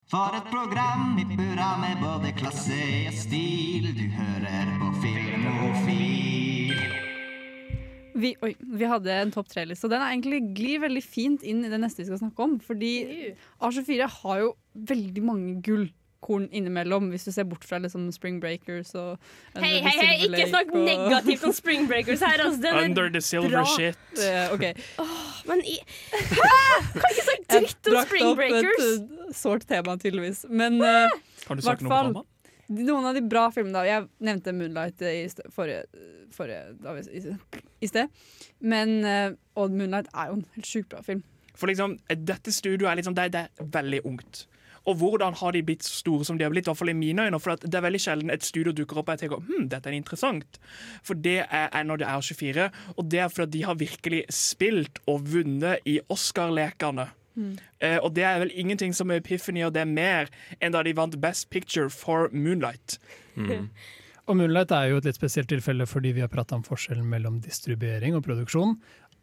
For 0.10 0.34
et 0.34 0.48
program 0.50 1.20
i 1.22 1.24
burra 1.38 1.76
med 1.78 2.00
både 2.02 2.32
klasse 2.34 2.78
og 3.06 3.14
stil. 3.14 3.92
Du 3.94 4.08
hører 4.10 4.72
på 4.80 4.88
Filmofil. 5.04 6.72
Vi, 8.18 8.32
oi, 8.42 8.50
vi 8.58 8.88
hadde 8.90 9.14
en 9.14 9.34
topp 9.36 9.52
tre-liste, 9.52 9.86
og 9.86 9.94
den 9.94 10.02
er 10.02 10.16
egentlig 10.16 10.40
glir 10.58 10.82
veldig 10.82 11.04
fint 11.06 11.46
inn 11.46 11.62
i 11.62 11.70
det 11.70 11.78
neste 11.84 12.02
vi 12.02 12.08
skal 12.10 12.24
snakke 12.24 12.48
om. 12.48 12.58
Fordi 12.58 12.90
A24 13.62 14.10
har 14.16 14.42
jo 14.42 14.50
veldig 14.90 15.24
mange 15.30 15.54
gullkorn 16.22 16.50
innimellom, 16.52 17.10
hvis 17.10 17.26
du 17.26 17.32
ser 17.32 17.44
bort 17.44 17.64
fra 17.64 17.80
liksom 17.80 18.12
Spring 18.12 18.40
Breakers 18.42 18.94
og 18.96 19.18
Hei, 19.56 19.80
hei, 19.82 19.94
hei, 19.98 20.28
ikke 20.28 20.50
snakk 20.50 20.74
og- 20.74 20.86
negativt 20.86 21.44
om 21.44 21.54
Spring 21.54 21.88
Breakers 21.88 22.20
her. 22.20 22.40
Altså, 22.40 22.62
den 22.62 22.76
er 22.76 22.84
Under 22.86 23.10
the 23.10 23.22
silver 23.22 23.50
bra. 23.50 23.66
shit. 23.66 23.98
Uh, 24.18 24.54
okay. 24.54 24.74
oh, 24.98 25.06
Men 25.48 25.62
i 25.66 25.80
Hæ?! 26.12 26.84
Kan 26.94 27.10
ikke 27.10 27.24
snakke 27.24 27.46
dritt 27.50 27.88
om 27.88 28.06
Spring 28.06 28.36
Breakers! 28.36 28.64
Brakte 28.64 28.96
Spring 28.96 29.12
opp 29.12 29.22
et 29.22 29.30
uh, 29.30 29.34
sårt 29.34 29.68
tema, 29.68 29.98
tydeligvis. 29.98 30.46
Men 30.50 30.82
uh, 30.82 30.88
Har 31.48 31.56
du 31.56 31.62
hvert 31.62 31.64
sagt 31.64 31.82
noe 31.82 31.90
fall 31.90 32.14
om 32.16 32.26
noen 32.70 33.06
av 33.06 33.16
de 33.16 33.22
bra 33.26 33.50
filmene. 33.50 33.74
da 33.74 33.84
Jeg 33.84 34.08
nevnte 34.20 34.52
'Moonlight' 34.54 35.02
i 35.02 35.28
sted, 35.30 35.48
forrige, 35.50 35.84
forrige 36.32 36.76
da, 36.84 36.94
i, 37.02 37.36
i 37.82 37.88
sted. 37.88 38.08
Men 38.60 39.00
uh, 39.06 39.34
Odd 39.56 39.72
'Moonlight' 39.74 40.12
er 40.14 40.28
jo 40.30 40.34
en 40.38 40.46
helt 40.56 40.68
sjukt 40.68 40.90
bra 40.90 41.02
film. 41.02 41.24
For 41.56 41.68
liksom, 41.68 41.98
dette 42.08 42.52
studioet 42.54 42.92
er, 42.92 42.96
liksom, 42.96 43.16
det, 43.16 43.32
det 43.34 43.48
er 43.48 43.66
veldig 43.74 44.06
ungt. 44.06 44.46
Og 44.90 44.98
hvordan 44.98 45.38
har 45.38 45.54
de 45.54 45.62
blitt 45.66 45.86
så 45.86 46.00
store 46.02 46.26
som 46.26 46.40
de 46.40 46.46
har 46.48 46.54
blitt, 46.54 46.66
i 46.66 46.72
hvert 46.72 46.82
fall 46.82 46.94
i 46.94 46.98
mine 46.98 47.28
øyne? 47.28 47.40
For 47.42 47.62
det 47.62 47.78
er 47.78 47.86
veldig 47.86 48.02
sjelden 48.02 48.34
et 48.34 48.48
studio 48.48 48.74
dukker 48.76 49.02
opp 49.02 49.12
og 49.12 49.16
jeg 49.16 49.28
tenker 49.28 49.46
hm, 49.46 49.70
dette 49.70 49.92
er 49.92 49.98
interessant. 49.98 50.60
For 51.06 51.20
det 51.20 51.44
er 51.46 51.86
når 51.86 52.02
det 52.02 52.10
er 52.10 52.26
24, 52.26 52.68
og 52.98 53.12
det 53.12 53.24
er 53.24 53.32
fordi 53.34 53.58
de 53.60 53.64
har 53.70 53.80
virkelig 53.80 54.26
spilt 54.34 55.02
og 55.08 55.30
vunnet 55.30 55.86
i 55.90 56.00
Oscar-lekene. 56.10 57.10
Eh, 57.80 57.98
og 58.04 58.16
det 58.16 58.26
er 58.28 58.42
vel 58.42 58.52
ingenting 58.52 58.94
som 58.96 59.12
Epiphany 59.16 59.64
og 59.64 59.74
det 59.76 59.86
er 59.86 59.92
mer 59.92 60.30
enn 60.60 60.76
da 60.76 60.84
de 60.84 60.96
vant 60.96 61.16
Best 61.22 61.50
Picture 61.54 61.90
for 61.94 62.28
Moonlight. 62.34 63.00
Og 64.30 64.38
Moonlight 64.38 64.72
er 64.76 64.92
jo 64.92 65.00
et 65.00 65.08
litt 65.08 65.18
spesielt 65.18 65.50
tilfelle 65.50 65.88
fordi 65.90 66.12
vi 66.18 66.22
har 66.22 66.30
prata 66.30 66.58
om 66.58 66.66
forskjellen 66.66 67.08
mellom 67.10 67.40
distribuering 67.42 68.18
og 68.18 68.26
produksjon. 68.28 68.76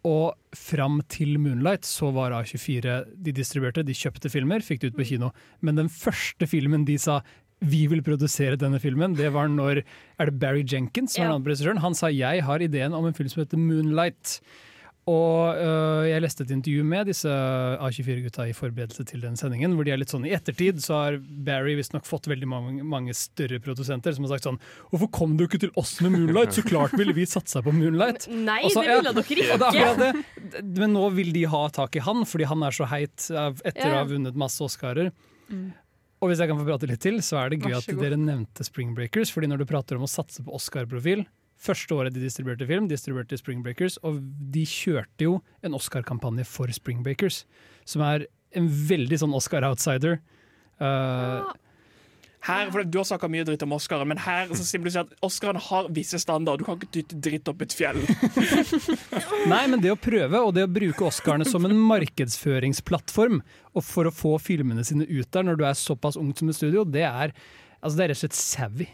Og 0.07 0.37
fram 0.55 1.01
til 1.11 1.35
Moonlight 1.43 1.87
så 1.89 2.13
var 2.15 2.35
A24 2.37 3.01
De 3.27 3.33
distribuerte, 3.35 3.83
de 3.87 3.97
kjøpte 3.97 4.31
filmer, 4.31 4.63
fikk 4.63 4.85
det 4.85 4.93
ut 4.93 5.01
på 5.01 5.07
kino. 5.09 5.33
Men 5.67 5.81
den 5.81 5.91
første 5.93 6.47
filmen 6.51 6.87
de 6.87 6.99
sa 7.03 7.21
vi 7.65 7.87
vil 7.89 8.03
produsere 8.05 8.59
denne 8.61 8.77
filmen, 8.83 9.15
det 9.17 9.31
var 9.33 9.49
når 9.49 9.79
Er 10.21 10.29
det 10.29 10.39
Barry 10.39 10.63
Jenkins 10.63 11.15
som 11.17 11.23
er 11.23 11.27
Ja. 11.27 11.33
den 11.33 11.41
andre 11.41 11.55
regissøren? 11.55 11.81
Han 11.81 11.95
sa 11.97 12.09
jeg 12.13 12.43
har 12.45 12.59
ideen 12.61 12.93
om 12.95 13.07
en 13.09 13.15
film 13.17 13.31
som 13.33 13.41
heter 13.43 13.57
Moonlight. 13.59 14.41
Og 15.07 15.55
øh, 15.55 16.05
jeg 16.09 16.23
leste 16.25 16.43
et 16.43 16.51
intervju 16.51 16.83
med 16.83 17.07
disse 17.07 17.31
A24-gutta 17.31 18.49
i 18.51 18.55
forberedelse 18.59 19.05
til 19.07 19.21
den 19.23 19.37
sendingen, 19.39 19.77
hvor 19.79 19.87
de 19.87 19.93
er 19.95 20.01
litt 20.01 20.11
sånn 20.11 20.27
i 20.27 20.33
ettertid 20.35 20.81
så 20.83 20.97
har 20.99 21.19
Barry 21.47 21.77
visstnok 21.79 22.09
fått 22.09 22.27
veldig 22.27 22.49
mange, 22.51 22.83
mange 22.83 23.15
større 23.15 23.61
produsenter 23.63 24.17
som 24.17 24.27
har 24.27 24.35
sagt 24.35 24.49
sånn 24.49 24.59
Hvorfor 24.91 25.13
kom 25.15 25.37
du 25.39 25.45
ikke 25.47 25.61
til 25.63 25.71
oss 25.79 25.95
med 26.03 26.11
Moonlight? 26.17 26.57
Så 26.59 26.67
klart 26.67 26.97
ville 26.99 27.15
vi 27.15 27.29
satsa 27.31 27.63
på 27.63 27.71
Moonlight. 27.77 28.27
Nei, 28.51 28.65
så- 28.67 28.83
det 28.83 28.99
ville 28.99 29.15
dere 29.21 29.25
ikke. 29.39 29.47
det 29.63 29.71
akkurat 29.71 30.03
det. 30.03 30.67
Men 30.83 30.97
nå 30.99 31.07
vil 31.15 31.31
de 31.39 31.47
ha 31.55 31.63
tak 31.79 32.01
i 32.01 32.03
han, 32.03 32.27
fordi 32.27 32.51
han 32.51 32.67
er 32.67 32.75
så 32.75 32.91
heit 32.91 33.31
etter 33.31 33.87
å 33.87 33.97
ha 34.01 34.05
vunnet 34.11 34.35
masse 34.43 34.59
Oscarer. 34.67 35.15
Mm. 35.47 35.71
Og 36.19 36.33
hvis 36.33 36.43
jeg 36.43 36.51
kan 36.51 36.59
få 36.59 36.67
prate 36.67 36.91
litt 36.91 37.05
til, 37.05 37.23
så 37.23 37.45
er 37.45 37.55
det 37.55 37.63
gøy 37.63 37.79
at 37.79 37.89
dere 38.03 38.19
nevnte 38.19 38.67
Spring 38.67 38.91
Breakers. 38.97 39.31
fordi 39.31 39.53
når 39.53 39.63
du 39.63 39.71
prater 39.71 40.01
om 40.01 40.07
å 40.07 40.11
satse 40.11 40.43
på 40.43 40.55
Oscar-profil 40.57 41.29
Første 41.57 41.97
året 41.97 42.15
de 42.15 42.23
distribuerte 42.23 42.67
film, 42.69 42.89
distribuerte 42.91 43.39
Spring 43.41 43.63
Breakers, 43.65 43.97
og 44.05 44.21
de 44.53 44.65
kjørte 44.69 45.25
jo 45.29 45.39
en 45.65 45.77
Oscar-kampanje 45.77 46.45
for 46.49 46.71
Spring 46.75 47.03
Breakers, 47.07 47.45
som 47.89 48.05
er 48.05 48.27
en 48.57 48.69
veldig 48.69 49.21
sånn 49.23 49.37
Oscar-outsider. 49.37 50.21
Uh, 50.77 51.49
Her, 52.47 52.69
for 52.71 52.87
Du 52.87 52.99
har 53.01 53.07
snakka 53.09 53.29
mye 53.31 53.45
dritt 53.47 53.65
om 53.67 53.75
Oscaren, 53.75 54.07
men 54.13 54.21
her 54.23 54.53
så 54.55 54.63
sier 54.63 54.83
du 54.83 54.91
at 55.01 55.15
Oscaren 55.27 55.59
har 55.69 55.89
visse 55.95 56.19
standarder. 56.23 56.63
Du 56.63 56.69
kan 56.69 56.79
ikke 56.79 56.93
dytte 56.95 57.19
dritt 57.25 57.51
opp 57.51 57.65
et 57.65 57.75
fjell. 57.75 57.99
Nei, 59.53 59.65
men 59.73 59.83
det 59.83 59.91
å 59.91 59.99
prøve, 59.99 60.39
og 60.39 60.53
det 60.55 60.67
å 60.67 60.71
bruke 60.71 61.09
Oscarene 61.09 61.49
som 61.49 61.67
en 61.67 61.75
markedsføringsplattform, 61.89 63.41
og 63.75 63.87
for 63.87 64.07
å 64.07 64.15
få 64.15 64.37
filmene 64.43 64.87
sine 64.87 65.09
ut 65.09 65.31
der 65.35 65.49
når 65.49 65.59
du 65.59 65.67
er 65.67 65.81
såpass 65.81 66.19
ung 66.21 66.31
som 66.39 66.53
et 66.53 66.59
studio, 66.59 66.87
det 66.87 67.07
er, 67.09 67.35
altså 67.81 67.99
det 67.99 68.07
er 68.07 68.13
rett 68.13 68.21
og 68.21 68.25
slett 68.27 68.39
savvy. 68.39 68.89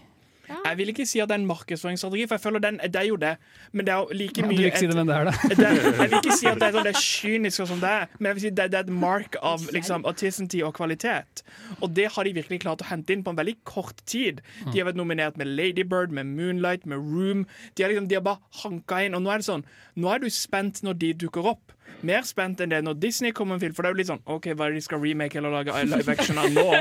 Jeg 0.49 0.79
vil 0.79 0.91
ikke 0.93 1.07
si 1.07 1.21
at 1.23 1.31
det 1.31 1.37
er 1.37 1.41
en 1.41 1.47
markedsføringsstrategi, 1.47 2.27
for 2.27 2.39
jeg 2.39 2.43
føler 2.43 2.63
den, 2.65 2.81
det 2.83 2.99
er 2.99 3.07
jo 3.09 3.17
det. 3.17 3.37
Men 3.73 3.87
det 3.87 3.93
er 3.95 3.99
jo 4.03 4.17
like 4.19 4.41
Ja, 4.41 4.47
mye 4.47 4.57
du 4.57 4.63
vil 4.63 4.69
ikke 4.71 4.83
si 4.83 4.87
det, 4.91 4.97
men 4.97 5.09
det 5.09 5.17
er 5.17 5.29
det. 5.29 5.35
det 5.61 5.69
jeg 5.69 6.11
vil 6.11 6.17
ikke 6.19 6.37
si 6.39 6.49
at 6.51 6.61
det 6.61 6.69
er, 6.69 6.77
sånn, 6.77 6.89
det 6.89 6.93
er 6.93 7.03
kynisk 7.03 7.65
og 7.65 7.69
sånn 7.71 7.83
det 7.83 7.93
er, 7.93 8.09
men 8.19 8.29
jeg 8.29 8.39
vil 8.39 8.45
si 8.45 8.53
det, 8.53 8.69
det 8.73 8.81
er 8.81 8.87
et 8.87 8.95
mark 9.05 9.39
av 9.53 9.67
liksom, 9.77 10.07
authenticity 10.09 10.63
og 10.67 10.75
kvalitet. 10.79 11.45
Og 11.81 11.93
det 11.97 12.09
har 12.17 12.29
de 12.29 12.35
virkelig 12.41 12.63
klart 12.65 12.83
å 12.85 12.89
hente 12.91 13.15
inn 13.15 13.23
på 13.27 13.35
en 13.35 13.39
veldig 13.39 13.57
kort 13.69 14.03
tid. 14.09 14.43
De 14.69 14.75
har 14.79 14.89
vært 14.91 15.01
nominert 15.01 15.39
med 15.41 15.51
Ladybird, 15.53 16.15
med 16.15 16.31
Moonlight, 16.35 16.87
med 16.87 16.99
Room. 16.99 17.47
De 17.75 17.87
har, 17.87 17.95
liksom, 17.95 18.11
de 18.11 18.19
har 18.19 18.27
bare 18.27 18.63
hanka 18.65 19.03
inn. 19.07 19.17
Og 19.19 19.25
nå 19.25 19.33
er 19.33 19.43
det 19.43 19.49
sånn, 19.49 19.67
nå 19.95 20.11
er 20.13 20.23
du 20.23 20.29
spent 20.33 20.83
når 20.87 20.99
de 21.03 21.15
dukker 21.27 21.53
opp. 21.55 21.75
Mer 22.07 22.27
spent 22.27 22.61
enn 22.65 22.73
det 22.73 22.81
når 22.85 22.99
Disney 23.03 23.33
kommer 23.37 23.57
med 23.57 23.61
en 23.61 23.65
film. 23.67 23.77
For 23.77 23.85
det 23.85 23.91
er 23.91 23.95
jo 23.97 24.01
litt 24.01 24.11
sånn 24.11 24.23
OK, 24.33 24.49
hva 24.57 24.67
er 24.67 24.75
det 24.75 24.81
de 24.81 24.85
skal 24.87 25.03
remake 25.03 25.39
eller 25.39 25.55
lage 25.55 25.77
live 25.89 26.15
action 26.17 26.41
av 26.43 26.51
nå? 26.53 26.69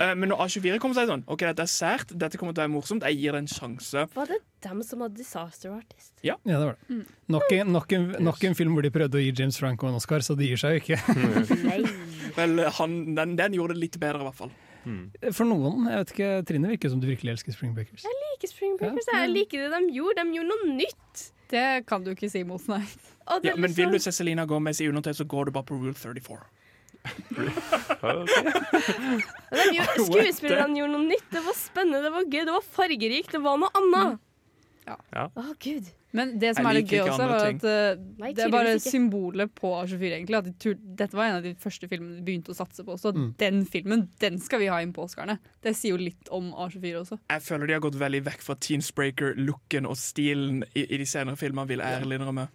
Eh, 0.00 0.14
men 0.16 0.30
når 0.30 0.38
A24 0.46 0.78
kommer, 0.80 0.96
så 0.96 1.02
er 1.02 1.08
det 1.08 1.12
sånn 1.12 1.24
OK, 1.28 1.42
dette 1.44 1.64
er 1.66 1.68
sært, 1.68 2.12
dette 2.16 2.38
kommer 2.40 2.54
til 2.56 2.62
å 2.62 2.64
være 2.64 2.72
morsomt, 2.72 3.04
jeg 3.04 3.18
gir 3.20 3.34
det 3.36 3.42
en 3.42 3.50
sjanse. 3.52 4.04
Var 4.14 4.30
det 4.30 4.38
dem 4.64 4.78
som 4.86 5.02
var 5.04 5.10
Disaster 5.12 5.74
Artist? 5.74 6.14
Ja. 6.24 6.38
Ja, 6.48 6.56
det 6.56 6.70
var 6.70 6.78
det. 6.78 6.86
Mm. 6.88 7.02
Nok 7.34 7.52
en, 7.52 7.72
nok, 7.74 7.92
en, 7.98 8.06
nok 8.24 8.46
en 8.48 8.56
film 8.56 8.72
hvor 8.78 8.86
de 8.86 8.92
prøvde 8.94 9.20
å 9.20 9.22
gi 9.22 9.34
James 9.36 9.60
Franco 9.60 9.90
en 9.90 9.98
Oscar, 9.98 10.24
så 10.24 10.38
de 10.40 10.48
gir 10.48 10.60
seg 10.62 10.78
jo 10.78 10.80
ikke. 10.80 10.98
Vel, 12.38 12.64
han, 12.78 12.96
den, 13.18 13.36
den 13.42 13.58
gjorde 13.58 13.76
det 13.76 13.84
litt 13.84 14.00
bedre, 14.00 14.24
i 14.24 14.28
hvert 14.30 14.40
fall. 14.40 14.56
For 15.36 15.44
noen, 15.44 15.84
jeg 15.90 16.00
vet 16.00 16.12
ikke, 16.14 16.30
Trine 16.48 16.72
virker 16.72 16.92
som 16.92 17.00
du 17.02 17.08
virkelig 17.10 17.34
elsker 17.36 17.56
Spring 17.56 17.76
Breakers. 17.76 18.06
Jeg 18.08 18.16
liker 18.24 18.52
Spring 18.54 18.78
Breakers. 18.80 19.10
Jeg 19.12 19.32
liker 19.34 19.66
det 19.66 19.70
de 19.74 19.96
gjorde. 19.98 20.24
De 20.24 20.38
gjorde 20.38 20.54
noe 20.54 20.76
nytt. 20.78 21.24
Det 21.50 21.66
kan 21.90 22.04
du 22.06 22.14
ikke 22.14 22.30
si 22.32 22.42
mot, 22.46 22.62
nei. 22.70 22.84
Og 23.30 23.42
det 23.42 23.50
Ja, 23.50 23.54
er 23.54 23.60
men 23.60 23.72
vil 23.72 23.86
liksom- 23.88 23.92
du 23.92 23.98
se 23.98 24.12
Selena 24.12 24.44
Gomez 24.46 24.80
i 24.80 24.88
undertøy, 24.88 25.14
så 25.14 25.24
går 25.26 25.44
du 25.46 25.50
bare 25.52 25.64
på 25.64 25.78
Rule 25.80 25.94
34. 25.94 26.40
Og 28.00 28.26
de 29.56 29.76
gjorde, 29.76 30.04
Skuespillerne 30.08 30.76
gjorde 30.78 30.92
noe 30.96 31.06
nytt. 31.08 31.30
Det 31.32 31.42
var 31.46 31.56
spennende, 31.58 32.02
det 32.04 32.12
var 32.14 32.26
gøy, 32.26 32.44
det 32.48 32.56
var 32.56 32.66
fargerikt, 32.74 33.32
det 33.36 33.40
var 33.44 33.56
noe 33.62 33.70
annet. 33.80 34.18
Ja. 34.90 35.28
Å, 35.38 35.44
Gud. 35.62 35.88
Men 36.12 36.32
det 36.42 36.56
som 36.56 36.64
Jeg 36.66 36.70
er 36.70 36.74
litt 36.80 36.88
liker 36.90 36.96
gøy 36.96 37.02
ikke 37.04 37.12
også, 37.12 37.22
andre 37.22 37.34
var 37.38 37.44
ting. 37.46 37.58
at 37.60 37.64
uh, 37.70 38.04
Nei, 38.18 38.30
det 38.34 38.42
er 38.42 38.48
bare 38.50 38.64
tydeligvis 38.64 38.86
ikke. 38.86 38.90
symbolet 38.96 39.52
på 39.54 39.68
A24, 39.78 40.08
egentlig. 40.16 40.36
At 40.40 40.44
de 40.48 40.52
tur 40.58 40.74
dette 40.98 41.14
var 41.14 41.24
en 41.28 41.36
av 41.36 41.42
de 41.44 41.52
første 41.54 41.86
filmene 41.92 42.16
de 42.16 42.24
begynte 42.26 42.50
å 42.50 42.56
satse 42.58 42.82
på. 42.88 42.96
Så 42.98 43.12
Mm. 43.14 43.28
den 43.38 43.60
filmen, 43.70 44.08
den 44.18 44.38
skal 44.42 44.58
vi 44.58 44.66
ha 44.66 44.80
inn 44.82 44.92
på 44.92 45.04
Oscarene. 45.06 45.38
Det 45.62 45.76
sier 45.76 45.90
jo 45.94 46.00
litt 46.02 46.28
om 46.34 46.50
A24 46.52 46.96
også. 47.04 47.18
Jeg 47.30 47.42
føler 47.46 47.66
de 47.68 47.72
har 47.74 47.80
gått 47.86 47.94
veldig 48.00 48.22
vekk 48.26 48.42
fra 48.42 48.54
Teensbreaker-looken 48.56 49.86
og 49.86 49.94
stilen 49.96 50.64
i, 50.74 50.82
i 50.82 50.96
de 50.98 51.06
senere 51.06 51.36
filmene, 51.38 51.68
vil 51.68 51.78
jeg 51.78 52.02
ærlig 52.02 52.18
innrømme. 52.18 52.48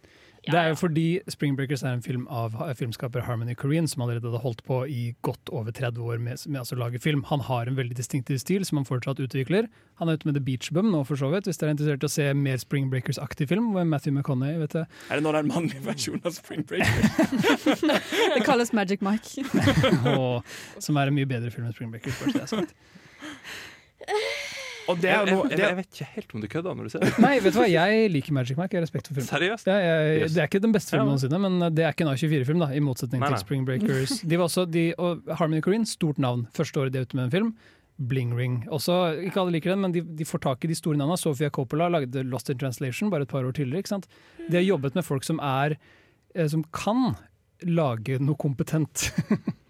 Det 0.46 0.58
er 0.60 0.70
jo 0.70 0.78
fordi 0.78 1.06
Spring 1.32 1.56
Breakers 1.58 1.82
er 1.84 1.96
en 1.96 2.04
film 2.06 2.28
av 2.30 2.54
filmskaper 2.78 3.24
Harmony 3.26 3.56
Korean, 3.58 3.88
som 3.89 4.04
allerede 4.06 4.30
hadde 4.30 4.41
holdt 4.43 4.62
på 4.68 4.84
i 4.86 5.16
godt 5.26 5.50
over 5.50 5.74
30 5.74 6.04
år 6.06 6.22
med, 6.22 6.38
med 6.46 6.62
altså 6.62 6.78
å 6.78 6.82
lage 6.84 7.02
film. 7.02 7.24
Han 7.32 7.41
har 7.48 7.66
en 7.70 7.78
veldig 7.78 7.98
distinktiv 7.98 8.38
stil 8.43 8.66
som 8.68 8.78
han 8.80 8.88
fortsatt 8.88 9.22
utvikler. 9.24 9.70
Han 10.02 10.12
er 10.12 10.20
ute 10.20 10.30
med 10.30 10.38
The 10.38 10.43
Beach 10.46 10.70
Bum 10.76 10.91
nå, 10.93 11.02
for 11.08 11.18
så 11.20 11.32
vidt, 11.34 11.50
hvis 11.50 11.62
dere 11.62 11.74
er 11.74 11.78
interessert 11.78 12.06
i 12.06 12.10
å 12.10 12.14
se 12.16 12.30
mer 12.38 12.62
Spring 12.62 12.91
Breakers-aktig 12.93 13.50
film. 13.50 13.72
med 13.74 13.89
Matthew 13.89 14.14
McConney, 14.14 14.60
vet 14.62 14.78
du. 14.78 14.84
Er 15.10 15.18
det 15.18 15.26
nå 15.26 15.34
en 15.34 15.50
manglig 15.50 15.82
versjon 15.86 16.22
av 16.24 16.36
Spring 16.38 16.66
Breakers? 16.68 17.82
Det 18.36 18.43
kalles 18.46 18.74
Magic 18.74 19.02
Mike. 19.06 19.46
og, 20.14 20.46
som 20.78 20.98
er 21.02 21.10
en 21.10 21.18
mye 21.18 21.30
bedre 21.30 21.54
film 21.54 21.66
enn 21.70 21.74
Spring 21.74 21.93
Breakers. 21.93 22.22
bare 22.22 22.32
så 22.32 22.38
det 22.38 22.46
er 22.46 22.54
sagt. 22.58 22.76
Og 24.89 24.99
det 25.01 25.09
er 25.09 25.21
jeg, 25.25 25.33
noe 25.33 25.47
jeg, 25.49 25.57
det, 25.57 25.63
jeg 25.65 25.77
vet 25.79 25.88
ikke 25.95 26.07
helt 26.15 26.33
om 26.38 26.41
du 26.43 26.47
kødder 26.51 26.75
når 26.77 26.83
du 26.88 26.89
ser 26.93 27.03
det. 27.05 27.11
Nei, 27.23 27.33
vet 27.41 27.53
du 27.55 27.59
hva, 27.61 27.67
jeg 27.71 28.09
liker 28.13 28.36
Magic 28.38 28.57
Mike. 28.59 28.71
Jeg 28.75 28.79
har 28.81 28.86
respekt 28.86 29.07
for 29.09 29.17
filmen. 29.17 29.29
Seriøst? 29.31 29.69
Ja, 29.71 29.77
jeg, 29.81 30.19
Yes. 30.25 30.33
det 30.36 30.41
er 30.43 30.49
ikke 30.51 30.61
den 30.65 30.75
beste 30.75 30.93
filmen 30.93 31.07
Ja, 31.07 31.11
noensinne, 31.15 31.39
men 31.45 31.75
det 31.75 31.86
er 31.88 31.95
ikke 31.95 32.05
en 32.05 32.11
A24-film, 32.13 32.59
da, 32.65 32.67
i 32.75 32.83
motsetning 32.86 33.23
Nei, 33.23 33.29
nei. 33.31 33.38
til 33.39 33.45
Spring 33.47 33.65
Breakers. 33.65 34.19
De 34.29 34.38
var 34.41 34.45
også, 34.49 34.65
de, 34.69 34.83
og 35.01 35.25
Harmony 35.39 35.61
Korine, 35.65 35.86
stort 35.89 36.19
navn. 36.21 36.45
Første 36.53 36.79
året 36.83 36.93
de 36.93 37.01
er 37.01 37.07
ute 37.09 37.17
med 37.17 37.25
en 37.29 37.33
film. 37.33 37.49
Bling 37.95 38.33
Ring. 38.36 38.57
Også, 38.75 38.93
ikke 39.23 39.39
alle 39.39 39.55
liker 39.55 39.71
den, 39.71 39.81
men 39.86 39.93
de, 39.95 40.01
de 40.19 40.25
får 40.27 40.41
tak 40.43 40.65
i 40.67 40.67
de 40.67 40.75
store 40.75 40.97
navnene. 40.99 41.17
Sofia 41.17 41.49
Coppola 41.49 41.88
lagde 41.93 42.25
Lost 42.27 42.49
in 42.51 42.57
Translation 42.59 43.09
bare 43.13 43.23
et 43.23 43.31
par 43.31 43.45
år 43.47 43.55
tidligere. 43.55 43.86
ikke 43.86 43.93
sant? 43.95 44.09
De 44.49 44.57
har 44.59 44.65
jobbet 44.67 44.97
med 44.99 45.05
folk 45.07 45.23
som 45.23 45.39
er 45.39 45.77
eh, 46.36 46.47
som 46.51 46.65
kan 46.75 47.13
lage 47.63 48.19
noe 48.19 48.36
kompetent. 48.36 49.09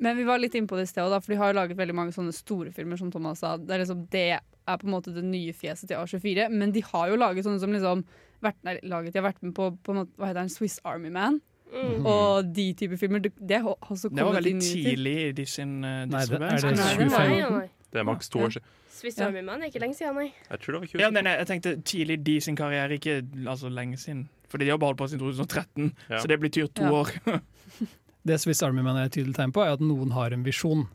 Men 0.00 0.16
vi 0.16 0.24
var 0.28 0.38
litt 0.38 0.54
inne 0.54 0.68
på 0.70 0.76
det 0.78 0.84
i 0.86 0.90
sted, 0.92 1.10
for 1.10 1.32
de 1.32 1.38
har 1.40 1.50
jo 1.52 1.56
laget 1.58 1.76
veldig 1.78 1.94
mange 1.94 2.12
sånne 2.14 2.32
store 2.32 2.70
filmer, 2.72 2.96
som 3.00 3.10
Thomas 3.10 3.40
sa. 3.42 3.56
Det 3.58 3.74
er, 3.74 3.82
liksom, 3.82 4.06
det 4.12 4.24
er 4.38 4.76
på 4.78 4.86
en 4.86 4.92
måte 4.94 5.14
det 5.14 5.24
nye 5.26 5.52
fjeset 5.52 5.88
til 5.90 5.96
A24, 5.98 6.48
men 6.54 6.70
de 6.72 6.82
har 6.92 7.08
jo 7.10 7.16
laget 7.18 7.44
sånne 7.48 7.58
som 7.62 7.72
liksom 7.74 8.04
vært, 8.44 8.58
nei, 8.62 8.76
laget, 8.86 9.12
De 9.12 9.18
har 9.18 9.26
vært 9.32 9.42
med 9.42 9.54
på, 9.56 9.70
på 9.82 9.94
en 9.94 10.02
måte, 10.04 10.12
hva 10.16 10.28
heter 10.30 10.40
den, 10.44 10.52
Swiss 10.54 10.78
Army 10.86 11.10
Man. 11.10 11.40
Mm. 11.68 12.06
Og 12.08 12.46
de 12.56 12.68
type 12.78 12.96
filmer. 12.96 13.20
Det, 13.20 13.32
det 13.44 13.58
har 13.60 13.74
også 13.92 14.08
det 14.08 14.24
var 14.24 14.38
veldig 14.38 14.54
tidlig 14.62 15.16
i 15.26 15.32
de 15.36 15.44
sin 15.44 15.74
uh, 15.84 16.06
Nei, 16.08 16.22
det- 16.24 16.38
er 16.38 16.62
det 16.62 16.76
Nei, 16.78 16.94
25? 16.96 17.10
nei, 17.12 17.50
nei. 17.58 17.66
Det 17.92 18.00
er 18.00 18.06
maks 18.08 18.28
to 18.32 18.38
år 18.46 18.54
siden. 18.54 18.70
Swiss 18.98 19.18
Army 19.22 19.42
Man 19.46 19.60
er 19.62 19.68
ikke 19.70 19.80
lenge 19.82 19.94
siden, 19.98 20.14
nei. 20.16 20.30
Jeg 20.50 20.60
tror 20.62 20.72
det 20.74 20.80
var 20.80 20.88
20. 20.94 21.02
Ja, 21.02 21.10
nei, 21.12 21.22
nei, 21.26 21.34
jeg 21.42 21.46
tenkte 21.50 21.74
tidlig 21.86 22.16
de 22.26 22.38
sin 22.40 22.56
karriere, 22.56 22.96
ikke 22.98 23.18
altså 23.48 23.68
lenge 23.70 23.98
siden. 24.00 24.24
Fordi 24.48 24.64
de 24.64 24.70
har 24.72 24.78
bare 24.80 24.94
holdt 24.94 25.02
på 25.02 25.08
siden 25.12 25.20
2013, 25.26 25.92
Ja. 26.08 26.18
så 26.22 26.28
det 26.32 26.40
blir 26.40 26.50
tyrt 26.56 26.72
to 26.74 26.82
Ja. 26.88 27.02
år. 27.02 27.12
Det 28.28 28.38
Swiss 28.42 28.62
Army 28.62 28.84
Man 28.84 28.98
er 28.98 29.08
et 29.08 29.16
tydelig 29.16 29.36
tegn 29.38 29.54
på, 29.56 29.64
er 29.64 29.78
at 29.78 29.84
noen 29.84 30.12
har 30.16 30.34
en 30.36 30.44
visjon. 30.46 30.86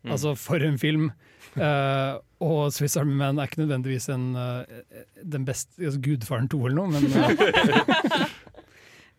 Mm. 0.00 0.12
Altså 0.14 0.34
for 0.38 0.62
en 0.64 0.78
film. 0.80 1.10
Uh, 1.56 2.16
og 2.40 2.70
Swiss 2.72 2.96
Army 2.96 3.16
Man 3.20 3.38
er 3.38 3.48
ikke 3.50 3.62
nødvendigvis 3.62 4.08
en, 4.12 4.30
uh, 4.36 4.62
den 5.22 5.44
beste 5.44 5.82
altså 5.82 6.00
Gudfaren 6.04 6.48
2 6.48 6.60
eller 6.66 6.78
noe, 6.78 6.88
men 6.94 7.04
uh. 7.10 8.28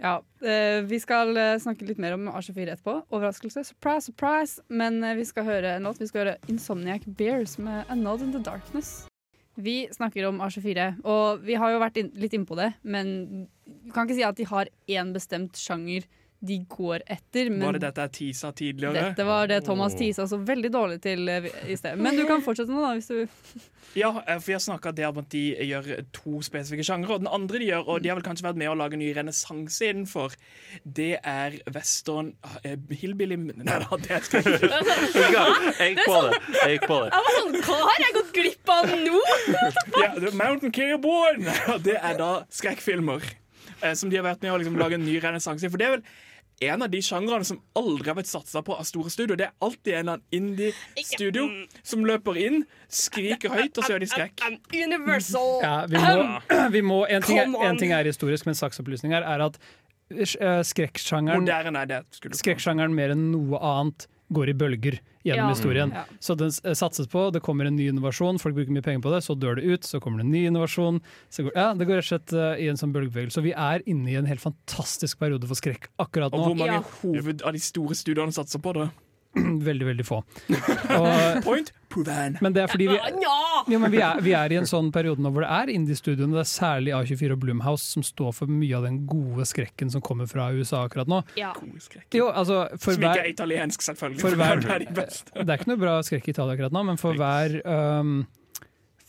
Ja, 0.02 0.16
eh, 0.42 0.80
Vi 0.90 0.98
skal 0.98 1.38
snakke 1.62 1.86
litt 1.86 2.00
mer 2.02 2.16
om 2.16 2.26
A24 2.32 2.72
etterpå. 2.74 2.96
Overraskelse. 3.14 3.62
Surprise, 3.68 4.08
surprise! 4.10 4.64
Men 4.74 4.98
vi 5.14 5.28
skal 5.30 5.46
høre 5.46 5.76
en 5.76 5.86
låt. 5.86 6.02
Vi 6.02 6.08
skal 6.10 6.24
høre 6.24 6.40
Insomniac 6.50 7.06
Bears 7.06 7.60
med 7.62 7.86
'A 7.86 7.94
Nod 8.00 8.26
in 8.26 8.34
the 8.34 8.42
Darkness'. 8.42 9.06
Vi 9.62 9.88
snakker 9.92 10.26
om 10.26 10.42
A24, 10.42 11.04
og 11.04 11.44
vi 11.46 11.54
har 11.60 11.74
jo 11.74 11.82
vært 11.84 12.00
inn, 12.00 12.10
litt 12.16 12.34
innpå 12.34 12.56
det, 12.58 12.72
men 12.82 13.48
vi 13.68 13.92
kan 13.94 14.08
ikke 14.08 14.18
si 14.18 14.24
at 14.26 14.38
de 14.40 14.48
har 14.48 14.72
én 14.90 15.12
bestemt 15.14 15.60
sjanger 15.60 16.08
de 16.42 16.58
går 16.70 17.04
etter. 17.06 17.50
Men 17.50 17.68
Var 17.68 17.78
det 17.78 17.82
dette 17.84 18.06
jeg 18.08 18.14
Tisa 18.16 18.50
tidligere? 18.52 18.94
dette 19.12 19.26
var 19.28 19.48
det 19.48 19.60
Thomas 19.66 19.94
tisa 19.98 20.26
så 20.28 20.40
veldig 20.42 20.72
dårlig 20.74 20.98
til 21.04 21.30
eh, 21.30 21.46
i 21.70 21.78
sted. 21.78 22.00
Men 22.02 22.18
du 22.18 22.24
kan 22.26 22.42
fortsette 22.46 22.74
nå, 22.74 22.82
da, 22.82 22.96
hvis 22.98 23.12
du 23.12 23.68
Ja, 24.00 24.10
eh, 24.26 24.40
for 24.42 24.56
jeg 24.56 24.64
snakka 24.66 24.94
om 25.12 25.20
at 25.22 25.30
de 25.30 25.44
gjør 25.68 25.90
to 26.16 26.42
spesifikke 26.42 26.86
sjangre. 26.88 27.14
Og 27.14 27.22
den 27.22 27.30
andre 27.30 27.62
de 27.62 27.68
gjør, 27.70 27.86
og 27.86 28.02
de 28.02 28.10
har 28.10 28.18
vel 28.18 28.26
kanskje 28.26 28.48
vært 28.48 28.58
med 28.58 28.72
å 28.72 28.78
lage 28.80 28.98
en 28.98 29.04
ny 29.04 29.12
renessanse 29.14 29.92
innenfor, 29.92 30.34
det 30.84 31.20
er 31.22 31.60
western 31.76 32.32
eh, 32.64 32.74
Hillbilly 32.90 33.38
Nei 33.42 33.78
da, 33.84 34.00
det 34.02 34.24
skal 34.26 34.42
jeg 34.42 34.64
ikke. 34.64 34.82
Jeg 35.82 35.94
gikk 35.94 36.02
på 36.08 36.18
det. 36.26 36.42
Jeg 36.58 36.74
gikk 36.74 36.88
på 36.90 36.98
det. 37.04 37.12
Jeg 37.12 37.28
var 37.28 37.38
sånn, 37.38 37.60
Hva 37.68 37.78
har 37.84 38.02
jeg 38.02 38.16
gått 38.18 38.34
glipp 38.36 38.74
av 38.74 38.90
nå?! 38.90 39.22
yeah, 40.02 40.18
The 40.18 40.34
Mountain! 40.34 40.74
Og 41.76 41.86
det 41.86 42.00
er 42.02 42.18
da 42.18 42.32
skrekkfilmer. 42.54 43.30
Som 43.98 44.12
de 44.12 44.20
har 44.20 44.26
vært 44.26 44.44
med 44.46 44.54
å 44.54 44.60
liksom 44.62 44.78
lage 44.78 44.98
en 44.98 45.06
ny 45.06 45.16
renessanse 45.24 45.66
i. 45.66 45.72
For 45.74 45.82
det 45.82 45.88
er 45.88 45.96
vel 45.96 46.04
en 46.62 46.86
av 46.86 46.92
de 46.94 47.02
sjangrene 47.02 47.46
som 47.48 47.60
aldri 47.78 48.12
har 48.12 48.18
vært 48.20 48.30
satsa 48.30 48.62
på 48.66 48.76
av 48.78 48.86
store 48.88 49.12
studio. 49.14 49.38
Det 49.40 49.48
er 49.48 49.54
alltid 49.66 49.96
en 49.96 50.00
eller 50.00 50.20
annen 50.20 50.38
indie-studio 50.38 51.48
som 51.82 52.06
løper 52.06 52.38
inn, 52.42 52.64
skriker 52.92 53.54
høyt, 53.56 53.74
og 53.78 53.86
så 53.86 53.96
gjør 53.96 54.04
de 54.06 54.10
skrekk. 54.12 54.46
Universal! 54.76 55.52
ja, 55.66 55.76
vi 55.90 56.02
må, 56.06 56.26
vi 56.78 56.84
må 56.86 57.00
en, 57.10 57.26
ting 57.26 57.42
er, 57.42 57.50
en 57.68 57.82
ting 57.82 57.96
er 57.98 58.10
historisk, 58.10 58.46
men 58.50 58.58
saksopplysning 58.58 59.16
her 59.18 59.26
er 59.26 59.46
at 59.48 59.58
eh, 60.14 60.62
skrekksjangeren 60.70 61.50
er 61.50 62.08
skrekksjangeren 62.14 62.94
mer 62.96 63.16
enn 63.16 63.32
noe 63.34 63.62
annet 63.62 64.08
går 64.32 64.50
i 64.50 64.54
bølger 64.58 65.00
gjennom 65.26 65.50
Ja. 65.50 65.54
historien. 65.54 65.92
Ja. 65.94 66.04
Så 66.20 66.36
den 66.38 66.50
satses 66.52 67.08
på, 67.08 67.32
det 67.32 67.42
kommer 67.44 67.66
en 67.68 67.76
ny 67.76 67.90
innovasjon, 67.92 68.40
folk 68.42 68.56
bruker 68.56 68.72
mye 68.72 68.82
penger 68.86 69.02
på 69.04 69.12
det, 69.14 69.22
så 69.24 69.36
dør 69.38 69.56
det 69.60 69.64
ut, 69.66 69.82
så 69.84 70.00
kommer 70.02 70.20
det 70.24 70.26
en 70.26 70.32
ny 70.32 70.46
innovasjon. 70.50 71.02
Så 71.30 71.44
går, 71.46 71.52
ja, 71.56 71.74
det 71.74 71.88
går 71.88 72.00
rett 72.02 72.06
og 72.06 72.12
slett 72.12 72.34
uh, 72.34 72.56
i 72.58 72.68
en 72.72 72.78
sånn 72.80 72.94
bølgebevegelse. 72.96 73.38
Så 73.38 73.44
vi 73.46 73.54
er 73.54 73.84
inne 73.86 74.10
i 74.10 74.16
en 74.16 74.26
helt 74.26 74.42
fantastisk 74.42 75.20
periode 75.20 75.46
for 75.48 75.56
skrekk 75.60 75.90
akkurat 76.00 76.32
nå. 76.32 76.40
Og 76.40 76.48
hvor 76.52 76.58
mange 76.58 76.80
Ja. 76.80 76.84
hoved 77.04 77.42
av 77.44 77.54
de 77.54 77.60
store 77.60 77.94
studioene 77.96 78.32
satser 78.34 78.60
på 78.64 78.74
det? 78.74 78.90
veldig, 79.68 79.86
veldig 79.88 80.06
få. 80.08 80.18
Og, 80.98 81.38
Point 81.46 81.70
proven. 81.92 82.38
men 82.44 82.54
det 82.56 82.64
er 82.66 82.72
fordi 82.72 82.88
vi, 82.90 82.98
Ja! 83.24 83.62
men 83.68 83.92
vi, 83.94 84.00
er, 84.04 84.20
vi 84.24 84.34
er 84.36 84.52
i 84.52 84.58
en 84.60 84.68
sånn 84.68 84.90
periode 84.96 85.24
nå 85.24 85.32
hvor 85.32 85.46
det 85.46 85.52
er 85.56 85.72
indie-studioene, 85.76 86.34
det 86.36 86.44
er 86.44 86.50
særlig 86.52 86.94
A24 86.98 87.36
og 87.36 87.42
Blumhouse 87.46 87.88
som 87.96 88.04
står 88.04 88.34
for 88.36 88.52
mye 88.52 88.76
av 88.80 88.86
den 88.88 89.02
gode 89.08 89.46
skrekken 89.48 89.92
som 89.94 90.04
kommer 90.04 90.28
fra 90.32 90.50
USA 90.56 90.84
akkurat 90.88 91.08
nå. 91.12 91.22
ja. 91.40 91.54
God. 91.62 91.98
Jo, 92.16 92.28
altså, 92.32 92.62
for 92.80 92.96
Som 92.98 93.08
ikke 93.08 93.24
er 93.26 93.32
italiensk, 93.32 93.84
selvfølgelig. 93.88 94.22
for 94.24 94.40
hver- 94.40 94.62
det 94.68 94.76
er. 95.08 95.16
Det 95.42 95.48
er 95.48 95.58
ikke 95.60 95.72
noe 95.74 95.82
bra 95.84 95.98
skrekk 96.06 96.28
i 96.32 96.36
Italia 96.36 96.56
akkurat 96.58 96.76
nå, 96.76 96.84
men 96.92 97.00
for 97.02 97.20
hver 97.20 97.58
um, 97.68 98.14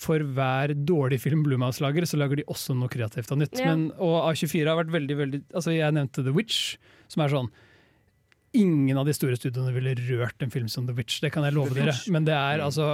for 0.03 0.19
hver 0.35 0.73
dårlig 0.83 1.21
film 1.23 1.45
Blumhouse 1.47 1.83
lager, 1.85 2.03
så 2.11 2.19
lager 2.19 2.41
de 2.41 2.45
også 2.51 2.75
noe 2.75 2.91
kreativt 2.91 3.31
og 3.35 3.39
nytt. 3.39 3.55
Ja. 3.61 3.71
Men, 3.71 3.85
og 4.03 4.17
A24 4.33 4.67
har 4.67 4.81
vært 4.81 4.91
veldig, 4.95 5.17
veldig 5.21 5.41
altså 5.55 5.75
Jeg 5.77 5.95
nevnte 5.95 6.25
The 6.27 6.35
Witch, 6.35 6.73
som 7.13 7.23
er 7.23 7.31
sånn 7.37 7.51
Ingen 8.55 8.99
av 9.01 9.07
de 9.09 9.15
store 9.17 9.37
studioene 9.39 9.73
ville 9.73 9.95
rørt 10.11 10.43
en 10.45 10.51
film 10.53 10.69
som 10.69 10.87
The 10.87 10.93
Witch, 10.95 11.21
det 11.25 11.31
kan 11.33 11.45
jeg 11.45 11.55
love 11.57 11.73
dere. 11.75 11.95
Men 12.13 12.25
det 12.29 12.35
er 12.37 12.59
Mm. 12.59 12.65
altså 12.69 12.89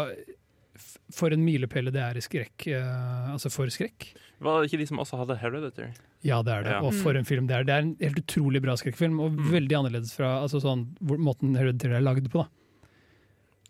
For 1.11 1.33
en 1.33 1.43
milepæl 1.45 1.91
det 1.91 1.97
er 2.05 2.17
i 2.17 2.21
skrekk. 2.23 2.67
Uh, 2.69 3.33
altså 3.35 3.51
for 3.51 3.67
skrekk. 3.67 4.13
Var 4.41 4.61
det 4.63 4.69
ikke 4.71 4.79
de 4.79 4.87
som 4.87 4.99
også 5.03 5.19
hadde 5.19 5.39
Hereditary? 5.41 5.89
Ja, 6.23 6.43
det 6.43 6.53
er 6.53 6.63
det. 6.63 6.71
Ja. 6.77 6.81
Og 6.85 6.93
for 6.95 7.17
en 7.17 7.25
film 7.25 7.47
det 7.49 7.57
er. 7.57 7.65
Det 7.65 7.75
er 7.75 7.79
en 7.83 7.97
helt 7.99 8.21
utrolig 8.23 8.61
bra 8.63 8.77
skrekkfilm, 8.77 9.19
og 9.21 9.33
Mm. 9.33 9.51
veldig 9.51 9.75
annerledes 9.79 10.13
fra 10.15 10.43
altså 10.45 10.61
sånn, 10.63 10.85
hvor, 11.03 11.17
måten 11.19 11.57
Hereditary 11.57 11.95
er 11.97 12.01
lagd 12.07 12.29
på. 12.31 12.45
da 12.45 12.49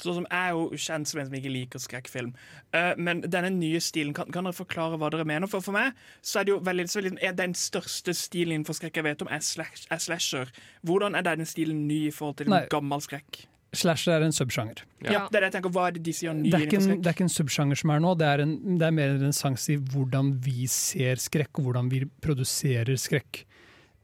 Sånn 0.03 0.21
som 0.21 0.27
Jeg 0.31 0.39
er 0.39 0.55
jo 0.55 0.79
kjent 0.79 1.11
som 1.11 1.21
en 1.21 1.27
som 1.27 1.35
ikke 1.35 1.51
liker 1.51 1.83
skrekkfilm. 1.83 2.33
Uh, 2.75 2.95
men 2.97 3.21
denne 3.27 3.51
nye 3.51 3.81
stilen, 3.83 4.15
kan, 4.15 4.31
kan 4.31 4.47
dere 4.47 4.55
forklare 4.55 4.99
hva 5.01 5.11
dere 5.11 5.27
mener? 5.27 5.51
For 5.51 5.65
for 5.65 5.75
meg 5.75 5.93
så 6.23 6.41
er 6.41 6.49
det 6.49 6.55
jo 6.55 6.61
veldig, 6.63 6.89
så 6.89 7.01
veldig 7.03 7.19
er 7.25 7.37
Den 7.39 7.55
største 7.59 8.15
stilen 8.15 8.59
innenfor 8.61 8.79
skrekk 8.79 8.97
jeg 9.01 9.09
vet 9.09 9.23
om, 9.27 9.31
er, 9.35 9.43
slash, 9.45 9.87
er 9.91 9.99
slasher. 10.03 10.53
Hvordan 10.87 11.19
er 11.19 11.27
denne 11.27 11.47
stilen 11.49 11.87
ny 11.89 12.05
i 12.09 12.15
forhold 12.15 12.39
til 12.43 12.51
Nei. 12.55 12.67
gammel 12.71 13.03
skrekk? 13.03 13.47
Slasher 13.77 14.15
er 14.17 14.25
en 14.25 14.33
subsjanger. 14.33 14.81
Ja. 15.05 15.11
Ja. 15.13 15.19
det 15.29 15.37
er 15.37 15.45
det 15.45 15.49
jeg 15.51 15.57
tenker, 15.59 15.73
Hva 15.77 15.89
er 15.89 15.97
det 15.99 16.03
de 16.07 16.13
sier 16.17 16.33
ny 16.33 16.49
Det 16.49 16.57
er, 16.57 16.63
ikke 16.65 16.79
en, 16.81 17.03
det 17.03 17.11
er 17.11 17.17
ikke 17.19 17.27
en 17.27 17.35
subsjanger 17.35 17.77
som 17.77 17.91
er 17.93 18.01
nå, 18.01 18.15
det 18.17 18.29
er, 18.31 18.43
en, 18.47 18.55
det 18.81 18.87
er 18.87 18.95
mer 18.97 19.13
en 19.13 19.21
renessanse 19.27 19.75
i 19.75 19.77
hvordan 19.93 20.31
vi 20.47 20.65
ser 20.73 21.21
skrekk, 21.21 21.59
og 21.61 21.69
hvordan 21.69 21.91
vi 21.93 22.01
produserer 22.25 22.97
skrekk. 22.97 23.43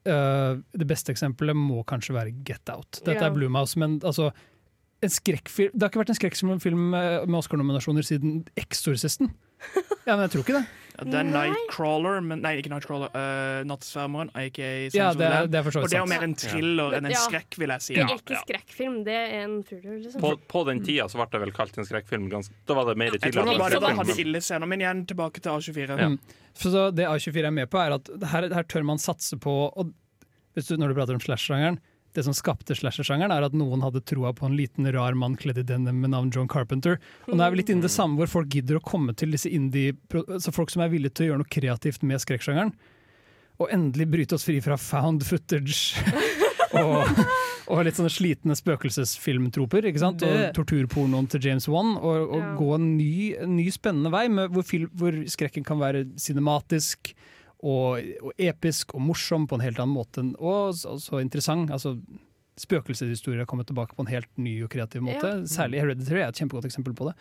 Uh, 0.05 0.61
det 0.76 0.84
beste 0.84 1.14
eksempelet 1.14 1.57
må 1.57 1.80
kanskje 1.88 2.12
være 2.12 2.34
Get 2.45 2.68
Out. 2.68 3.01
Dette 3.07 3.16
Ja. 3.22 3.30
er 3.30 3.32
Blumhouse, 3.38 3.78
men 3.80 4.01
altså 4.05 4.34
skrekkfilm 5.12 5.72
Det 5.74 5.82
har 5.82 5.90
ikke 5.92 6.00
vært 6.05 6.14
en 6.14 6.20
skrekkfilm 6.20 6.88
med 6.90 7.28
med 7.28 7.38
Oscar-nominasjoner 7.40 8.07
siden 8.07 8.44
Exorcisten. 8.57 9.32
Ja, 10.05 10.16
men 10.16 10.26
jeg 10.26 10.32
tror 10.34 10.42
ikke 10.44 10.59
det. 10.59 10.64
Ja, 10.94 11.05
det 11.11 11.14
er 11.18 11.24
Nightcrawler, 11.26 12.20
men 12.22 12.42
nei, 12.44 12.52
ikke 12.61 12.70
Nightcrawler. 12.70 13.09
Uh, 13.16 13.64
Nattsvermeren, 13.66 14.28
aka 14.38 14.68
Ja, 14.94 15.09
det 15.16 15.26
er- 15.26 15.48
det 15.50 15.59
er 15.59 15.64
for 15.64 15.72
så 15.74 15.80
vidt 15.80 15.84
Og 15.84 15.90
det 15.90 15.96
er 15.96 16.05
jo 16.05 16.11
mer 16.12 16.22
en 16.22 16.34
thriller 16.38 16.92
enn 16.98 17.07
en 17.09 17.16
skrekk, 17.18 17.57
vil 17.59 17.72
jeg 17.74 17.82
si. 17.82 17.94
Det 17.94 18.05
er 18.05 18.14
ikke 18.20 18.42
skrekkfilm, 18.44 18.98
det 19.05 19.16
er 19.16 19.32
en 19.42 19.57
thriller. 19.64 19.98
Liksom. 20.05 20.20
På, 20.20 20.36
på 20.36 20.64
den 20.68 20.84
tida 20.84 21.09
så 21.09 21.18
ble 21.18 21.26
det 21.32 21.40
vel 21.40 21.52
kalt 21.57 21.78
en 21.78 21.88
skrekkfilm. 21.88 22.28
Da 22.30 22.74
var 22.78 22.84
det 22.86 22.96
mer 23.00 23.11
Jeg 23.11 23.20
tydelig. 23.20 23.32
tror 23.32 23.50
det 23.50 23.59
var 23.59 23.80
bare 23.80 23.96
hadde 23.96 24.20
ille 24.20 24.40
scener, 24.44 24.66
men 24.70 24.80
igjen 24.84 25.07
tilbake 25.07 25.40
til 25.40 25.50
A24. 25.50 25.98
Mm. 25.98 26.18
For 26.55 26.70
så 26.70 26.94
det 26.94 27.09
A24 27.09 27.46
er 27.46 27.50
med 27.50 27.70
på, 27.70 27.80
er 27.82 27.96
at 27.98 28.09
her, 28.30 28.48
her 28.55 28.62
tør 28.62 28.84
man 28.84 28.98
satse 28.98 29.36
på 29.40 29.72
og 29.74 29.92
hvis 30.55 30.68
du, 30.68 30.76
Når 30.76 30.88
du 30.88 30.94
prater 30.94 31.14
om 31.14 31.18
slash-sjangeren 31.20 31.80
Det 32.14 32.22
som 32.22 32.34
skapte 32.36 32.76
slasher-sjangeren, 32.78 33.32
er 33.34 33.42
at 33.48 33.54
noen 33.58 33.82
hadde 33.82 34.02
troa 34.06 34.30
på 34.36 34.46
en 34.46 34.54
liten, 34.54 34.86
rar 34.94 35.16
mann 35.18 35.34
kledd 35.40 35.58
i 35.58 35.66
denim 35.66 35.98
med 36.04 36.12
navn 36.14 36.30
John 36.34 36.46
Carpenter. 36.50 37.00
Og 37.26 37.34
nå 37.34 37.42
er 37.42 37.50
vi 37.50 37.58
litt 37.58 37.72
inne 37.74 37.82
i 37.82 37.88
det 37.88 37.94
samme, 37.94 38.20
hvor 38.20 38.30
folk 38.30 38.52
gidder 38.54 38.78
å 38.78 38.84
komme 38.86 39.14
til 39.18 39.34
disse 39.34 39.50
indie 39.50 39.96
Så 40.38 40.54
Folk 40.54 40.70
som 40.70 40.84
er 40.84 40.92
villige 40.92 41.16
til 41.18 41.26
å 41.26 41.28
gjøre 41.32 41.42
noe 41.42 41.50
kreativt 41.50 42.06
med 42.06 42.22
skrekksjangeren. 42.22 42.70
Og 43.62 43.70
endelig 43.74 44.06
bryte 44.10 44.38
oss 44.38 44.46
fri 44.46 44.60
fra 44.62 44.78
found 44.78 45.26
footage. 45.26 45.98
og, 46.80 47.06
og 47.70 47.82
litt 47.86 47.98
sånne 47.98 48.10
slitne 48.14 48.54
spøkelsesfilmtroper. 48.58 49.86
ikke 49.90 50.02
sant? 50.02 50.22
Og 50.26 50.48
torturpornoen 50.56 51.28
til 51.30 51.50
James 51.50 51.66
Wan. 51.70 51.96
Og, 51.98 52.30
og 52.30 52.40
Ja. 52.42 52.54
gå 52.58 52.70
en 52.78 52.88
ny, 52.96 53.14
ny 53.58 53.68
spennende 53.74 54.10
vei, 54.14 54.26
med, 54.30 54.54
hvor, 54.54 54.66
hvor 54.94 55.18
skrekken 55.30 55.66
kan 55.66 55.82
være 55.82 56.06
cinematisk 56.20 57.14
og, 57.64 58.12
og 58.20 58.44
episk 58.50 58.94
og 58.94 59.02
morsom 59.06 59.48
på 59.48 59.58
en 59.58 59.64
helt 59.64 59.80
annen 59.80 59.96
måte. 59.96 60.24
Og 60.36 60.76
så, 60.78 60.98
så 61.00 61.22
interessant. 61.24 61.72
altså 61.72 61.96
Spøkelseshistorier 62.60 63.42
har 63.42 63.48
kommet 63.50 63.66
tilbake 63.66 63.96
på 63.96 64.04
en 64.04 64.12
helt 64.12 64.30
ny 64.38 64.60
og 64.62 64.70
kreativ 64.70 65.02
måte. 65.02 65.26
Ja. 65.26 65.46
Særlig 65.50 65.80
Hereditary 65.82 66.20
er 66.22 66.28
et 66.28 66.38
kjempegodt 66.38 66.68
eksempel 66.68 66.94
på 66.94 67.08
det. 67.08 67.16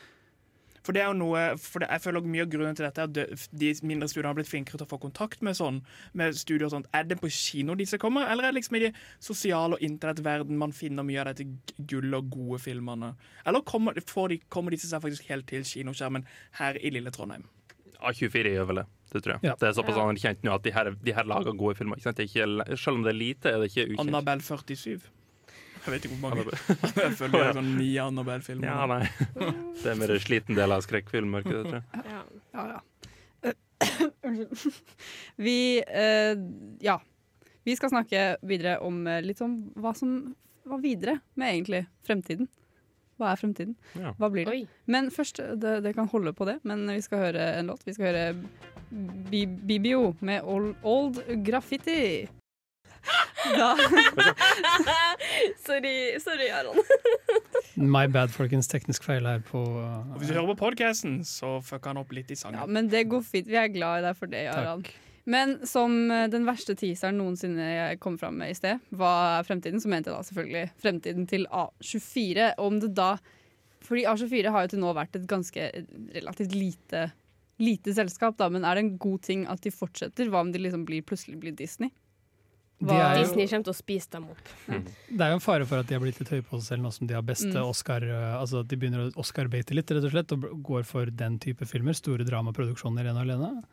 For 0.84 0.96
det 0.96 1.04
er 1.04 1.10
jo 1.12 1.16
noe, 1.16 1.42
for 1.62 1.80
det, 1.80 1.88
jeg 1.94 2.04
føler 2.04 2.26
Mye 2.28 2.44
av 2.44 2.50
grunnen 2.52 2.76
til 2.78 2.86
dette 2.86 3.04
er 3.04 3.08
at 3.08 3.48
de 3.56 3.70
mindre 3.88 4.10
studiene 4.12 4.34
har 4.34 4.38
blitt 4.38 4.50
flinkere 4.50 4.82
til 4.82 4.88
å 4.88 4.92
få 4.92 5.00
kontakt 5.06 5.44
med 5.46 5.56
sånn 5.56 5.80
Med 6.20 6.36
studier 6.36 6.68
og 6.68 6.74
sånt. 6.76 6.90
Er 6.96 7.08
det 7.08 7.20
på 7.22 7.32
kino 7.32 7.78
disse 7.80 8.00
kommer, 8.02 8.28
eller 8.28 8.48
er 8.48 8.54
det 8.54 8.60
liksom 8.60 8.80
i 8.80 8.84
de 8.86 8.92
sosiale 9.24 9.78
og 9.78 9.86
internettverden 9.86 10.60
man 10.60 10.76
finner 10.76 11.08
mye 11.08 11.24
av 11.24 11.32
dette 11.32 11.48
gullet 11.48 11.90
gull 11.94 12.20
og 12.20 12.30
gode 12.36 12.62
filmene? 12.66 13.14
Eller 13.48 13.64
kommer, 13.68 13.96
de, 13.96 14.40
kommer 14.52 14.76
disse 14.76 14.90
seg 14.92 15.04
faktisk 15.04 15.30
helt 15.32 15.48
til 15.50 15.64
kinoskjermen 15.68 16.28
her 16.60 16.80
i 16.84 16.92
lille 16.94 17.14
Trondheim? 17.16 17.48
A24 18.04 18.52
gjør 18.58 18.70
vel 18.72 18.82
det. 18.82 18.88
Det 19.14 19.22
tror 19.22 19.36
jeg. 19.36 19.44
Ja. 19.46 19.56
Det 19.60 19.68
er 19.70 19.76
såpass 19.78 19.98
Ja. 19.98 20.06
anerkjent 20.08 20.44
nå 20.46 20.54
at 20.56 20.64
de 20.66 20.72
her, 20.74 20.90
de 21.06 21.14
her 21.14 21.28
lager 21.30 21.54
gode 21.58 21.76
filmer. 21.78 22.00
Ikke 22.00 22.10
sant? 22.10 22.18
Det 22.18 22.26
er 22.26 22.32
ikke, 22.32 22.78
selv 22.82 22.98
om 22.98 23.04
det 23.06 23.14
er 23.14 23.20
lite, 23.20 23.52
er 23.52 23.62
det 23.62 23.70
ikke 23.72 23.86
ukjent. 23.92 24.08
Annabelle 24.08 24.42
47. 24.42 25.12
Jeg 25.84 25.92
vet 25.92 26.06
ikke 26.08 26.16
hvor 26.16 26.30
mange. 26.32 26.44
jeg 27.04 27.16
føler 27.20 27.34
det 27.34 27.44
er 27.50 27.58
sånn 27.60 27.72
ni 27.76 27.90
Annabelle-filmer. 28.00 28.68
Ja, 28.70 28.86
nei. 28.88 29.04
Det 29.82 29.90
er 29.92 29.98
mer 30.00 30.14
en 30.16 30.22
sliten 30.24 30.56
del 30.58 30.72
av 30.72 30.84
skrekkfilmmarkedet, 30.86 31.64
tror 31.68 31.82
jeg. 31.82 32.06
Ja, 32.56 32.68
ja. 32.72 32.82
Unnskyld. 34.24 34.78
Vi 35.44 35.58
uh, 35.84 36.36
Ja. 36.82 37.00
Vi 37.64 37.76
skal 37.80 37.94
snakke 37.94 38.22
videre 38.44 38.78
om 38.84 39.06
eh, 39.08 39.22
litt 39.24 39.40
om 39.40 39.54
hva 39.80 39.94
som 39.96 40.34
var 40.68 40.82
videre 40.84 41.14
med 41.40 41.54
egentlig 41.54 41.86
fremtiden. 42.04 42.50
Hva 43.16 43.30
er 43.32 43.40
fremtiden? 43.40 43.76
Ja. 43.96 44.12
Hva 44.20 44.28
blir 44.34 44.50
det? 44.50 44.58
Men 44.92 45.08
først, 45.16 45.40
det, 45.62 45.78
det 45.86 45.94
kan 45.96 46.10
holde 46.12 46.34
på 46.36 46.44
det, 46.50 46.58
men 46.68 46.84
vi 46.92 47.00
skal 47.06 47.22
høre 47.24 47.46
en 47.62 47.72
låt. 47.72 47.86
Vi 47.88 47.96
skal 47.96 48.10
høre 48.10 48.26
Bibio 49.32 50.14
med 50.22 50.42
Old, 50.44 50.76
Old 50.84 51.20
Graffiti. 51.46 52.28
Da 53.44 53.76
sorry, 55.66 56.20
sorry, 56.20 56.50
Aron. 56.50 56.78
My 57.76 58.08
bad, 58.08 58.32
folkens. 58.32 58.70
Teknisk 58.72 59.04
feil 59.04 59.26
her 59.28 59.42
på 59.44 59.60
uh, 59.60 60.14
hvis 60.18 60.30
du 60.30 60.38
hører 60.38 60.54
på 60.54 60.60
podcasten, 60.68 61.24
så 61.28 61.58
fucker 61.66 61.92
han 61.92 62.00
opp 62.04 62.14
litt 62.16 62.32
i 62.32 62.38
sangen. 62.40 62.62
Ja, 62.62 62.68
men 62.70 62.88
det 62.92 63.08
går 63.12 63.26
fint. 63.28 63.50
Vi 63.50 63.60
er 63.60 63.72
glad 63.74 64.04
i 64.04 64.06
deg 64.08 64.20
for 64.20 64.32
det, 64.32 64.46
Aron. 64.54 64.86
Men 65.24 65.56
som 65.68 66.12
eh, 66.12 66.26
den 66.28 66.44
verste 66.44 66.76
teaseren 66.76 67.16
noensinne 67.22 67.64
jeg 67.64 68.00
kom 68.04 68.18
fram 68.20 68.42
med 68.42 68.52
i 68.52 68.58
sted, 68.58 68.82
hva 68.92 69.14
er 69.38 69.48
fremtiden, 69.48 69.80
så 69.80 69.92
mente 69.92 70.12
jeg 70.12 70.18
da 70.18 70.28
selvfølgelig 70.28 70.64
fremtiden 70.84 71.30
til 71.32 71.48
A24. 71.48 72.50
Om 72.60 72.82
det 72.84 72.92
da 72.98 73.14
Fordi 73.84 74.04
A24 74.08 74.52
har 74.52 74.66
jo 74.66 74.74
til 74.74 74.84
nå 74.84 74.92
vært 74.96 75.16
et 75.20 75.28
ganske 75.28 75.70
relativt 76.16 76.54
lite, 76.56 77.08
lite 77.60 77.94
selskap, 77.94 78.38
da, 78.38 78.50
men 78.50 78.64
er 78.66 78.76
det 78.76 78.84
en 78.86 78.98
god 78.98 79.22
ting 79.22 79.46
at 79.48 79.62
de 79.62 79.72
fortsetter? 79.72 80.30
Hva 80.30 80.42
om 80.42 80.52
de 80.52 80.60
liksom 80.60 80.86
blir, 80.86 81.04
plutselig 81.06 81.38
blir 81.40 81.54
Disney? 81.56 81.92
De 82.84 82.92
jo- 82.98 83.22
Disney 83.22 83.48
kommer 83.48 83.64
til 83.64 83.72
å 83.72 83.78
spise 83.78 84.10
dem 84.12 84.26
opp. 84.34 84.50
Det 84.68 85.22
er 85.22 85.30
jo 85.32 85.38
en 85.38 85.40
fare 85.46 85.66
for 85.66 85.80
at 85.80 85.88
de 85.88 85.94
har 85.96 86.02
blitt 86.02 86.20
litt 86.20 86.30
høye 86.34 86.44
på 86.44 86.58
seg 86.60 86.74
selv 86.74 86.84
nå 86.84 86.92
som 86.92 87.08
de 87.08 87.14
har 87.16 87.22
beste 87.24 87.54
Mm. 87.54 87.70
Oscar 87.70 88.04
uh, 88.04 88.42
Altså 88.42 88.60
at 88.60 88.68
de 88.68 88.76
begynner 88.76 89.06
å 89.06 89.14
Oscar-bate 89.22 89.72
litt, 89.78 89.88
rett 89.94 90.04
og 90.04 90.12
slett, 90.12 90.32
og 90.36 90.64
går 90.64 90.84
for 90.84 91.06
den 91.06 91.38
type 91.40 91.64
filmer. 91.70 91.94
Store 91.94 92.26
dramaproduksjoner 92.28 93.06
ene 93.08 93.22
og 93.22 93.30
alene. 93.30 93.64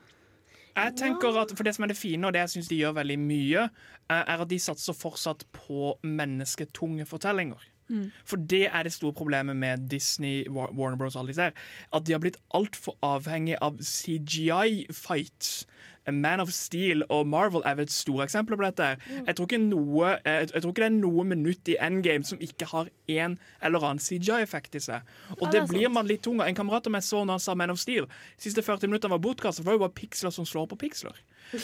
Jeg 0.77 0.95
tenker 0.97 1.35
at 1.41 1.51
for 1.57 1.65
Det 1.65 1.75
som 1.75 1.85
er 1.85 1.89
det 1.89 1.97
fine, 1.99 2.25
og 2.25 2.33
det 2.33 2.45
jeg 2.45 2.53
syns 2.63 2.69
de 2.69 2.79
gjør 2.79 2.95
veldig 3.01 3.19
mye, 3.19 3.65
eh, 4.11 4.23
er 4.29 4.41
at 4.41 4.49
de 4.49 4.59
satser 4.59 4.95
fortsatt 4.95 5.43
på 5.53 5.97
mennesketunge 6.05 7.05
fortellinger. 7.09 7.59
Mm. 7.91 8.07
For 8.25 8.37
det 8.51 8.63
er 8.71 8.87
det 8.87 8.93
store 8.95 9.13
problemet 9.19 9.57
med 9.59 9.89
Disney, 9.91 10.45
Warner 10.49 10.97
Bros. 10.97 11.17
alle 11.19 11.33
disse 11.33 11.43
her. 11.51 11.53
At 11.93 12.07
de 12.07 12.15
har 12.15 12.23
blitt 12.23 12.39
altfor 12.55 12.95
avhengig 13.03 13.57
av 13.61 13.81
CGI-fights. 13.83 15.67
Man 16.11 16.41
of 16.41 16.49
Steel 16.51 17.05
og 17.13 17.27
Marvel 17.29 17.63
er 17.69 17.77
vel 17.79 17.85
et 17.87 17.93
store 17.93 18.25
eksempler 18.25 18.57
på 18.59 18.65
dette. 18.65 18.83
her. 18.83 19.25
Jeg 19.27 19.37
tror, 19.37 19.47
ikke 19.47 19.59
noe, 19.63 20.15
jeg, 20.25 20.49
jeg 20.55 20.63
tror 20.63 20.73
ikke 20.73 20.83
det 20.83 20.89
er 20.89 20.97
noe 20.97 21.25
minutt 21.29 21.69
i 21.71 21.77
Endgame 21.79 22.27
som 22.27 22.41
ikke 22.43 22.67
har 22.73 22.89
en 23.15 23.37
eller 23.63 23.85
annen 23.85 24.01
CGI-effekt 24.03 24.75
i 24.75 24.83
seg. 24.83 25.05
Og 25.37 25.45
Ja, 25.45 25.51
det, 25.53 25.61
det 25.61 25.69
blir 25.75 25.87
sant. 25.87 25.95
man 25.95 26.09
litt 26.09 26.25
tung 26.25 26.41
av. 26.41 26.49
En 26.49 26.57
kamerat 26.59 26.89
av 26.89 26.97
meg 26.97 27.05
så 27.07 27.21
når 27.23 27.37
han 27.37 27.45
sa 27.45 27.55
Man 27.55 27.71
of 27.71 27.79
Steel. 27.79 28.09
Siste 28.41 28.65
40 28.65 28.89
minutter 28.91 29.13
var 29.13 29.21
bortkastet, 29.23 29.63
for 29.63 29.71
det 29.71 29.77
var 29.77 29.79
jo 29.79 29.87
bare 29.87 29.99
piksler 30.01 30.35
som 30.35 30.49
slår 30.49 30.67
på 30.73 30.81
piksler. 30.87 31.21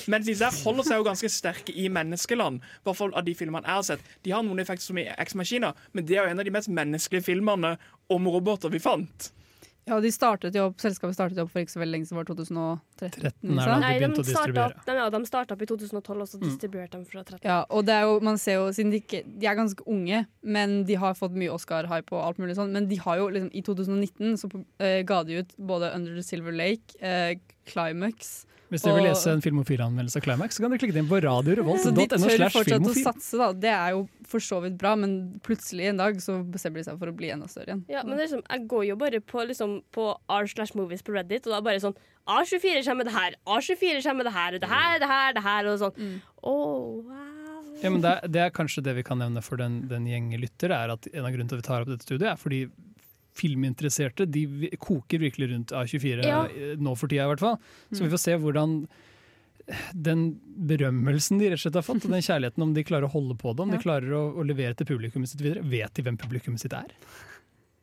Mens 0.09 0.27
disse 0.27 0.45
der 0.45 0.59
holder 0.65 0.85
seg 0.89 0.99
jo 1.01 1.07
ganske 1.07 1.31
sterke 1.31 1.75
i 1.75 1.89
menneskeland. 1.93 2.61
I 2.61 2.85
hvert 2.89 2.97
fall 3.01 3.15
av 3.15 3.25
de 3.25 3.35
filmene 3.39 3.65
jeg 3.67 3.75
har 3.79 3.87
sett. 3.93 4.01
De 4.27 4.35
har 4.35 4.43
noen 4.47 4.59
effekter 4.63 4.89
som 4.89 4.99
i 4.99 5.07
Ex 5.17 5.35
Machina, 5.39 5.75
men 5.93 6.05
det 6.07 6.17
er 6.19 6.25
jo 6.27 6.31
en 6.35 6.43
av 6.43 6.45
de 6.45 6.55
mest 6.55 6.69
menneskelige 6.69 7.25
filmene 7.31 7.77
om 8.11 8.27
roboter 8.31 8.71
vi 8.73 8.79
fant. 8.83 9.33
Ja, 9.87 10.01
de 10.03 10.11
startet 10.11 10.57
jo 10.59 10.65
opp, 10.67 10.81
Selskapet 10.83 11.15
startet 11.15 11.39
jo 11.39 11.45
opp 11.47 11.53
for 11.53 11.63
ikke 11.63 11.71
så 11.71 11.79
veldig 11.79 11.95
lenge, 11.95 12.07
siden, 12.09 12.19
var 12.19 12.27
2013. 12.27 12.81
13 12.99 13.21
er 13.23 13.53
ikke 13.53 13.67
sant? 13.69 13.85
Nei, 13.85 13.93
de 14.03 14.25
starta 14.27 14.65
opp, 14.65 14.81
de, 14.89 14.97
ja, 14.99 15.05
de 15.15 15.21
starta 15.29 15.55
opp 15.55 15.63
i 15.63 15.69
2012, 15.71 16.23
og 16.25 16.27
så 16.27 16.41
Mm. 16.41 16.47
distribuerte 16.49 16.99
de 16.99 17.05
fra 17.07 17.23
13. 17.23 17.39
Ja, 17.47 17.59
og 17.71 17.87
det 17.87 17.95
er 17.95 18.03
jo, 18.03 18.19
man 18.19 18.37
ser 18.43 18.55
jo, 18.59 18.65
siden 18.75 18.91
de, 18.91 18.99
ikke, 18.99 19.23
de 19.39 19.47
er 19.47 19.55
ganske 19.55 19.87
unge, 19.87 20.27
men 20.43 20.83
de 20.91 20.95
har 20.99 21.15
fått 21.15 21.39
mye 21.39 21.55
Oscar-hype 21.55 22.11
og 22.19 22.25
alt 22.25 22.39
mulig 22.43 22.57
sånn, 22.59 22.73
men 22.75 22.89
de 22.91 22.97
har 22.99 23.17
jo 23.23 23.29
liksom, 23.29 23.51
i 23.55 23.63
2019 23.63 24.35
så 24.43 24.51
uh, 24.51 25.03
ga 25.07 25.23
de 25.23 25.39
ut 25.45 25.55
både 25.57 25.95
Under 25.95 26.19
the 26.19 26.23
Silver 26.27 26.51
Lake, 26.53 26.99
eh, 26.99 27.37
Climax 27.67 28.47
Hvis 28.71 28.83
dere 28.83 28.97
vil 28.99 29.05
lese 29.07 29.31
en 29.31 29.43
filmofilanmeldelse 29.45 30.19
av 30.19 30.25
Climax, 30.25 30.57
så 30.59 30.65
kan 30.65 30.73
dere 30.73 30.81
klikke 30.83 30.99
inn 30.99 31.07
på 31.11 31.21
radiorevolt.no. 31.23 31.93
de 31.95 32.07
tør 32.11 32.49
fortsatt 32.51 32.89
å 32.91 32.95
satse, 32.99 33.39
da. 33.39 33.47
Det 33.63 33.71
er 33.71 33.93
jo 33.95 34.01
for 34.27 34.43
så 34.43 34.59
vidt 34.65 34.75
bra, 34.81 34.97
men 34.99 35.13
plutselig 35.47 35.87
en 35.93 36.01
dag 36.03 36.19
så 36.25 36.41
bestemmer 36.43 36.83
de 36.83 36.89
seg 36.89 36.99
for 36.99 37.13
å 37.13 37.15
bli 37.15 37.31
enda 37.31 37.47
større 37.53 37.69
igjen. 37.71 37.85
Ja, 37.93 38.03
men 38.03 38.17
det 38.19 38.25
er 38.25 38.27
liksom, 38.27 38.43
jeg 38.51 38.67
går 38.73 38.85
jo 38.89 38.97
bare 39.05 39.21
på, 39.23 39.45
liksom, 39.53 39.77
på 39.95 40.09
r 40.19 40.51
slash 40.51 40.75
movies 40.75 41.07
på 41.07 41.15
Reddit, 41.15 41.47
og 41.47 41.55
da 41.55 41.61
er 41.61 41.69
bare 41.69 41.85
sånn 41.85 41.95
A24 42.27 42.83
kommer 42.89 43.05
med 43.05 43.07
det 43.13 43.15
her, 43.15 43.37
A24 43.47 44.03
kommer 44.03 44.19
med 44.25 44.27
det 44.27 44.35
her, 44.35 44.59
det 44.59 44.73
her, 44.73 44.99
det 44.99 45.11
her, 45.13 45.37
det 45.39 45.45
her, 45.47 45.71
og 45.71 45.79
sånn. 45.85 45.95
Mm. 46.03 46.17
Åh, 46.43 46.91
wow. 47.07 47.63
Ja, 47.85 47.91
men 47.93 48.01
det, 48.03 48.17
er- 48.17 48.35
det 48.35 48.41
er 48.49 48.51
kanskje 48.57 48.83
det 48.83 48.97
vi 48.99 49.07
kan 49.07 49.23
nevne 49.23 49.45
for 49.47 49.63
den, 49.63 49.83
den 49.87 50.11
gjenge 50.11 50.43
lytter, 50.43 50.75
er 50.75 50.91
at 50.97 51.07
en 51.13 51.23
av 51.23 51.31
grunnene 51.31 51.53
til 51.55 51.61
at 51.61 51.63
vi 51.63 51.69
tar 51.71 51.87
opp 51.87 51.93
dette 51.95 52.03
studiet, 52.09 52.33
er 52.35 52.41
fordi 52.41 52.65
filminteresserte 53.37 54.27
de 54.31 54.47
koker 54.83 55.21
virkelig 55.23 55.51
rundt 55.53 55.75
A24 55.77 56.25
Ja. 56.27 56.45
eh, 56.49 56.77
nå 56.81 56.97
for 56.97 57.09
tida, 57.13 57.25
i 57.29 57.33
hvert 57.35 57.45
fall. 57.45 57.59
Så 57.93 58.01
Mm. 58.03 58.09
vi 58.09 58.15
får 58.17 58.23
se 58.25 58.37
hvordan 58.41 58.79
den 59.95 60.21
berømmelsen 60.69 61.41
de 61.41 61.49
rett 61.51 61.59
og 61.59 61.65
slett 61.65 61.75
har 61.81 61.83
fått, 61.87 62.05
og 62.07 62.13
den 62.13 62.23
kjærligheten, 62.29 62.63
om 62.63 62.75
de 62.75 62.85
klarer 62.87 63.09
å 63.09 63.13
holde 63.13 63.35
på 63.41 63.55
det, 63.57 63.61
om 63.65 63.71
Ja. 63.73 63.77
de 63.77 63.83
klarer 63.83 64.11
å, 64.15 64.25
å 64.39 64.45
levere 64.47 64.77
til 64.79 64.87
publikummet 64.87 65.29
sitt 65.33 65.41
videre. 65.43 65.65
Vet 65.67 65.95
de 65.95 66.03
hvem 66.07 66.17
publikummet 66.19 66.61
sitt 66.63 66.73
er? 66.77 66.87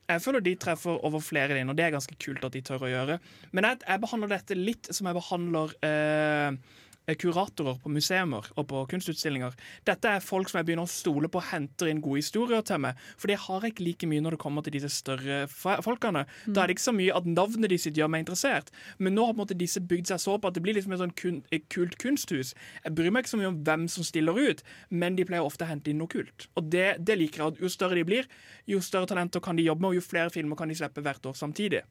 Jeg 0.09 0.19
føler 0.19 0.43
de 0.43 0.55
treffer 0.59 0.99
over 1.07 1.19
flere 1.23 1.55
linjer, 1.55 1.69
og 1.71 1.77
det 1.79 1.85
er 1.85 1.91
ganske 1.95 2.15
kult 2.19 2.43
at 2.43 2.51
de 2.51 2.61
tør 2.61 2.83
å 2.83 2.89
gjøre. 2.91 3.19
Men 3.55 3.63
jeg, 3.63 3.79
jeg 3.87 4.01
behandler 4.03 4.29
dette 4.33 4.55
litt 4.59 4.89
som 4.91 5.07
jeg 5.07 5.15
behandler 5.15 5.71
eh, 5.81 6.57
kuratorer 7.19 7.79
på 7.83 7.91
museumer 7.91 8.47
og 8.55 8.67
på 8.69 8.83
kunstutstillinger. 8.91 9.55
Dette 9.87 10.11
er 10.15 10.23
folk 10.23 10.49
som 10.49 10.59
jeg 10.59 10.69
begynner 10.69 10.87
å 10.87 10.91
stole 10.91 11.29
på 11.31 11.41
henter 11.49 11.89
inn 11.91 12.01
gode 12.03 12.21
historier 12.21 12.63
til 12.65 12.79
meg, 12.85 12.99
for 13.19 13.31
det 13.31 13.39
har 13.43 13.65
jeg 13.65 13.75
ikke 13.75 13.87
like 13.87 14.09
mye 14.09 14.23
når 14.23 14.37
det 14.37 14.41
kommer 14.43 14.65
til 14.65 14.77
disse 14.77 14.91
større 14.95 15.43
folkene. 15.51 16.25
Da 16.47 16.63
er 16.63 16.71
det 16.71 16.77
ikke 16.77 16.85
så 16.85 16.95
mye 16.95 17.15
at 17.17 17.27
navnet 17.27 17.73
de 17.73 17.79
sitt 17.81 17.99
gjør 17.99 18.11
meg 18.13 18.23
interessert, 18.23 18.71
men 18.97 19.17
nå 19.17 19.27
har 19.27 19.35
på 19.35 19.41
en 19.41 19.43
måte 19.43 19.59
disse 19.59 19.83
bygd 19.83 20.13
seg 20.13 20.23
så 20.23 20.37
på 20.37 20.51
at 20.51 20.57
det 20.57 20.63
blir 20.65 20.77
liksom 20.77 20.95
et 20.95 21.03
sånn 21.03 21.15
kun, 21.19 21.41
et 21.55 21.67
kult 21.73 21.97
kunsthus. 22.01 22.53
Jeg 22.85 22.95
bryr 22.95 23.11
meg 23.11 23.25
ikke 23.25 23.33
så 23.33 23.41
mye 23.41 23.51
om 23.51 23.59
hvem 23.67 23.87
som 23.91 24.07
stiller 24.07 24.39
ut, 24.39 24.63
men 24.89 25.19
de 25.19 25.27
pleier 25.27 25.43
ofte 25.43 25.67
å 25.67 25.71
hente 25.71 25.91
inn 25.91 25.99
noe 26.01 26.11
kult. 26.11 26.47
Og 26.55 26.71
det, 26.71 26.87
det 27.03 27.19
liker 27.19 27.45
jeg. 27.45 27.59
Jo 27.65 27.71
større 27.71 27.99
de 27.99 28.07
blir, 28.07 28.29
jo 28.69 28.79
større 28.83 29.11
talenter 29.11 29.43
kan 29.43 29.59
de 29.59 29.67
jobbe 29.67 29.83
med, 29.83 29.91
og 29.93 29.99
jo 29.99 30.05
flere 30.05 30.33
filmer 30.33 30.59
kan 30.59 30.71
de 30.71 30.79
slippe 30.79 31.03
hvert 31.03 31.27
år 31.27 31.35
samtidig. 31.37 31.83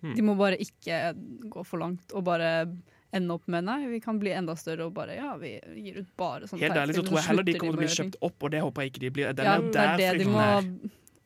De 0.00 0.22
må 0.24 0.34
bare 0.38 0.56
ikke 0.60 1.12
gå 1.52 1.62
for 1.68 1.82
langt 1.82 2.14
og 2.16 2.24
bare 2.24 2.50
ende 3.12 3.34
opp 3.34 3.46
med 3.50 3.64
nei, 3.66 3.80
vi 3.90 4.00
kan 4.00 4.18
bli 4.22 4.30
enda 4.36 4.54
større 4.58 4.86
og 4.86 4.94
bare 4.94 5.16
ja, 5.18 5.34
vi 5.40 5.56
gir 5.82 6.00
ut 6.02 6.10
bare 6.20 6.46
sånne 6.46 6.62
Helt 6.66 6.78
ærlig 6.78 6.94
så 6.94 7.02
tror 7.06 7.18
jeg 7.18 7.28
heller 7.30 7.46
de 7.48 7.54
kommer 7.58 7.74
til 7.74 7.80
å 7.80 7.82
bli 7.82 7.92
kjøpt 7.96 8.18
opp, 8.28 8.38
og 8.46 8.54
det 8.54 8.62
håper 8.62 8.82
jeg 8.86 8.92
ikke 8.92 9.04
de 9.04 9.10
blir. 9.16 9.32
Den 9.34 9.48
Ja, 9.48 9.58
er 9.58 9.68
det 9.70 9.84
er 9.84 10.18
det 10.18 10.24
de 10.24 10.30
må 10.30 10.46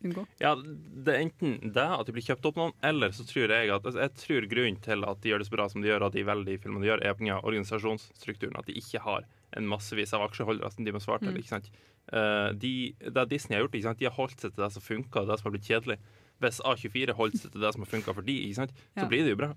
unngå. 0.04 0.24
Ja, 0.40 0.54
det 0.56 1.14
er 1.14 1.20
enten 1.24 1.54
det 1.74 1.84
at 1.98 2.06
de 2.08 2.14
blir 2.16 2.24
kjøpt 2.24 2.48
opp 2.50 2.58
noen, 2.60 2.74
eller 2.84 3.14
så 3.16 3.24
tror 3.28 3.52
jeg 3.52 3.72
at 3.72 3.84
altså, 3.84 4.00
Jeg 4.00 4.14
tror 4.20 4.48
grunnen 4.50 4.80
til 4.84 5.04
at 5.08 5.22
de 5.22 5.32
gjør 5.32 5.40
det 5.44 5.48
så 5.48 5.56
bra 5.56 5.68
som 5.72 5.84
de 5.84 5.88
gjør, 5.90 6.06
at 6.08 6.16
de 6.16 6.26
veldig 6.28 6.58
filmene 6.62 6.84
de 6.84 6.90
gjør, 6.92 7.04
er 7.04 7.16
pga. 7.20 7.40
organisasjonsstrukturen. 7.42 8.56
At 8.60 8.68
de 8.68 8.76
ikke 8.80 9.00
har 9.04 9.24
en 9.56 9.68
massevis 9.70 10.12
av 10.16 10.24
aksjeholdere 10.26 10.70
som 10.72 10.84
de 10.84 10.92
må 10.92 11.00
svare 11.00 11.22
til. 11.24 11.32
Mm. 11.32 11.40
ikke 11.40 11.52
sant? 11.52 11.70
Uh, 12.12 12.52
de, 12.60 12.94
det 13.00 13.28
Disney 13.30 13.56
har 13.56 13.64
gjort, 13.64 13.76
ikke 13.78 13.88
sant? 13.88 14.00
de 14.02 14.08
har 14.10 14.16
holdt 14.18 14.40
seg 14.40 14.52
til 14.52 14.64
det 14.64 14.72
som 14.74 14.84
funka, 14.84 15.22
og 15.22 15.30
det 15.30 15.38
som 15.40 15.48
har 15.48 15.54
blitt 15.56 15.70
kjedelig. 15.70 15.98
Hvis 16.42 16.58
A24 16.66 17.14
holdt 17.16 17.38
seg 17.40 17.54
til 17.54 17.62
det 17.64 17.70
som 17.72 17.84
har 17.86 17.92
funka 17.92 18.12
for 18.16 18.26
de, 18.26 18.34
ikke 18.48 18.58
sant? 18.58 18.74
så 18.92 19.04
Ja. 19.06 19.08
blir 19.08 19.24
det 19.24 19.36
jo 19.36 19.40
bra. 19.40 19.54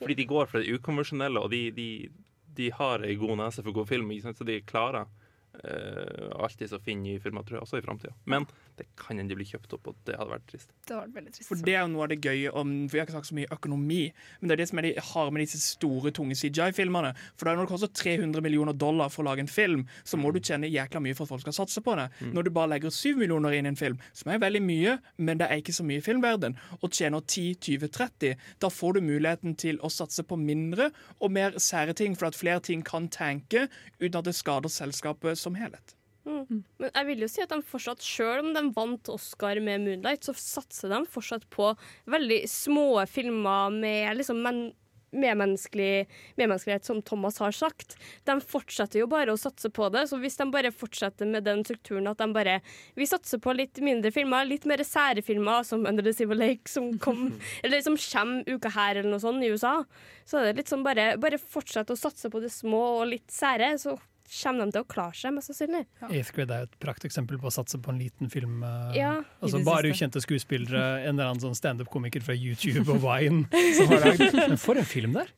Fordi 0.00 0.16
de 0.16 0.28
går 0.28 0.48
for 0.50 0.62
det 0.62 0.76
ukonvensjonelle, 0.80 1.40
og 1.40 1.52
de, 1.52 1.68
de, 1.76 1.88
de 2.56 2.70
har 2.72 3.04
ei 3.06 3.18
god 3.20 3.36
nese 3.42 3.64
for 3.64 3.76
god 3.76 3.88
film, 3.90 4.12
så 4.24 4.46
de 4.48 4.60
klarer 4.64 5.04
uh, 5.04 6.30
alltid 6.40 6.72
å 6.72 6.82
finne 6.82 7.04
nye 7.04 7.22
filmer, 7.22 7.44
tror 7.44 7.60
jeg, 7.60 7.66
også 7.66 7.80
i 7.80 7.84
framtida. 7.84 8.14
Men 8.24 8.48
det 8.80 8.88
kan 8.98 9.18
hende 9.18 9.32
de 9.32 9.38
blir 9.38 9.48
kjøpt 9.48 9.74
opp, 9.76 9.90
og 9.90 9.98
det 10.08 10.16
hadde 10.16 10.32
vært 10.32 10.46
trist. 10.50 10.70
Det 10.86 10.94
hadde 10.94 11.06
vært 11.06 11.16
veldig 11.18 11.34
trist. 11.36 11.48
For 11.48 11.64
det 11.66 11.74
er 11.74 11.82
jo 11.84 11.90
noe 11.92 12.06
av 12.06 12.12
det 12.12 12.18
gøye 12.24 12.52
om 12.56 12.70
For 12.88 12.96
jeg 12.96 13.02
har 13.02 13.08
ikke 13.08 13.16
sagt 13.18 13.30
så 13.30 13.36
mye 13.36 13.50
økonomi, 13.56 14.00
men 14.40 14.50
det 14.50 14.56
er 14.56 14.62
det 14.62 14.68
som 14.70 14.80
er 14.80 14.86
de 14.88 14.92
har 15.10 15.32
med 15.34 15.44
disse 15.44 15.60
store, 15.62 16.12
tunge 16.16 16.36
CJI-filmene. 16.40 17.12
For 17.36 17.48
da 17.48 17.54
når 17.56 17.68
det 17.68 17.72
koster 17.74 17.92
300 18.00 18.44
millioner 18.44 18.76
dollar 18.76 19.12
for 19.12 19.22
å 19.22 19.28
lage 19.28 19.44
en 19.44 19.52
film, 19.52 19.84
så 20.04 20.20
må 20.20 20.32
du 20.34 20.40
tjene 20.40 20.70
jækla 20.70 21.02
mye 21.04 21.18
for 21.18 21.26
at 21.26 21.34
folk 21.34 21.44
skal 21.44 21.58
satse 21.60 21.84
på 21.84 21.96
det. 22.00 22.08
Mm. 22.20 22.32
Når 22.38 22.48
du 22.48 22.52
bare 22.56 22.72
legger 22.74 22.94
7 22.94 23.20
millioner 23.20 23.58
inn 23.58 23.68
i 23.68 23.72
en 23.74 23.78
film, 23.80 24.00
som 24.16 24.32
er 24.32 24.42
veldig 24.42 24.64
mye, 24.64 24.96
men 25.20 25.40
det 25.40 25.50
er 25.50 25.62
ikke 25.62 25.76
så 25.76 25.86
mye 25.86 26.00
i 26.00 26.06
filmverden, 26.06 26.56
og 26.80 26.90
tjener 26.96 27.24
10-20-30, 27.24 28.48
da 28.62 28.72
får 28.72 28.96
du 28.96 29.04
muligheten 29.04 29.56
til 29.60 29.80
å 29.84 29.92
satse 29.92 30.24
på 30.26 30.38
mindre 30.40 30.90
og 31.20 31.32
mer 31.36 31.58
sære 31.60 31.96
ting, 31.98 32.16
for 32.18 32.30
at 32.30 32.38
flere 32.38 32.64
ting 32.64 32.84
kan 32.86 33.10
tanke 33.12 33.68
uten 34.00 34.20
at 34.20 34.28
det 34.28 34.36
skader 34.38 34.72
selskapet 34.72 35.38
som 35.38 35.58
helhet. 35.58 35.96
Mm. 36.30 36.62
Men 36.80 36.92
jeg 36.94 37.08
vil 37.10 37.24
jo 37.24 37.30
si 37.30 37.44
at 37.44 37.52
de 37.52 37.60
fortsatt, 37.66 38.04
selv 38.04 38.44
om 38.44 38.52
de 38.56 38.64
vant 38.76 39.12
Oscar 39.12 39.60
med 39.60 39.82
'Moonlight', 39.84 40.28
så 40.28 40.34
satser 40.36 40.92
de 40.92 41.02
fortsatt 41.10 41.48
på 41.50 41.72
veldig 42.10 42.42
små 42.48 43.06
filmer 43.10 43.74
med 43.74 44.16
liksom 44.16 44.42
men 44.42 44.70
medmenneskelig, 45.10 46.06
medmenneskelighet, 46.36 46.84
som 46.84 47.02
Thomas 47.02 47.38
har 47.38 47.50
sagt. 47.52 47.96
De 48.24 48.36
fortsetter 48.40 49.02
jo 49.02 49.08
bare 49.10 49.32
å 49.32 49.38
satse 49.40 49.70
på 49.74 49.88
det, 49.92 50.06
så 50.10 50.18
hvis 50.20 50.38
de 50.38 50.46
bare 50.52 50.72
fortsetter 50.74 51.28
med 51.30 51.46
den 51.48 51.64
strukturen 51.66 52.08
at 52.10 52.20
de 52.20 52.28
bare 52.34 52.60
Vi 52.96 53.06
satser 53.06 53.40
på 53.42 53.54
litt 53.56 53.80
mindre 53.82 54.10
filmer, 54.14 54.46
litt 54.46 54.66
mer 54.68 54.82
sære 54.86 55.22
filmer, 55.22 55.64
som 55.64 55.86
'Under 55.86 56.02
the 56.02 56.12
Civil 56.12 56.38
Lake', 56.38 56.68
som 56.68 56.98
kom 56.98 57.40
Eller 57.64 57.80
som 57.82 57.96
kommer 57.96 58.44
uka 58.46 58.70
her, 58.70 58.96
eller 58.96 59.10
noe 59.10 59.20
sånt, 59.20 59.42
i 59.42 59.50
USA. 59.50 59.84
Så 60.24 60.38
er 60.38 60.52
det 60.52 60.56
litt 60.56 60.68
sånn 60.68 60.84
bare, 60.84 61.16
bare 61.18 61.38
fortsett 61.38 61.90
å 61.90 61.98
satse 61.98 62.30
på 62.30 62.40
det 62.40 62.50
små 62.50 63.00
og 63.02 63.08
litt 63.08 63.30
sære, 63.30 63.78
så 63.78 63.98
kommer 64.30 64.64
de 64.68 64.72
til 64.76 64.82
å 64.84 64.86
klare 64.86 65.16
seg, 65.18 65.32
mest 65.34 65.50
sannsynlig. 65.50 65.80
Eighth 66.06 66.30
Grade 66.36 66.54
er 66.54 66.60
jo 66.62 66.68
et 66.68 66.76
prakteksempel 66.84 67.38
på 67.42 67.48
å 67.48 67.52
satse 67.54 67.80
på 67.82 67.90
en 67.90 67.98
liten 67.98 68.30
film. 68.30 68.62
eh, 68.62 68.92
Ja. 69.00 69.24
altså 69.42 69.58
Bare 69.66 69.88
siste. 69.90 69.96
ukjente 69.96 70.22
skuespillere, 70.22 70.82
en 71.08 71.18
eller 71.18 71.30
annen 71.32 71.40
sånn 71.42 71.56
standup-komiker 71.58 72.22
fra 72.22 72.34
YouTube 72.38 72.86
og 72.94 73.00
Vine. 73.06 73.48
Som 73.74 73.88
har 73.90 74.04
lagd. 74.06 74.36
Men 74.38 74.56
for 74.62 74.78
en 74.78 74.84
film 74.86 75.12
der! 75.18 75.32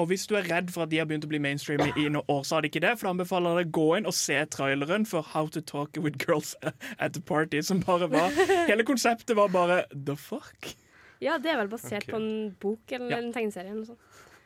Og 0.00 0.08
hvis 0.08 0.24
du 0.26 0.36
er 0.36 0.48
redd 0.48 0.70
for 0.72 0.84
at 0.86 0.90
de 0.90 0.98
har 1.02 1.06
begynt 1.10 1.26
å 1.28 1.30
bli 1.30 1.38
mainstream 1.42 1.82
i 1.92 2.06
noen 2.08 2.24
år, 2.32 2.42
så 2.48 2.56
har 2.56 2.62
de 2.64 2.70
ikke 2.72 2.80
det. 2.86 2.94
For 2.98 3.10
da 3.10 3.14
anbefaler 3.16 3.60
jeg 3.60 3.68
å 3.68 3.74
gå 3.76 3.88
inn 3.98 4.06
og 4.08 4.16
se 4.16 4.38
traileren 4.56 5.04
for 5.06 5.22
How 5.34 5.46
to 5.52 5.60
Talk 5.60 6.00
with 6.00 6.16
Girls 6.24 6.54
at 6.98 7.12
the 7.12 7.20
Party, 7.20 7.60
som 7.62 7.80
bare 7.84 8.08
var 8.08 8.32
Hele 8.70 8.84
konseptet 8.88 9.36
var 9.36 9.48
bare 9.52 9.84
the 9.92 10.16
fuck. 10.16 10.72
Ja, 11.20 11.36
det 11.36 11.50
er 11.52 11.60
vel 11.60 11.68
basert 11.68 12.06
okay. 12.08 12.14
på 12.14 12.16
en 12.16 12.56
bok 12.62 12.92
eller 12.96 13.10
Ja. 13.12 13.18
en 13.20 13.32
tegneserie 13.36 13.68
eller 13.74 13.84
noe 13.84 13.92
sånt. 13.92 14.00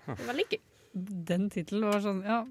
Det 0.08 0.18
er 0.18 0.28
Veldig 0.32 0.46
gøy. 0.50 0.60
Den 1.30 1.48
tittelen 1.50 1.86
var 1.86 2.02
sånn, 2.02 2.20
ja 2.26 2.42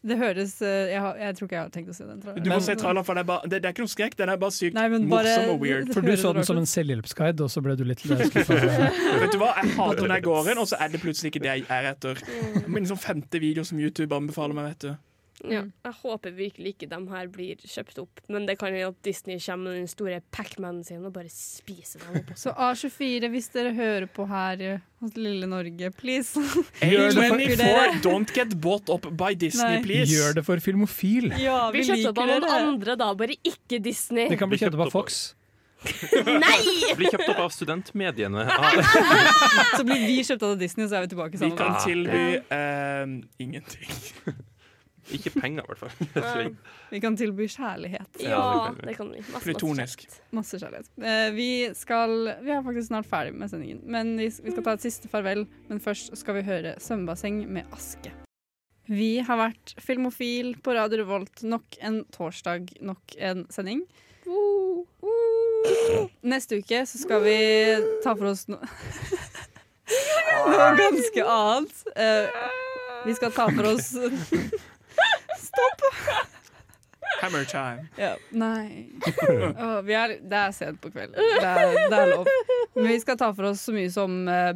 Det 0.00 0.16
høres 0.16 0.54
eh, 0.64 0.94
jeg, 0.94 1.00
har, 1.04 1.16
jeg 1.20 1.36
tror 1.36 1.46
ikke 1.48 1.56
jeg 1.56 1.64
har 1.66 1.72
tenkt 1.74 1.90
å 1.92 1.94
se 1.96 2.06
den. 2.08 2.20
Tror 2.22 2.32
jeg. 2.36 2.44
Du 2.46 2.48
må 2.48 2.58
se 2.64 2.76
traileren, 2.80 3.04
for 3.04 3.18
det 3.18 3.20
er, 3.20 3.28
bare, 3.28 3.50
det, 3.52 3.58
det 3.60 3.68
er 3.68 3.74
ikke 3.74 3.84
noe 3.84 3.92
skrekk. 3.92 4.16
Den 4.16 4.32
er 4.32 4.38
bare 4.40 4.54
sykt 4.56 4.78
Nei, 4.78 4.86
bare- 4.88 5.08
morsom 5.10 5.50
og 5.52 5.60
weird. 5.66 5.92
For 5.92 6.06
du 6.06 6.14
så 6.16 6.32
den 6.38 6.46
som 6.48 6.60
en 6.62 6.70
selvhjelpsguide, 6.70 7.44
og 7.44 7.52
så 7.52 7.60
ble 7.66 7.76
du 7.76 7.84
litt 7.84 8.00
skuffa. 8.00 8.56
Vet 9.24 9.34
du 9.34 9.38
hva, 9.42 9.50
Jeg 9.60 9.74
hater 9.76 10.06
når 10.06 10.14
jeg 10.16 10.26
går 10.30 10.50
inn, 10.54 10.62
og 10.64 10.70
så 10.72 10.80
er 10.80 10.94
det 10.94 11.02
plutselig 11.04 11.34
ikke 11.34 11.44
det 11.44 11.52
jeg 11.52 11.66
er 11.76 11.90
etter. 11.92 12.24
Min 12.64 12.80
liksom 12.86 13.00
femte 13.02 13.42
video 13.44 13.66
som 13.68 13.80
YouTube 13.82 14.16
anbefaler 14.16 14.56
meg, 14.56 14.72
vet 14.72 14.88
du. 14.88 15.09
Ja, 15.48 15.62
jeg 15.86 15.96
håper 16.02 16.34
virkelig 16.36 16.74
ikke 16.74 16.88
de 16.90 16.98
her 17.14 17.28
blir 17.32 17.60
kjøpt 17.64 18.00
opp, 18.02 18.20
men 18.28 18.44
det 18.48 18.58
kan 18.60 18.74
jo 18.76 18.90
at 18.90 18.98
Disney 19.06 19.38
kommer 19.40 19.70
med 19.70 19.80
den 19.80 19.88
store 19.90 20.20
Pac-Manen 20.34 20.84
sin 20.84 21.04
og 21.06 21.14
bare 21.14 21.30
spiser 21.32 22.04
dem 22.04 22.20
opp. 22.20 22.34
Så 22.42 22.52
A24, 22.52 23.30
hvis 23.32 23.50
dere 23.54 23.72
hører 23.76 24.08
på 24.10 24.26
her 24.28 24.64
eh, 24.66 24.84
hos 25.00 25.16
lille 25.16 25.48
Norge, 25.48 25.92
please. 25.96 26.40
A24, 26.84 28.00
don't 28.04 28.34
get 28.36 28.54
bought 28.60 28.92
up 28.92 29.08
by 29.16 29.32
Disney, 29.34 29.80
Nei. 29.80 29.82
please. 29.86 30.12
Gjør 30.12 30.40
det 30.40 30.46
for 30.46 30.60
Filmofil! 30.60 31.32
Ja, 31.40 31.70
Vi 31.72 31.80
vi 31.80 31.88
kjøpte 31.88 32.12
opp 32.12 32.24
av 32.24 32.32
noen 32.34 32.56
andre, 32.60 32.96
da, 33.00 33.12
bare 33.16 33.38
ikke 33.40 33.80
Disney. 33.82 34.28
Det 34.30 34.40
kan 34.40 34.52
bli 34.52 34.60
kjøpt 34.60 34.76
opp 34.76 34.88
av 34.88 34.96
Fox. 34.98 35.22
Nei! 35.80 36.60
Blir 36.98 37.08
kjøpt 37.08 37.30
opp 37.32 37.42
av 37.46 37.54
studentmediene. 37.54 38.44
Så 39.78 39.84
blir 39.88 40.04
vi 40.04 40.20
kjøpt 40.26 40.44
av 40.44 40.54
Disney, 40.60 40.88
så 40.90 40.98
er 40.98 41.06
vi 41.06 41.12
tilbake 41.14 41.40
sammen. 41.40 41.56
Vi 41.56 41.60
kan 41.60 41.78
tilby 41.80 42.24
uh, 42.52 43.16
ingenting. 43.40 44.38
Ikke 45.16 45.32
penger, 45.34 45.64
i 45.64 45.72
hvert 45.72 45.82
fall. 45.82 46.54
Vi 46.94 47.00
kan 47.02 47.16
tilby 47.18 47.46
kjærlighet. 47.50 48.20
Ja, 48.22 48.70
det 48.78 48.96
kan 48.98 49.10
vi. 49.12 49.22
Masse, 49.30 49.44
Plutonisk. 49.44 50.06
Masse 50.36 50.58
kjærlighet. 50.60 50.90
Eh, 50.98 51.28
vi 51.36 51.50
skal 51.78 52.16
Vi 52.44 52.50
er 52.54 52.64
faktisk 52.66 52.88
snart 52.90 53.08
ferdig 53.10 53.34
med 53.34 53.50
sendingen, 53.52 53.82
men 53.84 54.16
vi, 54.18 54.30
vi 54.30 54.54
skal 54.54 54.66
ta 54.66 54.74
et 54.78 54.84
siste 54.86 55.10
farvel. 55.10 55.46
Men 55.68 55.82
først 55.82 56.16
skal 56.18 56.40
vi 56.40 56.46
høre 56.48 56.74
'Svømmebasseng 56.78 57.44
med 57.48 57.70
aske'. 57.76 58.12
Vi 58.90 59.20
har 59.22 59.38
vært 59.38 59.74
Filmofil 59.78 60.56
på 60.64 60.74
Radio 60.74 61.04
Revolt 61.04 61.44
nok 61.46 61.76
en 61.78 62.02
torsdag, 62.10 62.72
nok 62.82 63.14
en 63.22 63.44
sending. 63.50 63.84
Neste 66.26 66.58
uke 66.58 66.82
så 66.86 66.98
skal 66.98 67.22
vi 67.22 67.36
ta 68.02 68.16
for 68.16 68.32
oss 68.32 68.48
no 68.50 68.58
noe 70.50 70.66
ganske 70.78 71.24
annet. 71.26 71.80
Uh, 71.94 72.26
vi 73.06 73.14
skal 73.16 73.32
ta 73.34 73.46
for 73.50 73.70
oss 73.72 73.92
Stopp! 75.50 75.84
Hammer 77.20 77.44
time. 77.44 77.88
Ja, 77.98 78.14
nei. 78.30 78.86
Åh, 79.64 79.80
vi 79.84 79.96
er, 79.98 80.14
det 80.22 80.38
er 80.40 80.54
sent 80.56 80.80
på 80.80 80.92
kvelden. 80.92 81.16
Det 81.18 81.48
er, 81.48 81.74
det 81.90 81.98
er 81.98 82.12
lov. 82.14 82.28
Men 82.76 82.88
vi 82.92 82.98
skal 83.02 83.18
ta 83.20 83.28
for 83.34 83.50
oss 83.50 83.64
så 83.66 83.74
mye 83.74 83.90
som 83.92 84.14
eh, 84.30 84.52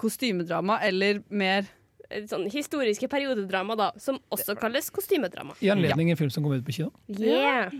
kostymedrama, 0.00 0.80
eller 0.84 1.22
mer 1.30 1.70
Et 2.14 2.26
sånn 2.30 2.44
historiske 2.52 3.08
periodedrama, 3.10 3.74
da, 3.80 3.86
som 3.98 4.18
også 4.34 4.54
kalles 4.60 4.90
kostymedrama. 4.94 5.54
I 5.64 5.70
anledning 5.72 6.10
en 6.12 6.18
film 6.20 6.30
som 6.30 6.44
kom 6.44 6.52
ut 6.52 6.66
på 6.66 6.74
kino. 6.76 6.90
Yeah. 7.08 7.72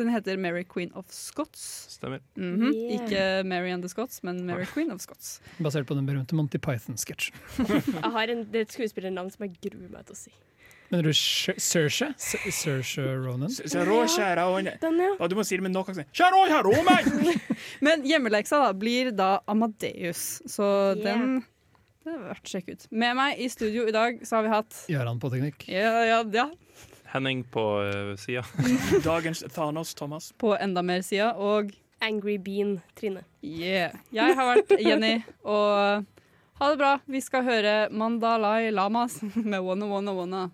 Den 0.00 0.08
heter 0.10 0.40
Mary 0.40 0.64
Queen 0.64 0.90
of 0.96 1.06
Scots. 1.12 1.60
Stemmer. 1.92 2.22
Mhm. 2.40 2.64
Yeah. 2.72 2.94
Ikke 2.96 3.20
Mary 3.46 3.70
and 3.74 3.84
the 3.84 3.90
Scots, 3.92 4.22
men 4.26 4.40
Mary 4.48 4.64
Queen 4.72 4.90
of 4.94 5.04
Scots. 5.04 5.36
Basert 5.62 5.86
på 5.86 5.94
den 5.94 6.08
berømte 6.08 6.34
Monty 6.34 6.58
Python-sketsjen. 6.58 7.36
Jeg 8.00 8.12
har 8.16 8.32
en, 8.34 8.42
det 8.50 8.62
er 8.64 8.66
et 8.66 8.74
skuespillernavn 8.74 9.30
som 9.36 9.46
jeg 9.46 9.54
gruer 9.68 9.92
meg 9.92 10.08
til 10.08 10.16
å 10.16 10.20
si. 10.24 10.34
Mener 10.90 11.02
du 11.02 11.12
Sersha? 11.14 12.12
Saoirse? 12.18 13.02
Ronan? 13.02 13.50
Ronan? 13.50 15.00
Ja. 15.18 15.28
Du 15.28 15.34
må 15.34 15.44
si 15.44 15.56
det 15.58 15.64
med 15.66 15.74
nok 15.74 15.90
aksent. 15.90 16.12
Men 17.86 18.06
hjemmeleksa 18.06 18.60
da 18.62 18.72
blir 18.76 19.10
da 19.16 19.40
Amadeus, 19.46 20.42
så 20.46 20.66
Yeah. 20.96 21.02
den 21.04 21.44
det 22.06 22.12
er 22.14 22.20
verdt 22.22 22.46
å 22.46 22.50
sjekke 22.52 22.74
ut. 22.76 22.84
Med 22.94 23.16
meg 23.18 23.40
i 23.42 23.48
studio 23.50 23.82
i 23.90 23.92
dag 23.94 24.20
så 24.22 24.36
har 24.38 24.44
vi 24.46 24.50
hatt 24.52 24.76
Gøran 24.92 25.18
på 25.18 25.30
teknikk. 25.32 25.64
ja, 25.66 26.04
ja, 26.06 26.20
ja, 26.22 26.44
Henning 27.10 27.42
på 27.50 27.64
uh, 27.82 28.12
sida. 28.16 28.44
Dagens 29.04 29.42
Thanos, 29.54 29.94
Thomas. 29.94 30.32
på 30.38 30.52
enda 30.54 30.82
mer 30.86 31.02
sida, 31.02 31.32
og 31.34 31.72
Angry 32.00 32.36
Bean, 32.38 32.76
Trine. 32.94 33.24
Yeah. 33.42 33.96
Jeg 34.14 34.36
har 34.38 34.52
vært 34.52 34.70
Jenny, 34.78 35.16
og 35.42 36.04
ha 36.60 36.70
det 36.70 36.78
bra. 36.78 36.92
Vi 37.10 37.20
skal 37.24 37.42
høre 37.46 37.74
Mandalai 37.90 38.70
Lamas 38.70 39.18
med 39.34 39.58
Wanna 39.66 39.90
Wanna 39.90 40.14
Wanna. 40.14 40.44